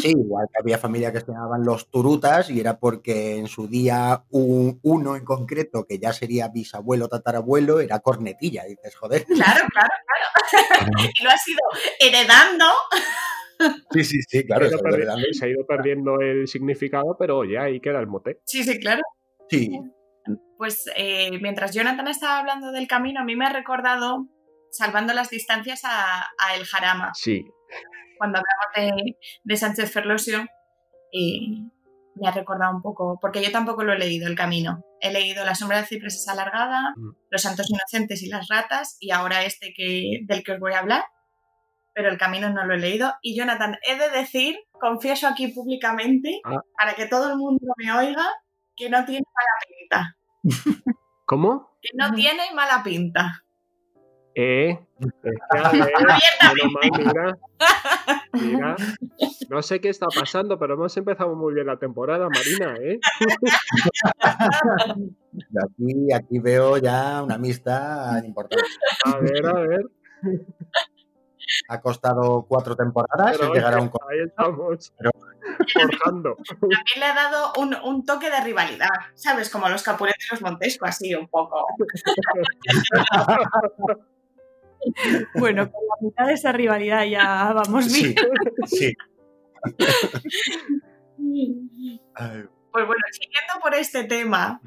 Sí, 0.00 0.08
igual 0.08 0.46
que 0.52 0.58
había 0.60 0.78
familias 0.78 1.12
que 1.12 1.20
se 1.20 1.26
llamaban 1.30 1.64
los 1.64 1.88
turutas 1.90 2.50
y 2.50 2.58
era 2.58 2.78
porque 2.80 3.36
en 3.36 3.46
su 3.46 3.68
día 3.68 4.24
un, 4.30 4.80
uno 4.82 5.14
en 5.16 5.24
concreto, 5.24 5.86
que 5.86 5.98
ya 5.98 6.12
sería 6.12 6.48
bisabuelo, 6.48 7.08
tatarabuelo, 7.08 7.80
era 7.80 8.00
cornetilla. 8.00 8.66
Y 8.66 8.70
dices, 8.70 8.96
joder. 8.96 9.24
Claro, 9.26 9.64
claro, 9.72 9.88
claro. 10.50 11.10
y 11.18 11.22
lo 11.22 11.30
has 11.30 11.46
ido 11.48 11.60
heredando. 12.00 12.64
Sí, 13.92 14.04
sí, 14.04 14.18
sí, 14.26 14.44
claro. 14.46 14.68
se, 14.68 14.74
ha 14.74 15.16
se 15.32 15.44
ha 15.44 15.48
ido 15.48 15.66
perdiendo 15.66 16.20
el 16.20 16.48
significado, 16.48 17.16
pero 17.18 17.44
ya 17.44 17.64
ahí 17.64 17.80
queda 17.80 18.00
el 18.00 18.06
mote. 18.06 18.40
Sí, 18.46 18.64
sí, 18.64 18.80
claro. 18.80 19.02
Sí, 19.48 19.70
Pues 20.58 20.84
eh, 20.96 21.38
mientras 21.40 21.72
Jonathan 21.74 22.06
estaba 22.08 22.38
hablando 22.38 22.72
del 22.72 22.86
camino, 22.86 23.20
a 23.20 23.24
mí 23.24 23.34
me 23.36 23.46
ha 23.46 23.52
recordado, 23.52 24.26
salvando 24.70 25.12
las 25.14 25.30
distancias, 25.30 25.82
a, 25.84 26.22
a 26.38 26.54
El 26.56 26.64
Jarama. 26.66 27.12
Sí, 27.14 27.44
Cuando 28.18 28.38
hablamos 28.38 28.94
de, 28.96 29.16
de 29.42 29.56
Sánchez 29.56 29.90
Ferlosio, 29.92 30.44
y 31.12 31.64
me 32.14 32.28
ha 32.28 32.32
recordado 32.32 32.74
un 32.76 32.82
poco, 32.82 33.18
porque 33.20 33.42
yo 33.42 33.50
tampoco 33.50 33.82
lo 33.84 33.92
he 33.94 33.98
leído, 33.98 34.28
El 34.28 34.36
Camino. 34.36 34.84
He 35.00 35.10
leído 35.12 35.44
La 35.44 35.54
sombra 35.54 35.78
de 35.80 35.86
cipreses 35.86 36.28
alargada, 36.28 36.92
Mm. 36.96 37.10
Los 37.30 37.42
santos 37.42 37.70
inocentes 37.70 38.22
y 38.22 38.28
las 38.28 38.48
ratas, 38.48 38.96
y 39.00 39.10
ahora 39.12 39.44
este 39.44 39.72
que, 39.74 40.20
del 40.26 40.42
que 40.44 40.52
os 40.52 40.60
voy 40.60 40.74
a 40.74 40.80
hablar, 40.80 41.04
pero 41.94 42.10
El 42.10 42.18
Camino 42.18 42.50
no 42.50 42.64
lo 42.66 42.74
he 42.74 42.78
leído. 42.78 43.14
Y 43.22 43.36
Jonathan, 43.36 43.76
he 43.88 43.96
de 43.96 44.10
decir, 44.10 44.58
confieso 44.72 45.26
aquí 45.26 45.48
públicamente, 45.48 46.40
Ah. 46.44 46.60
para 46.76 46.94
que 46.94 47.06
todo 47.06 47.30
el 47.30 47.38
mundo 47.38 47.64
me 47.78 47.90
oiga, 47.92 48.26
que 48.80 48.88
no 48.88 49.04
tiene 49.04 49.26
mala 49.36 49.54
pinta. 49.68 50.16
¿cómo? 51.26 51.76
Que 51.82 51.90
no 51.94 52.12
tiene 52.14 52.42
mala 52.54 52.82
pinta. 52.82 53.44
Eh, 54.34 54.78
a 55.50 55.70
ver, 55.70 55.92
mira, 56.98 57.38
mira. 58.32 58.76
No 59.50 59.60
sé 59.60 59.80
qué 59.80 59.90
está 59.90 60.06
pasando, 60.06 60.58
pero 60.58 60.74
hemos 60.74 60.96
empezado 60.96 61.34
muy 61.34 61.52
bien 61.52 61.66
la 61.66 61.78
temporada, 61.78 62.28
Marina, 62.28 62.74
¿eh? 62.80 63.00
y 65.32 65.58
aquí, 65.64 66.12
aquí 66.14 66.38
veo 66.38 66.78
ya 66.78 67.22
una 67.22 67.34
amistad 67.34 68.22
importante. 68.24 68.64
A 69.04 69.18
ver, 69.18 69.46
a 69.46 69.60
ver. 69.60 69.82
Ha 71.68 71.80
costado 71.80 72.44
cuatro 72.48 72.76
temporadas 72.76 73.36
Pero 73.38 73.54
llegar 73.54 73.74
a 73.74 73.82
un 73.82 73.90
ahí 74.10 74.20
estamos 74.26 74.92
Pero- 74.98 75.10
forjando. 75.72 76.36
También 76.60 76.80
le 76.98 77.04
ha 77.04 77.14
dado 77.14 77.52
un, 77.58 77.74
un 77.84 78.04
toque 78.04 78.30
de 78.30 78.40
rivalidad, 78.40 78.88
¿sabes? 79.14 79.48
Como 79.50 79.68
los 79.68 79.82
Capuletos 79.82 80.24
y 80.28 80.34
los 80.34 80.42
Montesco, 80.42 80.86
así 80.86 81.14
un 81.14 81.28
poco. 81.28 81.66
Bueno, 85.34 85.70
con 85.70 85.82
la 85.86 85.94
mitad 86.00 86.26
de 86.26 86.34
esa 86.34 86.52
rivalidad 86.52 87.04
ya 87.04 87.52
vamos 87.52 87.86
Sí, 87.86 88.14
bien. 88.14 88.16
sí. 88.66 88.94
Ay, 92.14 92.44
Pues 92.72 92.86
bueno, 92.86 93.02
siguiendo 93.12 93.52
por 93.62 93.74
este 93.74 94.04
tema, 94.04 94.60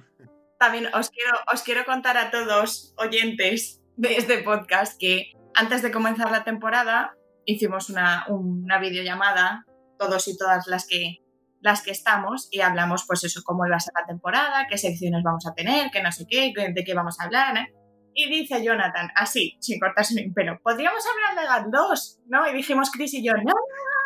también 0.59 0.87
os 0.93 1.09
quiero, 1.09 1.31
os 1.51 1.61
quiero 1.63 1.85
contar 1.85 2.17
a 2.17 2.31
todos 2.31 2.93
oyentes 2.97 3.81
de 3.95 4.17
este 4.17 4.39
podcast 4.43 4.99
que 4.99 5.31
antes 5.55 5.81
de 5.81 5.91
comenzar 5.91 6.31
la 6.31 6.43
temporada 6.43 7.15
hicimos 7.45 7.89
una, 7.89 8.25
una 8.29 8.79
videollamada, 8.79 9.65
todos 9.99 10.27
y 10.27 10.37
todas 10.37 10.67
las 10.67 10.87
que, 10.87 11.17
las 11.61 11.81
que 11.81 11.91
estamos, 11.91 12.47
y 12.51 12.61
hablamos 12.61 13.05
pues 13.07 13.23
eso, 13.23 13.41
cómo 13.43 13.65
iba 13.65 13.75
a 13.75 13.79
ser 13.79 13.93
la 13.99 14.05
temporada, 14.05 14.67
qué 14.69 14.77
secciones 14.77 15.23
vamos 15.23 15.45
a 15.47 15.53
tener, 15.53 15.89
qué 15.91 16.01
no 16.01 16.11
sé 16.11 16.25
qué, 16.29 16.53
de 16.55 16.83
qué 16.83 16.93
vamos 16.93 17.19
a 17.19 17.25
hablar, 17.25 17.57
¿eh? 17.57 17.73
Y 18.15 18.29
dice 18.29 18.63
Jonathan, 18.63 19.09
así, 19.15 19.57
sin 19.59 19.79
cortarse 19.79 20.13
ni 20.13 20.27
un 20.27 20.33
pelo, 20.33 20.59
podríamos 20.61 21.03
hablar 21.07 21.41
de 21.41 21.47
GAT 21.47 21.71
2, 21.71 22.19
¿no? 22.27 22.47
Y 22.47 22.53
dijimos 22.53 22.91
Chris 22.91 23.13
y 23.15 23.25
yo, 23.25 23.33
no, 23.33 23.53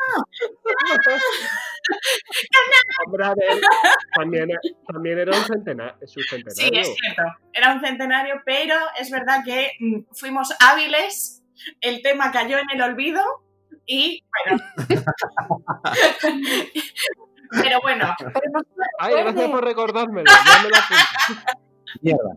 Hombre, 0.07 0.93
a 0.93 0.97
ver, 3.35 3.61
también, 4.15 4.49
también 4.87 5.19
era 5.19 5.37
un 5.37 5.43
centenario, 5.45 5.95
su 6.07 6.19
Sí, 6.21 6.27
centenario. 6.29 6.81
es 6.81 6.95
cierto. 6.95 7.23
Era 7.53 7.73
un 7.73 7.81
centenario, 7.81 8.41
pero 8.45 8.75
es 8.99 9.09
verdad 9.11 9.43
que 9.45 9.71
mm, 9.79 9.99
fuimos 10.13 10.53
hábiles, 10.59 11.43
el 11.81 12.01
tema 12.01 12.31
cayó 12.31 12.57
en 12.57 12.69
el 12.73 12.81
olvido 12.81 13.21
y 13.85 14.23
bueno. 14.45 14.63
pero 17.51 17.79
bueno, 17.81 18.13
Pero 18.17 18.41
no 18.51 18.59
se 18.59 18.67
Ay, 18.99 19.15
gracias 19.23 19.49
por 19.49 19.63
recordármelo. 19.63 20.25
Ya 20.29 20.63
me 20.63 20.69
lo. 20.69 22.29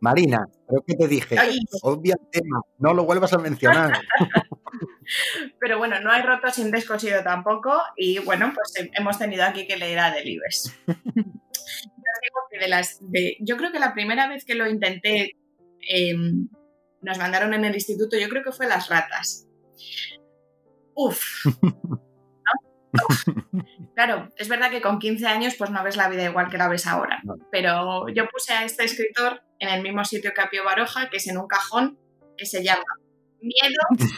Marina, 0.00 0.46
creo 0.66 0.82
que 0.86 0.94
te 0.94 1.08
dije, 1.08 1.38
Ay. 1.38 1.58
obvia 1.82 2.14
el 2.20 2.30
tema, 2.30 2.60
no 2.78 2.94
lo 2.94 3.04
vuelvas 3.04 3.32
a 3.32 3.38
mencionar. 3.38 3.92
pero 5.60 5.78
bueno, 5.78 6.00
no 6.00 6.10
hay 6.10 6.22
roto 6.22 6.50
sin 6.50 6.70
descosido 6.70 7.22
tampoco 7.22 7.80
y 7.96 8.18
bueno, 8.20 8.52
pues 8.54 8.72
hemos 8.94 9.18
tenido 9.18 9.44
aquí 9.44 9.66
que 9.66 9.76
leer 9.76 9.98
a 9.98 10.10
Delibes. 10.10 10.74
De 12.60 12.68
las 12.68 12.98
de, 13.00 13.36
yo 13.40 13.56
creo 13.56 13.72
que 13.72 13.78
la 13.78 13.94
primera 13.94 14.28
vez 14.28 14.44
que 14.44 14.54
lo 14.54 14.68
intenté 14.68 15.36
eh, 15.88 16.14
nos 17.00 17.16
mandaron 17.16 17.54
en 17.54 17.64
el 17.64 17.74
instituto, 17.74 18.18
yo 18.18 18.28
creo 18.28 18.42
que 18.42 18.52
fue 18.52 18.66
las 18.66 18.88
ratas. 18.88 19.46
Uf. 20.94 21.24
Claro, 23.94 24.32
es 24.36 24.48
verdad 24.48 24.70
que 24.70 24.80
con 24.80 24.98
15 24.98 25.26
años 25.26 25.54
pues 25.58 25.70
no 25.70 25.84
ves 25.84 25.96
la 25.96 26.08
vida 26.08 26.24
igual 26.24 26.48
que 26.48 26.56
la 26.56 26.68
ves 26.68 26.86
ahora. 26.86 27.22
Pero 27.52 28.08
yo 28.08 28.26
puse 28.28 28.52
a 28.52 28.64
este 28.64 28.84
escritor 28.84 29.42
en 29.58 29.68
el 29.68 29.82
mismo 29.82 30.04
sitio 30.04 30.32
que 30.34 30.40
a 30.40 30.48
Pío 30.48 30.64
Baroja, 30.64 31.10
que 31.10 31.18
es 31.18 31.28
en 31.28 31.36
un 31.36 31.46
cajón 31.46 31.98
que 32.36 32.46
se 32.46 32.64
llama 32.64 32.82
Miedo, 33.42 34.08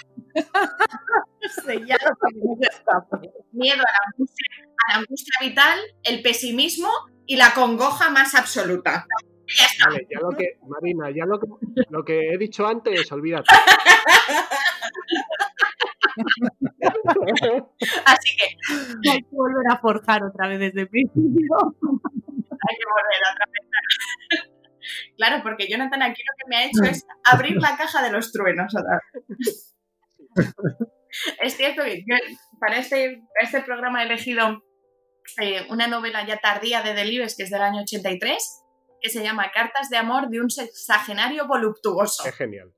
se 1.65 1.79
llama 1.79 2.17
para 2.19 2.33
que 2.33 2.41
no 2.43 2.57
se 2.61 2.69
escape. 2.69 3.31
miedo 3.53 3.81
a 3.81 3.93
la, 3.93 3.99
angustia, 4.13 4.47
a 4.61 4.93
la 4.93 4.99
angustia 5.01 5.35
vital, 5.41 5.79
el 6.05 6.23
pesimismo 6.23 6.89
y 7.27 7.37
la 7.37 7.55
congoja 7.55 8.11
más 8.11 8.35
absoluta. 8.35 9.07
Ya 9.59 9.65
está. 9.67 9.89
Vale, 9.89 10.07
ya 10.11 10.21
lo 10.21 10.31
que, 10.31 10.59
Marina, 10.67 11.11
ya 11.11 11.27
lo 11.27 11.39
que, 11.39 11.47
lo 11.91 12.05
que 12.05 12.33
he 12.33 12.39
dicho 12.39 12.67
antes, 12.67 13.11
olvídate. 13.13 13.49
Así 18.07 18.37
que 18.37 19.11
Hay 19.11 19.23
que 19.23 19.29
volver 19.31 19.67
a 19.71 19.79
forjar 19.79 20.23
otra 20.25 20.49
vez 20.49 20.59
desde 20.61 20.83
el 20.83 20.89
principio. 20.89 21.57
hay 21.81 22.77
que 22.77 22.87
volver 22.87 23.23
otra 23.33 23.47
vez. 23.51 23.63
Claro, 25.17 25.43
porque 25.43 25.69
Jonathan 25.69 26.03
aquí 26.03 26.23
lo 26.23 26.35
que 26.37 26.49
me 26.49 26.57
ha 26.57 26.65
hecho 26.67 26.83
es 26.85 27.07
abrir 27.25 27.57
la 27.61 27.77
caja 27.77 28.03
de 28.03 28.11
los 28.11 28.33
truenos. 28.33 28.75
Es 31.43 31.57
cierto 31.57 31.85
que 31.85 31.99
yo 31.99 32.17
para 32.59 32.79
este, 32.79 33.23
para 33.35 33.47
este 33.47 33.61
programa 33.61 34.03
he 34.03 34.07
elegido 34.07 34.65
eh, 35.41 35.67
una 35.69 35.87
novela 35.87 36.27
ya 36.27 36.39
tardía 36.39 36.83
de 36.83 36.95
Delibes, 36.95 37.37
que 37.37 37.43
es 37.43 37.51
del 37.51 37.61
año 37.61 37.83
83, 37.83 38.63
que 39.01 39.11
se 39.11 39.23
llama 39.23 39.51
Cartas 39.53 39.91
de 39.91 39.99
amor 39.99 40.29
de 40.31 40.41
un 40.41 40.51
sexagenario 40.51 41.47
voluptuoso. 41.47 42.25
Es 42.27 42.35
genial. 42.35 42.73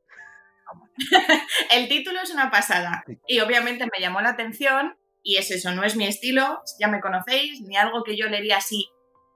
el 1.70 1.88
título 1.88 2.20
es 2.20 2.30
una 2.30 2.50
pasada 2.50 3.04
y 3.26 3.40
obviamente 3.40 3.84
me 3.84 4.00
llamó 4.00 4.20
la 4.20 4.30
atención 4.30 4.96
y 5.22 5.36
es 5.36 5.50
eso, 5.50 5.72
no 5.72 5.84
es 5.84 5.96
mi 5.96 6.06
estilo, 6.06 6.62
ya 6.80 6.88
me 6.88 7.00
conocéis, 7.00 7.60
ni 7.62 7.76
algo 7.76 8.02
que 8.02 8.16
yo 8.16 8.26
leería 8.26 8.56
así 8.58 8.88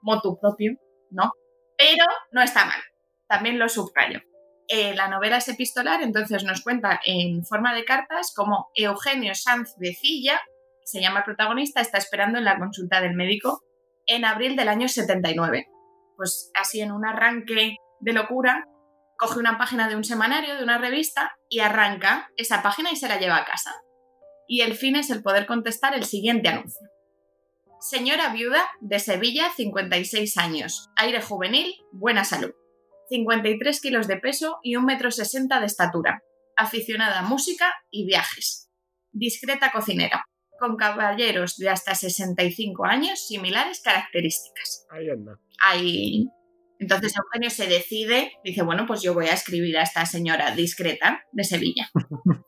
motu 0.03 0.39
propio, 0.40 0.77
¿no? 1.11 1.32
Pero 1.77 2.05
no 2.32 2.43
está 2.43 2.65
mal, 2.65 2.81
también 3.27 3.59
lo 3.59 3.69
subrayo. 3.69 4.20
Eh, 4.69 4.95
la 4.95 5.09
novela 5.09 5.39
es 5.39 5.49
epistolar, 5.49 6.03
entonces 6.03 6.45
nos 6.45 6.62
cuenta 6.62 7.01
en 7.05 7.45
forma 7.45 7.74
de 7.74 7.86
cartas 7.86 8.32
cómo 8.36 8.70
Eugenio 8.74 9.35
Sanz 9.35 9.74
de 9.78 9.95
Cilla, 9.95 10.40
se 10.85 11.01
llama 11.01 11.20
el 11.20 11.24
protagonista, 11.24 11.81
está 11.81 11.97
esperando 11.99 12.39
en 12.39 12.45
la 12.45 12.59
consulta 12.59 13.01
del 13.01 13.15
médico 13.15 13.62
en 14.07 14.24
abril 14.24 14.57
del 14.57 14.69
año 14.69 14.89
79. 14.89 15.69
Pues 16.16 16.51
así 16.55 16.81
en 16.81 16.93
un 16.93 17.07
arranque 17.07 17.77
de 18.01 18.12
locura, 18.12 18.66
coge 19.16 19.39
una 19.39 19.59
página 19.59 19.89
de 19.89 19.97
un 19.97 20.05
semanario, 20.05 20.57
de 20.57 20.62
una 20.62 20.78
revista, 20.78 21.36
y 21.49 21.61
arranca 21.61 22.31
esa 22.36 22.62
página 22.62 22.90
y 22.90 22.97
se 22.97 23.09
la 23.09 23.19
lleva 23.19 23.36
a 23.36 23.45
casa. 23.45 23.74
Y 24.47 24.62
el 24.62 24.74
fin 24.74 24.97
es 24.97 25.11
el 25.11 25.23
poder 25.23 25.47
contestar 25.47 25.95
el 25.95 26.05
siguiente 26.05 26.49
anuncio. 26.49 26.89
Señora 27.81 28.31
viuda 28.31 28.66
de 28.81 28.99
Sevilla, 28.99 29.51
56 29.55 30.36
años, 30.39 30.89
aire 30.97 31.23
juvenil, 31.23 31.74
buena 31.93 32.24
salud. 32.24 32.53
53 33.09 33.80
kilos 33.80 34.09
de 34.09 34.16
peso 34.16 34.59
y 34.62 34.74
1,60 34.74 34.85
metro 34.85 35.60
de 35.60 35.66
estatura. 35.66 36.22
Aficionada 36.56 37.20
a 37.20 37.22
música 37.22 37.72
y 37.90 38.06
viajes. 38.06 38.70
Discreta 39.12 39.70
cocinera. 39.70 40.24
Con 40.59 40.76
caballeros 40.76 41.56
de 41.56 41.68
hasta 41.68 41.94
65 41.94 42.85
años, 42.85 43.26
similares 43.26 43.80
características. 43.80 44.86
Ahí 44.90 45.09
anda. 45.09 45.39
Ahí. 45.60 46.26
Entonces 46.80 47.14
Eugenio 47.16 47.51
se 47.51 47.66
decide, 47.66 48.32
dice, 48.44 48.62
bueno, 48.62 48.86
pues 48.86 49.02
yo 49.02 49.12
voy 49.12 49.26
a 49.26 49.35
escribir 49.35 49.76
a 49.78 49.82
esta 49.82 50.06
señora 50.06 50.55
discreta 50.55 51.24
de 51.32 51.44
Sevilla. 51.44 51.90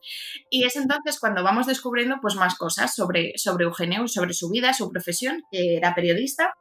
y 0.49 0.63
es 0.63 0.75
entonces 0.77 1.19
cuando 1.19 1.43
vamos 1.43 1.67
descubriendo 1.67 2.17
pues 2.21 2.35
más 2.35 2.55
cosas 2.55 2.95
sobre, 2.95 3.33
sobre 3.37 3.65
Eugenio, 3.65 4.07
sobre 4.07 4.33
su 4.33 4.49
vida, 4.49 4.73
su 4.73 4.89
profesión, 4.89 5.41
que 5.51 5.75
era 5.75 5.95
periodista, 5.95 6.53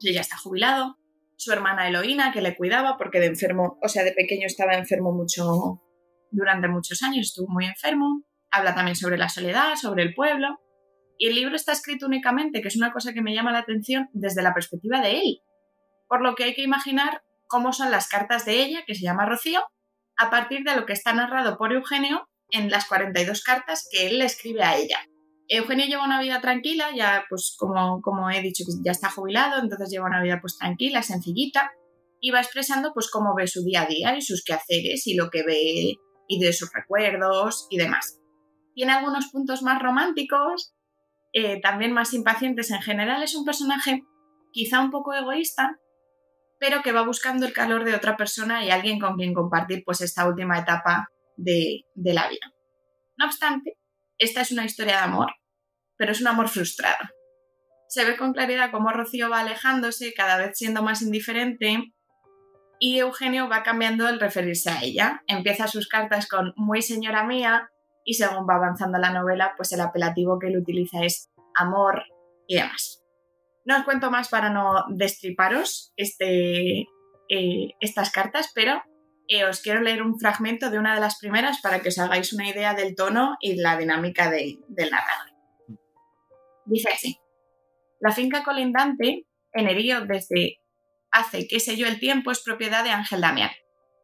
ya 0.00 0.20
está 0.20 0.36
jubilado, 0.36 0.96
su 1.40 1.52
hermana 1.52 1.88
Eloína, 1.88 2.32
que 2.32 2.42
le 2.42 2.54
cuidaba 2.54 2.98
porque 2.98 3.18
de 3.18 3.26
enfermo, 3.26 3.78
o 3.82 3.88
sea, 3.88 4.04
de 4.04 4.12
pequeño 4.12 4.46
estaba 4.46 4.74
enfermo 4.74 5.10
mucho, 5.12 5.80
durante 6.30 6.68
muchos 6.68 7.02
años 7.02 7.28
estuvo 7.28 7.48
muy 7.48 7.64
enfermo. 7.64 8.24
Habla 8.50 8.74
también 8.74 8.94
sobre 8.94 9.16
la 9.16 9.30
soledad, 9.30 9.76
sobre 9.76 10.02
el 10.02 10.12
pueblo. 10.12 10.60
Y 11.16 11.28
el 11.28 11.34
libro 11.34 11.56
está 11.56 11.72
escrito 11.72 12.06
únicamente, 12.06 12.60
que 12.60 12.68
es 12.68 12.76
una 12.76 12.92
cosa 12.92 13.14
que 13.14 13.22
me 13.22 13.34
llama 13.34 13.52
la 13.52 13.60
atención, 13.60 14.10
desde 14.12 14.42
la 14.42 14.52
perspectiva 14.52 15.00
de 15.00 15.18
él. 15.18 15.38
Por 16.08 16.20
lo 16.20 16.34
que 16.34 16.44
hay 16.44 16.54
que 16.54 16.62
imaginar 16.62 17.22
cómo 17.48 17.72
son 17.72 17.90
las 17.90 18.08
cartas 18.08 18.44
de 18.44 18.62
ella, 18.62 18.84
que 18.86 18.94
se 18.94 19.02
llama 19.02 19.24
Rocío, 19.24 19.62
a 20.18 20.28
partir 20.28 20.62
de 20.62 20.76
lo 20.76 20.84
que 20.84 20.92
está 20.92 21.14
narrado 21.14 21.56
por 21.56 21.72
Eugenio 21.72 22.28
en 22.50 22.70
las 22.70 22.86
42 22.86 23.42
cartas 23.42 23.88
que 23.90 24.08
él 24.08 24.18
le 24.18 24.26
escribe 24.26 24.62
a 24.62 24.76
ella. 24.76 24.98
Eugenio 25.52 25.86
lleva 25.86 26.04
una 26.04 26.20
vida 26.20 26.40
tranquila, 26.40 26.90
ya 26.94 27.24
pues 27.28 27.56
como, 27.58 28.00
como 28.02 28.30
he 28.30 28.40
dicho, 28.40 28.62
ya 28.84 28.92
está 28.92 29.10
jubilado, 29.10 29.60
entonces 29.60 29.90
lleva 29.90 30.06
una 30.06 30.22
vida 30.22 30.38
pues 30.40 30.56
tranquila, 30.56 31.02
sencillita, 31.02 31.72
y 32.20 32.30
va 32.30 32.40
expresando 32.40 32.92
pues 32.94 33.10
cómo 33.10 33.34
ve 33.34 33.48
su 33.48 33.64
día 33.64 33.82
a 33.82 33.86
día 33.86 34.16
y 34.16 34.22
sus 34.22 34.44
quehaceres 34.44 35.08
y 35.08 35.16
lo 35.16 35.28
que 35.28 35.42
ve 35.42 35.96
y 36.28 36.40
de 36.40 36.52
sus 36.52 36.72
recuerdos 36.72 37.66
y 37.68 37.78
demás. 37.78 38.20
Tiene 38.76 38.92
algunos 38.92 39.26
puntos 39.32 39.62
más 39.62 39.82
románticos, 39.82 40.72
eh, 41.32 41.60
también 41.60 41.92
más 41.92 42.14
impacientes 42.14 42.70
en 42.70 42.82
general, 42.82 43.20
es 43.24 43.34
un 43.34 43.44
personaje 43.44 44.04
quizá 44.52 44.80
un 44.80 44.92
poco 44.92 45.14
egoísta, 45.14 45.80
pero 46.60 46.80
que 46.82 46.92
va 46.92 47.02
buscando 47.02 47.44
el 47.44 47.52
calor 47.52 47.84
de 47.84 47.96
otra 47.96 48.16
persona 48.16 48.64
y 48.64 48.70
alguien 48.70 49.00
con 49.00 49.16
quien 49.16 49.34
compartir 49.34 49.82
pues 49.84 50.00
esta 50.00 50.28
última 50.28 50.60
etapa 50.60 51.08
de, 51.36 51.80
de 51.94 52.14
la 52.14 52.28
vida. 52.28 52.52
No 53.16 53.26
obstante, 53.26 53.78
esta 54.16 54.42
es 54.42 54.52
una 54.52 54.64
historia 54.64 54.92
de 54.92 55.02
amor 55.02 55.39
pero 56.00 56.12
es 56.12 56.22
un 56.22 56.28
amor 56.28 56.48
frustrado. 56.48 56.96
Se 57.86 58.06
ve 58.06 58.16
con 58.16 58.32
claridad 58.32 58.70
cómo 58.70 58.90
Rocío 58.90 59.28
va 59.28 59.40
alejándose, 59.40 60.14
cada 60.14 60.38
vez 60.38 60.56
siendo 60.56 60.82
más 60.82 61.02
indiferente, 61.02 61.92
y 62.78 63.00
Eugenio 63.00 63.50
va 63.50 63.62
cambiando 63.62 64.08
el 64.08 64.18
referirse 64.18 64.70
a 64.70 64.82
ella. 64.82 65.22
Empieza 65.26 65.68
sus 65.68 65.88
cartas 65.88 66.26
con 66.26 66.54
muy 66.56 66.80
señora 66.80 67.24
mía, 67.24 67.68
y 68.02 68.14
según 68.14 68.46
va 68.48 68.54
avanzando 68.54 68.96
la 68.98 69.10
novela, 69.10 69.52
pues 69.58 69.72
el 69.72 69.82
apelativo 69.82 70.38
que 70.38 70.46
él 70.46 70.56
utiliza 70.56 71.04
es 71.04 71.28
amor 71.54 72.04
y 72.46 72.56
demás. 72.56 73.04
No 73.66 73.76
os 73.76 73.84
cuento 73.84 74.10
más 74.10 74.30
para 74.30 74.48
no 74.48 74.86
destriparos 74.88 75.92
este, 75.96 76.86
eh, 77.28 77.74
estas 77.80 78.10
cartas, 78.10 78.50
pero 78.54 78.82
eh, 79.28 79.44
os 79.44 79.60
quiero 79.60 79.82
leer 79.82 80.00
un 80.00 80.18
fragmento 80.18 80.70
de 80.70 80.78
una 80.78 80.94
de 80.94 81.00
las 81.00 81.18
primeras 81.18 81.60
para 81.60 81.80
que 81.80 81.90
os 81.90 81.98
hagáis 81.98 82.32
una 82.32 82.48
idea 82.48 82.72
del 82.72 82.94
tono 82.94 83.36
y 83.38 83.56
la 83.56 83.76
dinámica 83.76 84.30
del 84.30 84.56
narrador. 84.90 85.39
Dice 86.70 86.88
así, 86.94 87.18
la 87.98 88.12
finca 88.12 88.44
colindante 88.44 89.26
en 89.52 89.68
Erío 89.68 90.06
desde 90.06 90.58
hace 91.10 91.48
qué 91.48 91.58
sé 91.58 91.76
yo 91.76 91.88
el 91.88 91.98
tiempo 91.98 92.30
es 92.30 92.44
propiedad 92.44 92.84
de 92.84 92.90
Ángel 92.90 93.22
Damián. 93.22 93.50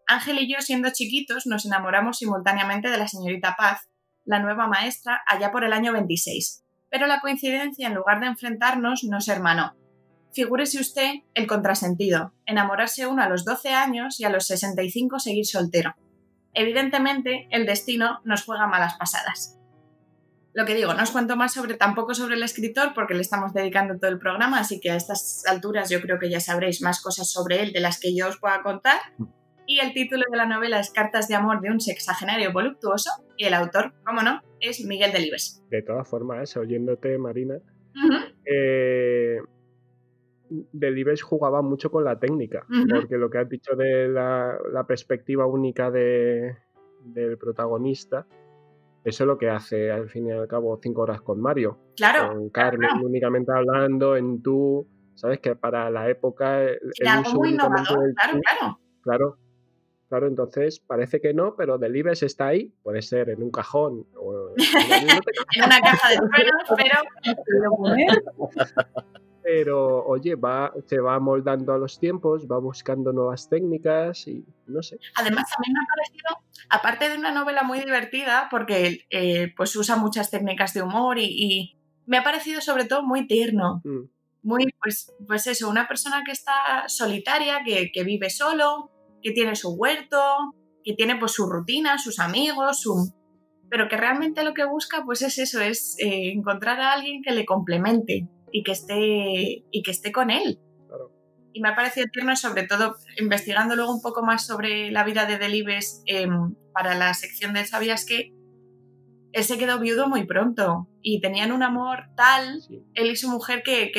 Ángel 0.09 0.41
y 0.41 0.53
yo, 0.53 0.61
siendo 0.61 0.91
chiquitos, 0.93 1.47
nos 1.47 1.65
enamoramos 1.65 2.19
simultáneamente 2.19 2.91
de 2.91 2.99
la 2.99 3.07
señorita 3.07 3.55
Paz, 3.57 3.89
la 4.25 4.41
nueva 4.41 4.67
maestra, 4.67 5.23
allá 5.29 5.53
por 5.53 5.63
el 5.63 5.73
año 5.73 5.93
26. 5.93 6.65
Pero 6.91 7.07
la 7.07 7.21
coincidencia, 7.21 7.87
en 7.87 7.95
lugar 7.95 8.19
de 8.19 8.27
enfrentarnos, 8.27 9.05
nos 9.05 9.29
hermanó. 9.29 9.77
Figúrese 10.33 10.81
usted 10.81 11.21
el 11.35 11.47
contrasentido, 11.47 12.35
enamorarse 12.47 13.07
uno 13.07 13.23
a 13.23 13.29
los 13.29 13.45
12 13.45 13.71
años 13.71 14.19
y 14.19 14.25
a 14.25 14.31
los 14.31 14.49
65 14.49 15.21
seguir 15.21 15.47
soltero. 15.47 15.95
Evidentemente, 16.53 17.47
el 17.51 17.65
destino 17.65 18.21
nos 18.25 18.45
juega 18.45 18.67
malas 18.67 18.97
pasadas. 18.97 19.56
Lo 20.57 20.65
que 20.65 20.75
digo, 20.75 20.95
no 20.95 21.03
os 21.03 21.11
cuento 21.11 21.37
más 21.37 21.53
sobre 21.53 21.75
tampoco 21.75 22.15
sobre 22.15 22.35
el 22.35 22.43
escritor 22.43 22.95
porque 22.95 23.13
le 23.13 23.21
estamos 23.21 23.53
dedicando 23.53 23.99
todo 23.99 24.11
el 24.11 24.19
programa, 24.19 24.59
así 24.59 24.81
que 24.81 24.91
a 24.91 24.97
estas 24.97 25.45
alturas 25.47 25.91
yo 25.91 26.01
creo 26.01 26.19
que 26.19 26.31
ya 26.31 26.41
sabréis 26.41 26.81
más 26.81 27.03
cosas 27.03 27.31
sobre 27.31 27.63
él 27.63 27.75
de 27.75 27.81
las 27.81 28.01
que 28.01 28.17
yo 28.17 28.27
os 28.27 28.41
pueda 28.41 28.63
contar. 28.63 28.99
Y 29.67 29.81
el 29.81 29.93
título 29.93 30.23
de 30.31 30.39
la 30.39 30.47
novela 30.47 30.81
es 30.81 30.91
Cartas 30.91 31.29
de 31.29 31.35
amor 31.35 31.61
de 31.61 31.71
un 31.71 31.79
sexagenario 31.79 32.55
voluptuoso 32.55 33.11
y 33.37 33.45
el 33.45 33.53
autor, 33.53 33.93
cómo 34.07 34.23
no, 34.23 34.41
es 34.59 34.83
Miguel 34.83 35.13
Delibes. 35.13 35.63
De 35.69 35.83
todas 35.83 36.09
formas, 36.09 36.57
oyéndote, 36.57 37.19
Marina, 37.19 37.57
eh, 38.47 39.37
Delibes 40.49 41.21
jugaba 41.21 41.61
mucho 41.61 41.91
con 41.91 42.03
la 42.03 42.19
técnica, 42.19 42.65
porque 42.89 43.19
lo 43.19 43.29
que 43.29 43.39
has 43.39 43.49
dicho 43.51 43.77
de 43.77 44.09
la, 44.09 44.87
perspectiva 44.89 45.45
única 45.45 45.91
del 45.91 47.37
protagonista, 47.39 48.27
eso 49.07 49.23
es 49.23 49.29
lo 49.29 49.39
que 49.39 49.49
hace 49.49 49.93
al 49.93 50.11
fin 50.11 50.27
y 50.27 50.33
al 50.33 50.49
cabo 50.49 50.77
cinco 50.83 51.03
horas 51.03 51.21
con 51.21 51.41
Mario. 51.41 51.79
Claro. 51.97 52.27
Con 52.29 52.51
Carmen 52.51 52.91
únicamente 53.05 53.53
hablando, 53.53 54.17
en 54.17 54.43
tú. 54.43 54.89
Sabes 55.15 55.39
que 55.39 55.55
para 55.55 55.89
la 55.91 56.11
época. 56.11 56.65
El, 56.65 56.81
muy 57.33 57.51
innovador, 57.51 58.13
claro, 58.15 58.41
claro. 58.41 58.81
Claro. 59.03 59.39
Claro, 60.09 60.27
entonces 60.29 60.81
parece 60.81 61.21
que 61.21 61.35
no, 61.35 61.57
pero 61.57 61.79
Delibes 61.79 62.23
está 62.23 62.47
ahí, 62.49 62.73
puede 62.85 63.03
ser 63.03 63.29
en 63.29 63.43
un 63.43 63.51
cajón 63.51 64.07
o 64.17 64.55
en 64.57 65.65
una 65.65 65.77
caja 65.81 66.11
de 66.11 66.17
suelos, 66.17 66.63
pero 66.77 67.03
pero 69.47 70.05
oye, 70.05 70.35
va, 70.35 70.73
se 70.87 70.99
va 70.99 71.21
moldando 71.21 71.73
a 71.73 71.79
los 71.79 72.01
tiempos, 72.01 72.49
va 72.51 72.59
buscando 72.59 73.13
nuevas 73.13 73.49
técnicas 73.49 74.27
y 74.27 74.45
no 74.67 74.83
sé. 74.83 74.99
Además, 75.15 75.45
también 75.55 75.73
me 75.73 75.81
ha 75.81 75.87
parecido, 75.95 76.45
aparte 76.69 77.09
de 77.09 77.17
una 77.17 77.31
novela 77.31 77.63
muy 77.63 77.79
divertida, 77.79 78.49
porque 78.51 79.07
eh, 79.09 79.55
pues 79.57 79.77
usa 79.77 79.95
muchas 79.95 80.33
técnicas 80.33 80.75
de 80.75 80.83
humor 80.83 81.19
y, 81.21 81.77
me 82.09 82.19
ha 82.19 82.25
parecido 82.25 82.61
sobre 82.61 82.87
todo 82.87 83.05
muy 83.05 83.29
tierno. 83.29 83.83
Mm. 83.85 84.09
Muy, 84.43 84.75
pues, 84.81 85.13
pues 85.27 85.47
eso, 85.47 85.69
una 85.69 85.87
persona 85.87 86.23
que 86.25 86.33
está 86.33 86.85
solitaria, 86.89 87.61
que, 87.65 88.05
vive 88.05 88.31
solo, 88.31 88.91
que 89.23 89.31
tiene 89.31 89.55
su 89.55 89.75
huerto, 89.75 90.21
que 90.83 90.95
tiene 90.95 91.17
pues 91.17 91.33
su 91.33 91.49
rutina, 91.49 91.99
sus 91.99 92.19
amigos, 92.19 92.81
su, 92.81 93.13
pero 93.69 93.89
que 93.89 93.97
realmente 93.97 94.45
lo 94.45 94.55
que 94.55 94.65
busca 94.65 95.05
pues 95.05 95.23
es 95.23 95.39
eso, 95.39 95.61
es 95.61 95.97
eh, 95.99 96.33
encontrar 96.33 96.81
a 96.81 96.93
alguien 96.93 97.23
que 97.23 97.33
le 97.33 97.45
complemente, 97.45 98.29
y 98.57 98.63
que 98.63 98.73
esté, 98.73 99.67
y 99.71 99.83
que 99.83 99.91
esté 99.91 100.13
con 100.13 100.31
él. 100.31 100.59
Y 101.53 101.61
me 101.61 101.69
ha 101.69 101.77
parecido 101.77 102.07
tierno, 102.11 102.35
sobre 102.37 102.67
todo 102.67 102.97
investigando 103.19 103.77
luego 103.77 103.93
un 103.93 104.01
poco 104.01 104.23
más 104.23 104.47
sobre 104.47 104.91
la 104.91 105.05
vida 105.05 105.27
de 105.27 105.37
Delibes 105.37 106.03
em, 106.07 106.55
para 106.73 106.95
la 106.95 107.13
sección 107.13 107.53
de 107.53 107.67
¿Sabías 107.67 108.07
que? 108.07 108.33
Él 109.33 109.45
se 109.45 109.59
quedó 109.59 109.79
viudo 109.79 110.09
muy 110.09 110.25
pronto 110.25 110.89
y 111.03 111.21
tenían 111.21 111.53
un 111.53 111.63
amor 111.63 112.05
tal, 112.17 112.63
él 112.95 113.11
y 113.11 113.17
su 113.17 113.29
mujer, 113.29 113.63
que, 113.63 113.93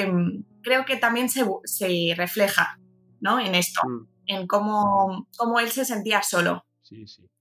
creo 0.64 0.86
que 0.86 0.98
también 0.98 1.30
se, 1.30 1.46
se 1.66 2.16
refleja 2.18 2.80
¿no? 3.20 3.40
en 3.40 3.54
esto, 3.54 3.82
mm. 3.88 4.08
en 4.26 4.48
cómo, 4.48 5.28
cómo 5.38 5.60
él 5.60 5.70
se 5.70 5.86
sentía 5.86 6.24
solo. 6.24 6.66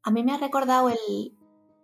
A 0.03 0.11
mí 0.11 0.23
me 0.23 0.33
ha 0.33 0.39
recordado 0.39 0.91
el, 0.91 1.33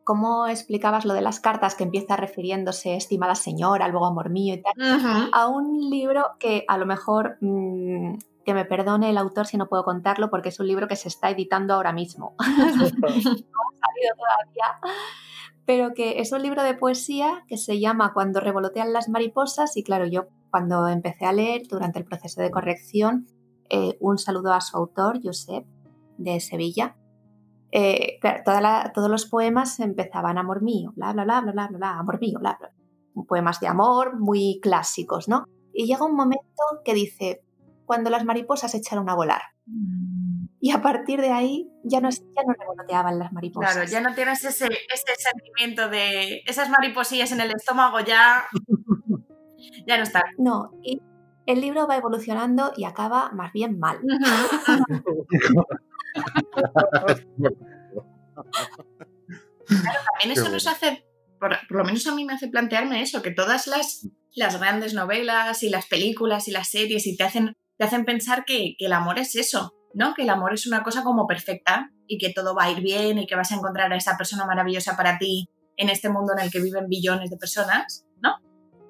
cómo 0.04 0.46
explicabas 0.46 1.04
lo 1.04 1.14
de 1.14 1.20
las 1.20 1.40
cartas 1.40 1.74
que 1.74 1.84
empieza 1.84 2.16
refiriéndose, 2.16 2.96
estimada 2.96 3.34
señora, 3.34 3.88
luego 3.88 4.06
amor 4.06 4.30
mío 4.30 4.54
y 4.54 4.62
tal, 4.62 5.30
a 5.32 5.48
un 5.48 5.90
libro 5.90 6.32
que 6.38 6.64
a 6.68 6.78
lo 6.78 6.86
mejor, 6.86 7.38
mm, 7.40 8.18
que 8.44 8.54
me 8.54 8.64
perdone 8.64 9.10
el 9.10 9.18
autor 9.18 9.46
si 9.46 9.56
no 9.56 9.68
puedo 9.68 9.84
contarlo, 9.84 10.30
porque 10.30 10.48
es 10.48 10.58
un 10.58 10.66
libro 10.66 10.88
que 10.88 10.96
se 10.96 11.08
está 11.08 11.30
editando 11.30 11.74
ahora 11.74 11.92
mismo. 11.92 12.34
salido 13.82 14.14
todavía. 14.16 14.96
Pero 15.64 15.94
que 15.94 16.20
es 16.20 16.32
un 16.32 16.42
libro 16.42 16.62
de 16.62 16.74
poesía 16.74 17.44
que 17.46 17.56
se 17.56 17.78
llama 17.78 18.12
Cuando 18.12 18.40
revolotean 18.40 18.92
las 18.92 19.08
mariposas 19.08 19.76
y 19.76 19.84
claro, 19.84 20.06
yo 20.06 20.26
cuando 20.50 20.88
empecé 20.88 21.24
a 21.24 21.32
leer 21.32 21.62
durante 21.68 22.00
el 22.00 22.04
proceso 22.04 22.42
de 22.42 22.50
corrección, 22.50 23.28
eh, 23.70 23.96
un 24.00 24.18
saludo 24.18 24.52
a 24.52 24.60
su 24.60 24.76
autor, 24.76 25.20
Josep, 25.22 25.64
de 26.18 26.40
Sevilla. 26.40 26.96
Eh, 27.74 28.20
todos 28.94 29.10
los 29.10 29.26
poemas 29.26 29.80
empezaban 29.80 30.36
amor 30.36 30.62
mío, 30.62 30.92
bla, 30.94 31.12
bla, 31.14 31.24
bla, 31.24 31.40
bla, 31.40 31.52
bla, 31.52 31.68
bla, 31.68 31.98
amor 31.98 32.20
mío, 32.20 32.38
bla, 32.38 32.58
bla. 32.60 32.70
Poemas 33.26 33.60
de 33.60 33.66
amor 33.66 34.20
muy 34.20 34.60
clásicos, 34.62 35.26
¿no? 35.26 35.44
Y 35.72 35.86
llega 35.86 36.04
un 36.04 36.14
momento 36.14 36.62
que 36.84 36.92
dice, 36.92 37.42
cuando 37.86 38.10
las 38.10 38.24
mariposas 38.24 38.74
echaron 38.74 39.08
a 39.08 39.14
volar. 39.14 39.40
Mm. 39.66 40.46
Y 40.60 40.70
a 40.70 40.80
partir 40.80 41.20
de 41.20 41.30
ahí 41.30 41.68
ya 41.82 42.00
no, 42.00 42.10
ya 42.10 42.42
no 42.46 42.54
revoloteaban 42.58 43.18
las 43.18 43.32
mariposas. 43.32 43.72
Claro, 43.72 43.90
ya 43.90 44.00
no 44.00 44.14
tienes 44.14 44.44
ese, 44.44 44.66
ese 44.66 45.14
sentimiento 45.16 45.88
de 45.88 46.42
esas 46.46 46.68
mariposillas 46.68 47.32
en 47.32 47.40
el 47.40 47.50
estómago 47.50 48.00
ya, 48.00 48.44
ya 49.86 49.96
no 49.96 50.02
están. 50.02 50.22
No, 50.38 50.70
y 50.82 51.00
el 51.46 51.60
libro 51.60 51.86
va 51.86 51.96
evolucionando 51.96 52.72
y 52.76 52.84
acaba 52.84 53.30
más 53.32 53.52
bien 53.52 53.78
mal. 53.78 53.98
Claro, 59.66 59.98
también 60.10 60.38
eso 60.38 60.48
nos 60.50 60.66
hace, 60.66 61.04
por, 61.38 61.56
lo 61.70 61.84
menos 61.84 62.06
a 62.06 62.14
mí 62.14 62.24
me 62.24 62.34
hace 62.34 62.48
plantearme 62.48 63.02
eso, 63.02 63.22
que 63.22 63.30
todas 63.30 63.66
las, 63.66 64.08
las 64.34 64.58
grandes 64.58 64.94
novelas 64.94 65.62
y 65.62 65.70
las 65.70 65.86
películas 65.86 66.48
y 66.48 66.50
las 66.50 66.68
series 66.68 67.06
y 67.06 67.16
te 67.16 67.24
hacen, 67.24 67.54
te 67.78 67.84
hacen 67.84 68.04
pensar 68.04 68.44
que, 68.44 68.74
que, 68.78 68.86
el 68.86 68.92
amor 68.92 69.18
es 69.18 69.36
eso, 69.36 69.74
¿no? 69.94 70.14
Que 70.14 70.22
el 70.22 70.30
amor 70.30 70.54
es 70.54 70.66
una 70.66 70.82
cosa 70.82 71.02
como 71.02 71.26
perfecta 71.26 71.90
y 72.06 72.18
que 72.18 72.32
todo 72.32 72.54
va 72.54 72.64
a 72.64 72.70
ir 72.70 72.80
bien 72.80 73.18
y 73.18 73.26
que 73.26 73.36
vas 73.36 73.52
a 73.52 73.56
encontrar 73.56 73.92
a 73.92 73.96
esa 73.96 74.16
persona 74.16 74.44
maravillosa 74.46 74.96
para 74.96 75.18
ti 75.18 75.48
en 75.76 75.88
este 75.88 76.08
mundo 76.08 76.32
en 76.36 76.44
el 76.44 76.50
que 76.50 76.60
viven 76.60 76.88
billones 76.88 77.30
de 77.30 77.36
personas, 77.36 78.04
¿no? 78.20 78.36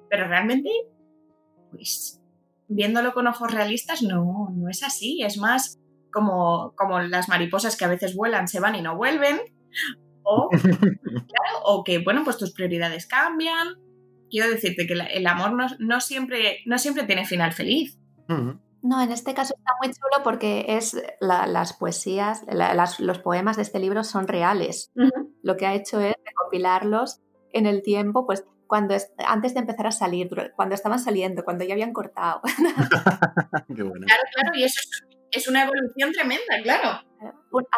Pero 0.09 0.27
realmente, 0.27 0.69
pues 1.71 2.19
viéndolo 2.67 3.13
con 3.13 3.27
ojos 3.27 3.51
realistas, 3.51 4.01
no, 4.01 4.49
no 4.53 4.69
es 4.69 4.83
así. 4.83 5.21
Es 5.23 5.37
más 5.37 5.79
como, 6.13 6.73
como 6.77 6.99
las 7.01 7.27
mariposas 7.27 7.75
que 7.75 7.85
a 7.85 7.89
veces 7.89 8.15
vuelan, 8.15 8.47
se 8.47 8.59
van 8.59 8.75
y 8.75 8.81
no 8.81 8.95
vuelven. 8.95 9.41
O, 10.23 10.49
o 11.65 11.83
que, 11.83 11.99
bueno, 11.99 12.23
pues 12.23 12.37
tus 12.37 12.53
prioridades 12.53 13.07
cambian. 13.07 13.79
Quiero 14.29 14.49
decirte 14.49 14.87
que 14.87 14.93
el 14.93 15.27
amor 15.27 15.53
no, 15.79 16.01
siempre, 16.01 16.59
no 16.65 16.77
siempre 16.79 17.03
tiene 17.03 17.25
final 17.25 17.51
feliz. 17.51 17.99
No, 18.81 19.01
en 19.01 19.11
este 19.11 19.33
caso 19.33 19.53
está 19.57 19.71
muy 19.81 19.93
chulo 19.93 20.23
porque 20.23 20.65
es 20.69 21.01
las 21.19 21.73
poesías, 21.73 22.41
los 22.99 23.19
poemas 23.19 23.57
de 23.57 23.61
este 23.61 23.79
libro 23.79 24.03
son 24.03 24.27
reales. 24.27 24.91
Lo 25.43 25.55
que 25.55 25.67
ha 25.67 25.75
hecho 25.75 25.99
es 25.99 26.15
recopilarlos 26.25 27.21
en 27.51 27.67
el 27.67 27.83
tiempo, 27.83 28.25
pues 28.25 28.43
cuando 28.67 28.95
antes 29.27 29.53
de 29.53 29.59
empezar 29.59 29.85
a 29.85 29.91
salir, 29.91 30.29
cuando 30.55 30.73
estaban 30.73 30.97
saliendo, 30.97 31.43
cuando 31.43 31.63
ya 31.63 31.73
habían 31.73 31.93
cortado. 31.93 32.41
Qué 33.75 33.83
bueno. 33.83 34.05
Claro, 34.07 34.23
claro, 34.33 34.55
y 34.55 34.63
eso 34.63 34.79
es, 34.81 35.12
una 35.47 35.63
evolución 35.63 36.11
tremenda, 36.11 36.61
claro. 36.61 36.99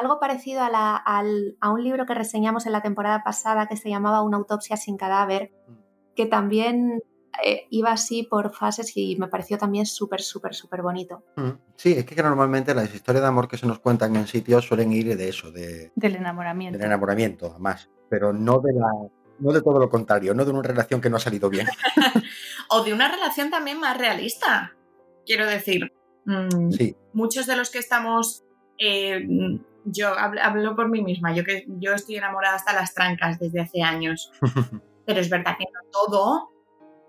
algo 0.02 0.20
parecido 0.20 0.62
a, 0.62 0.98
a, 0.98 1.70
un 1.72 1.84
libro 1.84 2.06
que 2.06 2.14
reseñamos 2.14 2.66
en 2.66 2.74
la 2.74 2.82
temporada 2.82 3.24
pasada 3.24 3.68
que 3.68 3.78
se 3.78 3.90
llamaba 3.90 4.22
Una 4.22 4.38
autopsia 4.38 4.78
sin 4.78 4.98
cadáver, 4.98 5.52
mm. 5.68 6.16
que 6.16 6.26
también 6.26 7.02
eh, 7.44 7.68
iba 7.70 7.92
así 7.92 8.24
por 8.24 8.54
fases 8.54 8.96
y 8.96 9.16
me 9.18 9.28
pareció 9.28 9.58
también 9.58 9.86
súper, 9.86 10.22
súper, 10.22 10.54
súper 10.54 10.82
bonito. 10.82 11.24
Mm. 11.36 11.50
Sí, 11.76 11.94
es 11.94 12.06
que 12.06 12.22
normalmente 12.22 12.74
las 12.74 12.94
historias 12.94 13.24
de 13.24 13.28
amor 13.28 13.48
que 13.48 13.58
se 13.58 13.68
nos 13.68 13.80
cuentan 13.80 14.16
en 14.16 14.28
sitios 14.28 14.66
suelen 14.66 14.92
ir 14.92 15.16
de 15.16 15.30
eso, 15.30 15.52
de, 15.52 15.92
del 15.96 16.16
enamoramiento. 16.16 16.78
Del 16.78 16.88
enamoramiento, 16.88 17.52
además, 17.52 17.90
pero 18.10 18.34
no 18.34 18.60
de 18.60 18.74
la 18.74 18.90
no 19.38 19.52
de 19.52 19.62
todo 19.62 19.80
lo 19.80 19.90
contrario, 19.90 20.34
no 20.34 20.46
de 20.46 20.52
una 20.52 20.62
relación 20.62 21.02
que 21.02 21.10
no 21.10 21.18
ha 21.18 21.20
salido 21.20 21.50
bien. 21.50 21.68
o 22.70 22.84
de 22.84 22.94
una 22.94 23.10
relación 23.10 23.50
también 23.50 23.80
más 23.80 23.98
realista. 23.98 24.74
Quiero 25.26 25.46
decir, 25.46 25.92
mm, 26.26 26.70
muchos 27.14 27.46
de 27.46 27.56
los 27.56 27.70
que 27.70 27.80
estamos, 27.80 28.44
eh, 28.78 29.26
yo 29.86 30.10
hablo, 30.18 30.76
por 30.76 30.90
mí 30.90 31.02
misma, 31.02 31.34
yo 31.34 31.44
que 31.44 31.66
yo 31.68 31.94
estoy 31.94 32.18
enamorada 32.18 32.56
hasta 32.56 32.74
las 32.74 32.94
trancas 32.94 33.40
desde 33.40 33.62
hace 33.62 33.82
años, 33.82 34.32
pero 35.06 35.20
es 35.20 35.30
verdad 35.30 35.56
que 35.58 35.66
no 35.66 35.90
todo 35.92 36.50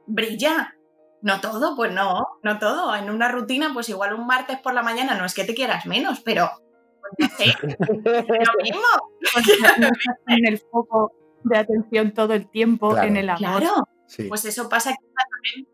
brilla. 0.06 0.72
No 1.22 1.40
todo, 1.40 1.74
pues 1.74 1.92
no, 1.92 2.24
no 2.42 2.58
todo. 2.58 2.94
En 2.94 3.10
una 3.10 3.28
rutina, 3.28 3.70
pues 3.72 3.88
igual 3.88 4.14
un 4.14 4.26
martes 4.26 4.60
por 4.60 4.74
la 4.74 4.82
mañana 4.82 5.16
no 5.16 5.24
es 5.24 5.34
que 5.34 5.44
te 5.44 5.54
quieras 5.54 5.86
menos, 5.86 6.20
pero 6.20 6.48
pues 7.00 7.30
no 7.30 7.36
sé, 7.36 7.54
lo 7.64 8.62
mismo. 8.62 8.86
en 10.28 10.46
el 10.46 10.58
foco 10.58 11.12
de 11.42 11.58
atención 11.58 12.12
todo 12.12 12.34
el 12.34 12.48
tiempo 12.48 12.96
en 12.98 13.16
el 13.16 13.30
amor. 13.30 13.60
Claro. 13.60 13.88
Pues 14.28 14.44
eso 14.44 14.68
pasa 14.68 14.94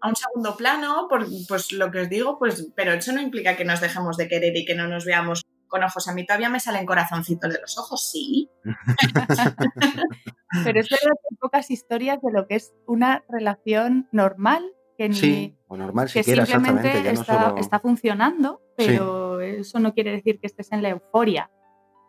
a 0.00 0.08
un 0.08 0.16
segundo 0.16 0.56
plano, 0.56 1.06
por, 1.08 1.26
pues 1.48 1.72
lo 1.72 1.90
que 1.90 2.00
os 2.00 2.08
digo, 2.08 2.38
pues, 2.38 2.70
pero 2.74 2.92
eso 2.92 3.12
no 3.12 3.20
implica 3.20 3.56
que 3.56 3.64
nos 3.64 3.80
dejemos 3.80 4.16
de 4.16 4.28
querer 4.28 4.56
y 4.56 4.64
que 4.64 4.74
no 4.74 4.88
nos 4.88 5.04
veamos 5.04 5.44
con 5.68 5.82
ojos. 5.82 6.08
A 6.08 6.14
mí 6.14 6.26
todavía 6.26 6.48
me 6.48 6.60
salen 6.60 6.86
corazoncitos 6.86 7.52
de 7.52 7.60
los 7.60 7.78
ojos, 7.78 8.10
sí. 8.10 8.50
pero 10.64 10.80
es 10.80 10.88
verdad 10.88 10.90
que 10.90 11.28
hay 11.30 11.36
pocas 11.40 11.70
historias 11.70 12.20
de 12.22 12.32
lo 12.32 12.46
que 12.46 12.56
es 12.56 12.72
una 12.86 13.24
relación 13.28 14.08
normal 14.12 14.64
que 14.96 15.08
ni 15.08 15.14
sí, 15.14 15.56
o 15.68 15.76
normal 15.76 16.10
que 16.12 16.22
simplemente 16.22 17.10
está, 17.10 17.54
está, 17.58 17.80
funcionando, 17.80 18.60
pero 18.76 19.40
eso 19.40 19.78
no 19.78 19.94
quiere 19.94 20.12
decir 20.12 20.38
que 20.38 20.46
estés 20.46 20.70
en 20.72 20.82
la 20.82 20.90
euforia 20.90 21.50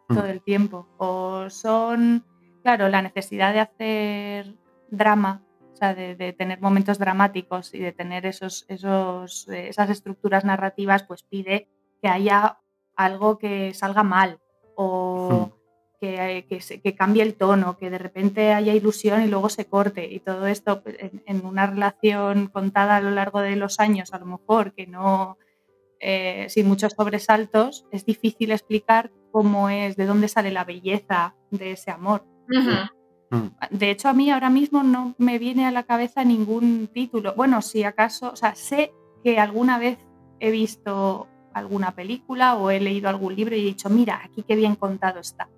mm. 0.09 0.15
todo 0.15 0.25
el 0.25 0.43
tiempo. 0.43 0.89
O 0.97 1.49
son 1.49 2.25
Claro, 2.63 2.87
la 2.87 3.01
necesidad 3.01 3.53
de 3.53 3.59
hacer 3.59 4.55
drama, 4.89 5.43
o 5.73 5.75
sea, 5.75 5.95
de, 5.95 6.33
tener 6.33 6.61
momentos 6.61 6.99
dramáticos 6.99 7.73
y 7.73 7.79
de 7.79 7.91
tener 7.91 8.25
esos, 8.25 8.65
esos, 8.67 9.47
eh, 9.49 9.69
esas 9.69 9.89
estructuras 9.89 10.45
narrativas, 10.45 11.03
pues 11.03 11.23
pide 11.23 11.67
que 12.01 12.09
haya 12.09 12.59
algo 12.95 13.37
que 13.39 13.73
salga 13.73 14.03
mal 14.03 14.39
o 14.75 15.51
que, 15.99 16.45
que, 16.83 16.95
cambie 16.95 17.23
el 17.23 17.35
tono, 17.35 17.77
que 17.77 17.89
de 17.89 17.97
repente 17.97 18.51
haya 18.51 18.73
ilusión 18.73 19.23
y 19.23 19.27
luego 19.27 19.49
se 19.49 19.65
corte. 19.65 20.11
Y 20.11 20.19
todo 20.19 20.47
esto 20.47 20.83
pues, 20.83 20.97
en, 20.99 21.45
una 21.45 21.65
relación 21.65 22.47
contada 22.47 22.97
a 22.97 23.01
lo 23.01 23.11
largo 23.11 23.39
de 23.39 23.55
los 23.55 23.79
años, 23.79 24.13
a 24.13 24.19
lo 24.19 24.25
mejor, 24.25 24.73
que 24.73 24.85
no, 24.85 25.37
eh, 25.99 26.47
sin 26.49 26.67
muchos 26.67 26.93
sobresaltos, 26.93 27.85
es 27.91 28.05
difícil 28.05 28.51
explicar 28.51 29.11
cómo 29.31 29.69
es, 29.69 29.95
de 29.95 30.05
dónde 30.05 30.27
sale 30.27 30.51
la 30.51 30.65
belleza 30.65 31.35
de 31.51 31.71
ese 31.71 31.89
amor. 31.89 32.25
De 33.71 33.91
hecho, 33.91 34.09
a 34.09 34.13
mí 34.13 34.29
ahora 34.29 34.49
mismo 34.49 34.83
no 34.83 35.15
me 35.17 35.39
viene 35.39 35.65
a 35.65 35.71
la 35.71 35.83
cabeza 35.83 36.23
ningún 36.23 36.89
título. 36.93 37.33
Bueno, 37.35 37.61
si 37.61 37.83
acaso, 37.83 38.31
o 38.31 38.35
sea, 38.35 38.55
sé 38.55 38.91
que 39.23 39.39
alguna 39.39 39.77
vez 39.77 39.97
he 40.39 40.51
visto 40.51 41.27
alguna 41.53 41.95
película 41.95 42.55
o 42.55 42.69
he 42.71 42.79
leído 42.79 43.09
algún 43.09 43.35
libro 43.35 43.55
y 43.55 43.61
he 43.61 43.65
dicho, 43.65 43.89
mira, 43.89 44.21
aquí 44.23 44.43
qué 44.43 44.55
bien 44.55 44.75
contado 44.75 45.19
está. 45.19 45.49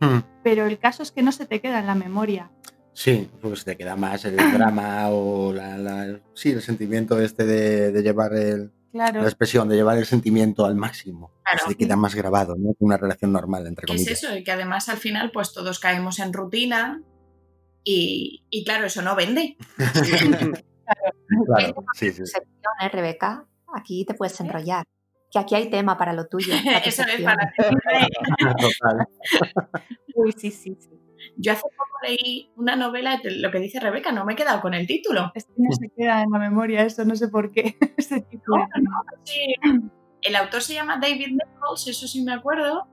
Mm. 0.00 0.18
Pero 0.42 0.66
el 0.66 0.78
caso 0.78 1.02
es 1.02 1.10
que 1.10 1.22
no 1.22 1.32
se 1.32 1.46
te 1.46 1.60
queda 1.60 1.80
en 1.80 1.86
la 1.86 1.94
memoria. 1.94 2.50
Sí, 2.92 3.28
pues 3.40 3.64
te 3.64 3.76
queda 3.76 3.96
más 3.96 4.24
el 4.24 4.36
drama 4.54 5.08
o 5.10 5.52
la, 5.52 6.20
sí, 6.34 6.50
el 6.50 6.62
sentimiento 6.62 7.20
este 7.20 7.44
de 7.44 8.02
llevar 8.02 8.34
el, 8.34 8.72
la 8.92 9.08
expresión 9.10 9.68
de 9.68 9.76
llevar 9.76 9.98
el 9.98 10.06
sentimiento 10.06 10.64
al 10.64 10.74
máximo. 10.74 11.30
Se 11.66 11.74
queda 11.74 11.96
más 11.96 12.14
grabado, 12.14 12.56
¿no? 12.56 12.74
Una 12.78 12.96
relación 12.96 13.32
normal, 13.32 13.66
entre 13.66 13.86
comillas. 13.86 14.08
Es 14.08 14.24
eso, 14.24 14.36
y 14.36 14.44
que 14.44 14.52
además 14.52 14.88
al 14.88 14.96
final, 14.96 15.30
pues 15.30 15.52
todos 15.52 15.78
caemos 15.78 16.18
en 16.18 16.32
rutina 16.32 17.02
y, 17.90 18.64
claro, 18.64 18.86
eso 18.86 19.00
no 19.02 19.16
vende. 19.16 19.56
claro, 21.46 21.84
sí, 21.94 22.12
sí. 22.12 22.22
¿eh, 22.82 22.88
Rebeca? 22.88 23.46
Aquí 23.74 24.04
te 24.04 24.14
puedes 24.14 24.38
enrollar. 24.40 24.84
Que 25.30 25.38
aquí 25.38 25.54
hay 25.54 25.70
tema 25.70 25.96
para 25.96 26.12
lo 26.12 26.26
tuyo. 26.26 26.52
eso 26.84 27.02
es 27.02 27.22
para 27.22 27.52
Uy, 30.14 30.32
sí, 30.32 30.50
sí, 30.50 30.76
sí. 30.78 30.90
Yo 31.36 31.52
hace 31.52 31.62
poco 31.62 31.98
leí 32.02 32.50
una 32.56 32.76
novela, 32.76 33.20
lo 33.24 33.50
que 33.50 33.58
dice 33.58 33.80
Rebeca, 33.80 34.12
no 34.12 34.24
me 34.24 34.34
he 34.34 34.36
quedado 34.36 34.60
con 34.60 34.74
el 34.74 34.86
título. 34.86 35.32
Es 35.34 35.46
que 35.46 35.52
no 35.56 35.72
se 35.72 35.88
queda 35.96 36.22
en 36.22 36.30
la 36.30 36.38
memoria 36.38 36.84
eso, 36.84 37.04
no 37.04 37.16
sé 37.16 37.28
por 37.28 37.50
qué. 37.50 37.76
El 40.22 40.36
autor 40.36 40.62
se 40.62 40.74
llama 40.74 40.98
David 41.00 41.28
Nichols, 41.28 41.88
eso 41.88 42.06
sí 42.06 42.22
me 42.22 42.32
acuerdo, 42.32 42.86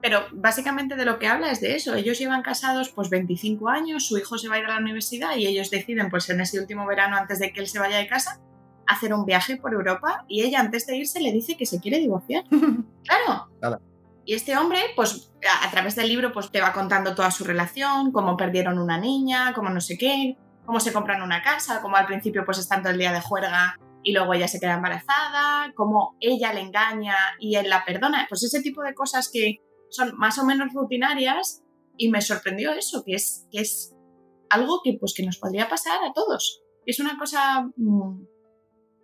pero 0.00 0.22
básicamente 0.32 0.96
de 0.96 1.04
lo 1.04 1.18
que 1.18 1.26
habla 1.26 1.50
es 1.50 1.60
de 1.60 1.74
eso. 1.74 1.94
Ellos 1.94 2.18
llevan 2.18 2.42
casados 2.42 2.90
pues 2.90 3.10
25 3.10 3.68
años, 3.68 4.06
su 4.06 4.18
hijo 4.18 4.38
se 4.38 4.48
va 4.48 4.56
a 4.56 4.58
ir 4.58 4.66
a 4.66 4.74
la 4.74 4.80
universidad 4.80 5.36
y 5.36 5.46
ellos 5.46 5.70
deciden 5.70 6.10
pues 6.10 6.28
en 6.30 6.40
ese 6.40 6.60
último 6.60 6.86
verano 6.86 7.16
antes 7.16 7.38
de 7.38 7.52
que 7.52 7.60
él 7.60 7.66
se 7.66 7.78
vaya 7.78 7.96
de 7.96 8.06
casa 8.06 8.40
hacer 8.86 9.12
un 9.12 9.24
viaje 9.24 9.56
por 9.56 9.72
Europa 9.72 10.24
y 10.28 10.42
ella 10.42 10.60
antes 10.60 10.86
de 10.86 10.96
irse 10.96 11.20
le 11.20 11.32
dice 11.32 11.56
que 11.56 11.66
se 11.66 11.80
quiere 11.80 11.98
divorciar. 11.98 12.44
claro. 13.04 13.48
claro. 13.58 13.80
Y 14.24 14.34
este 14.34 14.56
hombre, 14.56 14.80
pues 14.96 15.32
a, 15.62 15.70
través 15.70 15.94
del 15.94 16.08
libro, 16.08 16.32
pues 16.32 16.50
te 16.50 16.60
va 16.60 16.72
contando 16.72 17.14
toda 17.14 17.30
su 17.30 17.44
relación, 17.44 18.10
cómo 18.10 18.36
perdieron 18.36 18.78
una 18.78 18.98
niña, 18.98 19.52
cómo 19.54 19.70
no 19.70 19.80
sé 19.80 19.96
qué, 19.96 20.36
cómo 20.64 20.80
se 20.80 20.92
compran 20.92 21.22
una 21.22 21.42
casa, 21.42 21.80
cómo 21.80 21.96
al 21.96 22.06
principio 22.06 22.44
pues 22.44 22.58
están 22.58 22.82
todo 22.82 22.92
el 22.92 22.98
día 22.98 23.12
de 23.12 23.20
juerga 23.20 23.78
y 24.02 24.12
luego 24.12 24.34
ella 24.34 24.48
se 24.48 24.58
queda 24.58 24.74
embarazada, 24.74 25.72
cómo 25.76 26.16
ella 26.18 26.52
le 26.52 26.60
engaña 26.60 27.16
y 27.38 27.54
él 27.54 27.68
la 27.68 27.84
perdona. 27.84 28.26
Pues 28.28 28.42
ese 28.42 28.60
tipo 28.62 28.82
de 28.82 28.94
cosas 28.94 29.30
que 29.32 29.60
son 29.90 30.16
más 30.16 30.38
o 30.38 30.44
menos 30.44 30.72
rutinarias, 30.72 31.62
y 31.96 32.10
me 32.10 32.20
sorprendió 32.20 32.72
eso, 32.72 33.02
que 33.04 33.14
es, 33.14 33.46
que 33.50 33.60
es 33.60 33.94
algo 34.50 34.80
que, 34.84 34.96
pues, 34.98 35.14
que 35.16 35.24
nos 35.24 35.38
podría 35.38 35.68
pasar 35.68 35.98
a 36.04 36.12
todos. 36.12 36.62
Es 36.84 37.00
una 37.00 37.18
cosa 37.18 37.68
mm, 37.76 38.24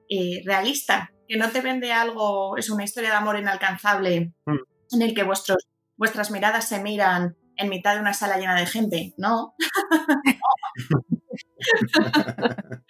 eh, 0.08 0.42
realista, 0.44 1.12
que 1.26 1.36
no 1.36 1.50
te 1.50 1.60
vende 1.60 1.92
algo, 1.92 2.56
es 2.56 2.70
una 2.70 2.84
historia 2.84 3.10
de 3.10 3.16
amor 3.16 3.38
inalcanzable 3.38 4.32
mm. 4.46 4.94
en 4.94 5.02
el 5.02 5.14
que 5.14 5.24
vuestros, 5.24 5.68
vuestras 5.96 6.30
miradas 6.30 6.68
se 6.68 6.82
miran 6.82 7.36
en 7.56 7.68
mitad 7.68 7.94
de 7.94 8.00
una 8.00 8.14
sala 8.14 8.38
llena 8.38 8.58
de 8.58 8.66
gente, 8.66 9.14
¿no? 9.16 9.54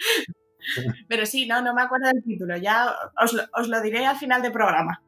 Pero 1.08 1.26
sí, 1.26 1.46
no, 1.46 1.60
no 1.62 1.74
me 1.74 1.82
acuerdo 1.82 2.08
del 2.08 2.22
título, 2.22 2.56
ya 2.56 2.94
os 3.20 3.32
lo, 3.32 3.42
os 3.54 3.68
lo 3.68 3.82
diré 3.82 4.06
al 4.06 4.16
final 4.16 4.42
del 4.42 4.52
programa. 4.52 5.02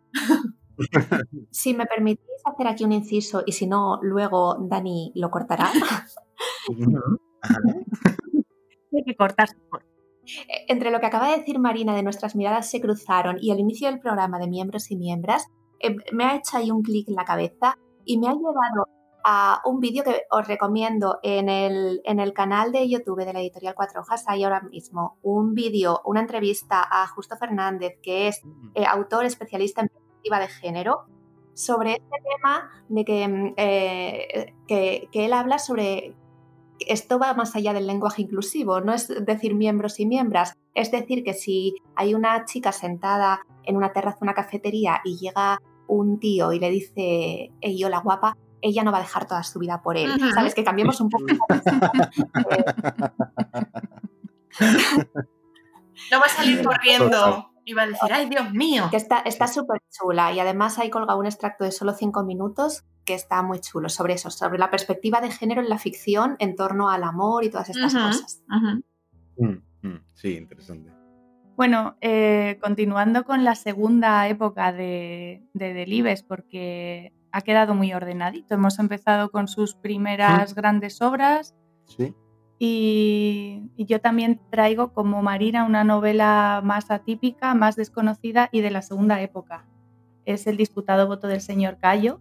Si 1.51 1.75
me 1.75 1.87
permitís 1.87 2.25
hacer 2.45 2.67
aquí 2.67 2.85
un 2.85 2.93
inciso 2.93 3.43
y 3.47 3.53
si 3.53 3.67
no, 3.67 3.99
luego 4.03 4.57
Dani 4.61 5.13
lo 5.15 5.31
cortará. 5.31 5.71
Hay 8.93 9.05
que 9.05 9.17
cortar. 9.17 9.49
Eh, 10.27 10.67
entre 10.69 10.91
lo 10.91 11.01
que 11.01 11.07
acaba 11.07 11.31
de 11.31 11.39
decir 11.39 11.59
Marina 11.59 11.95
de 11.95 12.03
nuestras 12.03 12.35
miradas 12.37 12.71
se 12.71 12.81
cruzaron 12.81 13.37
y 13.41 13.51
el 13.51 13.61
inicio 13.61 13.89
del 13.89 14.01
programa 14.01 14.39
de 14.39 14.49
miembros 14.49 14.91
y 14.91 14.97
miembros, 14.97 15.45
eh, 15.81 15.97
me 16.13 16.25
ha 16.25 16.37
hecho 16.37 16.57
ahí 16.57 16.71
un 16.71 16.83
clic 16.83 17.09
en 17.09 17.15
la 17.15 17.25
cabeza 17.25 17.79
y 18.05 18.19
me 18.19 18.29
ha 18.29 18.33
llevado 18.33 18.89
a 19.25 19.63
un 19.65 19.81
vídeo 19.81 20.05
que 20.05 20.23
os 20.31 20.47
recomiendo 20.47 21.19
en 21.23 21.49
el, 21.49 22.03
en 22.05 22.21
el 22.21 22.35
canal 22.35 22.73
de 22.73 22.89
YouTube 22.89 23.25
de 23.25 23.33
la 23.33 23.41
editorial 23.41 23.75
Cuatro 23.75 24.03
Hojas. 24.03 24.25
Hay 24.27 24.45
ahora 24.45 24.61
mismo 24.61 25.19
un 25.23 25.55
vídeo, 25.55 26.03
una 26.05 26.21
entrevista 26.21 26.87
a 26.89 27.07
Justo 27.09 27.37
Fernández, 27.37 27.95
que 28.03 28.29
es 28.29 28.43
eh, 28.75 28.85
autor 28.87 29.25
especialista 29.25 29.81
en 29.81 29.89
perspectiva 30.25 30.39
de 30.41 30.49
género, 30.49 31.07
sobre 31.55 31.93
este 31.93 32.17
tema 32.37 32.71
de 32.89 33.05
que, 33.05 33.29
mm, 33.29 33.55
que, 34.67 35.09
que 35.13 35.25
él 35.25 35.33
habla 35.33 35.59
sobre 35.59 36.15
esto 36.81 37.19
va 37.21 37.35
más 37.35 37.55
allá 37.55 37.73
del 37.73 37.87
lenguaje 37.87 38.23
inclusivo, 38.23 38.81
no 38.81 38.93
es 38.93 39.09
decir 39.25 39.55
miembros 39.55 40.01
y 40.01 40.07
miembras, 40.07 40.57
es 40.75 40.91
decir 40.91 41.23
que 41.23 41.33
si 41.33 41.77
hay 41.95 42.15
una 42.15 42.45
chica 42.47 42.73
sentada 42.73 43.47
en 43.63 43.77
una 43.77 43.93
terraza, 43.93 44.19
una 44.23 44.35
cafetería 44.35 45.01
y 45.05 45.17
llega 45.17 45.61
un 45.87 46.19
tío 46.19 46.53
y 46.53 46.59
le 46.59 46.71
dice, 46.71 47.53
hey, 47.61 47.85
hola 47.85 48.01
guapa, 48.01 48.37
ella 48.61 48.83
no 48.83 48.91
va 48.91 48.99
a 48.99 49.03
dejar 49.03 49.29
toda 49.29 49.45
su 49.45 49.61
vida 49.61 49.83
por 49.83 49.97
él. 49.97 50.11
¿Sabes? 50.35 50.55
Que 50.55 50.65
cambiemos 50.65 51.01
un 51.01 51.11
poco. 51.11 51.27
no 56.11 56.19
va 56.19 56.27
a 56.27 56.29
salir 56.29 56.65
corriendo. 56.65 57.54
Iba 57.65 57.83
a 57.83 57.87
decir, 57.87 58.13
ay, 58.13 58.29
Dios 58.29 58.53
mío. 58.53 58.89
Que 58.91 58.97
está 58.97 59.47
súper 59.47 59.81
chula 59.91 60.33
y 60.33 60.41
además 60.41 60.79
hay 60.79 60.91
colgado 60.91 61.19
un 61.19 61.27
extracto 61.27 61.65
de 61.65 61.73
solo 61.73 61.95
cinco 61.95 62.25
minutos 62.25 62.85
que 63.05 63.15
está 63.15 63.43
muy 63.43 63.61
chulo 63.61 63.89
sobre 63.89 64.15
eso, 64.15 64.31
sobre 64.31 64.59
la 64.59 64.71
perspectiva 64.71 65.21
de 65.21 65.31
género 65.31 65.61
en 65.61 65.69
la 65.69 65.79
ficción 65.79 66.37
en 66.39 66.57
torno 66.57 66.91
al 66.91 67.05
amor 67.05 67.45
y 67.45 67.51
todas 67.51 67.71
estas 67.71 67.93
cosas. 67.95 68.43
Mm, 69.37 69.57
mm, 69.83 70.05
sí, 70.15 70.37
interesante. 70.37 70.91
Bueno, 71.57 71.97
eh, 72.01 72.59
continuando 72.61 73.25
con 73.25 73.45
la 73.45 73.55
segunda 73.55 74.27
época 74.29 74.73
de, 74.73 75.45
de 75.53 75.73
Delibes, 75.73 76.23
porque 76.23 77.13
ha 77.31 77.43
quedado 77.43 77.75
muy 77.75 77.93
ordenadito. 77.93 78.55
Hemos 78.55 78.79
empezado 78.79 79.31
con 79.31 79.49
sus 79.49 79.75
primeras 79.75 80.55
grandes 80.55 81.01
obras. 81.01 81.55
Sí. 81.87 82.15
Y, 82.59 83.71
y, 83.77 83.87
yo 83.87 84.01
también 84.01 84.41
traigo 84.51 84.93
como 84.93 85.23
Marina 85.23 85.65
una 85.65 85.83
novela 85.83 86.61
más 86.65 86.91
atípica, 86.91 87.55
más 87.55 87.75
desconocida 87.77 88.49
y 88.53 88.61
de 88.61 88.71
la 88.71 88.81
segunda 88.81 89.21
época. 89.21 89.67
Es 90.25 90.47
El 90.47 90.57
disputado 90.57 91.07
voto 91.07 91.27
del 91.27 91.41
señor 91.41 91.79
Cayo, 91.79 92.21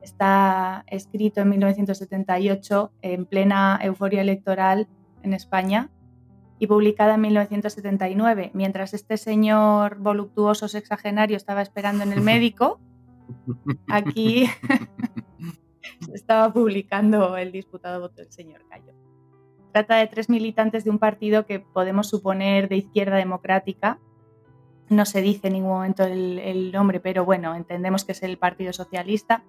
Está 0.00 0.84
escrito 0.86 1.42
en 1.42 1.50
1978 1.50 2.92
en 3.02 3.26
plena 3.26 3.78
euforia 3.82 4.22
electoral 4.22 4.88
en 5.22 5.34
España 5.34 5.90
y 6.58 6.66
publicada 6.66 7.14
en 7.14 7.20
1979, 7.22 8.50
mientras 8.54 8.94
este 8.94 9.16
señor 9.16 9.98
voluptuoso 9.98 10.68
sexagenario 10.68 11.36
estaba 11.36 11.62
esperando 11.62 12.02
en 12.02 12.12
el 12.12 12.22
médico. 12.22 12.80
Aquí 13.88 14.46
se 16.00 16.14
estaba 16.14 16.52
publicando 16.52 17.36
el 17.36 17.52
disputado 17.52 18.00
voto 18.00 18.22
del 18.22 18.32
señor 18.32 18.62
Cayo. 18.68 18.94
Trata 19.72 19.96
de 19.96 20.06
tres 20.06 20.28
militantes 20.28 20.84
de 20.84 20.90
un 20.90 20.98
partido 20.98 21.46
que 21.46 21.60
podemos 21.60 22.08
suponer 22.08 22.68
de 22.68 22.76
izquierda 22.76 23.16
democrática. 23.16 23.98
No 24.88 25.04
se 25.04 25.22
dice 25.22 25.46
en 25.46 25.54
ningún 25.54 25.70
momento 25.70 26.04
el, 26.04 26.72
nombre, 26.72 26.98
pero 26.98 27.24
bueno, 27.24 27.54
entendemos 27.54 28.04
que 28.04 28.12
es 28.12 28.22
el 28.22 28.38
Partido 28.38 28.72
Socialista 28.72 29.44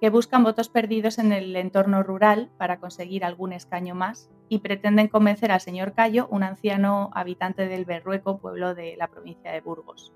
que 0.00 0.10
buscan 0.10 0.44
votos 0.44 0.68
perdidos 0.68 1.18
en 1.18 1.32
el 1.32 1.56
entorno 1.56 2.02
rural 2.02 2.50
para 2.58 2.78
conseguir 2.78 3.24
algún 3.24 3.52
escaño 3.52 3.94
más 3.94 4.28
y 4.48 4.58
pretenden 4.58 5.08
convencer 5.08 5.50
al 5.50 5.60
señor 5.60 5.94
Cayo, 5.94 6.28
un 6.30 6.42
anciano 6.42 7.10
habitante 7.14 7.66
del 7.68 7.84
Berrueco, 7.84 8.38
pueblo 8.38 8.74
de 8.74 8.96
la 8.96 9.08
provincia 9.08 9.50
de 9.50 9.60
Burgos. 9.60 10.12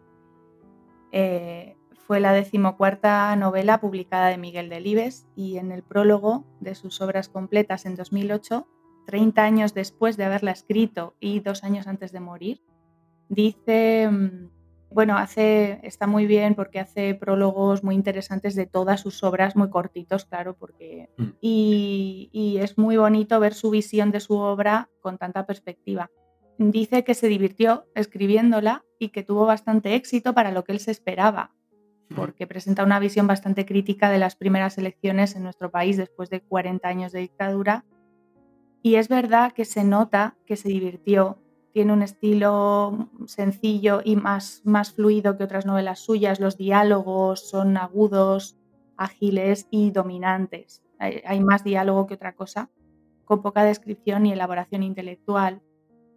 Eh, 1.11 1.77
fue 2.07 2.21
la 2.21 2.33
decimocuarta 2.33 3.35
novela 3.37 3.81
publicada 3.81 4.29
de 4.29 4.39
Miguel 4.39 4.69
Delibes 4.69 5.27
y 5.37 5.59
en 5.59 5.73
el 5.73 5.83
prólogo 5.83 6.45
de 6.61 6.75
sus 6.75 7.01
obras 7.01 7.29
completas 7.29 7.87
en 7.87 7.97
2008, 7.97 8.67
30 9.09 9.43
años 9.43 9.73
después 9.73 10.19
de 10.19 10.25
haberla 10.25 10.51
escrito 10.51 11.17
y 11.19 11.41
dos 11.41 11.65
años 11.65 11.87
antes 11.87 12.13
de 12.13 12.21
morir, 12.21 12.61
dice 13.31 14.07
mm, 14.07 14.49
bueno, 14.91 15.17
hace, 15.19 15.81
está 15.83 16.07
muy 16.07 16.27
bien 16.27 16.55
porque 16.55 16.79
hace 16.79 17.15
prólogos 17.15 17.85
muy 17.85 17.95
interesantes 17.95 18.55
de 18.55 18.67
todas 18.67 19.01
sus 19.01 19.23
obras, 19.23 19.57
muy 19.57 19.71
cortitos, 19.71 20.25
claro, 20.25 20.57
porque. 20.57 21.11
Mm. 21.17 21.29
Y, 21.41 22.59
es 22.61 22.77
muy 22.77 22.97
bonito 22.97 23.39
ver 23.39 23.55
su 23.55 23.71
visión 23.71 24.11
de 24.11 24.21
su 24.21 24.37
obra 24.37 24.91
con 25.01 25.17
tanta 25.17 25.47
perspectiva. 25.47 26.11
Dice 26.59 27.05
que 27.05 27.15
se 27.15 27.29
divirtió 27.29 27.87
escribiéndola 27.95 28.85
y 28.99 29.11
que 29.11 29.23
tuvo 29.23 29.47
bastante 29.47 29.95
éxito 29.95 30.35
para 30.35 30.51
lo 30.51 30.65
que 30.65 30.73
él 30.73 30.81
se 30.81 30.91
esperaba, 30.91 31.55
porque 32.17 32.47
presenta 32.47 32.83
una 32.83 32.99
visión 32.99 33.29
bastante 33.29 33.65
crítica 33.65 34.11
de 34.11 34.19
las 34.19 34.35
primeras 34.35 34.77
elecciones 34.77 35.37
en 35.37 35.45
nuestro 35.45 35.71
país 35.71 35.97
después 35.97 36.31
de 36.31 36.41
40 36.41 36.89
años 36.89 37.13
de 37.13 37.21
dictadura. 37.21 37.85
Y 38.83 38.97
es 38.97 39.09
verdad 39.09 39.53
que 39.53 39.65
se 39.65 39.85
nota 39.85 40.37
que 40.47 40.57
se 40.57 40.69
divirtió 40.69 41.39
tiene 41.79 41.93
un 41.93 42.03
estilo 42.03 43.09
sencillo 43.27 44.01
y 44.05 44.17
más, 44.17 44.63
más 44.65 44.93
fluido 44.93 45.37
que 45.37 45.45
otras 45.45 45.65
novelas 45.65 46.01
suyas. 46.01 46.41
Los 46.41 46.57
diálogos 46.57 47.49
son 47.49 47.77
agudos, 47.77 48.57
ágiles 48.97 49.69
y 49.71 49.93
dominantes. 49.93 50.83
Hay, 50.99 51.41
más 51.41 51.63
diálogo 51.63 52.09
que 52.09 52.15
otra 52.15 52.35
cosa, 52.35 52.71
con 53.25 53.43
poca 53.43 53.63
descripción 53.63 54.27
y 54.27 54.33
elaboración 54.33 54.83
intelectual. 54.83 55.63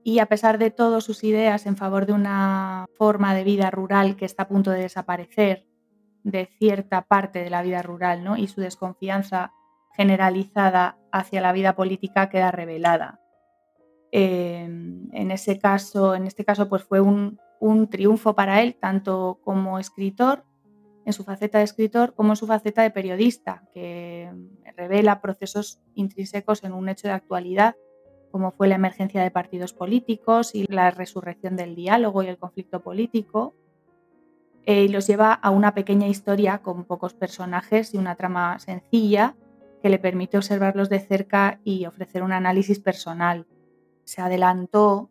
Y 0.04 0.18
a 0.18 0.26
pesar 0.26 0.58
de 0.58 0.72
todo, 0.72 1.00
sus 1.00 1.24
ideas 1.24 1.68
en 1.68 1.78
favor 1.78 2.08
de 2.08 2.14
una 2.14 2.88
forma 2.98 3.36
de 3.36 3.44
vida 3.44 3.70
rural 3.70 4.16
que 4.16 4.26
está 4.26 4.44
a 4.44 4.48
punto 4.48 4.72
de 4.72 4.82
desaparecer, 4.82 5.68
de 6.24 6.50
cierta 6.58 7.04
parte 7.04 7.44
de 7.44 7.52
la 7.52 7.62
vida 7.62 7.84
rural, 7.84 8.24
¿no? 8.24 8.36
y 8.36 8.48
su 8.48 8.62
desconfianza 8.62 9.54
generalizada 9.96 10.98
hacia 11.12 11.42
la 11.42 11.52
vida 11.52 11.76
política 11.76 12.30
queda 12.30 12.52
revelada. 12.52 13.20
Em, 14.12 15.08
en 15.14 15.32
ese 15.32 15.58
caso, 15.58 16.16
en 16.16 16.28
este 16.28 16.44
caso, 16.44 16.68
pues 16.68 16.84
fue 16.84 17.00
un, 17.00 17.40
triunfo 17.90 18.34
para 18.34 18.62
él, 18.62 18.76
tanto 18.76 19.40
como 19.44 19.78
escritor, 19.78 20.44
en 21.06 21.14
su 21.14 21.24
faceta 21.24 21.60
de 21.60 21.64
escritor, 21.64 22.14
como 22.16 22.32
en 22.32 22.36
su 22.36 22.48
faceta 22.48 22.82
de 22.82 22.90
periodista, 22.90 23.64
que 23.72 24.32
revela 24.76 25.22
procesos 25.22 25.80
intrínsecos 25.94 26.64
en 26.64 26.74
un 26.74 26.90
hecho 26.90 27.08
de 27.08 27.14
actualidad, 27.14 27.76
como 28.32 28.52
fue 28.52 28.68
la 28.68 28.76
emergencia 28.76 29.22
de 29.22 29.30
partidos 29.30 29.74
políticos 29.74 30.56
y 30.56 30.66
la 30.72 30.90
resurrección 30.90 31.56
del 31.56 31.76
diálogo 31.76 32.24
y 32.24 32.28
el 32.28 32.38
conflicto 32.38 32.82
político, 32.82 33.54
eh, 34.66 34.86
y 34.86 34.88
los 34.88 35.06
lleva 35.08 35.34
a 35.34 35.50
una 35.52 35.74
pequeña 35.74 36.08
historia 36.08 36.60
con 36.60 36.86
pocos 36.86 37.14
personajes 37.14 37.94
y 37.94 37.98
una 37.98 38.16
trama 38.16 38.60
sencilla 38.60 39.36
que 39.82 39.90
le 39.90 40.00
permite 40.00 40.38
observarlos 40.38 40.90
de 40.90 41.00
cerca 41.00 41.60
y 41.64 41.86
ofrecer 41.86 42.24
un 42.24 42.32
análisis 42.32 42.80
personal 42.80 43.48
se 44.04 44.22
adelantó, 44.22 45.10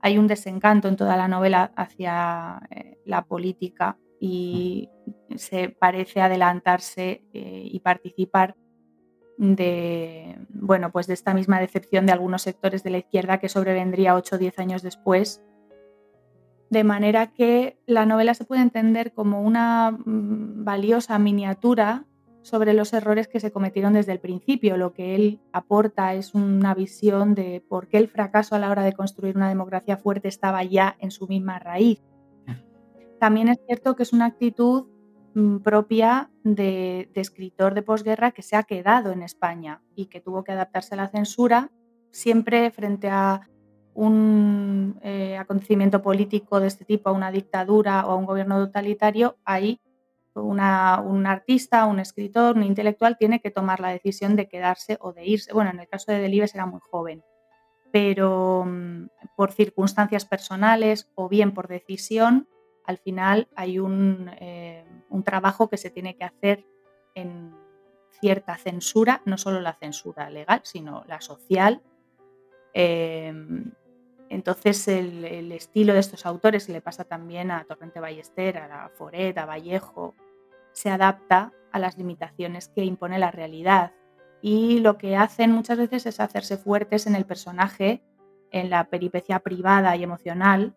hay 0.00 0.18
un 0.18 0.26
desencanto 0.26 0.88
en 0.88 0.96
toda 0.96 1.16
la 1.16 1.28
novela 1.28 1.72
hacia 1.76 2.60
eh, 2.70 2.98
la 3.04 3.24
política 3.24 3.98
y 4.20 4.90
se 5.36 5.68
parece 5.68 6.20
adelantarse 6.20 7.24
eh, 7.32 7.62
y 7.64 7.80
participar 7.80 8.56
de, 9.38 10.38
bueno, 10.50 10.92
pues 10.92 11.06
de 11.06 11.14
esta 11.14 11.34
misma 11.34 11.60
decepción 11.60 12.06
de 12.06 12.12
algunos 12.12 12.42
sectores 12.42 12.82
de 12.82 12.90
la 12.90 12.98
izquierda 12.98 13.38
que 13.38 13.48
sobrevendría 13.48 14.14
8 14.14 14.36
o 14.36 14.38
10 14.38 14.58
años 14.58 14.82
después. 14.82 15.42
De 16.70 16.84
manera 16.84 17.32
que 17.32 17.78
la 17.86 18.06
novela 18.06 18.34
se 18.34 18.44
puede 18.44 18.62
entender 18.62 19.12
como 19.12 19.42
una 19.42 19.90
mm, 19.90 20.64
valiosa 20.64 21.18
miniatura 21.18 22.06
sobre 22.42 22.74
los 22.74 22.92
errores 22.92 23.28
que 23.28 23.40
se 23.40 23.52
cometieron 23.52 23.92
desde 23.94 24.12
el 24.12 24.20
principio. 24.20 24.76
Lo 24.76 24.92
que 24.92 25.14
él 25.14 25.40
aporta 25.52 26.14
es 26.14 26.34
una 26.34 26.74
visión 26.74 27.34
de 27.34 27.64
por 27.68 27.88
qué 27.88 27.98
el 27.98 28.08
fracaso 28.08 28.54
a 28.54 28.58
la 28.58 28.70
hora 28.70 28.82
de 28.82 28.92
construir 28.92 29.36
una 29.36 29.48
democracia 29.48 29.96
fuerte 29.96 30.28
estaba 30.28 30.62
ya 30.64 30.96
en 31.00 31.10
su 31.10 31.26
misma 31.26 31.58
raíz. 31.58 32.02
También 33.18 33.48
es 33.48 33.58
cierto 33.66 33.94
que 33.94 34.02
es 34.02 34.12
una 34.12 34.26
actitud 34.26 34.88
mm, 35.34 35.58
propia 35.58 36.30
de, 36.42 37.08
escritor 37.14 37.74
de 37.74 37.82
posguerra 37.82 38.32
que 38.32 38.42
se 38.42 38.56
ha 38.56 38.64
quedado 38.64 39.12
en 39.12 39.22
España 39.22 39.80
y 39.94 40.06
que 40.06 40.20
tuvo 40.20 40.42
que 40.42 40.50
adaptarse 40.50 40.94
a 40.94 40.96
la 40.96 41.08
censura, 41.08 41.70
siempre 42.10 42.70
frente 42.72 43.08
a 43.08 43.48
un 43.94 44.98
eh, 45.02 45.36
acontecimiento 45.36 46.02
político 46.02 46.58
de 46.58 46.66
este 46.66 46.84
tipo, 46.84 47.10
a 47.10 47.12
una 47.12 47.30
dictadura 47.30 48.06
o 48.06 48.10
a 48.10 48.16
un 48.16 48.26
gobierno 48.26 48.56
totalitario, 48.56 49.36
ahí 49.44 49.80
una, 50.34 51.00
un 51.00 51.26
artista, 51.26 51.86
un 51.86 52.00
escritor, 52.00 52.56
un 52.56 52.62
intelectual 52.62 53.16
tiene 53.18 53.40
que 53.40 53.50
tomar 53.50 53.80
la 53.80 53.90
decisión 53.90 54.36
de 54.36 54.48
quedarse 54.48 54.98
o 55.00 55.12
de 55.12 55.26
irse. 55.26 55.52
Bueno, 55.52 55.70
en 55.70 55.80
el 55.80 55.88
caso 55.88 56.12
de 56.12 56.18
Delibes 56.18 56.54
era 56.54 56.66
muy 56.66 56.80
joven, 56.80 57.22
pero 57.90 58.64
mm, 58.66 59.08
por 59.36 59.52
circunstancias 59.52 60.24
personales 60.24 61.10
o 61.14 61.28
bien 61.28 61.52
por 61.52 61.68
decisión, 61.68 62.48
al 62.84 62.98
final 62.98 63.48
hay 63.54 63.78
un, 63.78 64.30
eh, 64.40 64.84
un 65.08 65.22
trabajo 65.22 65.68
que 65.68 65.76
se 65.76 65.90
tiene 65.90 66.16
que 66.16 66.24
hacer 66.24 66.64
en 67.14 67.54
cierta 68.20 68.56
censura, 68.56 69.22
no 69.24 69.36
solo 69.36 69.60
la 69.60 69.74
censura 69.74 70.30
legal, 70.30 70.60
sino 70.64 71.04
la 71.06 71.20
social. 71.20 71.82
Em, 72.72 73.72
entonces 74.32 74.88
el, 74.88 75.52
estilo 75.52 75.92
de 75.92 76.00
estos 76.00 76.24
autores, 76.24 76.66
le 76.70 76.80
pasa 76.80 77.04
también 77.04 77.50
a 77.50 77.64
Torrente 77.64 78.00
Ballester, 78.00 78.56
a 78.56 78.90
Foret, 78.96 79.36
a 79.36 79.44
Vallejo, 79.44 80.14
se 80.72 80.88
adapta 80.88 81.52
a 81.70 81.78
las 81.78 81.98
limitaciones 81.98 82.68
que 82.68 82.82
impone 82.82 83.18
la 83.18 83.30
realidad. 83.30 83.92
Y 84.40 84.78
lo 84.78 84.96
que 84.96 85.16
hacen 85.16 85.52
muchas 85.52 85.76
veces 85.76 86.06
es 86.06 86.18
hacerse 86.18 86.56
fuertes 86.56 87.06
en 87.06 87.14
el 87.14 87.26
personaje, 87.26 88.02
en 88.50 88.70
la 88.70 88.84
peripecia 88.84 89.40
privada 89.40 89.94
y 89.96 90.02
emocional, 90.02 90.74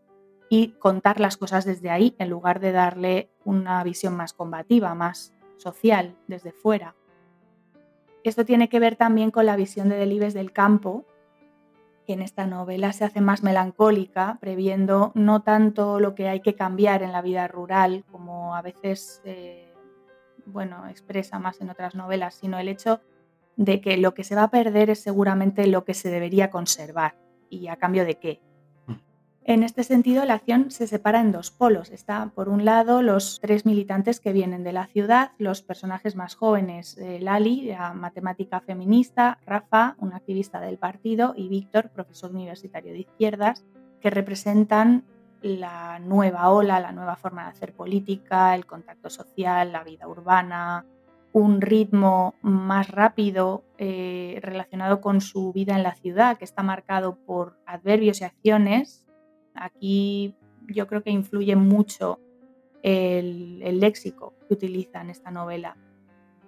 y 0.50 0.74
contar 0.74 1.22
las 1.22 1.38
cosas 1.38 1.64
desde 1.64 1.90
ahí, 1.90 2.14
en 2.20 2.30
lugar 2.30 2.60
de 2.60 2.74
darle 2.74 3.30
una 3.46 3.82
visión 3.86 4.18
más 4.18 4.34
combativa, 4.34 4.94
más 4.96 5.34
social, 5.56 6.18
desde 6.28 6.52
fuera. 6.52 6.94
Esto 8.26 8.44
tiene 8.44 8.68
que 8.68 8.82
ver 8.82 8.98
también 8.98 9.32
con 9.32 9.46
la 9.46 9.56
visión 9.56 9.88
de 9.88 9.96
Delibes 9.96 10.34
del 10.34 10.52
campo, 10.52 11.06
que 12.06 12.14
en 12.14 12.22
esta 12.22 12.46
novela 12.46 12.94
se 12.94 13.04
hace 13.04 13.22
más 13.22 13.44
melancólica, 13.44 14.38
previendo 14.40 15.12
no 15.16 15.42
tanto 15.42 16.00
lo 16.00 16.16
que 16.16 16.30
hay 16.30 16.42
que 16.42 16.56
cambiar 16.56 17.04
en 17.04 17.12
la 17.12 17.22
vida 17.22 17.48
rural, 17.48 18.06
como 18.12 18.56
a 18.56 18.62
veces 18.62 19.22
eh, 19.26 19.74
bueno, 20.46 20.88
expresa 20.88 21.40
más 21.40 21.60
en 21.62 21.70
otras 21.70 21.96
novelas, 21.96 22.36
sino 22.36 22.60
el 22.60 22.70
hecho 22.70 23.02
de 23.58 23.82
que 23.82 23.98
lo 23.98 24.14
que 24.14 24.24
se 24.24 24.36
va 24.36 24.44
a 24.44 24.52
perder 24.52 24.90
es 24.90 25.02
seguramente 25.02 25.68
lo 25.68 25.86
que 25.86 25.94
se 25.94 26.10
debería 26.10 26.50
conservar. 26.50 27.16
¿Y 27.50 27.68
a 27.68 27.78
cambio 27.78 28.06
de 28.06 28.16
qué? 28.16 28.42
En 29.48 29.62
este 29.62 29.84
sentido, 29.84 30.26
la 30.26 30.34
acción 30.34 30.72
se 30.72 30.88
separa 30.88 31.22
en 31.22 31.32
dos 31.32 31.52
polos. 31.52 31.92
Está, 31.92 32.32
por 32.34 32.50
un 32.50 32.66
lado, 32.66 33.04
los 33.04 33.40
tres 33.40 33.64
militantes 33.64 34.20
que 34.20 34.34
vienen 34.34 34.64
de 34.64 34.74
la 34.74 34.88
ciudad, 34.88 35.34
los 35.38 35.62
personajes 35.62 36.16
más 36.16 36.34
jóvenes, 36.34 36.98
eh, 36.98 37.20
Lali, 37.22 37.68
la 37.68 37.94
matemática 37.94 38.60
feminista, 38.62 39.38
Rafa, 39.46 39.98
un 40.00 40.14
activista 40.14 40.60
del 40.60 40.80
partido, 40.80 41.36
y 41.38 41.48
Víctor, 41.48 41.92
profesor 41.92 42.32
universitario 42.32 42.92
de 42.92 43.02
izquierdas, 43.02 43.64
que 44.02 44.10
representan 44.10 45.04
la 45.44 46.00
nueva 46.00 46.50
ola, 46.50 46.80
la 46.80 46.92
nueva 46.92 47.16
forma 47.16 47.44
de 47.44 47.50
hacer 47.50 47.72
política, 47.74 48.56
el 48.56 48.66
contacto 48.66 49.12
social, 49.12 49.72
la 49.72 49.84
vida 49.84 50.08
urbana, 50.08 50.88
un 51.34 51.62
ritmo 51.62 52.34
más 52.42 52.90
rápido 52.90 53.64
eh, 53.78 54.40
relacionado 54.42 55.02
con 55.02 55.22
su 55.22 55.54
vida 55.54 55.76
en 55.76 55.84
la 55.84 55.94
ciudad, 55.94 56.40
que 56.40 56.46
está 56.46 56.64
marcado 56.64 57.20
por 57.28 57.60
adverbios 57.68 58.22
y 58.22 58.24
acciones. 58.24 59.05
Aquí 59.56 60.36
yo 60.68 60.88
creo 60.88 61.04
que 61.04 61.12
influye 61.12 61.56
mucho 61.56 62.20
el, 62.84 63.80
léxico 63.80 64.34
que 64.48 64.54
utiliza 64.54 65.02
en 65.02 65.10
esta 65.10 65.32
novela, 65.32 65.78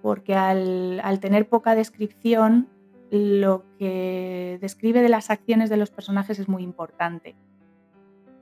porque 0.01 0.35
al, 0.35 0.99
al 1.03 1.19
tener 1.19 1.49
poca 1.49 1.75
descripción, 1.75 2.67
lo 3.09 3.65
que 3.77 4.57
describe 4.61 5.01
de 5.01 5.09
las 5.09 5.29
acciones 5.29 5.69
de 5.69 5.77
los 5.77 5.89
personajes 5.89 6.39
es 6.39 6.47
muy 6.47 6.63
importante. 6.63 7.35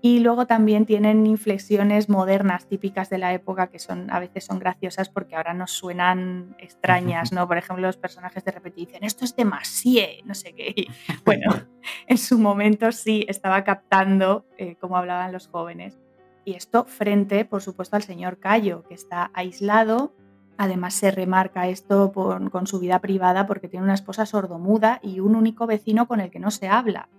Y 0.06 0.20
luego 0.20 0.46
también 0.46 0.86
tienen 0.86 1.26
inflexiones 1.26 2.10
modernas 2.10 2.68
típicas 2.68 3.10
de 3.10 3.18
la 3.18 3.34
época 3.34 3.72
que 3.72 3.80
son 3.80 4.12
a 4.12 4.20
veces 4.20 4.46
son 4.46 4.60
graciosas 4.60 5.10
porque 5.10 5.36
ahora 5.36 5.56
nos 5.56 5.72
suenan 5.72 6.56
extrañas, 6.60 7.32
¿no? 7.32 7.48
Por 7.48 7.58
ejemplo, 7.58 7.88
los 7.88 7.98
personajes 7.98 8.46
de 8.46 8.52
repente 8.52 8.82
dicen, 8.82 9.04
esto 9.04 9.26
es 9.26 9.36
demasiado, 9.36 10.14
no 10.26 10.36
sé 10.36 10.54
qué. 10.54 10.86
bueno, 11.26 11.50
en 12.08 12.20
su 12.20 12.38
momento 12.38 12.92
sí 12.92 13.26
estaba 13.28 13.64
captando 13.64 14.46
eh, 14.60 14.76
cómo 14.80 14.96
hablaban 14.96 15.32
los 15.32 15.48
jóvenes. 15.48 15.98
Y 16.44 16.54
esto 16.54 16.86
frente, 16.86 17.44
por 17.44 17.64
supuesto, 17.64 17.96
al 17.96 18.04
señor 18.04 18.38
Cayo, 18.38 18.84
que 18.84 18.94
está 18.94 19.32
aislado. 19.34 20.14
Además 20.56 20.94
se 20.94 21.10
remarca 21.10 21.68
esto 21.68 22.14
con 22.14 22.68
su 22.68 22.80
vida 22.80 23.00
privada 23.00 23.48
porque 23.48 23.70
tiene 23.70 23.86
una 23.86 23.96
esposa 23.96 24.28
sordomuda 24.28 25.00
y 25.02 25.20
un 25.20 25.36
único 25.36 25.66
vecino 25.66 26.08
con 26.08 26.20
el 26.20 26.30
que 26.30 26.40
no 26.40 26.52
se 26.52 26.68
habla. 26.68 27.10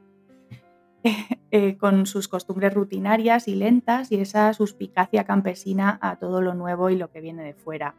Eh, 1.52 1.78
con 1.78 2.06
sus 2.06 2.28
costumbres 2.28 2.74
rutinarias 2.74 3.48
y 3.48 3.54
lentas 3.54 4.10
y 4.10 4.16
esa 4.16 4.52
suspicacia 4.52 5.24
campesina 5.24 5.98
a 6.02 6.16
todo 6.16 6.42
lo 6.42 6.54
nuevo 6.54 6.90
y 6.90 6.96
lo 6.96 7.10
que 7.10 7.20
viene 7.20 7.44
de 7.44 7.54
fuera. 7.54 7.94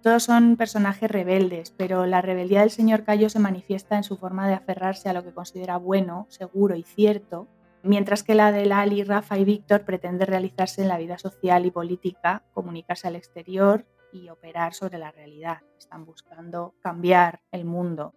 Todos 0.00 0.24
son 0.24 0.56
personajes 0.56 1.08
rebeldes, 1.08 1.70
pero 1.70 2.06
la 2.06 2.22
rebeldía 2.22 2.60
del 2.60 2.70
señor 2.70 3.04
Cayo 3.04 3.28
se 3.28 3.38
manifiesta 3.38 3.96
en 3.96 4.02
su 4.02 4.16
forma 4.16 4.48
de 4.48 4.54
aferrarse 4.54 5.08
a 5.08 5.12
lo 5.12 5.22
que 5.22 5.34
considera 5.34 5.76
bueno, 5.76 6.26
seguro 6.28 6.74
y 6.74 6.82
cierto, 6.82 7.46
mientras 7.84 8.24
que 8.24 8.34
la 8.34 8.50
de 8.50 8.66
Lali, 8.66 9.04
Rafa 9.04 9.38
y 9.38 9.44
Víctor 9.44 9.84
pretende 9.84 10.24
realizarse 10.24 10.82
en 10.82 10.88
la 10.88 10.98
vida 10.98 11.18
social 11.18 11.66
y 11.66 11.70
política, 11.70 12.42
comunicarse 12.52 13.06
al 13.06 13.16
exterior 13.16 13.86
y 14.12 14.28
operar 14.30 14.74
sobre 14.74 14.98
la 14.98 15.12
realidad. 15.12 15.58
Están 15.78 16.04
buscando 16.04 16.74
cambiar 16.80 17.42
el 17.52 17.64
mundo 17.64 18.14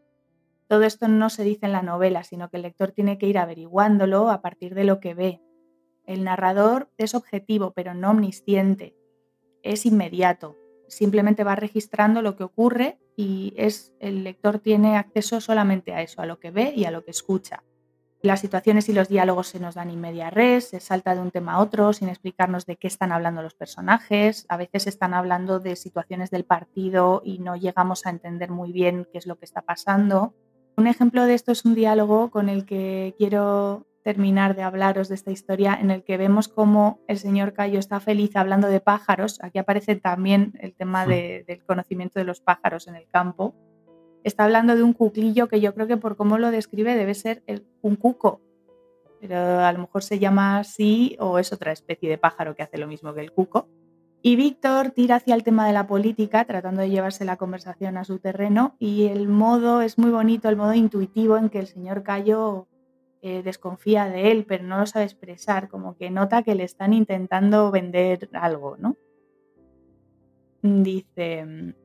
todo 0.68 0.84
esto 0.84 1.08
no 1.08 1.30
se 1.30 1.44
dice 1.44 1.66
en 1.66 1.72
la 1.72 1.82
novela, 1.82 2.24
sino 2.24 2.50
que 2.50 2.58
el 2.58 2.64
lector 2.64 2.92
tiene 2.92 3.18
que 3.18 3.28
ir 3.28 3.38
averiguándolo 3.38 4.30
a 4.30 4.42
partir 4.42 4.76
de 4.76 4.84
lo 4.84 5.00
que 5.00 5.14
ve. 5.14 5.42
El 6.06 6.24
narrador 6.24 6.90
es 6.98 7.16
objetivo, 7.16 7.72
pero 7.72 7.94
no 7.94 8.12
omnisciente. 8.12 8.96
Es 9.64 9.86
inmediato. 9.86 10.56
Simplemente 10.88 11.44
va 11.44 11.56
registrando 11.56 12.22
lo 12.22 12.36
que 12.36 12.44
ocurre 12.44 13.00
y 13.16 13.54
es, 13.58 13.94
el 14.00 14.24
lector 14.24 14.60
tiene 14.60 14.98
acceso 14.98 15.42
solamente 15.42 15.94
a 15.94 16.02
eso, 16.02 16.22
a 16.22 16.26
lo 16.26 16.40
que 16.40 16.52
ve 16.52 16.74
y 16.76 16.86
a 16.86 16.92
lo 16.92 17.04
que 17.04 17.12
escucha. 17.12 17.64
Las 18.22 18.40
situaciones 18.40 18.90
y 18.90 18.94
los 18.94 19.08
diálogos 19.08 19.50
se 19.50 19.60
nos 19.60 19.76
dan 19.76 20.00
media 20.02 20.32
res, 20.32 20.70
se 20.70 20.80
salta 20.80 21.14
de 21.14 21.22
un 21.22 21.30
tema 21.30 21.54
a 21.54 21.60
otro 21.60 21.94
sin 21.94 22.10
explicarnos 22.10 22.66
de 22.66 22.76
qué 22.76 22.88
están 22.88 23.12
hablando 23.12 23.44
los 23.44 23.54
personajes. 23.54 24.48
A 24.50 24.58
veces 24.58 24.88
están 24.88 25.14
hablando 25.14 25.60
de 25.60 25.76
situaciones 25.76 26.32
del 26.32 26.44
partido 26.44 27.22
y 27.24 27.38
no 27.38 27.56
llegamos 27.56 28.08
a 28.08 28.10
entender 28.10 28.50
muy 28.50 28.72
bien 28.72 29.08
qué 29.12 29.20
es 29.20 29.28
lo 29.28 29.38
que 29.38 29.46
está 29.46 29.62
pasando. 29.62 30.34
Un 30.78 30.88
ejemplo 30.88 31.26
de 31.26 31.34
esto 31.34 31.52
es 31.54 31.64
un 31.64 31.74
diálogo 31.74 32.32
con 32.32 32.50
el 32.50 32.66
que 32.66 33.16
quiero 33.18 33.86
terminar 34.04 34.56
de 34.56 34.62
hablaros 34.62 35.08
de 35.08 35.16
esta 35.16 35.32
historia, 35.32 35.74
en 35.74 35.90
el 35.90 36.04
que 36.04 36.18
vemos 36.18 36.48
cómo 36.48 37.00
el 37.08 37.18
señor 37.18 37.54
Cayo 37.54 37.80
está 37.80 38.00
feliz 38.00 38.36
hablando 38.36 38.68
de 38.68 38.82
pájaros. 38.82 39.40
Aquí 39.42 39.58
aparece 39.58 39.96
también 39.96 40.54
el 40.60 40.76
tema 40.76 41.08
del 41.08 41.64
conocimiento 41.66 42.20
de 42.20 42.26
los 42.26 42.42
pájaros 42.42 42.88
en 42.88 42.96
el 42.96 43.08
campo. 43.08 43.56
Está 44.24 44.44
hablando 44.44 44.76
de 44.76 44.84
un 44.84 44.94
cuclillo 44.94 45.48
que 45.48 45.62
yo 45.62 45.74
creo 45.74 45.88
que 45.88 45.98
por 45.98 46.18
cómo 46.18 46.38
lo 46.38 46.52
describe 46.52 46.96
debe 46.96 47.16
ser 47.16 47.44
un 47.82 47.96
cuco, 47.96 48.42
pero 49.22 49.60
a 49.62 49.72
lo 49.72 49.80
mejor 49.80 50.04
se 50.04 50.20
llama 50.20 50.60
así 50.60 51.16
o 51.20 51.40
es 51.40 51.54
otra 51.54 51.72
especie 51.72 52.10
de 52.10 52.18
pájaro 52.18 52.54
que 52.54 52.64
hace 52.64 52.78
lo 52.78 52.88
mismo 52.88 53.14
que 53.14 53.22
el 53.22 53.32
cuco. 53.32 53.70
Y 54.28 54.38
Víctor 54.38 54.90
tira 54.90 55.18
hacia 55.18 55.36
el 55.36 55.44
tema 55.44 55.68
de 55.68 55.74
la 55.74 55.86
política, 55.86 56.46
tratando 56.46 56.82
de 56.82 56.90
llevarse 56.90 57.26
la 57.26 57.38
conversación 57.38 57.96
a 57.96 58.06
su 58.06 58.18
terreno, 58.18 58.76
y 58.80 59.06
el 59.06 59.28
modo 59.28 59.84
es 59.84 60.00
muy 60.00 60.10
bonito, 60.10 60.50
el 60.50 60.56
modo 60.56 60.74
intuitivo 60.74 61.38
en 61.38 61.50
que 61.50 61.60
el 61.60 61.68
señor 61.68 62.02
Cayo 62.02 62.66
eh, 63.22 63.44
desconfía 63.44 64.06
de 64.06 64.32
él, 64.32 64.46
pero 64.48 64.64
no 64.64 64.80
lo 64.80 64.88
sabe 64.88 65.06
expresar, 65.06 65.70
como 65.70 65.96
que 65.96 66.10
nota 66.10 66.42
que 66.42 66.56
le 66.56 66.64
están 66.64 66.92
intentando 66.94 67.70
vender 67.70 68.28
algo, 68.34 68.78
¿no? 68.78 68.98
Dice, 70.64 71.76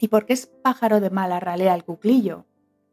¿y 0.00 0.08
por 0.08 0.26
qué 0.26 0.32
es 0.32 0.46
pájaro 0.46 0.98
de 0.98 1.10
mala 1.10 1.38
ralea 1.38 1.72
el 1.76 1.84
cuclillo? 1.84 2.46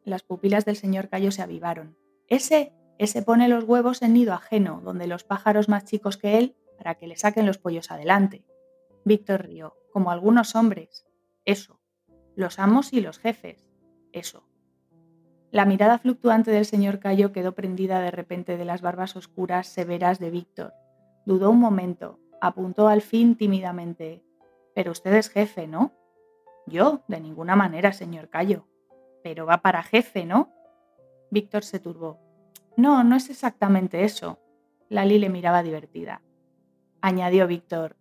Las 0.04 0.22
pupilas 0.22 0.66
del 0.66 0.76
señor 0.76 1.10
Cayo 1.10 1.32
se 1.32 1.42
avivaron. 1.42 1.98
Ese, 2.28 2.74
ese 3.00 3.24
pone 3.24 3.50
los 3.50 3.64
huevos 3.64 4.04
en 4.04 4.14
nido 4.14 4.34
ajeno, 4.34 4.82
donde 4.86 5.08
los 5.08 5.24
pájaros 5.24 5.68
más 5.68 5.84
chicos 5.84 6.16
que 6.18 6.38
él, 6.38 6.56
para 6.78 6.94
que 6.94 7.08
le 7.08 7.16
saquen 7.16 7.48
los 7.48 7.58
pollos 7.58 7.90
adelante. 7.90 8.44
Víctor 9.06 9.46
rió, 9.46 9.76
como 9.92 10.12
algunos 10.12 10.56
hombres. 10.56 11.06
Eso. 11.46 11.80
Los 12.36 12.58
amos 12.60 12.94
y 12.94 13.02
los 13.02 13.20
jefes. 13.20 13.70
Eso. 14.12 14.48
La 15.52 15.66
mirada 15.66 16.00
fluctuante 16.00 16.52
del 16.52 16.66
señor 16.66 17.00
Cayo 17.00 17.32
quedó 17.32 17.52
prendida 17.52 18.00
de 18.00 18.12
repente 18.12 18.58
de 18.58 18.66
las 18.66 18.82
barbas 18.82 19.16
oscuras 19.16 19.68
severas 19.68 20.20
de 20.20 20.32
Víctor. 20.32 20.74
Dudó 21.26 21.52
un 21.52 21.60
momento, 21.60 22.20
apuntó 22.42 22.88
al 22.88 23.02
fin 23.02 23.36
tímidamente. 23.36 24.24
Pero 24.74 24.92
usted 24.92 25.14
es 25.14 25.30
jefe, 25.30 25.68
¿no? 25.68 25.94
Yo, 26.66 27.04
de 27.08 27.20
ninguna 27.20 27.56
manera, 27.56 27.94
señor 27.94 28.30
Cayo. 28.30 28.68
Pero 29.22 29.46
va 29.46 29.62
para 29.62 29.84
jefe, 29.84 30.26
¿no? 30.26 30.50
Víctor 31.30 31.64
se 31.64 31.80
turbó. 31.80 32.20
No, 32.78 33.04
no 33.04 33.16
es 33.16 33.30
exactamente 33.30 34.04
eso. 34.06 34.40
Lali 34.90 35.20
le 35.20 35.30
miraba 35.30 35.62
divertida. 35.62 36.22
Añadió 37.02 37.48
Víctor, 37.48 37.98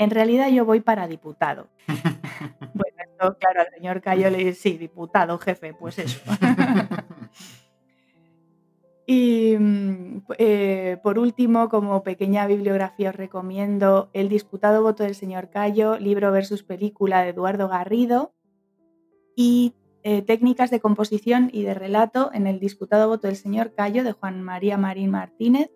En 0.00 0.08
realidad 0.08 0.48
yo 0.48 0.64
voy 0.64 0.80
para 0.80 1.06
diputado. 1.06 1.68
bueno, 1.86 2.96
esto, 3.04 3.36
claro, 3.38 3.60
al 3.60 3.70
señor 3.70 4.00
Cayo 4.00 4.30
le 4.30 4.38
dice, 4.38 4.54
sí, 4.54 4.78
diputado, 4.78 5.36
jefe, 5.36 5.74
pues 5.74 5.98
eso. 5.98 6.18
y 9.06 9.56
mm, 9.58 10.22
eh, 10.38 10.96
por 11.02 11.18
último, 11.18 11.68
como 11.68 12.02
pequeña 12.02 12.46
bibliografía 12.46 13.10
os 13.10 13.14
recomiendo 13.14 14.08
El 14.14 14.30
disputado 14.30 14.82
voto 14.82 15.02
del 15.02 15.14
señor 15.14 15.50
Cayo, 15.50 15.98
libro 15.98 16.32
versus 16.32 16.62
película 16.62 17.22
de 17.22 17.28
Eduardo 17.28 17.68
Garrido 17.68 18.32
y 19.36 19.74
eh, 20.02 20.22
Técnicas 20.22 20.70
de 20.70 20.80
composición 20.80 21.50
y 21.52 21.64
de 21.64 21.74
relato 21.74 22.30
en 22.32 22.46
el 22.46 22.58
disputado 22.58 23.06
voto 23.06 23.26
del 23.26 23.36
señor 23.36 23.74
Cayo 23.74 24.02
de 24.02 24.12
Juan 24.12 24.40
María 24.40 24.78
Marín 24.78 25.10
Martínez 25.10 25.70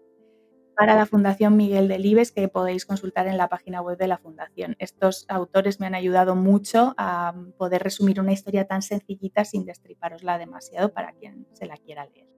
para 0.76 0.96
la 0.96 1.06
Fundación 1.06 1.56
Miguel 1.56 1.88
Delibes 1.88 2.32
que 2.32 2.48
podéis 2.48 2.86
consultar 2.86 3.26
en 3.26 3.36
la 3.36 3.48
página 3.48 3.80
web 3.80 3.96
de 3.98 4.08
la 4.08 4.18
Fundación. 4.18 4.76
Estos 4.78 5.24
autores 5.28 5.80
me 5.80 5.86
han 5.86 5.94
ayudado 5.94 6.34
mucho 6.34 6.94
a 6.96 7.34
poder 7.58 7.82
resumir 7.82 8.20
una 8.20 8.32
historia 8.32 8.66
tan 8.66 8.82
sencillita 8.82 9.44
sin 9.44 9.64
destriparosla 9.64 10.38
demasiado 10.38 10.92
para 10.92 11.12
quien 11.12 11.46
se 11.52 11.66
la 11.66 11.76
quiera 11.76 12.06
leer. 12.06 12.28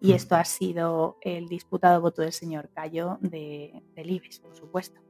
Y 0.00 0.14
esto 0.14 0.34
ha 0.34 0.44
sido 0.44 1.16
el 1.20 1.46
disputado 1.46 2.00
voto 2.00 2.22
del 2.22 2.32
señor 2.32 2.70
Cayo 2.74 3.18
de 3.20 3.84
Delibes, 3.94 4.40
por 4.40 4.56
supuesto. 4.56 5.00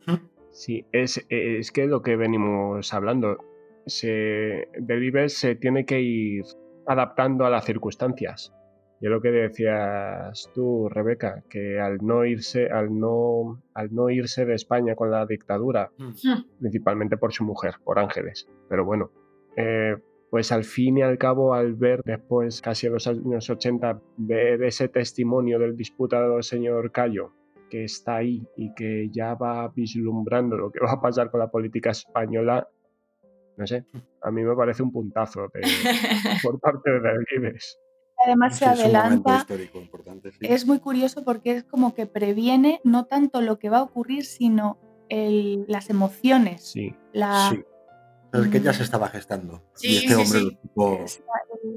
Sí, 0.50 0.84
es, 0.92 1.24
es 1.30 1.72
que 1.72 1.86
lo 1.86 2.02
que 2.02 2.16
venimos 2.16 2.92
hablando, 2.92 3.38
se, 3.86 4.68
Delibes 4.78 5.38
se 5.38 5.54
tiene 5.54 5.86
que 5.86 6.02
ir 6.02 6.44
adaptando 6.86 7.46
a 7.46 7.50
las 7.50 7.64
circunstancias. 7.64 8.52
Y 9.02 9.08
lo 9.08 9.20
que 9.20 9.32
decías 9.32 10.48
tú, 10.54 10.88
Rebeca, 10.88 11.42
que 11.50 11.80
al 11.80 11.98
no 12.06 12.24
irse, 12.24 12.70
al 12.70 12.96
no, 12.96 13.60
al 13.74 13.92
no 13.92 14.08
irse 14.10 14.46
de 14.46 14.54
España 14.54 14.94
con 14.94 15.10
la 15.10 15.26
dictadura, 15.26 15.90
mm. 15.98 16.60
principalmente 16.60 17.16
por 17.16 17.32
su 17.32 17.42
mujer, 17.42 17.74
por 17.82 17.98
Ángeles. 17.98 18.48
Pero 18.68 18.84
bueno, 18.84 19.10
eh, 19.56 19.96
pues 20.30 20.52
al 20.52 20.62
fin 20.62 20.98
y 20.98 21.02
al 21.02 21.18
cabo, 21.18 21.52
al 21.52 21.74
ver 21.74 22.04
después, 22.04 22.62
casi 22.62 22.86
en 22.86 22.92
los 22.92 23.08
años 23.08 23.50
80, 23.50 24.00
ver 24.18 24.62
ese 24.62 24.86
testimonio 24.86 25.58
del 25.58 25.76
disputado 25.76 26.40
señor 26.40 26.92
Cayo, 26.92 27.32
que 27.70 27.82
está 27.82 28.18
ahí 28.18 28.46
y 28.56 28.72
que 28.72 29.08
ya 29.10 29.34
va 29.34 29.66
vislumbrando 29.74 30.56
lo 30.56 30.70
que 30.70 30.78
va 30.78 30.92
a 30.92 31.00
pasar 31.00 31.28
con 31.28 31.40
la 31.40 31.50
política 31.50 31.90
española, 31.90 32.68
no 33.56 33.66
sé, 33.66 33.84
a 34.22 34.30
mí 34.30 34.44
me 34.44 34.54
parece 34.54 34.84
un 34.84 34.92
puntazo 34.92 35.50
por 36.44 36.60
parte 36.60 36.88
de 36.88 37.00
Delibes 37.00 37.80
además 38.24 38.58
se 38.58 38.66
adelanta. 38.66 39.46
Es 40.40 40.66
muy 40.66 40.78
curioso 40.78 41.24
porque 41.24 41.52
es 41.52 41.64
como 41.64 41.94
que 41.94 42.06
previene 42.06 42.80
no 42.84 43.06
tanto 43.06 43.40
lo 43.40 43.58
que 43.58 43.70
va 43.70 43.78
a 43.78 43.82
ocurrir, 43.82 44.24
sino 44.24 44.78
las 45.08 45.90
emociones. 45.90 46.70
Sí. 46.70 46.94
La, 47.12 47.52
Es 48.32 48.48
que 48.48 48.60
ya 48.60 48.72
se 48.72 48.82
estaba 48.82 49.08
gestando. 49.08 49.62
y 49.82 49.96
este 49.96 50.14
hombre 50.14 50.58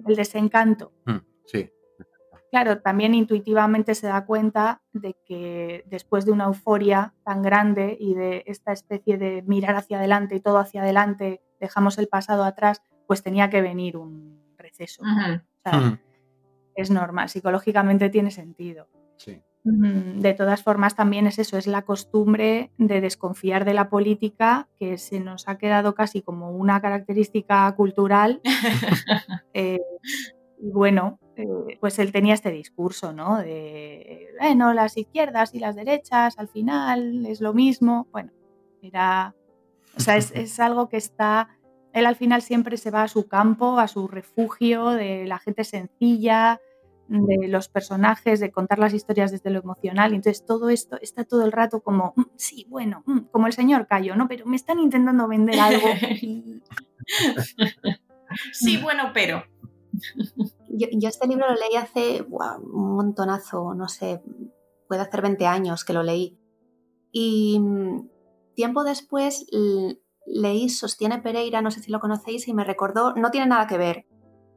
El 0.07 0.15
desencanto. 0.15 0.93
Mm, 1.05 1.17
sí. 1.45 1.69
Claro, 2.51 2.79
también 2.79 3.13
intuitivamente 3.13 3.95
se 3.95 4.07
da 4.07 4.25
cuenta 4.25 4.81
de 4.93 5.17
que 5.25 5.83
después 5.87 6.25
de 6.25 6.31
una 6.31 6.45
euforia 6.45 7.13
tan 7.25 7.41
grande 7.41 7.97
y 7.99 8.13
de 8.13 8.43
esta 8.45 8.71
especie 8.71 9.17
de 9.17 9.41
mirar 9.45 9.75
hacia 9.75 9.97
adelante 9.97 10.35
y 10.35 10.39
todo 10.39 10.59
hacia 10.59 10.81
adelante, 10.81 11.41
dejamos 11.59 11.97
el 11.97 12.07
pasado 12.07 12.45
atrás, 12.45 12.81
pues 13.07 13.23
tenía 13.23 13.49
que 13.49 13.61
venir 13.61 13.97
un 13.97 14.39
receso 14.57 15.03
es 16.75 16.91
normal, 16.91 17.29
psicológicamente 17.29 18.09
tiene 18.09 18.31
sentido. 18.31 18.87
Sí. 19.17 19.41
De 19.67 20.35
todas 20.35 20.61
formas, 20.61 20.95
también 20.95 21.25
es 21.25 21.39
eso, 21.39 21.57
es 21.57 21.65
la 21.65 21.81
costumbre 21.81 22.71
de 22.77 23.01
desconfiar 23.01 23.65
de 23.65 23.73
la 23.73 23.89
política 23.89 24.67
que 24.77 24.99
se 24.99 25.19
nos 25.19 25.47
ha 25.47 25.57
quedado 25.57 25.95
casi 25.95 26.21
como 26.21 26.51
una 26.51 26.81
característica 26.81 27.73
cultural. 27.75 28.41
Eh, 29.57 29.79
y 30.59 30.69
bueno, 30.69 31.17
eh, 31.37 31.77
pues 31.79 31.97
él 31.99 32.11
tenía 32.11 32.33
este 32.33 32.51
discurso, 32.51 33.13
¿no? 33.13 33.37
De, 33.37 34.27
bueno, 34.37 34.73
las 34.73 34.97
izquierdas 34.97 35.55
y 35.55 35.59
las 35.59 35.77
derechas 35.77 36.37
al 36.37 36.49
final 36.49 37.25
es 37.25 37.39
lo 37.39 37.53
mismo. 37.53 38.05
Bueno, 38.11 38.33
era, 38.81 39.33
o 39.95 39.99
sea, 40.01 40.17
es, 40.17 40.31
es 40.31 40.59
algo 40.59 40.89
que 40.89 40.97
está, 40.97 41.47
él 41.95 42.05
al 42.05 42.17
final 42.17 42.41
siempre 42.41 42.75
se 42.75 42.91
va 42.91 43.03
a 43.03 43.07
su 43.07 43.29
campo, 43.29 43.79
a 43.79 43.87
su 43.87 44.09
refugio 44.09 44.89
de 44.89 45.25
la 45.25 45.39
gente 45.39 45.63
sencilla, 45.63 46.59
de 47.07 47.47
los 47.47 47.69
personajes, 47.69 48.41
de 48.41 48.51
contar 48.51 48.79
las 48.79 48.93
historias 48.93 49.31
desde 49.31 49.49
lo 49.49 49.61
emocional. 49.61 50.11
Y 50.11 50.15
entonces 50.15 50.45
todo 50.45 50.69
esto 50.69 50.97
está 51.01 51.23
todo 51.23 51.45
el 51.45 51.53
rato 51.53 51.79
como, 51.81 52.11
mm, 52.17 52.23
sí, 52.35 52.65
bueno, 52.69 53.01
mm", 53.05 53.19
como 53.31 53.47
el 53.47 53.53
señor 53.53 53.87
Cayo, 53.87 54.17
¿no? 54.17 54.27
Pero 54.27 54.45
me 54.45 54.57
están 54.57 54.79
intentando 54.79 55.25
vender 55.29 55.57
algo. 55.57 55.87
sí, 58.51 58.77
bueno, 58.77 59.11
pero. 59.13 59.45
Yo, 60.67 61.07
este 61.07 61.27
libro 61.27 61.47
lo 61.47 61.55
leí 61.55 61.77
hace 61.77 62.23
un 62.23 62.95
montonazo, 62.97 63.73
no 63.73 63.87
sé, 63.87 64.21
puede 64.89 65.01
hacer 65.01 65.21
20 65.21 65.45
años 65.45 65.85
que 65.85 65.93
lo 65.93 66.03
leí. 66.03 66.37
Y 67.13 67.57
mm, 67.57 68.09
tiempo 68.53 68.83
después 68.83 69.45
leí 70.25 70.69
Sostiene 70.69 71.19
Pereira, 71.19 71.61
no 71.61 71.71
sé 71.71 71.81
si 71.81 71.91
lo 71.91 71.99
conocéis, 71.99 72.47
y 72.47 72.53
me 72.53 72.63
recordó, 72.63 73.13
no 73.15 73.31
tiene 73.31 73.47
nada 73.47 73.67
que 73.67 73.77
ver, 73.77 74.05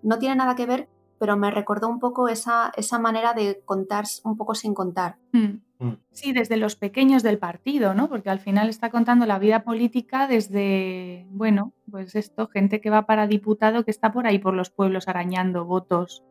no 0.03 0.19
tiene 0.19 0.37
nada 0.37 0.55
que 0.55 0.67
ver, 0.67 0.89
pero 1.19 1.37
me 1.37 1.51
recordó 1.51 1.89
un 1.89 1.99
poco 1.99 2.29
esa, 2.29 2.73
esa 2.77 2.99
manera 2.99 3.35
de 3.35 3.61
contar 3.65 4.05
un 4.25 4.37
poco 4.37 4.55
sin 4.55 4.75
contar. 4.75 5.17
Mm. 5.33 5.61
Mm. 5.81 5.93
Sí, 6.11 6.33
desde 6.33 6.57
los 6.57 6.77
pequeños 6.77 7.23
del 7.23 7.39
partido, 7.39 7.95
¿no? 7.95 8.09
Porque 8.09 8.31
al 8.31 8.41
final 8.41 8.69
está 8.69 8.91
contando 8.91 9.27
la 9.27 9.39
vida 9.39 9.63
política 9.63 10.27
desde, 10.27 11.27
bueno, 11.31 11.73
pues 11.91 12.15
esto, 12.15 12.49
gente 12.49 12.81
que 12.81 12.91
va 12.91 13.07
para 13.07 13.27
diputado 13.27 13.85
que 13.85 13.91
está 13.91 14.13
por 14.13 14.27
ahí 14.27 14.39
por 14.39 14.55
los 14.55 14.71
pueblos 14.71 15.09
arañando 15.09 15.65
votos. 15.65 16.25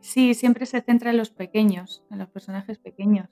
Sí, 0.00 0.34
siempre 0.34 0.66
se 0.66 0.80
centra 0.80 1.10
en 1.10 1.16
los 1.16 1.30
pequeños, 1.30 2.04
en 2.10 2.18
los 2.18 2.28
personajes 2.28 2.78
pequeños. 2.78 3.28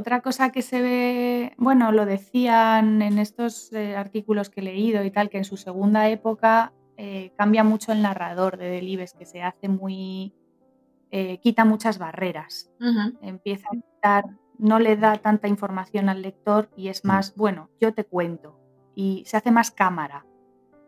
Otra 0.00 0.22
cosa 0.22 0.50
que 0.50 0.62
se 0.62 0.80
ve, 0.80 1.52
bueno, 1.58 1.92
lo 1.92 2.06
decían 2.06 3.02
en 3.02 3.18
estos 3.18 3.70
eh, 3.74 3.96
artículos 3.96 4.48
que 4.48 4.62
he 4.62 4.64
leído 4.64 5.04
y 5.04 5.10
tal, 5.10 5.28
que 5.28 5.36
en 5.36 5.44
su 5.44 5.58
segunda 5.58 6.08
época 6.08 6.72
eh, 6.96 7.34
cambia 7.36 7.64
mucho 7.64 7.92
el 7.92 8.00
narrador 8.00 8.56
de 8.56 8.70
Delibes, 8.70 9.12
que 9.12 9.26
se 9.26 9.42
hace 9.42 9.68
muy... 9.68 10.32
Eh, 11.10 11.38
quita 11.42 11.66
muchas 11.66 11.98
barreras. 11.98 12.72
Empieza 13.20 13.68
a 13.68 13.76
quitar, 13.76 14.24
no 14.58 14.78
le 14.78 14.96
da 14.96 15.18
tanta 15.18 15.48
información 15.48 16.08
al 16.08 16.22
lector 16.22 16.70
y 16.78 16.88
es 16.88 17.04
mm. 17.04 17.08
más, 17.08 17.34
bueno, 17.36 17.68
yo 17.78 17.92
te 17.92 18.04
cuento. 18.04 18.58
Y 18.94 19.24
se 19.26 19.36
hace 19.36 19.50
más 19.50 19.70
cámara, 19.70 20.24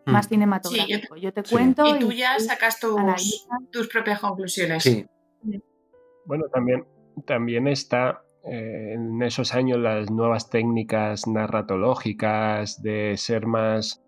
más 0.06 0.24
mm. 0.24 0.28
cinematográfico. 0.30 1.16
yo, 1.16 1.34
te 1.34 1.42
cuento. 1.42 1.84
Y 1.96 1.98
tú 1.98 2.12
ya 2.12 2.38
sacas 2.38 2.80
tus, 2.80 3.88
propias 3.88 4.20
conclusiones. 4.20 4.82
Sí. 4.82 5.04
Bueno, 6.24 6.46
también, 6.50 6.86
también 7.26 7.68
está 7.68 8.22
eh, 8.44 8.94
en 8.94 9.22
esos 9.22 9.54
años 9.54 9.78
las 9.78 10.10
nuevas 10.10 10.50
técnicas 10.50 11.26
narratológicas 11.26 12.82
de 12.82 13.16
ser 13.16 13.46
más 13.46 14.02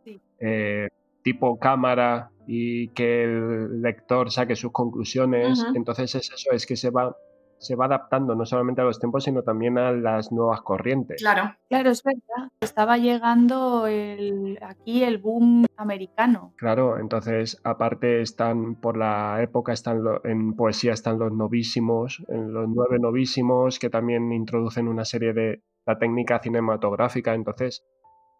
tipo 1.23 1.59
cámara 1.59 2.31
y 2.47 2.89
que 2.89 3.24
el 3.24 3.81
lector 3.81 4.31
saque 4.31 4.56
sus 4.56 4.73
conclusiones. 4.73 5.65
Entonces 5.74 6.15
es 6.15 6.31
eso, 6.31 6.51
es 6.52 6.66
que 6.66 6.77
se 6.77 6.90
va, 6.90 7.16
se 7.65 7.77
va 7.77 7.86
adaptando 7.86 8.35
no 8.35 8.45
solamente 8.45 8.81
a 8.81 8.85
los 8.85 8.99
tiempos, 8.99 9.24
sino 9.24 9.43
también 9.43 9.78
a 9.78 9.93
las 9.93 10.31
nuevas 10.32 10.61
corrientes. 10.62 11.20
Claro. 11.20 11.57
Claro, 11.69 11.91
es 11.91 12.03
verdad. 12.03 12.51
Estaba 12.61 12.99
llegando 12.99 13.86
el, 13.86 14.59
aquí 14.62 15.03
el 15.03 15.19
boom 15.19 15.66
americano. 15.77 16.53
Claro, 16.57 16.99
entonces 16.99 17.61
aparte 17.65 18.20
están, 18.20 18.77
por 18.77 18.97
la 18.97 19.43
época, 19.43 19.73
están 19.73 20.03
en 20.24 20.55
poesía 20.55 20.93
están 20.93 21.19
los 21.19 21.32
novísimos, 21.32 22.23
en 22.28 22.53
los 22.53 22.69
nueve 22.69 22.99
novísimos, 23.01 23.78
que 23.78 23.91
también 23.91 24.32
introducen 24.32 24.89
una 24.89 25.05
serie 25.05 25.32
de 25.32 25.62
la 25.86 25.99
técnica 25.99 26.39
cinematográfica. 26.39 27.35
Entonces, 27.35 27.85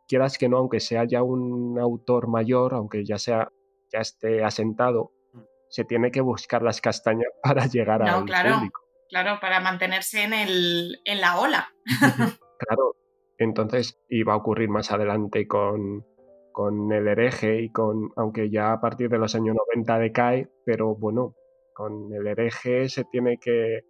quieras 0.07 0.39
que 0.39 0.49
no, 0.49 0.59
aunque 0.59 0.81
sea 0.81 1.05
ya 1.05 1.23
un 1.23 1.79
autor 1.79 2.29
mayor, 2.29 2.75
aunque 2.75 3.05
ya 3.05 3.19
sea 3.19 3.49
ya 3.93 4.01
esté 4.01 4.45
asentado, 4.45 5.13
mm. 5.33 5.39
se 5.69 5.85
tiene 5.85 6.11
que 6.11 6.21
buscar 6.21 6.63
las 6.63 6.81
castañas 6.81 7.29
para 7.43 7.67
llegar 7.67 8.03
a 8.03 8.17
al 8.17 8.25
claro, 8.25 8.57
público. 8.57 8.84
Claro, 9.15 9.39
para 9.41 9.61
mantenerse 9.61 10.25
en, 10.25 10.33
el, 10.33 11.01
en 11.05 11.21
la 11.21 11.39
ola. 11.39 11.73
claro, 12.59 12.97
entonces 13.39 13.97
iba 14.09 14.33
a 14.33 14.37
ocurrir 14.37 14.69
más 14.69 14.91
adelante 14.91 15.47
con, 15.47 16.05
con 16.51 16.91
el 16.91 17.07
hereje 17.07 17.63
y 17.63 17.71
con, 17.71 18.11
aunque 18.17 18.51
ya 18.51 18.73
a 18.73 18.81
partir 18.81 19.09
de 19.09 19.19
los 19.19 19.37
años 19.37 19.55
90 19.73 20.01
decae, 20.01 20.49
pero 20.67 20.97
bueno, 20.97 21.37
con 21.75 22.13
el 22.13 22.27
hereje 22.27 22.89
se 22.89 23.05
tiene 23.05 23.39
que 23.39 23.83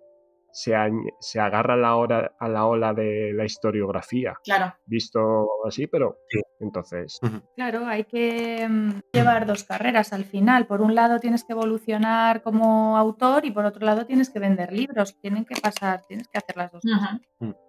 se, 0.55 1.41
agarra 1.41 1.75
a 1.75 1.77
la, 1.77 1.97
hora, 1.97 2.33
a 2.39 2.49
la 2.49 2.67
ola 2.67 2.95
de 2.95 3.33
la 3.35 3.45
historiografía. 3.45 4.35
Claro. 4.45 4.75
Visto 4.87 5.49
así, 5.67 5.87
pero 5.89 6.19
entonces. 6.61 7.19
Claro, 7.57 7.87
hay 7.87 8.05
que 8.05 8.67
mm, 8.69 9.01
llevar 9.13 9.47
dos 9.47 9.65
carreras 9.65 10.13
al 10.13 10.25
final. 10.25 10.67
Por 10.67 10.81
un 10.81 10.95
lado 10.95 11.19
tienes 11.19 11.45
que 11.45 11.53
evolucionar 11.53 12.43
como 12.43 12.97
autor 12.97 13.45
y 13.45 13.51
por 13.51 13.65
otro 13.65 13.85
lado 13.85 14.07
tienes 14.07 14.31
que 14.31 14.39
vender 14.39 14.73
libros. 14.73 15.19
Tienen 15.21 15.45
que 15.45 15.61
pasar, 15.61 16.03
tienes 16.07 16.29
que 16.29 16.39
hacer 16.39 16.57
las 16.57 16.71
dos 16.71 16.83
cosas. 16.83 17.21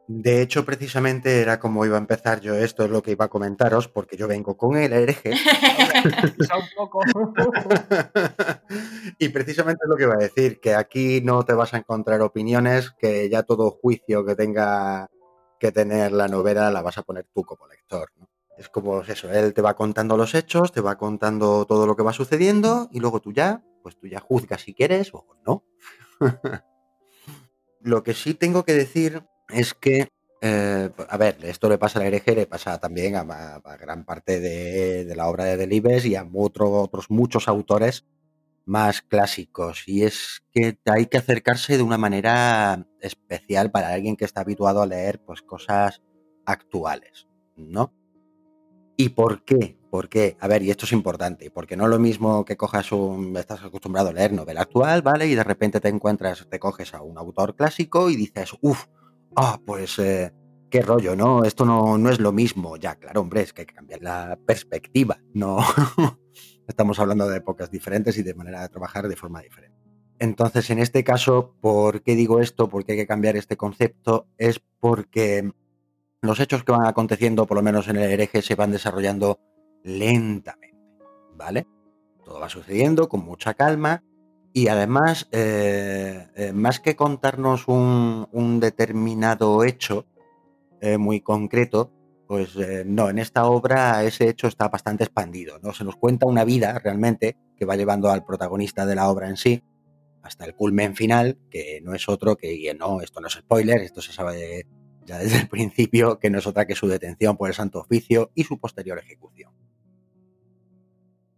De 0.08 0.42
hecho, 0.42 0.66
precisamente 0.66 1.42
era 1.42 1.60
como 1.60 1.84
iba 1.84 1.96
a 1.96 2.00
empezar 2.00 2.40
yo, 2.40 2.54
esto 2.54 2.86
es 2.86 2.92
lo 2.92 3.02
que 3.02 3.12
iba 3.12 3.26
a 3.26 3.30
comentaros, 3.30 3.88
porque 3.88 4.18
yo 4.18 4.28
vengo 4.28 4.56
con 4.56 4.78
el 4.78 4.94
hereje. 4.94 5.32
y 9.20 9.30
precisamente 9.30 9.84
es 9.84 9.90
lo 9.90 9.98
que 9.98 10.04
iba 10.04 10.14
a 10.14 10.18
decir, 10.18 10.60
que 10.60 10.76
aquí 10.76 11.22
no 11.22 11.44
te 11.44 11.54
vas 11.54 11.74
a 11.74 11.78
encontrar 11.78 12.22
opiniones, 12.22 12.92
que 12.92 13.30
ya 13.30 13.44
todo 13.44 13.72
juicio 13.72 14.24
que 14.26 14.36
tenga 14.36 15.10
que 15.60 15.72
tener 15.72 16.12
la 16.12 16.28
novela 16.28 16.70
la 16.70 16.84
vas 16.84 17.00
a 17.00 17.04
poner 17.04 17.26
tú 17.34 17.44
como 17.44 17.68
lector. 17.68 18.12
Es 18.58 18.70
como 18.70 19.02
eso, 19.02 19.32
él 19.32 19.54
te 19.54 19.62
va 19.62 19.76
contando 19.76 20.18
los 20.18 20.36
hechos, 20.36 20.72
te 20.72 20.82
va 20.82 20.98
contando 20.98 21.66
todo 21.66 21.88
lo 21.88 21.96
que 21.96 22.04
va 22.04 22.14
sucediendo 22.14 22.90
y 22.92 23.00
luego 23.00 23.22
tú 23.22 23.34
ya, 23.34 23.64
pues 23.82 23.98
tú 23.98 24.08
ya 24.08 24.20
juzgas 24.20 24.62
si 24.62 24.74
quieres 24.74 25.10
o 25.14 25.26
no. 25.46 25.64
lo 27.82 28.04
que 28.04 28.14
sí 28.14 28.34
tengo 28.34 28.64
que 28.64 28.74
decir 28.74 29.24
es 29.50 29.74
que, 29.74 30.10
eh, 30.42 30.90
a 31.10 31.18
ver, 31.18 31.38
esto 31.44 31.70
le 31.70 31.78
pasa 31.78 32.00
a 32.00 32.02
la 32.02 32.08
hereje, 32.08 32.36
le 32.36 32.48
pasa 32.48 32.80
también 32.80 33.16
a, 33.16 33.62
gran 33.80 34.06
parte 34.06 34.40
de, 34.40 35.14
la 35.16 35.28
obra 35.28 35.46
de 35.46 35.58
Delibes 35.58 36.06
y 36.06 36.16
a 36.16 36.28
otros 36.34 37.10
muchos 37.10 37.48
autores 37.48 38.06
más 38.66 39.02
clásicos. 39.02 39.88
Y 39.88 40.04
es 40.04 40.44
que 40.52 40.78
hay 40.86 41.06
que 41.06 41.18
acercarse 41.18 41.78
de 41.78 41.84
una 41.84 41.98
manera 41.98 42.88
especial 43.00 43.72
para 43.72 43.90
alguien 43.90 44.18
que 44.18 44.26
está 44.26 44.42
habituado 44.42 44.82
a 44.82 44.88
leer 44.88 45.20
pues, 45.24 45.42
cosas 45.42 46.02
actuales, 46.46 47.28
¿no? 47.56 47.94
¿Y 48.98 49.10
por 49.10 49.44
qué? 49.44 49.78
¿Por 49.90 50.10
qué? 50.10 50.38
A 50.40 50.48
ver, 50.48 50.62
y 50.64 50.72
esto 50.72 50.86
es 50.86 50.92
importante, 50.94 51.52
porque 51.52 51.76
no 51.76 51.86
es 51.86 51.90
lo 51.90 52.00
mismo 52.00 52.46
que 52.46 52.58
cojas 52.58 52.92
un, 52.92 53.36
estás 53.38 53.64
acostumbrado 53.64 54.10
a 54.10 54.14
leer 54.14 54.34
novela 54.34 54.62
actual, 54.62 55.02
¿vale? 55.02 55.28
Y 55.28 55.36
de 55.36 55.44
repente 55.44 55.80
te 55.80 55.90
encuentras, 55.90 56.48
te 56.50 56.60
coges 56.60 56.94
a 56.94 57.02
un 57.02 57.18
autor 57.18 57.56
clásico 57.56 58.10
y 58.10 58.16
dices, 58.16 58.52
uff, 58.62 58.86
ah, 59.36 59.60
pues 59.66 60.00
eh, 60.00 60.34
qué 60.70 60.82
rollo, 60.82 61.16
¿no? 61.16 61.44
Esto 61.44 61.66
no, 61.66 61.98
no 61.98 62.10
es 62.10 62.20
lo 62.20 62.32
mismo. 62.32 62.78
Ya, 62.78 62.96
claro, 62.96 63.22
hombre, 63.22 63.42
es 63.42 63.54
que 63.54 63.62
hay 63.62 63.66
que 63.66 63.76
cambiar 63.76 64.02
la 64.02 64.38
perspectiva, 64.46 65.20
¿no? 65.34 65.58
Estamos 66.68 67.00
hablando 67.00 67.28
de 67.28 67.38
épocas 67.38 67.70
diferentes 67.70 68.18
y 68.18 68.24
de 68.24 68.34
manera 68.34 68.62
de 68.62 68.70
trabajar 68.70 69.08
de 69.08 69.16
forma 69.16 69.42
diferente. 69.42 69.76
Entonces, 70.18 70.70
en 70.70 70.80
este 70.80 71.04
caso, 71.04 71.56
¿por 71.62 72.02
qué 72.02 72.16
digo 72.16 72.40
esto? 72.40 72.70
¿Por 72.70 72.86
qué 72.86 72.94
hay 72.94 72.98
que 73.00 73.08
cambiar 73.08 73.36
este 73.36 73.58
concepto? 73.58 74.28
Es 74.38 74.62
porque 74.80 75.52
los 76.22 76.40
hechos 76.40 76.64
que 76.64 76.72
van 76.72 76.86
aconteciendo, 76.86 77.46
por 77.46 77.58
lo 77.58 77.64
menos 77.64 77.88
en 77.88 77.98
el 77.98 78.10
hereje, 78.10 78.42
se 78.42 78.56
van 78.56 78.72
desarrollando 78.72 79.40
lentamente, 79.84 80.78
¿vale? 81.36 81.68
Todo 82.24 82.40
va 82.40 82.50
sucediendo 82.50 83.08
con 83.10 83.24
mucha 83.24 83.54
calma 83.54 84.04
y 84.58 84.70
además, 84.70 85.28
eh, 85.34 86.30
eh, 86.34 86.54
más 86.54 86.80
que 86.80 86.96
contarnos 86.96 87.68
un, 87.68 88.60
determinado 88.62 89.66
hecho 89.66 90.06
eh, 90.80 90.98
muy 90.98 91.20
concreto, 91.20 91.92
pues 92.26 92.56
no, 92.86 93.10
en 93.10 93.20
esta 93.20 93.48
obra 93.48 94.02
ese 94.06 94.30
hecho 94.30 94.48
está 94.48 94.70
bastante 94.70 95.04
expandido, 95.04 95.60
¿no? 95.62 95.74
Se 95.74 95.84
nos 95.84 95.98
cuenta 95.98 96.26
una 96.26 96.46
vida 96.46 96.80
realmente 96.80 97.36
que 97.58 97.66
va 97.66 97.76
llevando 97.76 98.10
al 98.10 98.24
protagonista 98.24 98.86
de 98.86 98.96
la 98.96 99.10
obra 99.10 99.28
en 99.28 99.36
sí 99.36 99.62
hasta 100.24 100.46
el 100.46 100.56
culmen 100.56 100.96
final, 100.96 101.38
que 101.52 101.82
no 101.84 101.94
es 101.94 102.08
otro 102.08 102.38
que, 102.38 102.74
no, 102.80 103.02
esto 103.02 103.20
no 103.20 103.28
es 103.28 103.34
spoiler, 103.34 103.82
esto 103.82 104.02
se 104.02 104.14
sabe 104.14 104.68
ya 105.06 105.20
desde 105.20 105.42
el 105.42 105.48
principio, 105.50 106.18
que 106.18 106.30
no 106.30 106.40
es 106.40 106.48
otra 106.48 106.66
que 106.66 106.76
su 106.76 106.88
detención 106.88 107.36
por 107.36 107.50
el 107.50 107.56
santo 107.56 107.82
oficio 107.82 108.32
y 108.34 108.46
su 108.46 108.58
posterior 108.58 109.00
ejecución. 109.00 109.52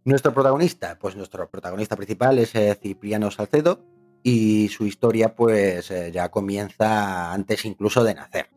Nuestro 0.08 0.32
protagonista, 0.32 0.98
pues 0.98 1.16
nuestro 1.16 1.50
protagonista 1.50 1.94
principal 1.94 2.38
es 2.38 2.54
eh, 2.54 2.74
Cipriano 2.80 3.30
Salcedo 3.30 3.84
y 4.22 4.68
su 4.68 4.86
historia 4.86 5.34
pues 5.34 5.90
eh, 5.90 6.10
ya 6.10 6.30
comienza 6.30 7.30
antes 7.30 7.66
incluso 7.66 8.02
de 8.02 8.14
nacer, 8.14 8.48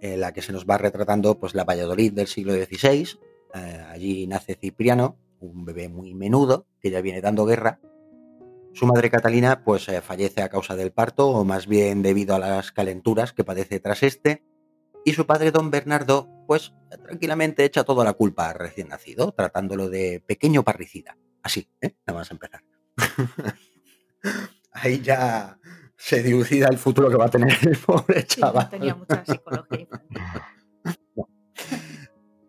en 0.00 0.20
la 0.20 0.32
que 0.32 0.42
se 0.42 0.52
nos 0.52 0.66
va 0.66 0.78
retratando 0.78 1.38
pues 1.38 1.54
la 1.54 1.62
Valladolid 1.62 2.12
del 2.12 2.26
siglo 2.26 2.52
XVI. 2.54 3.16
Eh, 3.54 3.86
allí 3.90 4.26
nace 4.26 4.56
Cipriano, 4.56 5.18
un 5.38 5.64
bebé 5.64 5.88
muy 5.88 6.14
menudo 6.14 6.66
que 6.80 6.90
ya 6.90 7.00
viene 7.00 7.20
dando 7.20 7.46
guerra. 7.46 7.78
Su 8.72 8.84
madre 8.86 9.08
Catalina 9.08 9.62
pues 9.62 9.86
fallece 10.02 10.42
a 10.42 10.48
causa 10.48 10.74
del 10.74 10.90
parto 10.90 11.28
o 11.28 11.44
más 11.44 11.68
bien 11.68 12.02
debido 12.02 12.34
a 12.34 12.40
las 12.40 12.72
calenturas 12.72 13.32
que 13.32 13.44
padece 13.44 13.78
tras 13.78 14.02
este 14.02 14.42
y 15.04 15.12
su 15.12 15.26
padre 15.26 15.50
don 15.50 15.70
Bernardo, 15.70 16.28
pues 16.46 16.72
tranquilamente 17.04 17.64
echa 17.64 17.84
toda 17.84 18.04
la 18.04 18.12
culpa 18.12 18.50
al 18.50 18.56
recién 18.56 18.88
nacido, 18.88 19.32
tratándolo 19.32 19.88
de 19.88 20.22
pequeño 20.26 20.62
parricida. 20.62 21.16
Así, 21.42 21.68
¿eh? 21.80 21.96
Nada 22.06 22.20
más 22.20 22.30
empezar. 22.30 22.62
Ahí 24.72 25.00
ya 25.00 25.58
se 25.96 26.22
dilucida 26.22 26.68
el 26.68 26.78
futuro 26.78 27.08
que 27.08 27.16
va 27.16 27.26
a 27.26 27.30
tener 27.30 27.56
el 27.62 27.76
pobre 27.76 28.24
chaval. 28.24 28.68
tenía 28.68 28.94
mucha 28.94 29.24
psicología 29.24 29.86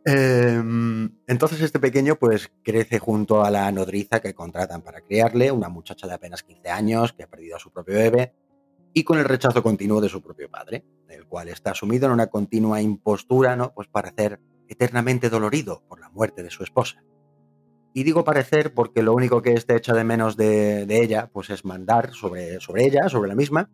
em, 0.05 1.11
entonces 1.27 1.61
este 1.61 1.79
pequeño 1.79 2.15
pues 2.15 2.51
crece 2.63 2.97
junto 2.97 3.43
a 3.43 3.51
la 3.51 3.71
nodriza 3.71 4.21
que 4.21 4.33
contratan 4.33 4.81
para 4.81 5.01
criarle, 5.01 5.51
una 5.51 5.69
muchacha 5.69 6.07
de 6.07 6.13
apenas 6.13 6.41
15 6.43 6.69
años 6.69 7.13
que 7.13 7.23
ha 7.23 7.27
perdido 7.27 7.57
a 7.57 7.59
su 7.59 7.71
propio 7.71 7.95
bebé 7.95 8.33
y 8.93 9.03
con 9.03 9.19
el 9.19 9.25
rechazo 9.25 9.61
continuo 9.61 10.01
de 10.01 10.09
su 10.09 10.21
propio 10.21 10.49
padre, 10.49 10.83
el 11.13 11.25
cual 11.25 11.49
está 11.49 11.73
sumido 11.73 12.07
en 12.07 12.13
una 12.13 12.27
continua 12.27 12.81
impostura, 12.81 13.55
¿no? 13.55 13.73
Pues 13.73 13.87
parecer 13.87 14.39
eternamente 14.67 15.29
dolorido 15.29 15.83
por 15.87 15.99
la 15.99 16.09
muerte 16.09 16.43
de 16.43 16.49
su 16.49 16.63
esposa. 16.63 17.03
Y 17.93 18.03
digo 18.03 18.23
parecer 18.23 18.73
porque 18.73 19.03
lo 19.03 19.13
único 19.13 19.41
que 19.41 19.53
este 19.53 19.75
echa 19.75 19.93
de 19.93 20.03
menos 20.03 20.35
de, 20.35 20.85
ella, 20.89 21.29
pues 21.31 21.49
es 21.51 21.63
mandar 21.63 22.11
sobre, 22.13 22.59
sobre 22.59 22.85
ella, 22.85 23.07
sobre 23.07 23.29
la 23.29 23.35
misma, 23.35 23.69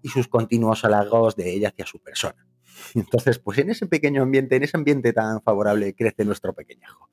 y 0.00 0.08
sus 0.08 0.28
continuos 0.28 0.84
halagos 0.84 1.34
de 1.34 1.50
ella 1.50 1.68
hacia 1.68 1.86
su 1.86 1.98
persona. 1.98 2.46
Entonces, 2.94 3.38
pues 3.38 3.58
en 3.58 3.70
ese 3.70 3.86
pequeño 3.86 4.22
ambiente, 4.22 4.56
en 4.56 4.62
ese 4.62 4.76
ambiente 4.76 5.12
tan 5.12 5.42
favorable, 5.42 5.94
crece 5.94 6.24
nuestro 6.24 6.52
pequeñajo. 6.52 7.08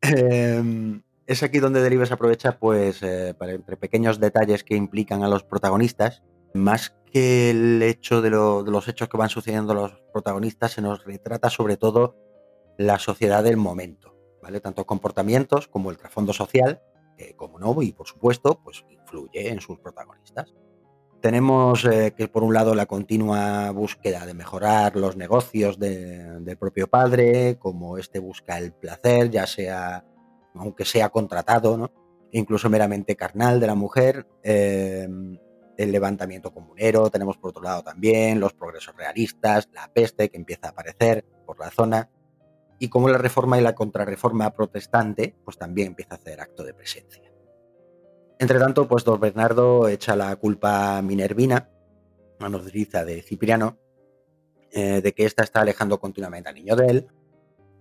Em, 0.00 1.02
es 1.26 1.42
aquí 1.42 1.58
donde 1.58 1.82
Delibes 1.82 2.12
aprovecha, 2.12 2.58
pues, 2.58 3.02
eh, 3.02 3.34
para, 3.38 3.52
entre 3.52 3.76
pequeños 3.76 4.20
detalles 4.20 4.64
que 4.64 4.76
implican 4.76 5.22
a 5.22 5.28
los 5.28 5.44
protagonistas, 5.44 6.22
más 6.54 6.94
que 7.12 7.50
el 7.50 7.82
hecho 7.82 8.22
de, 8.22 8.30
los 8.30 8.88
hechos 8.88 9.08
que 9.08 9.16
van 9.16 9.28
sucediendo 9.28 9.74
los 9.74 9.92
protagonistas, 10.12 10.72
se 10.72 10.82
nos 10.82 11.04
retrata 11.04 11.50
sobre 11.50 11.76
todo 11.76 12.16
la 12.78 12.98
sociedad 12.98 13.44
del 13.44 13.56
momento, 13.56 14.14
¿vale? 14.42 14.60
Tanto 14.60 14.86
comportamientos 14.86 15.68
como 15.68 15.90
el 15.90 15.98
trasfondo 15.98 16.32
social, 16.32 16.80
que 17.16 17.36
como 17.36 17.58
no, 17.58 17.82
y 17.82 17.92
por 17.92 18.06
supuesto, 18.06 18.60
pues 18.64 18.84
influye 18.88 19.50
en 19.50 19.60
sus 19.60 19.78
protagonistas. 19.78 20.54
Tenemos 21.20 21.84
eh, 21.84 22.14
que 22.16 22.26
por 22.26 22.42
un 22.42 22.54
lado 22.54 22.74
la 22.74 22.86
continua 22.86 23.70
búsqueda 23.70 24.26
de 24.26 24.34
mejorar 24.34 24.96
los 24.96 25.16
negocios 25.16 25.78
del 25.78 26.56
propio 26.58 26.88
padre, 26.88 27.58
como 27.58 27.98
este 27.98 28.18
busca 28.18 28.58
el 28.58 28.72
placer, 28.72 29.30
ya 29.30 29.46
sea, 29.46 30.04
aunque 30.54 30.84
sea 30.84 31.10
contratado, 31.10 31.76
¿no? 31.76 31.92
incluso 32.32 32.70
meramente 32.70 33.14
carnal 33.14 33.60
de 33.60 33.66
la 33.66 33.74
mujer, 33.74 34.26
eh, 34.42 35.06
el 35.76 35.92
levantamiento 35.92 36.52
comunero, 36.52 37.10
tenemos 37.10 37.36
por 37.36 37.50
otro 37.50 37.62
lado 37.62 37.82
también 37.82 38.40
los 38.40 38.52
progresos 38.52 38.96
realistas, 38.96 39.68
la 39.72 39.90
peste 39.92 40.28
que 40.28 40.36
empieza 40.36 40.68
a 40.68 40.70
aparecer 40.70 41.24
por 41.46 41.58
la 41.58 41.70
zona, 41.70 42.10
y 42.78 42.88
como 42.88 43.08
la 43.08 43.18
reforma 43.18 43.58
y 43.58 43.62
la 43.62 43.74
contrarreforma 43.74 44.50
protestante, 44.50 45.36
pues 45.44 45.56
también 45.56 45.88
empieza 45.88 46.14
a 46.14 46.18
hacer 46.18 46.40
acto 46.40 46.64
de 46.64 46.74
presencia. 46.74 47.32
Entre 48.38 48.58
tanto, 48.58 48.88
pues 48.88 49.04
don 49.04 49.20
Bernardo 49.20 49.86
echa 49.88 50.16
la 50.16 50.34
culpa 50.34 50.98
a 50.98 51.02
Minervina, 51.02 51.70
una 52.40 52.48
nodriza 52.48 53.04
de 53.04 53.22
Cipriano, 53.22 53.78
eh, 54.72 55.00
de 55.00 55.12
que 55.12 55.26
ésta 55.26 55.44
está 55.44 55.60
alejando 55.60 56.00
continuamente 56.00 56.48
al 56.48 56.56
niño 56.56 56.74
de 56.74 56.86
él, 56.86 57.06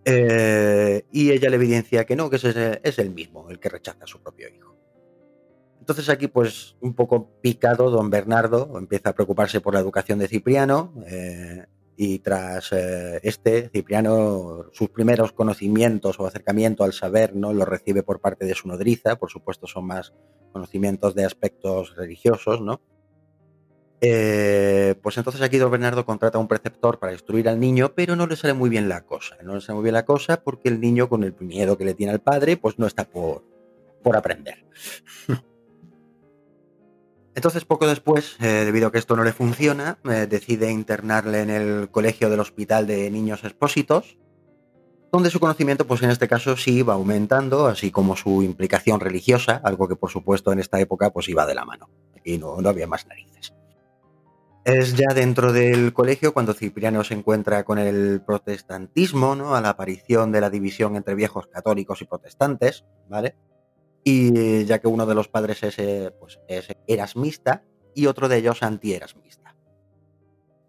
eh, 0.06 1.06
y 1.12 1.32
ella 1.32 1.50
le 1.50 1.56
evidencia 1.56 2.06
que 2.06 2.16
no, 2.16 2.30
que 2.30 2.36
es 2.84 3.00
el 3.00 3.10
mismo 3.10 3.50
el 3.50 3.60
que 3.60 3.70
rechaza 3.70 4.04
a 4.04 4.08
su 4.08 4.22
propio 4.22 4.50
hijo. 4.50 4.76
Entonces 5.82 6.10
aquí, 6.10 6.28
pues 6.28 6.78
un 6.80 6.94
poco 6.94 7.28
picado, 7.42 7.90
don 7.90 8.12
Bernardo 8.12 8.78
empieza 8.78 9.10
a 9.10 9.14
preocuparse 9.14 9.62
por 9.62 9.74
la 9.74 9.80
educación 9.80 10.20
de 10.20 10.28
Cipriano 10.28 10.94
eh, 11.08 11.66
y 11.98 12.20
tras 12.20 12.72
eh, 12.72 13.20
este, 13.24 13.68
Cipriano, 13.70 14.68
sus 14.74 14.90
primeros 14.90 15.32
conocimientos 15.32 16.20
o 16.20 16.28
acercamiento 16.28 16.84
al 16.84 16.94
saber, 16.94 17.36
¿no? 17.36 17.52
Lo 17.52 17.66
recibe 17.66 18.04
por 18.04 18.22
parte 18.22 18.46
de 18.46 18.54
su 18.54 18.68
nodriza, 18.68 19.18
por 19.18 19.32
supuesto 19.32 19.66
son 19.66 19.86
más 19.88 20.14
conocimientos 20.54 21.16
de 21.16 21.26
aspectos 21.26 21.96
religiosos, 21.96 22.62
¿no? 22.62 22.80
Eh, 24.02 24.94
pues 25.02 25.18
entonces 25.18 25.42
aquí 25.42 25.58
don 25.58 25.72
Bernardo 25.72 26.06
contrata 26.06 26.38
a 26.38 26.42
un 26.42 26.48
preceptor 26.48 27.00
para 27.00 27.14
instruir 27.14 27.50
al 27.50 27.60
niño, 27.60 27.94
pero 27.96 28.16
no 28.16 28.28
le 28.28 28.36
sale 28.36 28.54
muy 28.54 28.70
bien 28.70 28.88
la 28.88 29.02
cosa. 29.02 29.36
No 29.44 29.56
le 29.56 29.62
sale 29.62 29.78
muy 29.78 29.84
bien 29.84 29.96
la 29.96 30.06
cosa 30.06 30.44
porque 30.44 30.70
el 30.70 30.80
niño, 30.80 31.10
con 31.10 31.24
el 31.24 31.36
miedo 31.40 31.76
que 31.76 31.86
le 31.86 31.96
tiene 31.96 32.14
al 32.14 32.22
padre, 32.22 32.56
pues 32.56 32.78
no 32.78 32.86
está 32.86 33.04
por, 33.04 33.44
por 34.04 34.16
aprender. 34.16 34.64
Entonces, 37.34 37.64
poco 37.66 37.88
después, 37.88 38.36
eh, 38.42 38.66
debido 38.66 38.88
a 38.88 38.92
que 38.92 38.98
esto 38.98 39.16
no 39.16 39.24
le 39.24 39.32
funciona, 39.32 39.98
eh, 40.04 40.28
decide 40.30 40.70
internarle 40.70 41.42
en 41.42 41.50
el 41.50 41.90
colegio 41.90 42.30
del 42.30 42.42
Hospital 42.42 42.88
de 42.88 43.10
Niños 43.10 43.44
Expósitos, 43.44 44.18
donde 45.12 45.30
su 45.30 45.40
conocimiento, 45.40 45.88
pues 45.88 46.02
en 46.04 46.10
este 46.10 46.28
caso, 46.28 46.58
sí 46.58 46.80
iba 46.80 46.94
aumentando, 46.94 47.68
así 47.68 47.92
como 47.92 48.16
su 48.16 48.44
implicación 48.44 49.00
religiosa, 49.00 49.62
algo 49.64 49.88
que 49.88 49.96
por 49.96 50.10
supuesto 50.10 50.52
en 50.52 50.60
esta 50.60 50.80
época 50.80 51.12
pues 51.12 51.30
iba 51.30 51.46
de 51.46 51.56
la 51.56 51.66
mano. 51.66 51.90
y 52.24 52.38
no, 52.38 52.62
no 52.62 52.70
había 52.70 52.86
más 52.86 53.08
narices. 53.08 53.54
Es 54.64 54.96
ya 54.96 55.12
dentro 55.16 55.52
del 55.52 55.92
colegio 55.92 56.34
cuando 56.34 56.54
Cipriano 56.54 57.04
se 57.04 57.16
encuentra 57.16 57.64
con 57.64 57.80
el 57.80 58.22
protestantismo, 58.22 59.36
¿no? 59.36 59.56
A 59.56 59.62
la 59.62 59.70
aparición 59.70 60.32
de 60.32 60.40
la 60.40 60.52
división 60.52 60.96
entre 60.96 61.16
viejos 61.16 61.48
católicos 61.48 62.00
y 62.02 62.06
protestantes, 62.06 62.86
¿vale? 63.10 63.36
Y 64.04 64.66
ya 64.66 64.80
que 64.80 64.88
uno 64.88 65.06
de 65.06 65.16
los 65.16 65.28
padres 65.28 65.62
es, 65.64 65.78
eh, 65.80 66.12
pues, 66.20 66.40
es 66.48 66.68
erasmista 66.88 67.64
y 67.94 68.08
otro 68.08 68.28
de 68.28 68.38
ellos 68.38 68.64
anti-erasmista. 68.64 69.56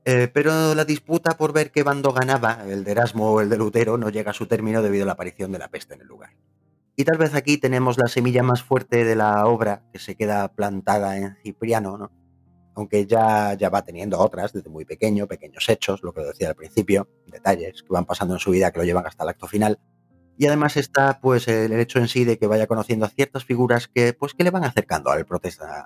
Eh, 0.04 0.28
pero 0.32 0.74
la 0.74 0.84
disputa 0.84 1.36
por 1.36 1.52
ver 1.52 1.70
qué 1.70 1.82
bando 1.82 2.12
ganaba, 2.12 2.64
el 2.66 2.82
de 2.84 2.90
Erasmo 2.90 3.32
o 3.32 3.40
el 3.40 3.48
de 3.48 3.56
Lutero, 3.56 3.96
no 3.98 4.10
llega 4.10 4.32
a 4.32 4.34
su 4.34 4.46
término 4.46 4.82
debido 4.82 5.04
a 5.04 5.06
la 5.06 5.12
aparición 5.12 5.52
de 5.52 5.60
la 5.60 5.68
peste 5.68 5.94
en 5.94 6.00
el 6.00 6.08
lugar. 6.08 6.34
Y 6.96 7.04
tal 7.04 7.18
vez 7.18 7.34
aquí 7.34 7.56
tenemos 7.56 7.96
la 7.98 8.08
semilla 8.08 8.42
más 8.42 8.62
fuerte 8.62 9.04
de 9.04 9.16
la 9.16 9.46
obra 9.46 9.84
que 9.92 9.98
se 9.98 10.16
queda 10.16 10.48
plantada 10.48 11.16
en 11.16 11.36
Cipriano, 11.42 11.96
¿no? 11.96 12.10
aunque 12.74 13.06
ya, 13.06 13.54
ya 13.54 13.68
va 13.68 13.82
teniendo 13.82 14.18
otras 14.18 14.52
desde 14.52 14.70
muy 14.70 14.84
pequeño, 14.84 15.26
pequeños 15.26 15.68
hechos, 15.68 16.02
lo 16.02 16.12
que 16.12 16.22
decía 16.22 16.48
al 16.48 16.54
principio, 16.54 17.08
detalles 17.26 17.82
que 17.82 17.88
van 17.90 18.06
pasando 18.06 18.34
en 18.34 18.40
su 18.40 18.50
vida 18.50 18.70
que 18.70 18.78
lo 18.78 18.84
llevan 18.84 19.06
hasta 19.06 19.24
el 19.24 19.30
acto 19.30 19.46
final. 19.46 19.78
Y 20.38 20.46
además 20.46 20.76
está 20.76 21.20
pues 21.20 21.46
el 21.48 21.72
hecho 21.72 21.98
en 21.98 22.08
sí 22.08 22.24
de 22.24 22.38
que 22.38 22.46
vaya 22.46 22.66
conociendo 22.66 23.06
a 23.06 23.10
ciertas 23.10 23.44
figuras 23.44 23.88
que 23.88 24.12
pues 24.12 24.34
que 24.34 24.44
le 24.44 24.50
van 24.50 24.64
acercando 24.64 25.10
al, 25.10 25.26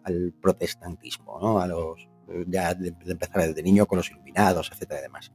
al 0.04 0.34
protestantismo, 0.40 1.38
¿no? 1.40 1.60
A 1.60 1.66
los 1.66 2.08
ya 2.46 2.74
de, 2.74 2.94
empezar 3.06 3.46
desde 3.46 3.62
niño 3.62 3.86
con 3.86 3.98
los 3.98 4.10
iluminados, 4.10 4.70
etcétera 4.72 5.00
y 5.00 5.02
demás. 5.02 5.32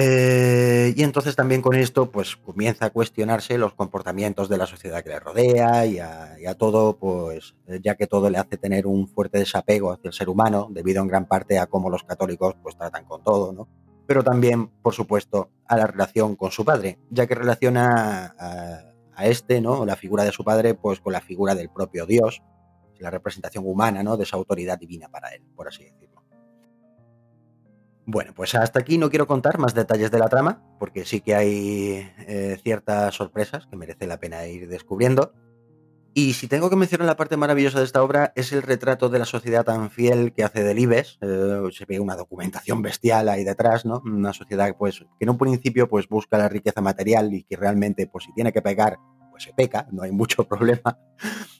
Eh, 0.00 0.94
y 0.96 1.02
entonces 1.02 1.34
también 1.34 1.60
con 1.60 1.74
esto 1.74 2.08
pues 2.08 2.36
comienza 2.36 2.86
a 2.86 2.90
cuestionarse 2.90 3.58
los 3.58 3.74
comportamientos 3.74 4.48
de 4.48 4.56
la 4.56 4.66
sociedad 4.66 5.02
que 5.02 5.08
le 5.08 5.18
rodea 5.18 5.86
y 5.86 5.98
a, 5.98 6.54
todo, 6.56 6.96
pues 6.96 7.56
ya 7.82 7.96
que 7.96 8.06
todo 8.06 8.30
le 8.30 8.38
hace 8.38 8.56
tener 8.58 8.86
un 8.86 9.08
fuerte 9.08 9.38
desapego 9.38 9.90
hacia 9.90 10.08
el 10.08 10.14
ser 10.14 10.28
humano, 10.28 10.68
debido 10.70 11.02
en 11.02 11.08
gran 11.08 11.26
parte 11.26 11.58
a 11.58 11.66
cómo 11.66 11.90
los 11.90 12.04
católicos 12.04 12.54
pues 12.62 12.76
tratan 12.76 13.06
con 13.06 13.24
todo, 13.24 13.52
¿no? 13.52 13.68
Pero 14.08 14.24
también, 14.24 14.68
por 14.80 14.94
supuesto, 14.94 15.50
a 15.66 15.76
la 15.76 15.86
relación 15.86 16.34
con 16.34 16.50
su 16.50 16.64
padre, 16.64 16.98
ya 17.10 17.26
que 17.26 17.34
relaciona 17.34 18.34
a, 18.38 19.26
este, 19.26 19.60
¿no? 19.60 19.84
La 19.84 19.96
figura 19.96 20.24
de 20.24 20.32
su 20.32 20.42
padre, 20.44 20.72
pues 20.72 20.98
con 20.98 21.12
la 21.12 21.20
figura 21.20 21.54
del 21.54 21.68
propio 21.68 22.06
Dios, 22.06 22.42
la 22.98 23.10
representación 23.10 23.64
humana, 23.66 24.02
¿no? 24.02 24.16
De 24.16 24.24
esa 24.24 24.38
autoridad 24.38 24.78
divina 24.78 25.10
para 25.10 25.28
él, 25.28 25.42
por 25.54 25.68
así 25.68 25.84
decirlo. 25.84 26.24
Bueno, 28.06 28.32
pues 28.34 28.54
hasta 28.54 28.80
aquí 28.80 28.96
no 28.96 29.10
quiero 29.10 29.26
contar 29.26 29.58
más 29.58 29.74
detalles 29.74 30.10
de 30.10 30.18
la 30.18 30.30
trama, 30.30 30.62
porque 30.78 31.04
sí 31.04 31.20
que 31.20 31.34
hay 31.34 32.10
eh, 32.26 32.58
ciertas 32.62 33.14
sorpresas 33.14 33.66
que 33.66 33.76
merece 33.76 34.06
la 34.06 34.18
pena 34.18 34.46
ir 34.46 34.68
descubriendo. 34.68 35.34
Y 36.14 36.32
si 36.32 36.48
tengo 36.48 36.68
que 36.70 36.76
mencionar 36.76 37.06
la 37.06 37.16
parte 37.16 37.36
maravillosa 37.36 37.78
de 37.78 37.84
esta 37.84 38.02
obra, 38.02 38.32
es 38.34 38.52
el 38.52 38.62
retrato 38.62 39.08
de 39.08 39.18
la 39.18 39.24
sociedad 39.24 39.64
tan 39.64 39.90
fiel 39.90 40.32
que 40.32 40.42
hace 40.42 40.64
Delibes. 40.64 41.18
Eh, 41.20 41.60
se 41.72 41.84
ve 41.84 42.00
una 42.00 42.16
documentación 42.16 42.82
bestial 42.82 43.28
ahí 43.28 43.44
detrás, 43.44 43.84
¿no? 43.84 44.02
Una 44.04 44.32
sociedad 44.32 44.74
pues, 44.76 45.00
que 45.00 45.24
en 45.24 45.30
un 45.30 45.38
principio 45.38 45.88
pues, 45.88 46.08
busca 46.08 46.38
la 46.38 46.48
riqueza 46.48 46.80
material 46.80 47.32
y 47.34 47.44
que 47.44 47.56
realmente, 47.56 48.06
pues 48.06 48.24
si 48.24 48.32
tiene 48.32 48.52
que 48.52 48.62
pegar, 48.62 48.98
pues 49.30 49.44
se 49.44 49.52
peca, 49.52 49.86
no 49.92 50.02
hay 50.02 50.10
mucho 50.10 50.42
problema. 50.48 50.98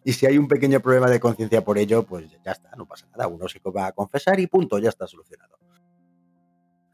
Y 0.05 0.13
si 0.15 0.27
hay 0.27 0.39
un 0.39 0.49
pequeño 0.49 0.81
problema 0.81 1.09
de 1.09 1.21
conciencia 1.21 1.63
por 1.65 1.79
ello, 1.79 2.03
pues 2.05 2.25
ya 2.45 2.53
está, 2.53 2.71
no 2.77 2.87
pasa 2.87 3.07
nada. 3.11 3.29
Uno 3.29 3.47
se 3.49 3.61
va 3.61 3.87
a 3.87 3.93
confesar 3.93 4.41
y 4.41 4.47
punto, 4.47 4.79
ya 4.79 4.89
está 4.89 5.07
solucionado. 5.07 5.59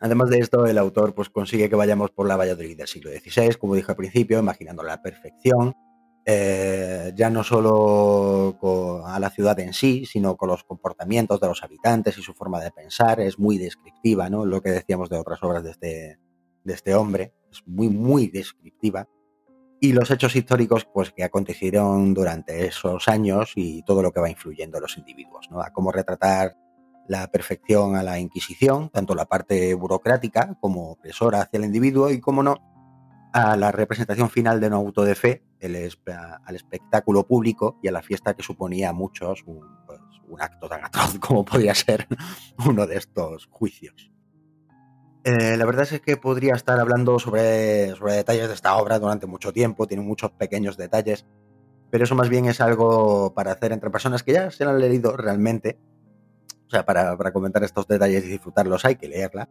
Además 0.00 0.28
de 0.28 0.38
esto, 0.38 0.66
el 0.66 0.76
autor 0.76 1.14
pues, 1.14 1.30
consigue 1.30 1.70
que 1.70 1.76
vayamos 1.76 2.10
por 2.10 2.28
la 2.28 2.36
Valladolid 2.36 2.76
del 2.76 2.88
siglo 2.88 3.10
XVI, 3.10 3.54
como 3.54 3.74
dije 3.74 3.90
al 3.90 3.96
principio, 3.96 4.38
imaginando 4.38 4.82
la 4.82 5.00
perfección, 5.00 5.74
eh, 6.26 7.12
ya 7.14 7.28
no 7.28 7.44
solo 7.44 8.56
a 9.06 9.18
la 9.20 9.30
ciudad 9.30 9.58
en 9.60 9.74
sí, 9.74 10.06
sino 10.06 10.36
con 10.36 10.48
los 10.48 10.64
comportamientos 10.64 11.40
de 11.40 11.48
los 11.48 11.62
habitantes 11.62 12.16
y 12.16 12.22
su 12.22 12.32
forma 12.32 12.60
de 12.60 12.70
pensar. 12.70 13.20
Es 13.20 13.38
muy 13.38 13.58
descriptiva, 13.58 14.30
¿no? 14.30 14.46
Lo 14.46 14.62
que 14.62 14.70
decíamos 14.70 15.10
de 15.10 15.18
otras 15.18 15.42
obras 15.42 15.62
de 15.62 15.70
este, 15.70 16.18
de 16.64 16.72
este 16.72 16.94
hombre, 16.94 17.34
es 17.50 17.62
muy, 17.66 17.88
muy 17.88 18.28
descriptiva. 18.28 19.08
Y 19.80 19.92
los 19.92 20.10
hechos 20.10 20.34
históricos 20.34 20.86
pues, 20.92 21.12
que 21.12 21.24
acontecieron 21.24 22.14
durante 22.14 22.66
esos 22.66 23.06
años 23.08 23.52
y 23.54 23.82
todo 23.82 24.02
lo 24.02 24.12
que 24.12 24.20
va 24.20 24.30
influyendo 24.30 24.78
en 24.78 24.82
los 24.82 24.96
individuos, 24.96 25.48
¿no? 25.50 25.60
A 25.60 25.70
cómo 25.72 25.92
retratar 25.92 26.56
la 27.06 27.26
perfección 27.26 27.96
a 27.96 28.02
la 28.02 28.18
Inquisición, 28.18 28.88
tanto 28.88 29.14
la 29.14 29.26
parte 29.26 29.74
burocrática 29.74 30.56
como 30.58 30.92
opresora 30.92 31.42
hacia 31.42 31.58
el 31.58 31.64
individuo 31.64 32.10
y, 32.10 32.18
como 32.18 32.42
no, 32.42 32.56
a 33.34 33.56
la 33.56 33.72
representación 33.72 34.30
final 34.30 34.60
de 34.60 34.68
un 34.68 34.72
auto 34.72 35.04
de 35.04 35.14
fe, 35.14 35.42
al 35.66 36.54
espectáculo 36.54 37.26
público 37.26 37.78
y 37.82 37.88
a 37.88 37.92
la 37.92 38.02
fiesta 38.02 38.34
que 38.34 38.42
suponía 38.42 38.90
a 38.90 38.92
muchos 38.92 39.42
un, 39.46 39.60
pues, 39.86 40.00
un 40.28 40.40
acto 40.40 40.68
tan 40.68 40.84
atroz 40.84 41.18
como 41.20 41.44
podía 41.44 41.74
ser 41.74 42.06
uno 42.66 42.86
de 42.86 42.96
estos 42.96 43.46
juicios. 43.50 44.10
Eh, 45.24 45.56
la 45.56 45.64
verdad 45.64 45.88
es 45.90 46.00
que 46.00 46.16
podría 46.18 46.54
estar 46.54 46.78
hablando 46.78 47.18
sobre, 47.18 47.96
sobre 47.96 48.14
detalles 48.14 48.48
de 48.48 48.54
esta 48.54 48.76
obra 48.76 48.98
durante 48.98 49.26
mucho 49.26 49.52
tiempo, 49.52 49.86
tiene 49.86 50.02
muchos 50.02 50.32
pequeños 50.32 50.76
detalles, 50.76 51.24
pero 51.90 52.04
eso 52.04 52.14
más 52.14 52.28
bien 52.28 52.44
es 52.44 52.60
algo 52.60 53.32
para 53.32 53.52
hacer 53.52 53.72
entre 53.72 53.90
personas 53.90 54.22
que 54.22 54.34
ya 54.34 54.50
se 54.50 54.64
han 54.64 54.78
leído 54.78 55.16
realmente 55.16 55.78
o 56.66 56.70
sea, 56.70 56.84
para, 56.84 57.32
comentar 57.32 57.62
estos 57.62 57.86
detalles 57.86 58.24
y 58.24 58.28
disfrutarlos 58.28 58.84
hay 58.84 58.96
que 58.96 59.08
leerla. 59.08 59.48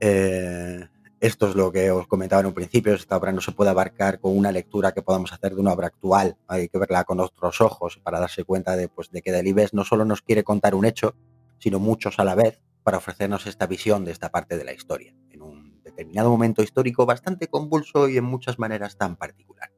Eh, 0.00 0.88
esto 1.20 1.48
es 1.48 1.54
lo 1.56 1.72
que 1.72 1.90
os 1.90 2.06
comentaba 2.06 2.40
en 2.40 2.46
un 2.46 2.54
principio, 2.54 2.94
esta 2.94 3.16
obra 3.16 3.32
no 3.32 3.40
se 3.40 3.52
puede 3.52 3.70
abarcar 3.70 4.20
con 4.20 4.36
una 4.36 4.52
lectura 4.52 4.92
que 4.92 5.02
podamos 5.02 5.32
hacer 5.32 5.54
de 5.54 5.60
una 5.60 5.72
obra 5.72 5.88
actual, 5.88 6.36
hay 6.46 6.68
que 6.68 6.78
verla 6.78 7.04
con 7.04 7.18
otros 7.20 7.60
ojos 7.60 7.98
para 8.02 8.20
darse 8.20 8.44
cuenta 8.44 8.76
de, 8.76 8.88
pues, 8.88 9.10
de 9.10 9.22
que 9.22 9.32
Delibes 9.32 9.74
no 9.74 9.84
solo 9.84 10.04
nos 10.04 10.22
quiere 10.22 10.44
contar 10.44 10.74
un 10.74 10.84
hecho, 10.84 11.14
sino 11.58 11.80
muchos 11.80 12.18
a 12.18 12.24
la 12.24 12.34
vez 12.34 12.60
para 12.84 12.98
ofrecernos 12.98 13.46
esta 13.46 13.66
visión 13.66 14.04
de 14.04 14.12
esta 14.12 14.30
parte 14.30 14.56
de 14.56 14.64
la 14.64 14.72
historia, 14.72 15.14
en 15.30 15.42
un 15.42 15.82
determinado 15.82 16.30
momento 16.30 16.62
histórico 16.62 17.04
bastante 17.04 17.48
convulso 17.48 18.08
y 18.08 18.16
en 18.16 18.24
muchas 18.24 18.58
maneras 18.58 18.96
tan 18.96 19.16
particular. 19.16 19.70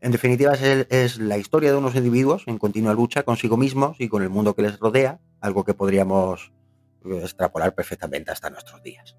En 0.00 0.12
definitiva, 0.12 0.52
es, 0.52 1.18
la 1.18 1.38
historia 1.38 1.70
de 1.70 1.78
unos 1.78 1.94
individuos 1.94 2.42
en 2.46 2.58
continua 2.58 2.92
lucha 2.92 3.22
consigo 3.22 3.56
mismos 3.56 3.96
y 3.98 4.08
con 4.08 4.22
el 4.22 4.28
mundo 4.28 4.54
que 4.54 4.60
les 4.60 4.78
rodea, 4.78 5.18
algo 5.40 5.64
que 5.64 5.72
podríamos 5.72 6.52
extrapolar 7.04 7.74
perfectamente 7.74 8.30
hasta 8.30 8.50
nuestros 8.50 8.82
días. 8.82 9.16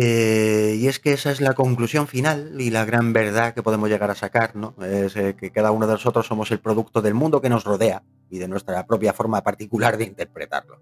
Eh, 0.00 0.76
y 0.78 0.88
es 0.88 0.98
que 0.98 1.12
esa 1.12 1.30
es 1.30 1.40
la 1.40 1.54
conclusión 1.54 2.08
final 2.08 2.60
y 2.60 2.70
la 2.70 2.84
gran 2.84 3.12
verdad 3.12 3.54
que 3.54 3.62
podemos 3.62 3.88
llegar 3.88 4.10
a 4.10 4.14
sacar, 4.14 4.56
¿no? 4.56 4.74
Es 4.82 5.14
eh, 5.14 5.36
que 5.38 5.52
cada 5.52 5.70
uno 5.70 5.86
de 5.86 5.92
nosotros 5.92 6.26
somos 6.26 6.50
el 6.50 6.58
producto 6.58 7.00
del 7.00 7.14
mundo 7.14 7.40
que 7.40 7.48
nos 7.48 7.64
rodea 7.64 8.02
y 8.28 8.38
de 8.38 8.48
nuestra 8.48 8.84
propia 8.86 9.12
forma 9.12 9.42
particular 9.42 9.96
de 9.96 10.04
interpretarlo. 10.04 10.80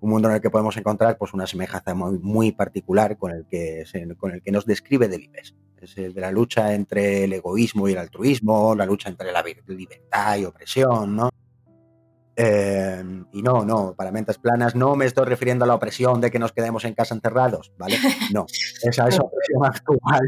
Un 0.00 0.10
mundo 0.10 0.28
en 0.28 0.36
el 0.36 0.40
que 0.40 0.50
podemos 0.50 0.76
encontrar 0.76 1.18
pues, 1.18 1.34
una 1.34 1.46
semejanza 1.46 1.94
muy, 1.94 2.18
muy 2.20 2.52
particular 2.52 3.18
con 3.18 3.32
el, 3.32 3.46
que, 3.46 3.84
con 4.16 4.32
el 4.32 4.42
que 4.42 4.52
nos 4.52 4.64
describe 4.64 5.08
Delibes 5.08 5.54
es 5.80 5.96
el 5.98 6.14
de 6.14 6.20
la 6.20 6.32
lucha 6.32 6.74
entre 6.74 7.24
el 7.24 7.32
egoísmo 7.32 7.88
y 7.88 7.92
el 7.92 7.98
altruismo, 7.98 8.74
la 8.74 8.86
lucha 8.86 9.08
entre 9.08 9.32
la 9.32 9.42
libertad 9.42 10.36
y 10.36 10.44
opresión, 10.44 11.16
¿no? 11.16 11.30
Em, 12.40 13.26
y 13.32 13.42
no, 13.42 13.64
no, 13.64 13.96
para 13.96 14.12
mentes 14.12 14.38
planas 14.38 14.76
no 14.76 14.94
me 14.94 15.06
estoy 15.06 15.24
refiriendo 15.24 15.64
a 15.64 15.68
la 15.68 15.74
opresión 15.74 16.20
de 16.20 16.30
que 16.30 16.38
nos 16.38 16.52
quedemos 16.52 16.84
en 16.84 16.94
casa 16.94 17.12
encerrados, 17.12 17.72
¿vale? 17.76 17.96
No, 18.32 18.46
esa 18.80 19.08
es 19.08 19.18
opresión 19.20 19.64
actual 19.64 20.20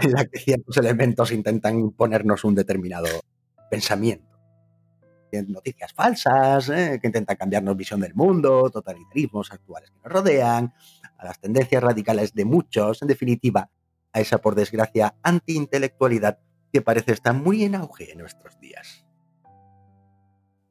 en 0.00 0.12
la 0.12 0.24
que 0.24 0.38
ciertos 0.38 0.74
elementos 0.78 1.32
intentan 1.32 1.78
imponernos 1.78 2.44
un 2.44 2.54
determinado 2.54 3.08
pensamiento. 3.70 4.32
Noticias 5.48 5.92
falsas, 5.92 6.70
¿eh? 6.70 6.98
que 7.02 7.08
intentan 7.08 7.36
cambiarnos 7.36 7.76
visión 7.76 8.00
del 8.00 8.14
mundo, 8.14 8.70
totalitarismos 8.70 9.52
actuales 9.52 9.90
que 9.90 9.98
nos 9.98 10.12
rodean, 10.12 10.72
a 11.18 11.26
las 11.26 11.38
tendencias 11.40 11.82
radicales 11.82 12.32
de 12.32 12.46
muchos, 12.46 13.02
en 13.02 13.08
definitiva, 13.08 13.68
a 14.12 14.20
esa, 14.20 14.38
por 14.38 14.54
desgracia, 14.54 15.16
antiintelectualidad 15.22 16.38
que 16.72 16.80
parece 16.80 17.12
estar 17.12 17.34
muy 17.34 17.64
en 17.64 17.74
auge 17.74 18.12
en 18.12 18.18
nuestros 18.18 18.58
días. 18.60 19.04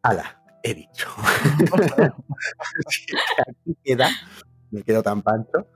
¡Hala! 0.01 0.42
He 0.63 0.73
dicho. 0.73 1.09
aquí 3.47 3.77
queda, 3.83 4.09
me 4.71 4.81
quedo 4.83 5.03
tan 5.03 5.21
pancho. 5.21 5.67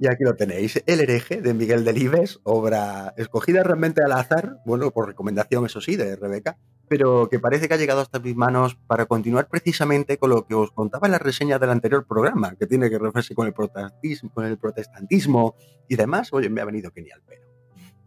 Y 0.00 0.06
aquí 0.06 0.22
lo 0.22 0.36
tenéis, 0.36 0.80
El 0.86 1.00
hereje 1.00 1.42
de 1.42 1.54
Miguel 1.54 1.84
Delibes, 1.84 2.38
obra 2.44 3.14
escogida 3.16 3.64
realmente 3.64 4.00
al 4.00 4.12
azar, 4.12 4.58
bueno, 4.64 4.92
por 4.92 5.08
recomendación, 5.08 5.66
eso 5.66 5.80
sí, 5.80 5.96
de 5.96 6.14
Rebeca, 6.14 6.56
pero 6.88 7.28
que 7.28 7.40
parece 7.40 7.66
que 7.66 7.74
ha 7.74 7.78
llegado 7.78 8.00
hasta 8.00 8.20
mis 8.20 8.36
manos 8.36 8.76
para 8.86 9.06
continuar 9.06 9.48
precisamente 9.48 10.16
con 10.16 10.30
lo 10.30 10.46
que 10.46 10.54
os 10.54 10.70
contaba 10.70 11.08
en 11.08 11.12
la 11.12 11.18
reseña 11.18 11.58
del 11.58 11.70
anterior 11.70 12.06
programa, 12.06 12.54
que 12.54 12.68
tiene 12.68 12.88
que 12.88 12.98
referirse 12.98 13.34
con 13.34 13.48
el 13.48 13.52
protestantismo, 13.52 14.30
con 14.32 14.44
el 14.44 14.56
protestantismo 14.56 15.56
y 15.88 15.96
demás. 15.96 16.32
Oye, 16.32 16.48
me 16.48 16.60
ha 16.60 16.64
venido 16.64 16.92
genial, 16.92 17.20
pero 17.26 17.42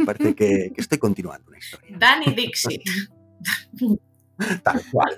parece 0.05 0.33
que, 0.33 0.71
estoy 0.77 0.97
continuando 0.97 1.49
una 1.49 1.57
historia. 1.57 1.97
Danny 1.99 2.33
Dixie. 2.33 2.81
Tal 4.63 4.81
cual. 4.91 5.15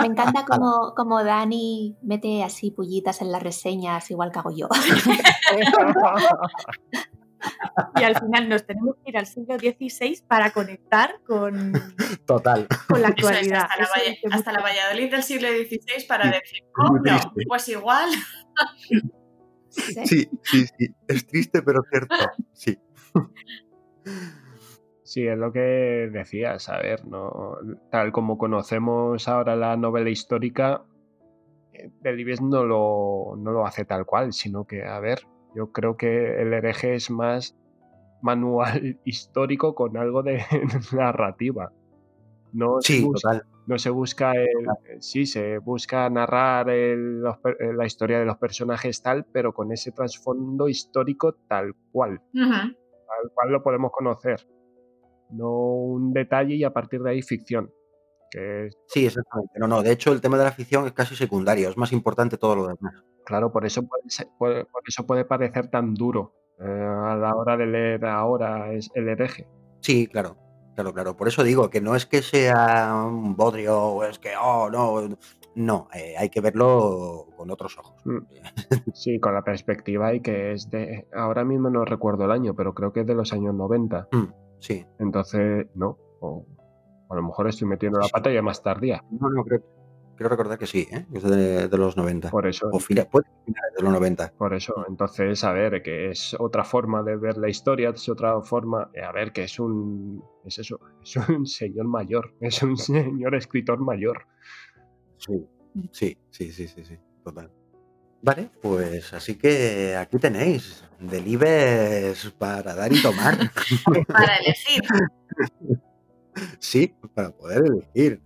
Me 0.00 0.06
encanta 0.06 0.44
como, 0.44 0.94
como 0.94 1.24
Dani 1.24 1.96
mete 2.02 2.42
así 2.42 2.70
pullitas 2.70 3.22
en 3.22 3.32
las 3.32 3.42
reseñas, 3.42 4.10
igual 4.10 4.32
que 4.32 4.38
hago 4.38 4.54
yo. 4.54 4.68
y 7.96 8.04
al 8.04 8.18
final 8.18 8.48
nos 8.48 8.66
tenemos 8.66 8.96
que 8.96 9.10
ir 9.10 9.18
al 9.18 9.26
siglo 9.26 9.58
XVI 9.58 10.22
para 10.26 10.50
conectar 10.50 11.20
con, 11.26 11.72
Total. 12.26 12.66
con 12.88 13.02
la 13.02 13.08
actualidad. 13.08 13.66
hasta, 14.30 14.52
la, 14.52 14.60
Valladolid 14.60 15.10
del 15.10 15.22
siglo 15.22 15.48
XVI 15.48 16.06
para 16.06 16.26
decir, 16.26 16.64
oh, 16.78 16.98
no, 16.98 17.18
pues 17.46 17.68
igual. 17.68 18.10
Sí, 19.70 20.28
sí, 20.42 20.66
sí. 20.66 20.94
Es 21.08 21.26
triste, 21.26 21.62
pero 21.62 21.82
cierto. 21.90 22.14
Sí. 22.52 22.78
Sí, 25.12 25.26
es 25.26 25.36
lo 25.36 25.52
que 25.52 25.60
decías, 26.10 26.70
a 26.70 26.78
ver, 26.78 27.04
no, 27.04 27.58
tal 27.90 28.12
como 28.12 28.38
conocemos 28.38 29.28
ahora 29.28 29.56
la 29.56 29.76
novela 29.76 30.08
histórica, 30.08 30.84
eh, 31.74 31.90
Delibes 32.00 32.40
no 32.40 32.64
lo, 32.64 33.36
no 33.36 33.52
lo 33.52 33.66
hace 33.66 33.84
tal 33.84 34.06
cual, 34.06 34.32
sino 34.32 34.64
que, 34.64 34.86
a 34.86 34.98
ver, 35.00 35.20
yo 35.54 35.70
creo 35.70 35.98
que 35.98 36.40
el 36.40 36.54
hereje 36.54 36.94
es 36.94 37.10
más 37.10 37.54
manual 38.22 39.00
histórico 39.04 39.74
con 39.74 39.98
algo 39.98 40.22
de 40.22 40.42
narrativa. 40.96 41.70
No 42.54 42.80
sí, 42.80 43.06
total. 43.06 43.42
No 43.66 43.76
se 43.76 43.90
busca 43.90 44.32
el, 44.32 44.48
sí, 45.00 45.26
se 45.26 45.58
busca 45.58 46.08
narrar 46.08 46.68
la 46.68 47.84
historia 47.84 48.18
de 48.18 48.24
los 48.24 48.38
personajes 48.38 49.02
tal, 49.02 49.26
pero 49.30 49.52
con 49.52 49.72
ese 49.72 49.92
trasfondo 49.92 50.68
histórico 50.68 51.34
tal 51.34 51.74
cual. 51.90 52.22
Tal 52.32 53.30
cual 53.34 53.52
lo 53.52 53.62
podemos 53.62 53.92
conocer 53.92 54.40
no 55.32 55.50
un 55.50 56.12
detalle 56.12 56.54
y 56.54 56.64
a 56.64 56.72
partir 56.72 57.02
de 57.02 57.10
ahí 57.10 57.22
ficción. 57.22 57.70
Que 58.30 58.70
Sí, 58.86 59.06
exactamente. 59.06 59.58
No, 59.58 59.66
no, 59.66 59.82
de 59.82 59.92
hecho 59.92 60.12
el 60.12 60.20
tema 60.20 60.38
de 60.38 60.44
la 60.44 60.52
ficción 60.52 60.86
es 60.86 60.92
casi 60.92 61.16
secundario, 61.16 61.68
es 61.68 61.76
más 61.76 61.92
importante 61.92 62.38
todo 62.38 62.56
lo 62.56 62.66
demás. 62.68 62.94
Claro, 63.24 63.52
por 63.52 63.64
eso 63.66 63.82
puede, 64.38 64.66
por 64.66 64.82
eso 64.86 65.06
puede 65.06 65.24
parecer 65.24 65.68
tan 65.68 65.94
duro 65.94 66.34
eh, 66.58 66.64
a 66.64 67.16
la 67.16 67.34
hora 67.34 67.56
de 67.56 67.66
leer 67.66 68.04
ahora 68.04 68.72
es 68.72 68.90
el 68.94 69.08
hereje. 69.08 69.48
Sí, 69.80 70.06
claro, 70.06 70.36
claro, 70.74 70.92
claro. 70.92 71.16
Por 71.16 71.28
eso 71.28 71.42
digo 71.42 71.70
que 71.70 71.80
no 71.80 71.96
es 71.96 72.06
que 72.06 72.22
sea 72.22 73.04
un 73.04 73.36
bodrio 73.36 73.78
o 73.78 74.04
es 74.04 74.18
que, 74.18 74.30
oh, 74.40 74.70
no, 74.70 75.16
no, 75.54 75.88
eh, 75.92 76.14
hay 76.16 76.30
que 76.30 76.40
verlo 76.40 77.26
con 77.36 77.50
otros 77.50 77.78
ojos. 77.78 78.00
Mm. 78.04 78.18
Sí, 78.94 79.18
con 79.18 79.34
la 79.34 79.42
perspectiva 79.42 80.14
y 80.14 80.20
que 80.20 80.52
es 80.52 80.70
de, 80.70 81.08
ahora 81.14 81.44
mismo 81.44 81.70
no 81.70 81.84
recuerdo 81.84 82.24
el 82.24 82.30
año, 82.30 82.54
pero 82.54 82.74
creo 82.74 82.92
que 82.92 83.00
es 83.00 83.06
de 83.06 83.14
los 83.14 83.32
años 83.32 83.54
90. 83.54 84.08
Sí. 84.62 84.86
Entonces, 85.00 85.66
no. 85.74 85.98
O, 86.20 86.46
a 87.10 87.16
lo 87.16 87.22
mejor 87.22 87.48
estoy 87.48 87.68
metiendo 87.68 87.98
la 87.98 88.08
pata 88.08 88.32
ya 88.32 88.40
más 88.40 88.62
tardía. 88.62 89.04
No, 89.10 89.28
no, 89.28 89.44
creo, 89.44 89.60
creo 90.16 90.30
recordar 90.30 90.58
que 90.58 90.66
sí, 90.66 90.86
¿eh? 90.90 91.04
es 91.12 91.22
de, 91.24 91.76
los 91.76 91.96
90. 91.96 92.30
Por 92.30 92.46
eso. 92.46 92.70
O 92.72 92.78
final, 92.78 93.08
puede 93.10 93.26
de 93.46 93.82
los 93.82 93.92
90. 93.92 94.32
Por 94.38 94.54
eso, 94.54 94.86
entonces, 94.88 95.42
a 95.44 95.52
ver, 95.52 95.82
que 95.82 96.10
es 96.10 96.34
otra 96.38 96.64
forma 96.64 97.02
de 97.02 97.16
ver 97.16 97.36
la 97.36 97.48
historia, 97.48 97.90
es 97.90 98.08
otra 98.08 98.40
forma, 98.42 98.90
eh, 98.94 99.02
a 99.02 99.12
ver, 99.12 99.32
que 99.32 99.44
es 99.44 99.58
un, 99.58 100.24
es 100.44 100.58
eso, 100.58 100.80
es 101.02 101.16
un 101.16 101.44
señor 101.44 101.86
mayor, 101.88 102.34
es 102.40 102.62
un 102.62 102.76
señor 102.76 103.34
escritor 103.34 103.78
mayor. 103.80 104.26
Sí, 105.18 105.46
sí, 105.90 106.16
sí, 106.30 106.52
sí, 106.52 106.68
sí, 106.68 106.84
sí, 106.84 106.98
total. 107.24 107.50
Vale, 108.22 108.50
pues 108.62 109.12
así 109.12 109.34
que 109.34 109.96
aquí 109.96 110.16
tenéis, 110.16 110.84
delibes 111.00 112.32
para 112.38 112.72
dar 112.72 112.92
y 112.92 113.02
tomar. 113.02 113.36
para 114.08 114.36
elegir. 114.36 114.82
Sí, 116.58 116.94
para 117.14 117.30
poder 117.30 117.62
elegir. 117.66 118.22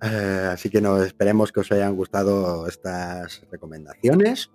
Eh, 0.00 0.48
así 0.50 0.70
que 0.70 0.80
no, 0.80 1.02
esperemos 1.02 1.52
que 1.52 1.60
os 1.60 1.70
hayan 1.70 1.94
gustado 1.94 2.66
estas 2.66 3.46
recomendaciones, 3.50 4.50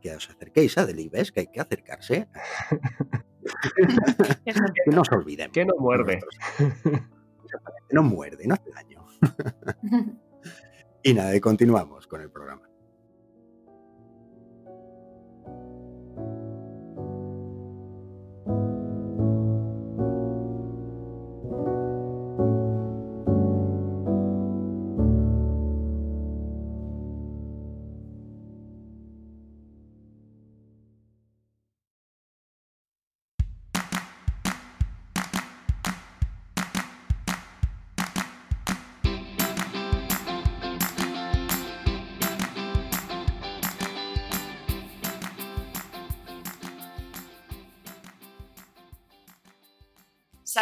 que 0.00 0.14
os 0.14 0.30
acerquéis 0.30 0.78
a 0.78 0.86
Delibes, 0.86 1.32
que 1.32 1.40
hay 1.40 1.46
que 1.48 1.60
acercarse. 1.60 2.28
que 4.84 4.90
no 4.92 5.00
os 5.00 5.10
olviden. 5.10 5.50
Que 5.50 5.64
no 5.64 5.74
muerde. 5.76 6.20
Que 7.88 7.94
no 7.94 8.04
muerde, 8.04 8.46
no 8.46 8.54
hace 8.54 8.70
daño. 8.70 9.04
y 11.02 11.14
nada, 11.14 11.34
y 11.34 11.40
continuamos 11.40 12.06
con 12.06 12.20
el 12.20 12.30
programa. 12.30 12.67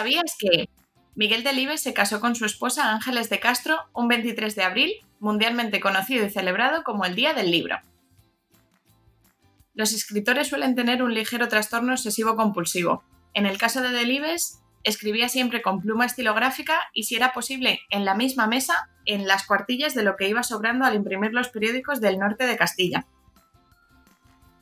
¿Sabías 0.07 0.37
que 0.39 0.69
Miguel 1.17 1.43
Delibes 1.43 1.81
se 1.81 1.93
casó 1.93 2.21
con 2.21 2.37
su 2.37 2.45
esposa 2.45 2.93
Ángeles 2.93 3.29
de 3.29 3.41
Castro 3.41 3.77
un 3.93 4.07
23 4.07 4.55
de 4.55 4.63
abril, 4.63 4.93
mundialmente 5.19 5.81
conocido 5.81 6.25
y 6.25 6.31
celebrado 6.31 6.85
como 6.85 7.05
el 7.05 7.17
Día 7.17 7.35
del 7.35 7.51
Libro? 7.51 7.81
Los 9.75 9.93
escritores 9.93 10.47
suelen 10.47 10.77
tener 10.77 11.03
un 11.03 11.13
ligero 11.13 11.49
trastorno 11.49 11.91
obsesivo 11.91 12.37
compulsivo. 12.37 13.03
En 13.35 13.47
el 13.47 13.59
caso 13.59 13.83
de 13.83 13.91
Delibes, 13.91 14.61
escribía 14.85 15.29
siempre 15.29 15.61
con 15.61 15.81
pluma 15.81 16.07
estilográfica 16.07 16.83
y, 16.93 17.03
si 17.03 17.17
era 17.17 17.33
posible, 17.33 17.81
en 17.91 18.05
la 18.05 18.15
misma 18.15 18.47
mesa, 18.47 18.89
en 19.07 19.27
las 19.27 19.45
cuartillas 19.45 19.97
de 19.97 20.05
lo 20.05 20.15
que 20.15 20.29
iba 20.29 20.45
sobrando 20.45 20.85
al 20.85 20.95
imprimir 20.95 21.33
los 21.33 21.49
periódicos 21.49 22.01
del 22.01 22.21
norte 22.21 22.47
de 22.47 22.57
Castilla. 22.57 23.09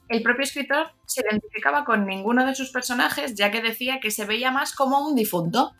El 0.08 0.22
propio 0.22 0.44
escritor 0.44 0.92
se 1.06 1.22
identificaba 1.22 1.84
con 1.84 2.06
ninguno 2.06 2.44
de 2.44 2.54
sus 2.54 2.70
personajes 2.70 3.34
ya 3.34 3.50
que 3.50 3.62
decía 3.62 4.00
que 4.00 4.10
se 4.10 4.26
veía 4.26 4.50
más 4.50 4.74
como 4.74 5.06
un 5.06 5.14
difunto. 5.14 5.74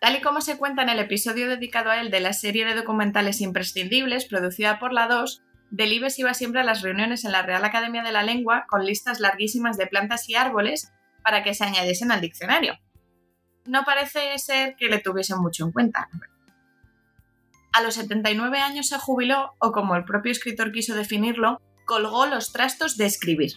Tal 0.00 0.16
y 0.16 0.20
como 0.20 0.40
se 0.40 0.56
cuenta 0.56 0.82
en 0.82 0.88
el 0.88 0.98
episodio 0.98 1.48
dedicado 1.48 1.90
a 1.90 2.00
él 2.00 2.10
de 2.10 2.20
la 2.20 2.32
serie 2.32 2.64
de 2.64 2.74
documentales 2.74 3.40
imprescindibles 3.40 4.24
producida 4.24 4.78
por 4.78 4.92
la 4.92 5.06
2, 5.06 5.42
Delibes 5.70 6.18
iba 6.18 6.34
siempre 6.34 6.60
a 6.60 6.64
las 6.64 6.82
reuniones 6.82 7.24
en 7.24 7.32
la 7.32 7.42
Real 7.42 7.64
Academia 7.64 8.02
de 8.02 8.12
la 8.12 8.22
Lengua 8.22 8.66
con 8.68 8.84
listas 8.84 9.20
larguísimas 9.20 9.76
de 9.76 9.86
plantas 9.86 10.28
y 10.28 10.34
árboles 10.34 10.92
para 11.22 11.42
que 11.42 11.54
se 11.54 11.64
añadiesen 11.64 12.10
al 12.10 12.20
diccionario. 12.20 12.78
No 13.64 13.84
parece 13.84 14.38
ser 14.38 14.76
que 14.76 14.88
le 14.88 14.98
tuviesen 14.98 15.38
mucho 15.38 15.64
en 15.64 15.72
cuenta. 15.72 16.08
A 17.72 17.80
los 17.80 17.94
79 17.94 18.58
años 18.58 18.88
se 18.88 18.98
jubiló, 18.98 19.52
o 19.58 19.72
como 19.72 19.96
el 19.96 20.04
propio 20.04 20.32
escritor 20.32 20.72
quiso 20.72 20.94
definirlo, 20.94 21.62
colgó 21.84 22.26
los 22.26 22.52
trastos 22.52 22.96
de 22.96 23.06
escribir. 23.06 23.52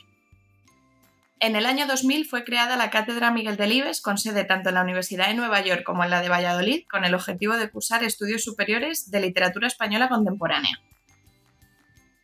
En 1.40 1.56
el 1.56 1.66
año 1.66 1.86
2000 1.86 2.28
fue 2.28 2.44
creada 2.44 2.78
la 2.78 2.90
Cátedra 2.90 3.30
Miguel 3.30 3.58
Delibes, 3.58 4.02
con 4.02 4.18
sede 4.18 4.46
tanto 4.46 4.70
en 4.70 4.76
la 4.76 4.84
Universidad 4.84 5.28
de 5.28 5.34
Nueva 5.34 5.62
York 5.62 5.84
como 5.84 6.04
en 6.04 6.10
la 6.10 6.22
de 6.22 6.30
Valladolid, 6.30 6.86
con 6.90 7.04
el 7.04 7.14
objetivo 7.14 7.58
de 7.58 7.70
cursar 7.70 8.04
estudios 8.04 8.44
superiores 8.44 9.12
de 9.12 9.20
literatura 9.20 9.68
española 9.68 10.08
contemporánea. 10.08 10.80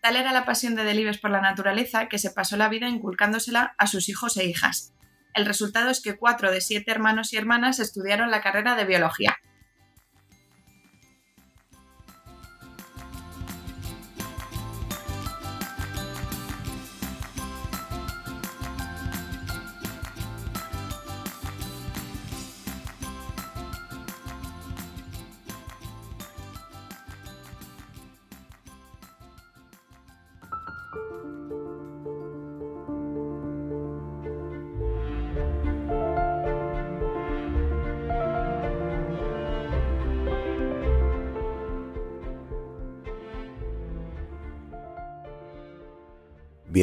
Tal 0.02 0.16
era 0.16 0.32
la 0.32 0.46
pasión 0.46 0.76
de 0.76 0.84
Delibes 0.84 1.20
por 1.20 1.30
la 1.30 1.42
naturaleza 1.42 2.08
que 2.08 2.18
se 2.18 2.32
pasó 2.32 2.58
la 2.58 2.70
vida 2.70 2.88
inculcándosela 2.88 3.76
a 3.78 3.86
sus 3.86 4.10
hijos 4.10 4.38
e 4.38 4.46
hijas. 4.46 4.94
El 5.36 5.46
resultado 5.46 5.90
es 5.92 6.02
que 6.02 6.18
cuatro 6.18 6.52
de 6.52 6.62
siete 6.62 6.92
hermanos 6.92 7.34
y 7.34 7.38
hermanas 7.38 7.80
estudiaron 7.80 8.32
la 8.32 8.42
carrera 8.42 8.76
de 8.76 8.86
biología, 8.86 9.38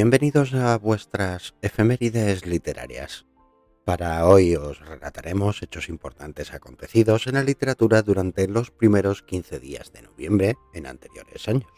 Bienvenidos 0.01 0.55
a 0.55 0.79
vuestras 0.79 1.57
efemérides 1.61 2.47
literarias. 2.47 3.27
Para 3.85 4.29
hoy 4.29 4.55
os 4.55 4.79
relataremos 4.79 5.61
hechos 5.61 5.89
importantes 5.89 6.55
acontecidos 6.55 7.27
en 7.27 7.35
la 7.35 7.43
literatura 7.43 8.03
durante 8.03 8.47
los 8.47 8.71
primeros 8.71 9.25
15 9.25 9.59
días 9.59 9.93
de 9.93 10.03
noviembre 10.03 10.55
en 10.73 10.87
anteriores 10.87 11.49
años. 11.49 11.73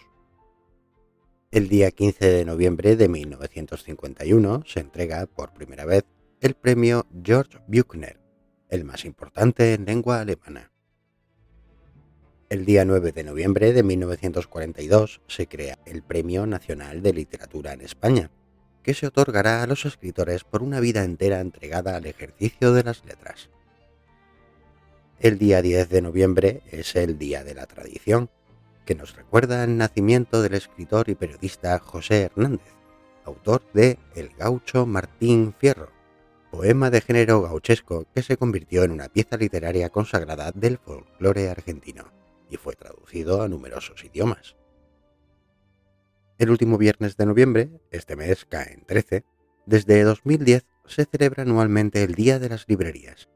El 1.51 1.71
día 1.71 1.93
15 1.93 2.27
de 2.31 2.45
noviembre 2.45 2.95
de 2.95 3.09
1951 3.09 4.65
se 4.67 4.81
entrega 4.81 5.25
por 5.25 5.55
primera 5.55 5.87
vez 5.87 6.05
el 6.43 6.53
premio 6.53 7.07
George 7.25 7.57
Buchner, 7.69 8.21
el 8.69 8.85
más 8.85 9.07
importante 9.07 9.73
en 9.73 9.87
lengua 9.87 10.21
alemana. 10.21 10.70
El 12.51 12.65
día 12.65 12.85
9 12.85 13.13
de 13.13 13.23
noviembre 13.23 13.73
de 13.73 13.85
1942 13.85 15.21
se 15.29 15.47
crea 15.47 15.79
el 15.87 16.03
Premio 16.03 16.47
Nacional 16.47 17.01
de 17.01 17.13
Literatura 17.13 17.75
en 17.75 17.81
España, 17.81 18.33
que 18.83 18.93
se 18.93 19.07
otorgará 19.07 19.63
a 19.63 19.69
los 19.69 19.85
escritores 19.85 20.43
por 20.43 20.65
una 20.65 20.81
vida 20.81 21.05
entera 21.05 21.39
entregada 21.39 21.95
al 21.95 22.07
ejercicio 22.07 22.73
de 22.73 22.83
las 22.83 23.05
letras. 23.05 23.51
El 25.21 25.39
día 25.39 25.63
10 25.63 25.91
de 25.91 26.03
noviembre 26.03 26.63
es 26.73 26.97
el 26.97 27.19
Día 27.19 27.45
de 27.45 27.55
la 27.55 27.67
Tradición, 27.67 28.31
que 28.85 28.97
nos 28.97 29.15
recuerda 29.15 29.63
el 29.63 29.77
nacimiento 29.77 30.43
del 30.43 30.55
escritor 30.55 31.09
y 31.09 31.15
periodista 31.15 31.79
José 31.79 32.23
Hernández, 32.23 32.75
autor 33.25 33.63
de 33.75 33.97
El 34.17 34.31
gaucho 34.31 34.87
Martín 34.87 35.55
Fierro, 35.57 35.93
poema 36.51 36.91
de 36.91 37.01
género 37.01 37.43
gauchesco 37.43 38.07
que 38.13 38.23
se 38.23 38.37
convirtió 38.37 38.83
en 38.83 38.91
una 38.91 39.09
pieza 39.09 39.37
literaria 39.37 39.89
consagrada 39.91 40.51
del 40.53 40.79
folclore 40.79 41.49
argentino 41.49 42.19
y 42.51 42.57
fue 42.57 42.75
traducido 42.75 43.43
a 43.43 43.49
numerosos 43.49 44.05
idiomas. 44.05 44.57
El 46.39 46.51
último 46.51 46.79
viernes 46.79 47.17
de 47.17 47.27
noviembre, 47.27 47.71
este 47.91 48.17
mes 48.17 48.45
cae 48.45 48.73
en 48.73 48.85
13, 48.85 49.25
desde 49.67 50.03
2010 50.03 50.67
se 50.87 51.05
celebra 51.05 51.43
anualmente 51.43 52.03
el 52.03 52.15
Día 52.15 52.39
de 52.39 52.49
las 52.49 52.67
Librerías. 52.69 53.29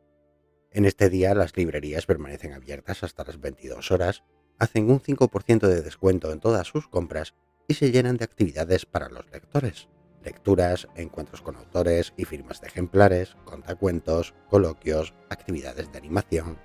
En 0.70 0.86
este 0.86 1.08
día 1.08 1.34
las 1.34 1.56
librerías 1.56 2.04
permanecen 2.04 2.52
abiertas 2.52 3.04
hasta 3.04 3.22
las 3.22 3.40
22 3.40 3.92
horas, 3.92 4.24
hacen 4.58 4.90
un 4.90 5.00
5% 5.00 5.68
de 5.68 5.82
descuento 5.82 6.32
en 6.32 6.40
todas 6.40 6.66
sus 6.66 6.88
compras 6.88 7.34
y 7.68 7.74
se 7.74 7.92
llenan 7.92 8.16
de 8.16 8.24
actividades 8.24 8.84
para 8.84 9.08
los 9.08 9.30
lectores. 9.30 9.88
Lecturas, 10.24 10.88
encuentros 10.96 11.42
con 11.42 11.56
autores 11.56 12.14
y 12.16 12.24
firmas 12.24 12.60
de 12.60 12.68
ejemplares, 12.68 13.36
contacuentos, 13.44 14.34
coloquios, 14.48 15.14
actividades 15.28 15.92
de 15.92 15.98
animación. 15.98 16.58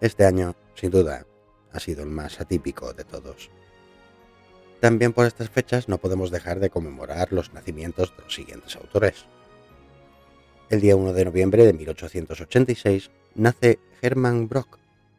Este 0.00 0.24
año, 0.24 0.56
sin 0.74 0.90
duda, 0.90 1.26
ha 1.72 1.80
sido 1.80 2.02
el 2.02 2.10
más 2.10 2.40
atípico 2.40 2.92
de 2.92 3.04
todos. 3.04 3.50
También 4.80 5.12
por 5.12 5.26
estas 5.26 5.50
fechas 5.50 5.88
no 5.88 5.98
podemos 5.98 6.30
dejar 6.30 6.58
de 6.58 6.70
conmemorar 6.70 7.32
los 7.32 7.52
nacimientos 7.52 8.16
de 8.16 8.22
los 8.24 8.34
siguientes 8.34 8.76
autores. 8.76 9.26
El 10.70 10.80
día 10.80 10.96
1 10.96 11.12
de 11.12 11.24
noviembre 11.24 11.66
de 11.66 11.72
1886 11.72 13.10
nace 13.34 13.78
Hermann 14.00 14.48
Brock, 14.48 14.78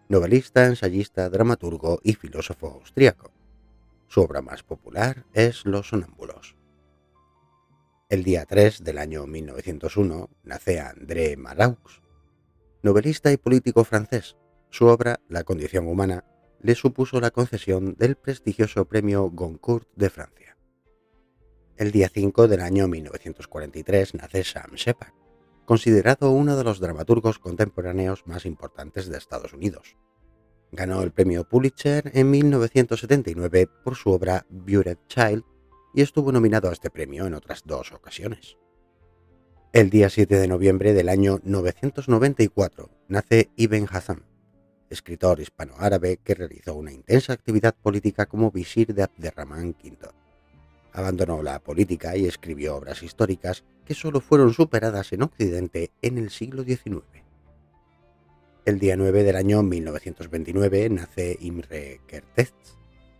novelista, 0.09 0.65
ensayista, 0.65 1.29
dramaturgo 1.29 1.99
y 2.03 2.13
filósofo 2.13 2.67
austríaco. 2.67 3.31
Su 4.07 4.21
obra 4.21 4.41
más 4.41 4.63
popular 4.63 5.25
es 5.33 5.65
Los 5.65 5.89
Sonámbulos. 5.89 6.55
El 8.09 8.23
día 8.23 8.45
3 8.45 8.83
del 8.83 8.97
año 8.97 9.27
1901 9.27 10.29
nace 10.43 10.79
André 10.79 11.37
Malraux, 11.37 12.01
novelista 12.81 13.31
y 13.31 13.37
político 13.37 13.83
francés. 13.83 14.37
Su 14.69 14.87
obra 14.87 15.19
La 15.29 15.43
condición 15.43 15.87
humana 15.87 16.25
le 16.63 16.75
supuso 16.75 17.19
la 17.19 17.31
concesión 17.31 17.95
del 17.97 18.15
prestigioso 18.15 18.85
premio 18.85 19.29
Goncourt 19.31 19.87
de 19.95 20.09
Francia. 20.09 20.57
El 21.75 21.91
día 21.91 22.09
5 22.13 22.47
del 22.47 22.61
año 22.61 22.87
1943 22.87 24.13
nace 24.15 24.43
Sam 24.43 24.75
Shepard, 24.75 25.13
considerado 25.65 26.31
uno 26.31 26.55
de 26.55 26.63
los 26.63 26.79
dramaturgos 26.79 27.39
contemporáneos 27.39 28.27
más 28.27 28.45
importantes 28.45 29.07
de 29.07 29.17
Estados 29.17 29.53
Unidos. 29.53 29.97
Ganó 30.71 31.01
el 31.01 31.11
premio 31.11 31.47
Pulitzer 31.47 32.11
en 32.13 32.29
1979 32.29 33.67
por 33.83 33.95
su 33.95 34.11
obra 34.11 34.45
Beauty 34.49 34.97
Child 35.07 35.43
y 35.95 36.01
estuvo 36.01 36.31
nominado 36.31 36.69
a 36.69 36.73
este 36.73 36.91
premio 36.91 37.25
en 37.25 37.33
otras 37.33 37.63
dos 37.65 37.91
ocasiones. 37.91 38.57
El 39.73 39.89
día 39.89 40.09
7 40.09 40.37
de 40.37 40.47
noviembre 40.47 40.93
del 40.93 41.09
año 41.09 41.39
994 41.43 42.89
nace 43.07 43.49
Ibn 43.55 43.87
Hazm, 43.89 44.30
escritor 44.91 45.39
hispano-árabe 45.39 46.19
que 46.23 46.35
realizó 46.35 46.75
una 46.75 46.91
intensa 46.91 47.33
actividad 47.33 47.73
política 47.73 48.25
como 48.25 48.51
visir 48.51 48.93
de 48.93 49.03
Abderramán 49.03 49.75
V. 49.83 49.97
Abandonó 50.93 51.41
la 51.41 51.59
política 51.59 52.17
y 52.17 52.25
escribió 52.25 52.75
obras 52.75 53.01
históricas 53.01 53.63
que 53.85 53.93
solo 53.93 54.19
fueron 54.19 54.53
superadas 54.53 55.13
en 55.13 55.23
Occidente 55.23 55.91
en 56.01 56.17
el 56.17 56.29
siglo 56.29 56.63
XIX. 56.63 57.03
El 58.65 58.77
día 58.77 58.95
9 58.97 59.23
del 59.23 59.37
año 59.37 59.63
1929 59.63 60.89
nace 60.89 61.37
Imre 61.39 62.01
Kertész, 62.05 62.53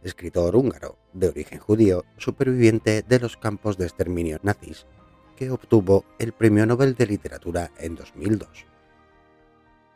escritor 0.03 0.56
húngaro 0.56 0.98
de 1.14 1.30
origen 1.30 1.59
judío, 1.59 2.06
superviviente 2.17 3.01
de 3.01 3.19
los 3.19 3.38
campos 3.38 3.77
de 3.77 3.85
exterminio 3.85 4.40
nazis, 4.43 4.85
que 5.35 5.50
obtuvo 5.50 6.06
el 6.19 6.33
Premio 6.33 6.66
Nobel 6.66 6.95
de 6.95 7.08
Literatura 7.08 7.72
en 7.80 7.95
2002. 7.95 8.70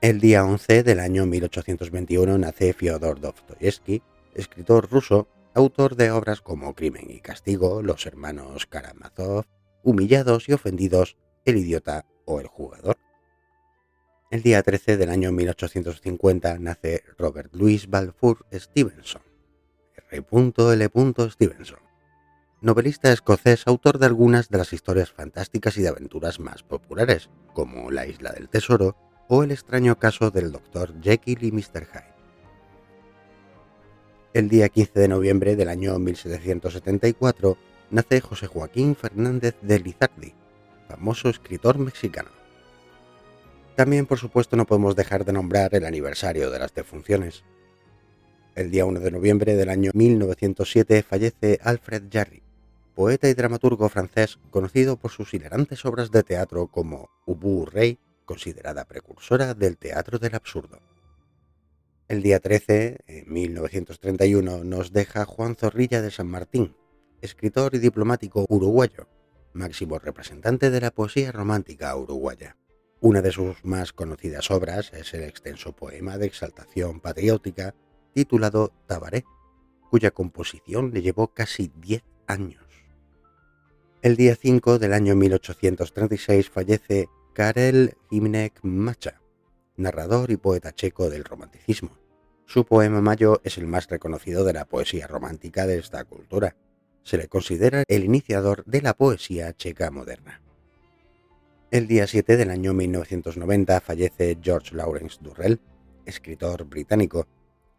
El 0.02 0.20
día 0.20 0.44
11 0.44 0.84
del 0.84 1.00
año 1.00 1.26
1821 1.26 2.38
nace 2.38 2.74
Fyodor 2.74 3.20
Dostoyevsky, 3.22 4.04
escritor 4.36 4.92
ruso, 4.92 5.28
autor 5.56 5.96
de 5.96 6.12
obras 6.12 6.42
como 6.42 6.76
Crimen 6.76 7.10
y 7.10 7.22
Castigo, 7.22 7.82
Los 7.82 8.06
hermanos 8.06 8.68
Karamazov, 8.68 9.46
Humillados 9.84 10.50
y 10.50 10.54
ofendidos, 10.54 11.18
El 11.46 11.58
idiota 11.58 12.06
o 12.26 12.40
El 12.40 12.48
jugador. 12.48 12.98
El 14.30 14.44
día 14.44 14.62
13 14.62 14.98
del 14.98 15.10
año 15.10 15.32
1850 15.32 16.60
nace 16.60 17.04
Robert 17.18 17.54
Louis 17.54 17.90
Balfour 17.90 18.46
Stevenson, 18.54 19.22
R.L. 20.12 20.90
Stevenson, 21.32 21.80
novelista 22.62 23.12
escocés, 23.12 23.66
autor 23.66 23.98
de 23.98 24.08
algunas 24.08 24.50
de 24.50 24.58
las 24.58 24.74
historias 24.74 25.12
fantásticas 25.12 25.78
y 25.78 25.82
de 25.82 25.88
aventuras 25.88 26.40
más 26.40 26.64
populares, 26.64 27.30
como 27.54 27.90
La 27.92 28.06
isla 28.06 28.34
del 28.34 28.50
tesoro, 28.50 28.98
o 29.28 29.44
El 29.44 29.52
extraño 29.52 29.98
caso 29.98 30.30
del 30.30 30.52
Dr. 30.52 30.94
Jekyll 31.02 31.44
y 31.44 31.52
Mr. 31.52 31.88
Hyde. 31.88 32.16
El 34.34 34.50
día 34.50 34.70
15 34.70 35.00
de 35.00 35.08
noviembre 35.08 35.56
del 35.56 35.70
año 35.70 35.98
1774 35.98 37.58
nace 37.90 38.22
José 38.22 38.48
Joaquín 38.48 38.96
Fernández 38.96 39.56
de 39.62 39.80
Lizardi, 39.80 40.34
famoso 40.88 41.30
escritor 41.30 41.80
mexicano. 41.80 42.30
También, 43.76 44.06
por 44.06 44.20
supuesto, 44.20 44.56
no 44.56 44.66
podemos 44.66 44.96
dejar 44.96 45.26
de 45.26 45.34
nombrar 45.34 45.74
el 45.74 45.86
aniversario 45.86 46.52
de 46.52 46.60
las 46.60 46.74
defunciones. 46.74 47.44
El 48.54 48.72
día 48.72 48.86
1 48.86 49.00
de 49.00 49.12
noviembre 49.12 49.56
del 49.56 49.70
año 49.70 49.92
1907 49.94 51.02
fallece 51.02 51.60
Alfred 51.64 52.04
Jarry, 52.12 52.44
poeta 52.94 53.28
y 53.28 53.34
dramaturgo 53.34 53.90
francés 53.90 54.40
conocido 54.52 54.98
por 54.98 55.12
sus 55.12 55.34
hilarantes 55.34 55.84
obras 55.84 56.12
de 56.12 56.24
teatro 56.24 56.68
como 56.68 57.10
Ubu 57.26 57.66
Rey 57.66 58.00
considerada 58.26 58.86
precursora 58.86 59.54
del 59.54 59.78
teatro 59.78 60.20
del 60.20 60.36
absurdo. 60.36 60.80
El 62.08 62.22
día 62.22 62.40
13, 62.40 62.98
en 63.08 63.34
1931, 63.34 64.64
nos 64.64 64.92
deja 64.92 65.26
Juan 65.26 65.56
Zorrilla 65.56 66.02
de 66.02 66.12
San 66.12 66.28
Martín, 66.28 66.76
escritor 67.22 67.74
y 67.74 67.80
diplomático 67.80 68.46
uruguayo, 68.50 69.08
máximo 69.54 69.98
representante 69.98 70.70
de 70.70 70.82
la 70.82 70.92
poesía 70.92 71.32
romántica 71.32 71.96
uruguaya. 71.96 72.58
Una 73.00 73.22
de 73.22 73.32
sus 73.32 73.64
más 73.64 73.94
conocidas 73.94 74.52
obras 74.52 74.92
es 74.94 75.14
el 75.14 75.24
extenso 75.24 75.76
poema 75.76 76.18
de 76.18 76.28
exaltación 76.28 77.00
patriótica 77.00 77.74
titulado 78.14 78.72
Tabaré, 78.88 79.26
cuya 79.90 80.12
composición 80.12 80.92
le 80.94 81.02
llevó 81.02 81.34
casi 81.34 81.72
10 81.76 82.04
años. 82.28 82.64
El 84.02 84.16
día 84.16 84.36
5 84.36 84.78
del 84.78 84.94
año 84.94 85.16
1836 85.16 86.50
fallece 86.50 87.08
Karel 87.36 87.98
Himnek 88.12 88.64
Macha, 88.64 89.20
narrador 89.76 90.32
y 90.32 90.38
poeta 90.38 90.72
checo 90.72 91.10
del 91.10 91.26
romanticismo. 91.26 91.98
Su 92.46 92.64
poema 92.64 93.02
Mayo 93.02 93.42
es 93.44 93.58
el 93.58 93.68
más 93.68 93.90
reconocido 93.90 94.46
de 94.46 94.54
la 94.54 94.64
poesía 94.64 95.06
romántica 95.06 95.68
de 95.68 95.78
esta 95.78 96.06
cultura. 96.06 96.56
Se 97.04 97.18
le 97.18 97.28
considera 97.28 97.84
el 97.90 98.06
iniciador 98.06 98.64
de 98.64 98.82
la 98.82 98.94
poesía 98.94 99.52
checa 99.52 99.92
moderna. 99.92 100.42
El 101.72 101.88
día 101.88 102.08
7 102.08 102.38
del 102.38 102.52
año 102.52 102.74
1990 102.74 103.82
fallece 103.82 104.38
George 104.42 104.74
Lawrence 104.74 105.18
Durrell, 105.20 105.60
escritor 106.06 106.64
británico. 106.64 107.28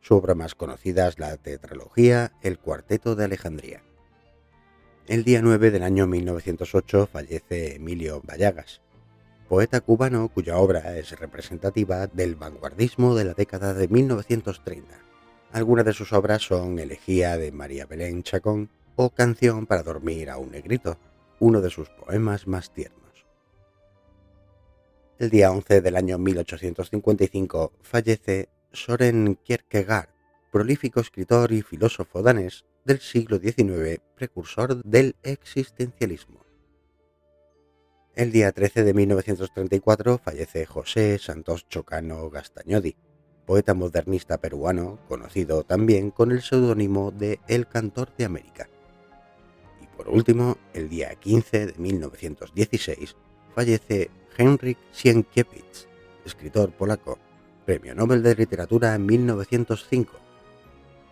Su 0.03 0.17
obra 0.17 0.35
más 0.35 0.55
conocida 0.55 1.09
es 1.09 1.19
la 1.19 1.35
tetralogía 1.39 2.31
El 2.43 2.59
Cuarteto 2.59 3.17
de 3.17 3.25
Alejandría. 3.25 3.83
El 5.07 5.25
día 5.25 5.41
9 5.41 5.71
del 5.71 5.83
año 5.83 6.07
1908 6.07 7.09
fallece 7.11 7.77
Emilio 7.77 8.21
Vallagas, 8.21 8.83
poeta 9.49 9.81
cubano 9.81 10.29
cuya 10.29 10.59
obra 10.59 10.97
es 10.99 11.19
representativa 11.19 12.09
del 12.09 12.35
vanguardismo 12.35 13.15
de 13.15 13.25
la 13.25 13.35
década 13.35 13.75
de 13.75 13.87
1930. 13.87 14.99
Algunas 15.53 15.85
de 15.85 15.93
sus 15.93 16.13
obras 16.13 16.43
son 16.43 16.79
Elegía 16.79 17.37
de 17.37 17.53
María 17.53 17.87
Belén 17.87 18.23
Chacón 18.23 18.71
o 18.97 19.11
Canción 19.11 19.67
para 19.67 19.85
dormir 19.85 20.31
a 20.31 20.39
un 20.39 20.51
negrito, 20.51 20.99
uno 21.39 21.61
de 21.61 21.71
sus 21.71 21.89
poemas 21.91 22.47
más 22.47 22.73
tiernos. 22.73 23.27
El 25.19 25.31
día 25.31 25.53
11 25.53 25.81
del 25.81 25.97
año 25.97 26.19
1855 26.19 27.73
fallece 27.83 28.49
Soren 28.73 29.39
Kierkegaard, 29.45 30.09
prolífico 30.51 31.01
escritor 31.01 31.53
y 31.53 31.63
filósofo 31.63 32.23
danés 32.23 32.65
del 32.85 33.01
siglo 33.01 33.39
XIX, 33.39 34.01
precursor 34.17 34.83
del 34.83 35.17
existencialismo. 35.23 36.46
El 38.17 38.33
día 38.33 38.51
13 38.51 38.83
de 38.83 38.95
1934 38.95 40.17
fallece 40.17 40.65
José 40.65 41.19
Santos 41.19 41.69
Chocano 41.69 42.31
Gastañodi, 42.31 42.97
poeta 43.45 43.75
modernista 43.75 44.39
peruano, 44.39 44.99
conocido 45.07 45.65
también 45.65 46.11
con 46.11 46.33
el 46.33 46.41
seudónimo 46.41 47.11
de 47.11 47.41
El 47.47 47.69
Cantor 47.69 48.17
de 48.17 48.25
América. 48.25 48.71
Y 49.83 49.87
por 49.95 50.09
último, 50.09 50.57
el 50.73 50.89
día 50.89 51.15
15 51.15 51.67
de 51.67 51.75
1916 51.77 53.17
fallece 53.55 54.11
Henryk 54.39 54.79
Sienkiewicz, 54.93 55.87
escritor 56.25 56.73
polaco, 56.73 57.19
Premio 57.67 57.95
Nobel 57.95 58.23
de 58.23 58.35
Literatura 58.35 58.95
en 58.95 59.05
1905. 59.05 60.13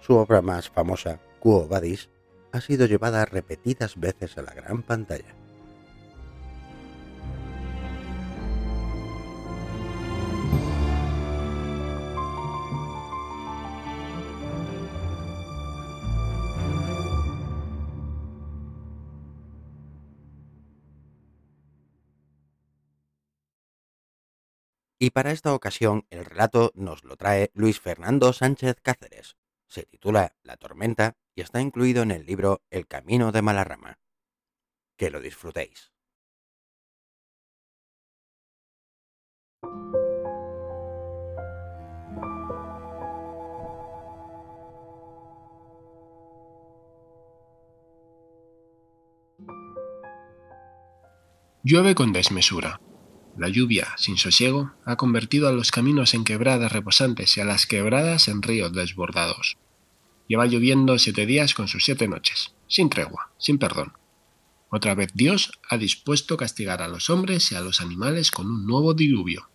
Su 0.00 0.14
obra 0.14 0.40
más 0.40 0.70
famosa, 0.70 1.20
Quo 1.38 1.68
Vadis, 1.68 2.08
ha 2.52 2.62
sido 2.62 2.86
llevada 2.86 3.26
repetidas 3.26 4.00
veces 4.00 4.38
a 4.38 4.42
la 4.42 4.54
gran 4.54 4.82
pantalla. 4.82 5.43
Y 25.04 25.10
para 25.10 25.32
esta 25.32 25.52
ocasión 25.52 26.06
el 26.08 26.24
relato 26.24 26.72
nos 26.74 27.04
lo 27.04 27.18
trae 27.18 27.50
Luis 27.52 27.78
Fernando 27.78 28.32
Sánchez 28.32 28.80
Cáceres. 28.80 29.36
Se 29.66 29.82
titula 29.82 30.34
La 30.42 30.56
tormenta 30.56 31.18
y 31.34 31.42
está 31.42 31.60
incluido 31.60 32.02
en 32.02 32.10
el 32.10 32.24
libro 32.24 32.62
El 32.70 32.86
camino 32.86 33.30
de 33.30 33.42
Malarrama. 33.42 33.98
Que 34.96 35.10
lo 35.10 35.20
disfrutéis. 35.20 35.92
Llueve 51.62 51.94
con 51.94 52.14
desmesura. 52.14 52.80
La 53.36 53.48
lluvia, 53.48 53.88
sin 53.96 54.16
sosiego, 54.16 54.72
ha 54.84 54.94
convertido 54.94 55.48
a 55.48 55.52
los 55.52 55.72
caminos 55.72 56.14
en 56.14 56.22
quebradas 56.22 56.70
reposantes 56.70 57.36
y 57.36 57.40
a 57.40 57.44
las 57.44 57.66
quebradas 57.66 58.28
en 58.28 58.42
ríos 58.42 58.72
desbordados. 58.72 59.56
Lleva 60.28 60.46
lloviendo 60.46 60.98
siete 61.00 61.26
días 61.26 61.52
con 61.52 61.66
sus 61.66 61.84
siete 61.84 62.06
noches, 62.06 62.54
sin 62.68 62.88
tregua, 62.88 63.32
sin 63.38 63.58
perdón. 63.58 63.92
Otra 64.70 64.94
vez 64.94 65.10
Dios 65.14 65.50
ha 65.68 65.78
dispuesto 65.78 66.36
castigar 66.36 66.80
a 66.80 66.86
los 66.86 67.10
hombres 67.10 67.50
y 67.50 67.56
a 67.56 67.60
los 67.60 67.80
animales 67.80 68.30
con 68.30 68.46
un 68.46 68.66
nuevo 68.66 68.94
diluvio. 68.94 69.50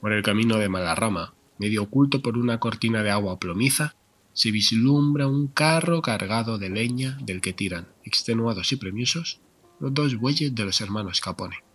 Por 0.00 0.12
el 0.12 0.22
camino 0.22 0.56
de 0.58 0.68
Malarrama, 0.68 1.34
medio 1.58 1.82
oculto 1.82 2.22
por 2.22 2.38
una 2.38 2.60
cortina 2.60 3.02
de 3.02 3.10
agua 3.10 3.40
plomiza, 3.40 3.96
se 4.32 4.52
vislumbra 4.52 5.26
un 5.26 5.48
carro 5.48 6.00
cargado 6.00 6.58
de 6.58 6.70
leña 6.70 7.18
del 7.22 7.40
que 7.40 7.52
tiran, 7.52 7.88
extenuados 8.04 8.70
y 8.70 8.76
premiosos, 8.76 9.40
los 9.80 9.92
dos 9.92 10.14
bueyes 10.14 10.54
de 10.54 10.64
los 10.64 10.80
hermanos 10.80 11.20
Capone 11.20 11.67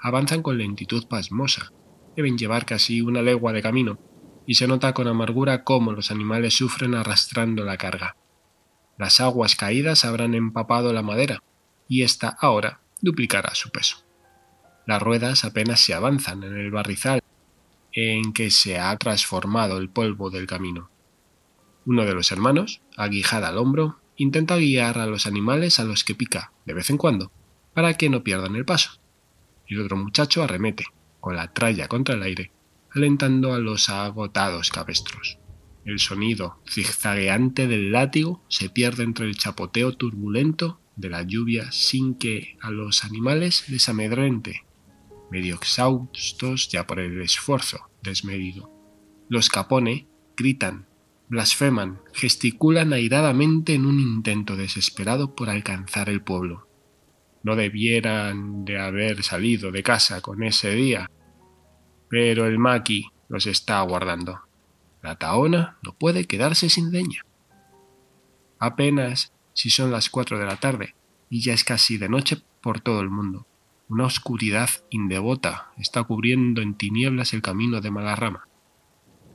avanzan 0.00 0.42
con 0.42 0.58
lentitud 0.58 1.06
pasmosa. 1.08 1.72
Deben 2.16 2.38
llevar 2.38 2.64
casi 2.64 3.00
una 3.00 3.22
legua 3.22 3.52
de 3.52 3.62
camino, 3.62 3.98
y 4.46 4.54
se 4.54 4.66
nota 4.66 4.94
con 4.94 5.08
amargura 5.08 5.64
cómo 5.64 5.92
los 5.92 6.10
animales 6.10 6.54
sufren 6.54 6.94
arrastrando 6.94 7.64
la 7.64 7.76
carga. 7.76 8.16
Las 8.98 9.20
aguas 9.20 9.56
caídas 9.56 10.04
habrán 10.04 10.34
empapado 10.34 10.92
la 10.92 11.02
madera, 11.02 11.42
y 11.88 12.02
ésta 12.02 12.36
ahora 12.40 12.80
duplicará 13.00 13.54
su 13.54 13.70
peso. 13.70 14.04
Las 14.86 15.02
ruedas 15.02 15.44
apenas 15.44 15.80
se 15.80 15.94
avanzan 15.94 16.44
en 16.44 16.56
el 16.56 16.70
barrizal 16.70 17.20
en 17.92 18.32
que 18.32 18.50
se 18.50 18.78
ha 18.78 18.96
transformado 18.96 19.78
el 19.78 19.88
polvo 19.88 20.30
del 20.30 20.46
camino. 20.46 20.90
Uno 21.86 22.04
de 22.04 22.14
los 22.14 22.30
hermanos, 22.30 22.82
aguijada 22.96 23.48
al 23.48 23.58
hombro, 23.58 23.98
intenta 24.16 24.56
guiar 24.56 24.98
a 24.98 25.06
los 25.06 25.26
animales 25.26 25.80
a 25.80 25.84
los 25.84 26.04
que 26.04 26.14
pica, 26.14 26.52
de 26.66 26.74
vez 26.74 26.90
en 26.90 26.98
cuando, 26.98 27.32
para 27.74 27.94
que 27.94 28.10
no 28.10 28.22
pierdan 28.22 28.54
el 28.54 28.64
paso 28.64 29.00
y 29.66 29.76
otro 29.76 29.96
muchacho 29.96 30.42
arremete, 30.42 30.86
con 31.20 31.36
la 31.36 31.52
tralla 31.52 31.88
contra 31.88 32.14
el 32.14 32.22
aire, 32.22 32.52
alentando 32.90 33.54
a 33.54 33.58
los 33.58 33.88
agotados 33.88 34.70
cabestros. 34.70 35.38
El 35.84 35.98
sonido 35.98 36.60
zigzagueante 36.68 37.68
del 37.68 37.92
látigo 37.92 38.44
se 38.48 38.68
pierde 38.68 39.04
entre 39.04 39.26
el 39.26 39.36
chapoteo 39.36 39.92
turbulento 39.96 40.80
de 40.96 41.10
la 41.10 41.22
lluvia 41.22 41.70
sin 41.70 42.14
que 42.14 42.56
a 42.60 42.70
los 42.70 43.04
animales 43.04 43.68
les 43.68 43.88
amedrente, 43.88 44.64
medio 45.30 45.54
exhaustos 45.54 46.68
ya 46.68 46.86
por 46.86 46.98
el 46.98 47.20
esfuerzo 47.20 47.90
desmedido. 48.02 48.70
Los 49.28 49.48
capone 49.48 50.08
gritan, 50.36 50.86
blasfeman, 51.28 52.00
gesticulan 52.12 52.92
airadamente 52.92 53.74
en 53.74 53.86
un 53.86 54.00
intento 54.00 54.56
desesperado 54.56 55.34
por 55.34 55.50
alcanzar 55.50 56.08
el 56.08 56.22
pueblo 56.22 56.65
no 57.46 57.54
debieran 57.54 58.64
de 58.64 58.76
haber 58.76 59.22
salido 59.22 59.70
de 59.70 59.84
casa 59.84 60.20
con 60.20 60.42
ese 60.42 60.70
día. 60.70 61.08
Pero 62.08 62.44
el 62.44 62.58
maqui 62.58 63.06
los 63.28 63.46
está 63.46 63.78
aguardando. 63.78 64.40
La 65.00 65.14
taona 65.14 65.78
no 65.80 65.94
puede 65.94 66.24
quedarse 66.24 66.68
sin 66.68 66.90
leña. 66.90 67.24
Apenas 68.58 69.32
si 69.52 69.70
son 69.70 69.92
las 69.92 70.10
cuatro 70.10 70.40
de 70.40 70.44
la 70.44 70.56
tarde 70.56 70.96
y 71.30 71.40
ya 71.40 71.52
es 71.52 71.62
casi 71.62 71.98
de 71.98 72.08
noche 72.08 72.42
por 72.60 72.80
todo 72.80 73.00
el 73.00 73.10
mundo. 73.10 73.46
Una 73.88 74.06
oscuridad 74.06 74.68
indevota 74.90 75.70
está 75.78 76.02
cubriendo 76.02 76.62
en 76.62 76.74
tinieblas 76.74 77.32
el 77.32 77.42
camino 77.42 77.80
de 77.80 77.92
Malarrama. 77.92 78.48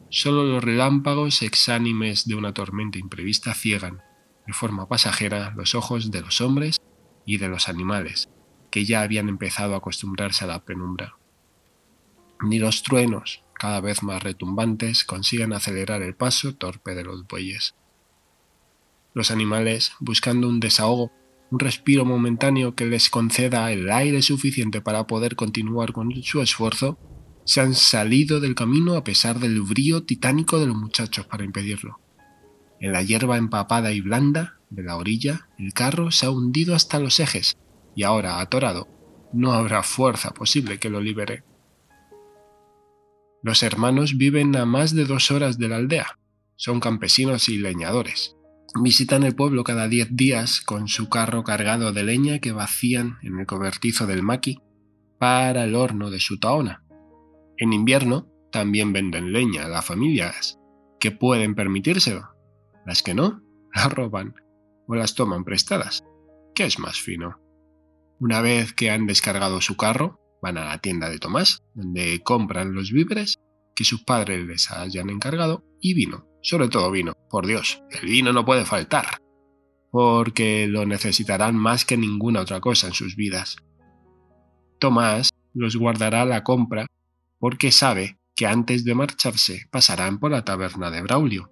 Solo 0.10 0.44
los 0.44 0.62
relámpagos 0.62 1.44
exánimes 1.44 2.28
de 2.28 2.36
una 2.36 2.54
tormenta 2.54 3.00
imprevista 3.00 3.54
ciegan, 3.54 4.02
de 4.46 4.52
forma 4.52 4.90
pasajera, 4.90 5.54
los 5.56 5.76
ojos 5.76 6.12
de 6.12 6.20
los 6.20 6.42
hombres 6.42 6.82
y 7.25 7.38
de 7.38 7.48
los 7.48 7.69
animales, 7.69 8.30
que 8.69 8.85
ya 8.85 9.01
habían 9.01 9.30
empezado 9.30 9.74
a 9.74 9.77
acostumbrarse 9.77 10.45
a 10.45 10.48
la 10.48 10.66
penumbra. 10.66 11.17
Ni 12.41 12.59
los 12.59 12.83
truenos, 12.83 13.43
cada 13.53 13.82
vez 13.82 14.01
más 14.01 14.24
retumbantes, 14.24 15.03
consiguen 15.03 15.53
acelerar 15.53 16.01
el 16.01 16.16
paso 16.16 16.56
torpe 16.56 16.95
de 16.95 17.03
los 17.03 17.27
bueyes. 17.27 17.75
Los 19.14 19.30
animales, 19.30 19.93
buscando 20.00 20.48
un 20.48 20.59
desahogo, 20.59 21.11
un 21.51 21.59
respiro 21.59 22.06
momentáneo 22.06 22.75
que 22.75 22.85
les 22.85 23.09
conceda 23.09 23.72
el 23.72 23.91
aire 23.91 24.22
suficiente 24.22 24.82
para 24.82 25.06
poder 25.06 25.35
continuar 25.35 25.91
con 25.91 26.11
su 26.24 26.41
esfuerzo, 26.41 26.98
se 27.43 27.59
han 27.59 27.75
salido 27.75 28.40
del 28.40 28.56
camino 28.56 28.95
a 28.95 29.03
pesar 29.03 29.40
del 29.40 29.61
brío 29.61 30.03
titánico 30.03 30.59
de 30.59 30.67
los 30.67 30.77
muchachos 30.77 31.25
para 31.25 31.43
impedirlo. 31.43 32.00
En 32.80 32.93
la 32.93 33.03
hierba 33.03 33.38
empapada 33.38 33.91
y 33.91 34.01
blanda, 34.01 34.61
de 34.72 34.83
la 34.83 34.95
orilla, 34.95 35.50
el 35.59 35.74
carro 35.74 36.11
se 36.11 36.25
ha 36.25 36.32
hundido 36.32 36.74
hasta 36.74 37.00
los 37.00 37.19
ejes 37.19 37.58
y 37.95 38.03
ahora, 38.03 38.40
atorado, 38.40 38.88
no 39.33 39.53
habrá 39.53 39.83
fuerza 39.83 40.32
posible 40.32 40.80
que 40.80 40.90
lo 40.90 41.01
libere. 41.01 41.43
Los 43.43 43.64
hermanos 43.64 44.17
viven 44.17 44.56
a 44.56 44.66
más 44.66 44.95
de 44.95 45.06
dos 45.06 45.30
horas 45.32 45.58
de 45.58 45.67
la 45.67 45.75
aldea. 45.75 46.19
Son 46.56 46.80
campesinos 46.80 47.50
y 47.50 47.58
leñadores. 47.58 48.35
Visitan 48.82 49.24
el 49.24 49.35
pueblo 49.35 49.64
cada 49.64 49.88
diez 49.88 50.08
días 50.11 50.61
con 50.61 50.88
su 50.88 51.09
carro 51.09 51.43
cargado 51.43 51.91
de 51.91 52.03
leña 52.03 52.40
que 52.40 52.51
vacían 52.51 53.17
en 53.24 53.40
el 53.40 53.45
cobertizo 53.45 54.06
del 54.06 54.24
maqui 54.24 54.59
para 55.19 55.66
el 55.66 55.75
horno 55.75 56.09
de 56.09 56.19
su 56.19 56.40
taona. 56.40 56.83
En 57.58 57.74
invierno 57.74 58.27
también 58.51 58.93
venden 58.93 59.33
leña 59.33 59.66
a 59.66 59.69
las 59.69 59.85
familias 59.85 60.59
que 61.00 61.11
pueden 61.11 61.56
permitírselo. 61.56 62.30
Las 62.85 63.03
que 63.03 63.14
no, 63.14 63.41
la 63.75 63.90
roban 63.90 64.35
o 64.92 64.95
las 64.95 65.16
toman 65.16 65.45
prestadas, 65.45 66.03
¿Qué 66.53 66.66
es 66.66 66.78
más 66.78 67.00
fino. 67.00 67.40
Una 68.20 68.42
vez 68.42 68.74
que 68.74 68.92
han 68.92 69.08
descargado 69.08 69.61
su 69.61 69.78
carro, 69.78 70.20
van 70.42 70.58
a 70.58 70.66
la 70.66 70.80
tienda 70.80 71.10
de 71.10 71.18
Tomás, 71.18 71.64
donde 71.74 72.22
compran 72.24 72.76
los 72.76 72.92
víveres 72.92 73.38
que 73.74 73.86
sus 73.86 74.03
padres 74.03 74.45
les 74.45 74.70
hayan 74.70 75.10
encargado 75.10 75.64
y 75.80 75.94
vino, 75.94 76.28
sobre 76.42 76.68
todo 76.68 76.92
vino, 76.92 77.14
por 77.30 77.48
Dios, 77.48 77.82
el 77.90 78.10
vino 78.10 78.34
no 78.34 78.44
puede 78.44 78.66
faltar, 78.66 79.06
porque 79.92 80.68
lo 80.68 80.86
necesitarán 80.86 81.56
más 81.56 81.86
que 81.86 81.95
ninguna 81.95 82.42
otra 82.42 82.60
cosa 82.60 82.88
en 82.88 82.94
sus 82.94 83.16
vidas. 83.16 83.56
Tomás 84.78 85.30
los 85.53 85.78
guardará 85.78 86.26
la 86.26 86.44
compra 86.44 86.86
porque 87.40 87.72
sabe 87.72 88.20
que 88.36 88.45
antes 88.45 88.84
de 88.84 88.94
marcharse 88.94 89.68
pasarán 89.72 90.20
por 90.20 90.32
la 90.32 90.44
taberna 90.44 90.92
de 90.92 91.02
Braulio, 91.02 91.50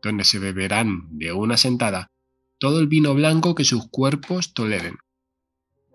donde 0.00 0.22
se 0.22 0.38
beberán 0.38 1.08
de 1.18 1.32
una 1.32 1.56
sentada 1.56 2.06
todo 2.58 2.80
el 2.80 2.88
vino 2.88 3.14
blanco 3.14 3.54
que 3.54 3.64
sus 3.64 3.88
cuerpos 3.88 4.52
toleren. 4.52 4.96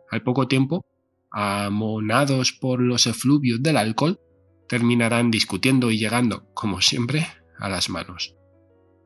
Al 0.09 0.23
poco 0.23 0.47
tiempo, 0.47 0.85
amonados 1.31 2.53
por 2.53 2.79
los 2.81 3.07
efluvios 3.07 3.61
del 3.61 3.77
alcohol, 3.77 4.19
terminarán 4.67 5.31
discutiendo 5.31 5.91
y 5.91 5.97
llegando, 5.97 6.45
como 6.53 6.81
siempre, 6.81 7.27
a 7.59 7.69
las 7.69 7.89
manos. 7.89 8.35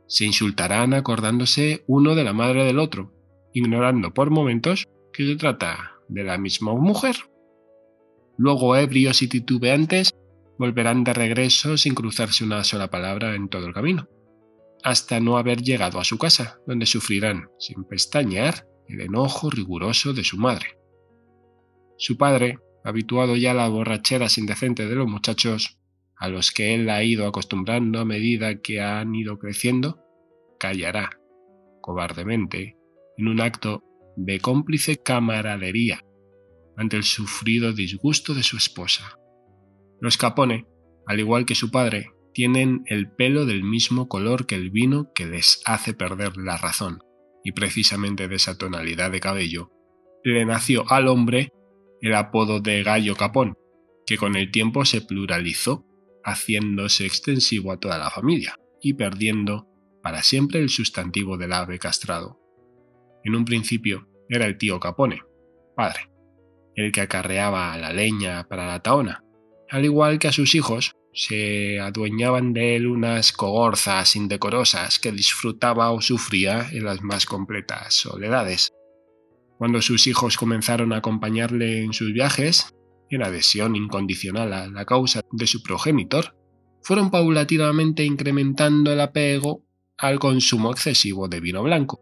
Se 0.08 0.26
insultarán 0.26 0.94
acordándose 0.94 1.84
uno 1.88 2.16
de 2.16 2.24
la 2.24 2.34
madre 2.34 2.64
del 2.64 2.80
otro, 2.80 3.14
ignorando 3.54 4.14
por 4.14 4.30
momentos 4.30 4.86
que 5.12 5.26
se 5.26 5.36
trata 5.36 5.94
de 6.08 6.24
la 6.24 6.38
misma 6.38 6.74
mujer. 6.74 7.16
Luego, 8.38 8.76
ebrios 8.76 9.22
y 9.22 9.28
titubeantes, 9.28 10.14
volverán 10.58 11.04
de 11.04 11.14
regreso 11.14 11.78
sin 11.78 11.96
cruzarse 11.96 12.44
una 12.44 12.64
sola 12.64 12.90
palabra 12.90 13.36
en 13.36 13.50
todo 13.50 13.68
el 13.68 13.74
camino, 13.74 14.08
hasta 14.84 15.20
no 15.20 15.38
haber 15.38 15.62
llegado 15.62 16.00
a 16.00 16.04
su 16.04 16.18
casa, 16.18 16.60
donde 16.66 16.86
sufrirán, 16.86 17.50
sin 17.60 17.84
pestañear, 17.84 18.68
el 18.88 19.02
enojo 19.02 19.50
riguroso 19.50 20.14
de 20.14 20.24
su 20.24 20.38
madre. 20.38 20.78
Su 21.98 22.18
padre, 22.18 22.60
habituado 22.84 23.36
ya 23.36 23.52
a 23.52 23.56
la 23.56 23.68
borrachera 23.68 24.28
indecente 24.38 24.88
de 24.88 24.96
los 24.96 25.08
muchachos, 25.08 25.80
a 26.16 26.30
los 26.30 26.52
que 26.52 26.74
él 26.74 26.90
ha 26.90 27.04
ido 27.04 27.28
acostumbrando 27.28 28.00
a 28.00 28.06
medida 28.06 28.62
que 28.62 28.82
han 28.82 29.14
ido 29.14 29.38
creciendo, 29.38 30.00
callará, 30.60 31.20
cobardemente, 31.82 32.78
en 33.18 33.28
un 33.28 33.42
acto 33.42 33.84
de 34.16 34.40
cómplice 34.40 34.98
camaradería 34.98 36.04
ante 36.76 36.98
el 36.98 37.04
sufrido 37.04 37.74
disgusto 37.74 38.34
de 38.34 38.44
su 38.44 38.58
esposa. 38.58 39.18
Los 40.00 40.18
Capone, 40.18 40.68
al 41.08 41.20
igual 41.20 41.46
que 41.46 41.56
su 41.56 41.72
padre, 41.72 42.12
tienen 42.38 42.84
el 42.86 43.10
pelo 43.10 43.48
del 43.48 43.64
mismo 43.64 44.08
color 44.08 44.46
que 44.46 44.54
el 44.54 44.70
vino 44.70 45.12
que 45.16 45.26
les 45.26 45.60
hace 45.66 45.96
perder 45.96 46.38
la 46.38 46.56
razón, 46.56 47.00
y 47.44 47.54
precisamente 47.54 48.28
de 48.28 48.36
esa 48.36 48.60
tonalidad 48.60 49.10
de 49.10 49.20
cabello 49.20 49.72
le 50.24 50.46
nació 50.46 50.86
al 50.88 51.08
hombre 51.08 51.50
el 52.00 52.14
apodo 52.14 52.60
de 52.60 52.84
Gallo 52.84 53.16
Capón, 53.16 53.56
que 54.06 54.20
con 54.20 54.36
el 54.36 54.52
tiempo 54.52 54.86
se 54.86 55.02
pluralizó, 55.02 55.88
haciéndose 56.24 57.08
extensivo 57.08 57.72
a 57.72 57.80
toda 57.80 57.98
la 57.98 58.12
familia 58.12 58.54
y 58.84 58.94
perdiendo 58.94 59.68
para 60.04 60.22
siempre 60.22 60.60
el 60.60 60.70
sustantivo 60.70 61.40
del 61.40 61.54
ave 61.54 61.80
castrado. 61.80 62.40
En 63.24 63.34
un 63.34 63.46
principio 63.46 64.10
era 64.30 64.46
el 64.46 64.60
tío 64.60 64.80
Capone, 64.80 65.24
padre, 65.76 66.12
el 66.76 66.92
que 66.92 67.02
acarreaba 67.02 67.76
la 67.80 67.92
leña 67.94 68.48
para 68.48 68.68
la 68.68 68.84
taona, 68.84 69.24
al 69.72 69.86
igual 69.86 70.20
que 70.20 70.28
a 70.28 70.32
sus 70.32 70.54
hijos, 70.54 70.97
se 71.18 71.80
adueñaban 71.80 72.54
de 72.54 72.76
él 72.76 72.86
unas 72.86 73.32
cogorzas 73.32 74.16
indecorosas 74.16 75.00
que 75.00 75.12
disfrutaba 75.12 75.92
o 75.92 76.00
sufría 76.00 76.70
en 76.72 76.86
las 76.86 77.02
más 77.02 77.26
completas 77.26 77.96
soledades. 77.96 78.72
Cuando 79.58 79.82
sus 79.82 80.06
hijos 80.06 80.38
comenzaron 80.38 80.94
a 80.94 80.98
acompañarle 80.98 81.82
en 81.82 81.94
sus 81.94 82.14
viajes, 82.14 82.76
en 83.10 83.24
adhesión 83.24 83.76
incondicional 83.76 84.54
a 84.54 84.68
la 84.68 84.86
causa 84.86 85.22
de 85.32 85.48
su 85.48 85.64
progenitor, 85.64 86.36
fueron 86.84 87.10
paulatinamente 87.10 88.04
incrementando 88.04 88.94
el 88.94 89.02
apego 89.02 89.66
al 89.98 90.20
consumo 90.20 90.72
excesivo 90.72 91.28
de 91.28 91.40
vino 91.40 91.64
blanco. 91.64 92.00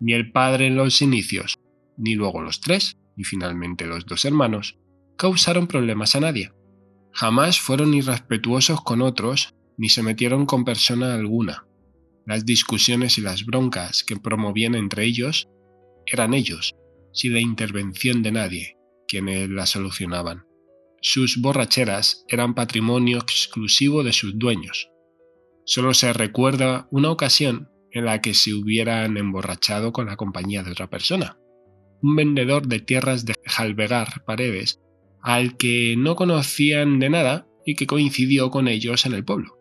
Ni 0.00 0.12
el 0.12 0.30
padre 0.30 0.66
en 0.66 0.76
los 0.76 1.00
inicios, 1.00 1.56
ni 1.96 2.16
luego 2.16 2.42
los 2.42 2.60
tres, 2.60 2.98
ni 3.16 3.24
finalmente 3.24 3.86
los 3.86 4.04
dos 4.04 4.26
hermanos, 4.26 4.78
causaron 5.16 5.66
problemas 5.66 6.14
a 6.16 6.20
nadie. 6.20 6.52
Jamás 7.14 7.60
fueron 7.60 7.94
irrespetuosos 7.94 8.82
con 8.82 9.00
otros, 9.00 9.54
ni 9.76 9.88
se 9.88 10.02
metieron 10.02 10.46
con 10.46 10.64
persona 10.64 11.14
alguna. 11.14 11.64
Las 12.26 12.44
discusiones 12.44 13.18
y 13.18 13.20
las 13.20 13.44
broncas 13.44 14.02
que 14.02 14.16
promovían 14.16 14.74
entre 14.74 15.04
ellos 15.04 15.48
eran 16.06 16.34
ellos, 16.34 16.74
sin 17.12 17.34
la 17.34 17.40
intervención 17.40 18.22
de 18.22 18.32
nadie, 18.32 18.76
quienes 19.06 19.48
la 19.48 19.66
solucionaban. 19.66 20.44
Sus 21.00 21.40
borracheras 21.40 22.24
eran 22.28 22.54
patrimonio 22.54 23.18
exclusivo 23.18 24.02
de 24.02 24.12
sus 24.12 24.36
dueños. 24.36 24.90
Solo 25.66 25.94
se 25.94 26.12
recuerda 26.12 26.88
una 26.90 27.10
ocasión 27.10 27.68
en 27.92 28.06
la 28.06 28.20
que 28.20 28.34
se 28.34 28.54
hubieran 28.54 29.16
emborrachado 29.16 29.92
con 29.92 30.06
la 30.06 30.16
compañía 30.16 30.64
de 30.64 30.72
otra 30.72 30.90
persona. 30.90 31.38
Un 32.02 32.16
vendedor 32.16 32.66
de 32.66 32.80
tierras 32.80 33.24
de 33.24 33.34
Jalvegar 33.46 34.24
Paredes, 34.24 34.80
al 35.24 35.56
que 35.56 35.96
no 35.96 36.16
conocían 36.16 36.98
de 36.98 37.08
nada 37.08 37.48
y 37.64 37.76
que 37.76 37.86
coincidió 37.86 38.50
con 38.50 38.68
ellos 38.68 39.06
en 39.06 39.14
el 39.14 39.24
pueblo. 39.24 39.58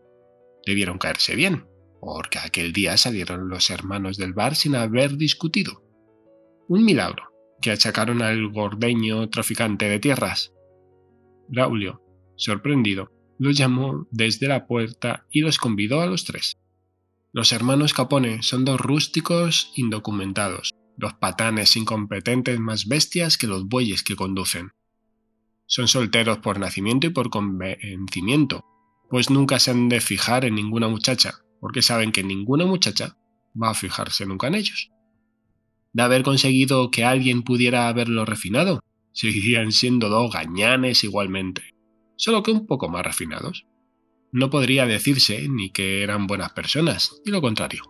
Debieron 0.66 0.98
caerse 0.98 1.38
bien, 1.38 1.66
porque 2.02 2.38
aquel 2.38 2.74
día 2.74 2.98
salieron 2.98 3.48
los 3.48 3.70
hermanos 3.70 4.18
del 4.18 4.34
bar 4.34 4.56
sin 4.56 4.76
haber 4.76 5.16
discutido. 5.16 5.82
Un 6.68 6.84
milagro 6.84 7.32
que 7.62 7.72
achacaron 7.72 8.22
al 8.22 8.50
gordeño 8.52 9.30
traficante 9.30 9.88
de 9.88 10.00
tierras. 10.00 10.52
Braulio, 11.48 12.02
sorprendido, 12.36 13.10
los 13.40 13.58
llamó 13.58 14.06
desde 14.12 14.50
la 14.50 14.68
puerta 14.68 15.26
y 15.32 15.40
los 15.40 15.60
convidó 15.60 16.02
a 16.02 16.08
los 16.08 16.26
tres. 16.26 16.58
Los 17.32 17.54
hermanos 17.54 17.94
Capone 17.94 18.44
son 18.44 18.66
dos 18.66 18.82
rústicos 18.82 19.72
indocumentados, 19.78 20.74
dos 20.98 21.14
patanes 21.14 21.78
incompetentes 21.78 22.60
más 22.60 22.86
bestias 22.86 23.38
que 23.38 23.48
los 23.48 23.66
bueyes 23.66 24.04
que 24.04 24.18
conducen. 24.18 24.74
Son 25.74 25.88
solteros 25.88 26.38
por 26.38 26.60
nacimiento 26.60 27.08
y 27.08 27.10
por 27.10 27.32
convencimiento, 27.32 28.64
pues 29.10 29.32
nunca 29.32 29.58
se 29.58 29.72
han 29.72 29.90
de 29.90 30.02
fijar 30.02 30.46
en 30.46 30.54
ninguna 30.54 30.88
muchacha, 30.88 31.40
porque 31.60 31.82
saben 31.82 32.12
que 32.12 32.24
ninguna 32.24 32.68
muchacha 32.68 33.18
va 33.60 33.72
a 33.72 33.74
fijarse 33.74 34.28
nunca 34.28 34.46
en 34.46 34.54
ellos 34.54 34.94
de 35.94 36.04
haber 36.04 36.24
conseguido 36.24 36.92
que 36.92 37.06
alguien 37.06 37.44
pudiera 37.44 37.88
haberlo 37.88 38.26
refinado. 38.26 38.82
Seguirían 39.14 39.72
siendo 39.72 40.10
dos 40.10 40.32
gañanes 40.32 41.04
igualmente, 41.04 41.76
solo 42.18 42.44
que 42.44 42.52
un 42.52 42.68
poco 42.68 42.90
más 42.90 43.04
refinados. 43.04 43.66
No 44.32 44.50
podría 44.50 44.86
decirse 44.86 45.48
ni 45.50 45.72
que 45.72 46.02
eran 46.04 46.28
buenas 46.28 46.54
personas, 46.54 47.22
ni 47.26 47.32
lo 47.32 47.42
contrario, 47.42 47.84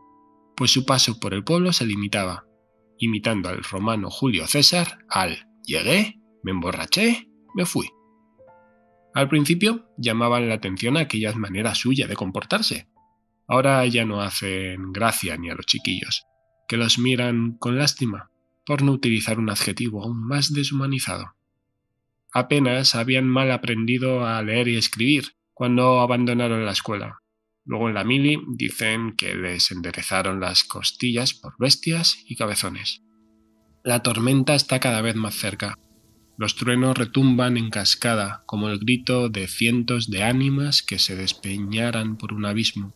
pues 0.56 0.72
su 0.72 0.86
paso 0.86 1.20
por 1.20 1.34
el 1.34 1.46
pueblo 1.46 1.72
se 1.72 1.86
limitaba, 1.86 2.46
imitando 2.98 3.50
al 3.50 3.62
romano 3.64 4.10
Julio 4.10 4.48
César, 4.48 5.00
al 5.10 5.48
llegué, 5.66 6.20
me 6.44 6.52
emborraché, 6.52 7.30
me 7.54 7.66
fui. 7.66 7.90
Al 9.14 9.30
principio 9.30 9.88
llamaban 9.98 10.50
la 10.50 10.56
atención 10.56 10.98
aquellas 10.98 11.36
maneras 11.36 11.78
suyas 11.78 12.10
de 12.10 12.16
comportarse. 12.16 12.88
Ahora 13.48 13.86
ya 13.86 14.06
no 14.06 14.22
hacen 14.22 14.92
gracia 14.92 15.38
ni 15.38 15.50
a 15.50 15.56
los 15.56 15.66
chiquillos, 15.66 16.26
que 16.68 16.78
los 16.78 16.98
miran 16.98 17.58
con 17.58 17.78
lástima, 17.78 18.32
por 18.66 18.82
no 18.82 18.92
utilizar 18.92 19.40
un 19.40 19.50
adjetivo 19.50 20.04
aún 20.04 20.26
más 20.26 20.54
deshumanizado. 20.54 21.36
Apenas 22.32 22.96
habían 22.96 23.28
mal 23.28 23.52
aprendido 23.52 24.26
a 24.26 24.42
leer 24.42 24.68
y 24.68 24.78
escribir 24.78 25.36
cuando 25.54 26.00
abandonaron 26.00 26.66
la 26.66 26.72
escuela. 26.72 27.20
Luego 27.66 27.88
en 27.88 27.96
la 27.96 28.04
mili 28.04 28.42
dicen 28.56 29.16
que 29.16 29.36
les 29.36 29.72
enderezaron 29.72 30.40
las 30.40 30.64
costillas 30.64 31.34
por 31.34 31.54
bestias 31.60 32.18
y 32.26 32.36
cabezones. 32.36 33.04
La 33.84 34.02
tormenta 34.02 34.56
está 34.56 34.80
cada 34.80 35.02
vez 35.02 35.16
más 35.16 35.36
cerca. 35.36 35.78
Los 36.38 36.56
truenos 36.56 36.98
retumban 36.98 37.58
en 37.58 37.70
cascada 37.70 38.44
como 38.46 38.70
el 38.70 38.80
grito 38.80 39.30
de 39.30 39.48
cientos 39.48 40.10
de 40.10 40.24
ánimas 40.24 40.82
que 40.82 41.00
se 41.00 41.16
despeñaran 41.16 42.18
por 42.18 42.34
un 42.34 42.46
abismo 42.46 42.96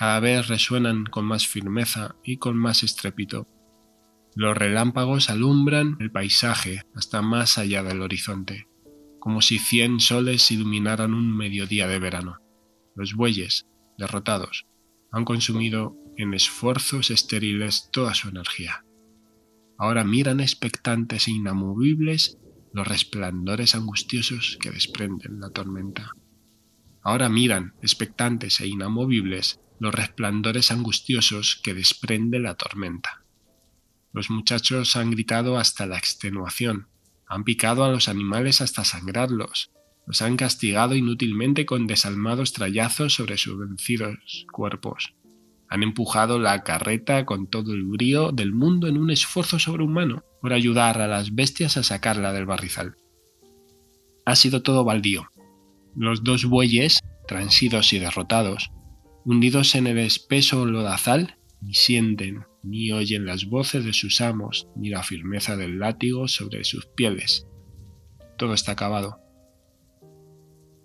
cada 0.00 0.18
vez 0.18 0.48
resuenan 0.48 1.04
con 1.04 1.26
más 1.26 1.46
firmeza 1.46 2.16
y 2.24 2.38
con 2.38 2.56
más 2.56 2.82
estrépito. 2.82 3.46
Los 4.34 4.56
relámpagos 4.56 5.28
alumbran 5.28 5.98
el 6.00 6.10
paisaje 6.10 6.86
hasta 6.94 7.20
más 7.20 7.58
allá 7.58 7.82
del 7.82 8.00
horizonte, 8.00 8.66
como 9.18 9.42
si 9.42 9.58
cien 9.58 10.00
soles 10.00 10.50
iluminaran 10.50 11.12
un 11.12 11.36
mediodía 11.36 11.86
de 11.86 11.98
verano. 11.98 12.38
Los 12.96 13.12
bueyes, 13.12 13.66
derrotados, 13.98 14.64
han 15.12 15.26
consumido 15.26 15.98
en 16.16 16.32
esfuerzos 16.32 17.10
estériles 17.10 17.90
toda 17.92 18.14
su 18.14 18.30
energía. 18.30 18.86
Ahora 19.76 20.02
miran 20.02 20.40
expectantes 20.40 21.28
e 21.28 21.32
inamovibles 21.32 22.38
los 22.72 22.86
resplandores 22.86 23.74
angustiosos 23.74 24.58
que 24.60 24.70
desprenden 24.70 25.40
la 25.40 25.50
tormenta. 25.50 26.12
Ahora 27.02 27.28
miran, 27.28 27.74
expectantes 27.82 28.60
e 28.60 28.68
inamovibles, 28.68 29.60
los 29.78 29.94
resplandores 29.94 30.70
angustiosos 30.70 31.60
que 31.62 31.74
desprende 31.74 32.38
la 32.38 32.54
tormenta. 32.54 33.24
Los 34.12 34.30
muchachos 34.30 34.96
han 34.96 35.10
gritado 35.10 35.58
hasta 35.58 35.86
la 35.86 35.96
extenuación, 35.96 36.88
han 37.26 37.44
picado 37.44 37.84
a 37.84 37.90
los 37.90 38.08
animales 38.08 38.60
hasta 38.60 38.84
sangrarlos, 38.84 39.70
los 40.06 40.22
han 40.22 40.36
castigado 40.36 40.94
inútilmente 40.94 41.64
con 41.64 41.86
desalmados 41.86 42.52
trayazos 42.52 43.14
sobre 43.14 43.38
sus 43.38 43.58
vencidos 43.58 44.46
cuerpos. 44.52 45.14
Han 45.68 45.82
empujado 45.82 46.38
la 46.38 46.64
carreta 46.64 47.24
con 47.24 47.46
todo 47.46 47.72
el 47.72 47.84
brío 47.84 48.32
del 48.32 48.52
mundo 48.52 48.88
en 48.88 48.98
un 48.98 49.10
esfuerzo 49.10 49.58
sobrehumano 49.58 50.24
por 50.40 50.52
ayudar 50.52 51.00
a 51.00 51.08
las 51.08 51.34
bestias 51.34 51.76
a 51.76 51.82
sacarla 51.82 52.32
del 52.32 52.46
barrizal. 52.46 52.96
Ha 54.24 54.36
sido 54.36 54.62
todo 54.62 54.84
baldío. 54.84 55.26
Los 55.96 56.22
dos 56.24 56.44
bueyes, 56.44 57.00
transidos 57.26 57.92
y 57.92 57.98
derrotados, 57.98 58.70
hundidos 59.24 59.74
en 59.74 59.86
el 59.86 59.98
espeso 59.98 60.66
lodazal, 60.66 61.36
ni 61.60 61.74
sienten 61.74 62.44
ni 62.62 62.92
oyen 62.92 63.26
las 63.26 63.46
voces 63.46 63.84
de 63.84 63.92
sus 63.92 64.20
amos, 64.20 64.68
ni 64.76 64.90
la 64.90 65.02
firmeza 65.02 65.56
del 65.56 65.78
látigo 65.78 66.28
sobre 66.28 66.64
sus 66.64 66.86
pieles. 66.86 67.46
Todo 68.36 68.54
está 68.54 68.72
acabado. 68.72 69.18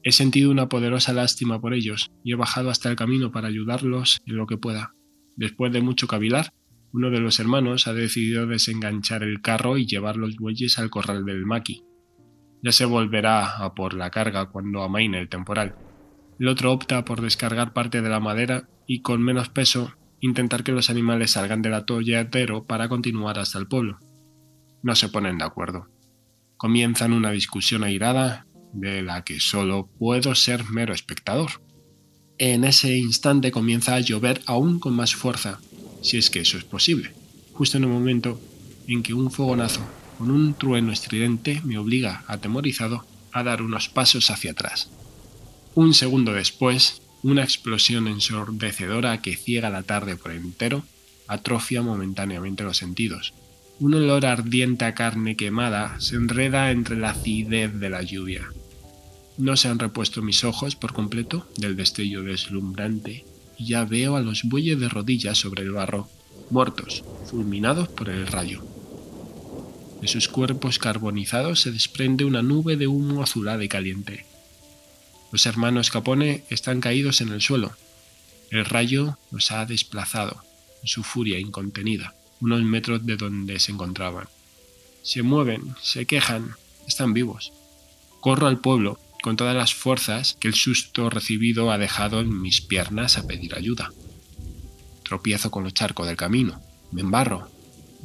He 0.03 0.11
sentido 0.11 0.51
una 0.51 0.69
poderosa 0.69 1.14
lástima 1.14 1.59
por 1.59 1.74
ellos 1.74 2.11
y 2.24 2.32
he 2.32 2.35
bajado 2.35 2.69
hasta 2.69 2.90
el 2.90 2.95
camino 2.95 3.32
para 3.32 3.48
ayudarlos 3.48 4.22
en 4.25 4.35
lo 4.35 4.45
que 4.45 4.58
pueda. 4.58 4.93
Después 5.35 5.74
de 5.74 5.82
mucho 5.82 6.08
cavilar, 6.08 6.53
uno 6.95 7.09
de 7.09 7.19
los 7.19 7.41
hermanos 7.41 7.88
ha 7.88 7.93
decidido 7.93 8.48
desenganchar 8.48 9.22
el 9.22 9.41
carro 9.41 9.77
y 9.77 9.85
llevar 9.85 10.15
los 10.15 10.38
bueyes 10.38 10.80
al 10.80 10.90
corral 10.90 11.25
del 11.25 11.45
maqui. 11.45 11.83
Ya 12.64 12.72
se 12.72 12.85
volverá 12.85 13.57
a 13.57 13.75
por 13.75 13.93
la 13.93 14.09
carga 14.11 14.45
cuando 14.45 14.82
amaine 14.82 15.19
el 15.19 15.27
temporal. 15.27 15.75
El 16.40 16.48
otro 16.48 16.72
opta 16.72 17.03
por 17.03 17.19
descargar 17.19 17.74
parte 17.74 18.01
de 18.01 18.07
la 18.07 18.22
madera 18.22 18.69
y 18.88 19.01
con 19.01 19.22
menos 19.22 19.49
peso 19.49 19.93
intentar 20.22 20.64
que 20.64 20.72
los 20.72 20.90
animales 20.90 21.32
salgan 21.32 21.61
del 21.61 21.74
atolladero 21.74 22.64
para 22.64 22.88
continuar 22.88 23.40
hasta 23.40 23.59
el 23.59 23.67
pueblo. 23.67 23.99
No 24.82 24.95
se 24.95 25.09
ponen 25.09 25.38
de 25.38 25.43
acuerdo. 25.43 25.90
Comienzan 26.56 27.11
una 27.11 27.32
discusión 27.32 27.83
airada 27.83 28.48
de 28.72 29.01
la 29.01 29.25
que 29.25 29.41
solo 29.41 29.90
puedo 29.99 30.33
ser 30.33 30.64
mero 30.69 30.93
espectador. 30.93 31.61
En 32.38 32.64
ese 32.64 32.95
instante 32.95 33.51
comienza 33.51 33.95
a 33.95 33.99
llover 33.99 34.40
aún 34.45 34.80
con 34.80 34.95
más 34.95 35.14
fuerza 35.14 35.59
si 36.06 36.17
es 36.17 36.30
que 36.30 36.40
eso 36.40 36.58
es 36.58 36.64
posible, 36.64 37.11
justo 37.53 37.77
en 37.77 37.84
el 37.84 37.90
momento 37.90 38.40
en 38.88 39.01
que 39.01 39.16
un 39.16 39.32
fogonazo 39.32 39.82
con 40.19 40.30
un 40.30 40.53
trueno 40.53 40.92
estridente 40.92 41.61
me 41.66 41.80
obliga, 41.80 42.24
atemorizado, 42.27 43.06
a 43.32 43.43
dar 43.43 43.64
unos 43.64 43.90
pasos 43.90 44.30
hacia 44.30 44.51
atrás. 44.51 44.90
Un 45.74 45.95
segundo 45.95 46.32
después, 46.32 47.01
una 47.24 47.43
explosión 47.43 48.08
ensordecedora 48.08 49.22
que 49.22 49.35
ciega 49.35 49.72
la 49.72 49.82
tarde 49.82 50.16
por 50.16 50.32
entero 50.32 50.85
atrofia 51.27 51.82
momentáneamente 51.82 52.64
los 52.64 52.77
sentidos. 52.77 53.34
Un 53.80 53.95
olor 53.95 54.27
ardiente 54.27 54.85
a 54.85 54.93
carne 54.93 55.35
quemada 55.35 56.00
se 56.00 56.16
enreda 56.17 56.69
entre 56.69 56.98
la 56.98 57.09
acidez 57.09 57.74
de 57.80 57.90
la 57.90 58.03
lluvia. 58.03 58.48
No 59.40 59.58
se 59.58 59.69
han 59.69 59.80
repuesto 59.80 60.22
mis 60.22 60.43
ojos 60.43 60.75
por 60.75 60.93
completo 60.93 61.50
del 61.58 61.75
destello 61.75 62.22
deslumbrante 62.22 63.25
ya 63.58 63.85
veo 63.85 64.16
a 64.16 64.22
los 64.22 64.43
bueyes 64.43 64.80
de 64.80 64.90
rodillas 64.90 65.38
sobre 65.38 65.64
el 65.64 65.72
barro, 65.72 66.09
muertos, 66.50 67.03
fulminados 67.30 67.88
por 67.88 68.09
el 68.09 68.27
rayo. 68.27 68.64
De 70.01 70.08
sus 70.08 70.27
cuerpos 70.27 70.77
carbonizados 70.77 71.61
se 71.61 71.72
desprende 71.72 72.25
una 72.25 72.43
nube 72.43 72.77
de 72.77 72.88
humo 72.88 73.24
azulado 73.24 73.61
y 73.61 73.67
caliente. 73.67 74.25
Los 75.32 75.45
hermanos 75.45 75.90
Capone 75.90 76.43
están 76.50 76.82
caídos 76.82 77.22
en 77.22 77.30
el 77.30 77.42
suelo. 77.42 77.74
El 78.51 78.66
rayo 78.66 79.17
los 79.32 79.51
ha 79.51 79.66
desplazado, 79.66 80.43
en 80.82 80.88
su 80.88 81.03
furia 81.03 81.40
incontenida, 81.40 82.14
unos 82.42 82.61
metros 82.64 83.06
de 83.06 83.17
donde 83.17 83.59
se 83.59 83.72
encontraban. 83.72 84.27
Se 85.01 85.24
mueven, 85.24 85.75
se 85.82 86.06
quejan, 86.06 86.56
están 86.88 87.14
vivos. 87.14 87.51
Corro 88.22 88.48
al 88.48 88.59
pueblo, 88.59 89.00
con 89.26 89.38
todas 89.38 89.56
las 89.56 89.74
fuerzas 89.74 90.38
que 90.40 90.48
el 90.48 90.54
susto 90.54 91.10
recibido 91.10 91.72
ha 91.72 91.80
dejado 91.80 92.20
en 92.20 92.44
mis 92.44 92.62
piernas 92.62 93.18
a 93.18 93.26
pedir 93.26 93.56
ayuda. 93.56 93.92
Tropiezo 95.02 95.50
con 95.50 95.64
los 95.64 95.74
charcos 95.74 96.06
del 96.06 96.16
camino, 96.16 96.62
me 96.92 97.02
embarro, 97.02 97.50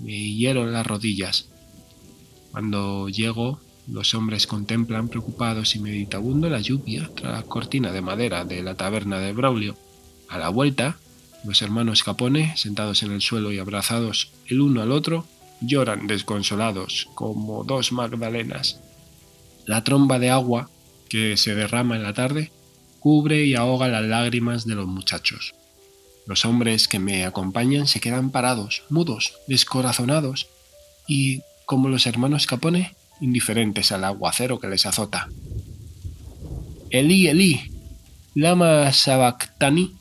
me 0.02 0.14
hiero 0.14 0.64
las 0.64 0.86
rodillas. 0.86 1.50
Cuando 2.52 3.10
llego, 3.10 3.60
los 3.86 4.14
hombres 4.14 4.46
contemplan 4.46 5.08
preocupados 5.08 5.76
y 5.76 5.80
meditabundo 5.80 6.48
la 6.48 6.60
lluvia 6.60 7.10
tras 7.14 7.34
la 7.34 7.42
cortina 7.42 7.92
de 7.92 8.00
madera 8.00 8.46
de 8.46 8.62
la 8.62 8.74
taberna 8.74 9.18
de 9.18 9.34
Braulio. 9.34 9.76
A 10.30 10.38
la 10.38 10.48
vuelta, 10.48 10.96
los 11.44 11.60
hermanos 11.60 12.02
Capone, 12.02 12.56
sentados 12.56 13.02
en 13.02 13.12
el 13.12 13.20
suelo 13.20 13.52
y 13.52 13.58
abrazados 13.58 14.32
el 14.46 14.62
uno 14.62 14.80
al 14.80 14.90
otro, 14.90 15.26
lloran 15.60 16.06
desconsolados 16.06 17.08
como 17.14 17.62
dos 17.64 17.92
magdalenas. 17.92 18.80
La 19.66 19.84
tromba 19.84 20.18
de 20.18 20.30
agua 20.30 20.70
que 21.10 21.36
se 21.36 21.54
derrama 21.54 21.96
en 21.96 22.02
la 22.04 22.14
tarde 22.14 22.50
cubre 23.00 23.44
y 23.44 23.54
ahoga 23.54 23.88
las 23.88 24.04
lágrimas 24.04 24.66
de 24.66 24.76
los 24.76 24.86
muchachos. 24.86 25.54
Los 26.26 26.44
hombres 26.44 26.86
que 26.86 26.98
me 26.98 27.24
acompañan 27.24 27.86
se 27.86 27.98
quedan 27.98 28.30
parados, 28.30 28.84
mudos, 28.90 29.34
descorazonados 29.48 30.48
y, 31.08 31.40
como 31.64 31.88
los 31.88 32.06
hermanos 32.06 32.46
Capone, 32.46 32.94
indiferentes 33.20 33.90
al 33.90 34.04
aguacero 34.04 34.60
que 34.60 34.68
les 34.68 34.86
azota. 34.86 35.28
Elí, 36.90 37.26
Elí, 37.26 37.60
lama 38.34 38.92
sabactani 38.92 39.96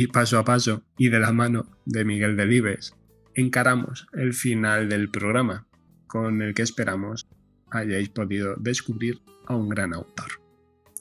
y 0.00 0.06
paso 0.06 0.38
a 0.38 0.44
paso 0.46 0.82
y 0.96 1.10
de 1.10 1.20
la 1.20 1.30
mano 1.30 1.76
de 1.84 2.06
Miguel 2.06 2.34
Delibes, 2.34 2.94
encaramos 3.34 4.06
el 4.14 4.32
final 4.32 4.88
del 4.88 5.10
programa, 5.10 5.66
con 6.06 6.40
el 6.40 6.54
que 6.54 6.62
esperamos 6.62 7.28
hayáis 7.70 8.08
podido 8.08 8.54
descubrir 8.56 9.20
a 9.46 9.56
un 9.56 9.68
gran 9.68 9.92
autor. 9.92 10.40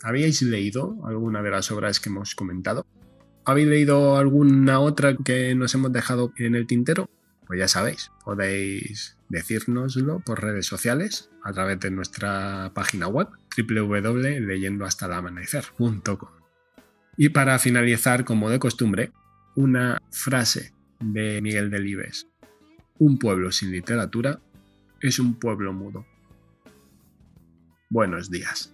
¿Habíais 0.03 0.41
leído 0.41 0.97
alguna 1.05 1.41
de 1.41 1.49
las 1.49 1.71
obras 1.71 2.01
que 2.01 2.09
hemos 2.09 2.35
comentado? 2.35 2.85
¿Habéis 3.45 3.69
leído 3.69 4.17
alguna 4.17 4.81
otra 4.81 5.15
que 5.15 5.55
nos 5.55 5.73
hemos 5.75 5.93
dejado 5.93 6.33
en 6.35 6.55
el 6.55 6.67
tintero? 6.67 7.09
Pues 7.47 7.57
ya 7.57 7.69
sabéis, 7.69 8.11
podéis 8.25 9.17
decírnoslo 9.29 10.19
por 10.25 10.43
redes 10.43 10.65
sociales 10.65 11.29
a 11.41 11.53
través 11.53 11.79
de 11.79 11.89
nuestra 11.89 12.73
página 12.75 13.07
web 13.07 13.29
www.leyendohastalamanecer.com. 13.55 16.38
Y 17.21 17.27
para 17.27 17.59
finalizar, 17.59 18.23
como 18.23 18.49
de 18.49 18.59
costumbre, 18.59 19.11
una 19.57 20.01
frase 20.09 20.71
de 21.01 21.41
Miguel 21.41 21.69
Delibes. 21.69 22.29
Un 22.97 23.19
pueblo 23.19 23.51
sin 23.51 23.73
literatura 23.73 24.39
es 25.01 25.19
un 25.19 25.37
pueblo 25.37 25.73
mudo. 25.73 26.05
Buenos 27.89 28.31
días. 28.31 28.73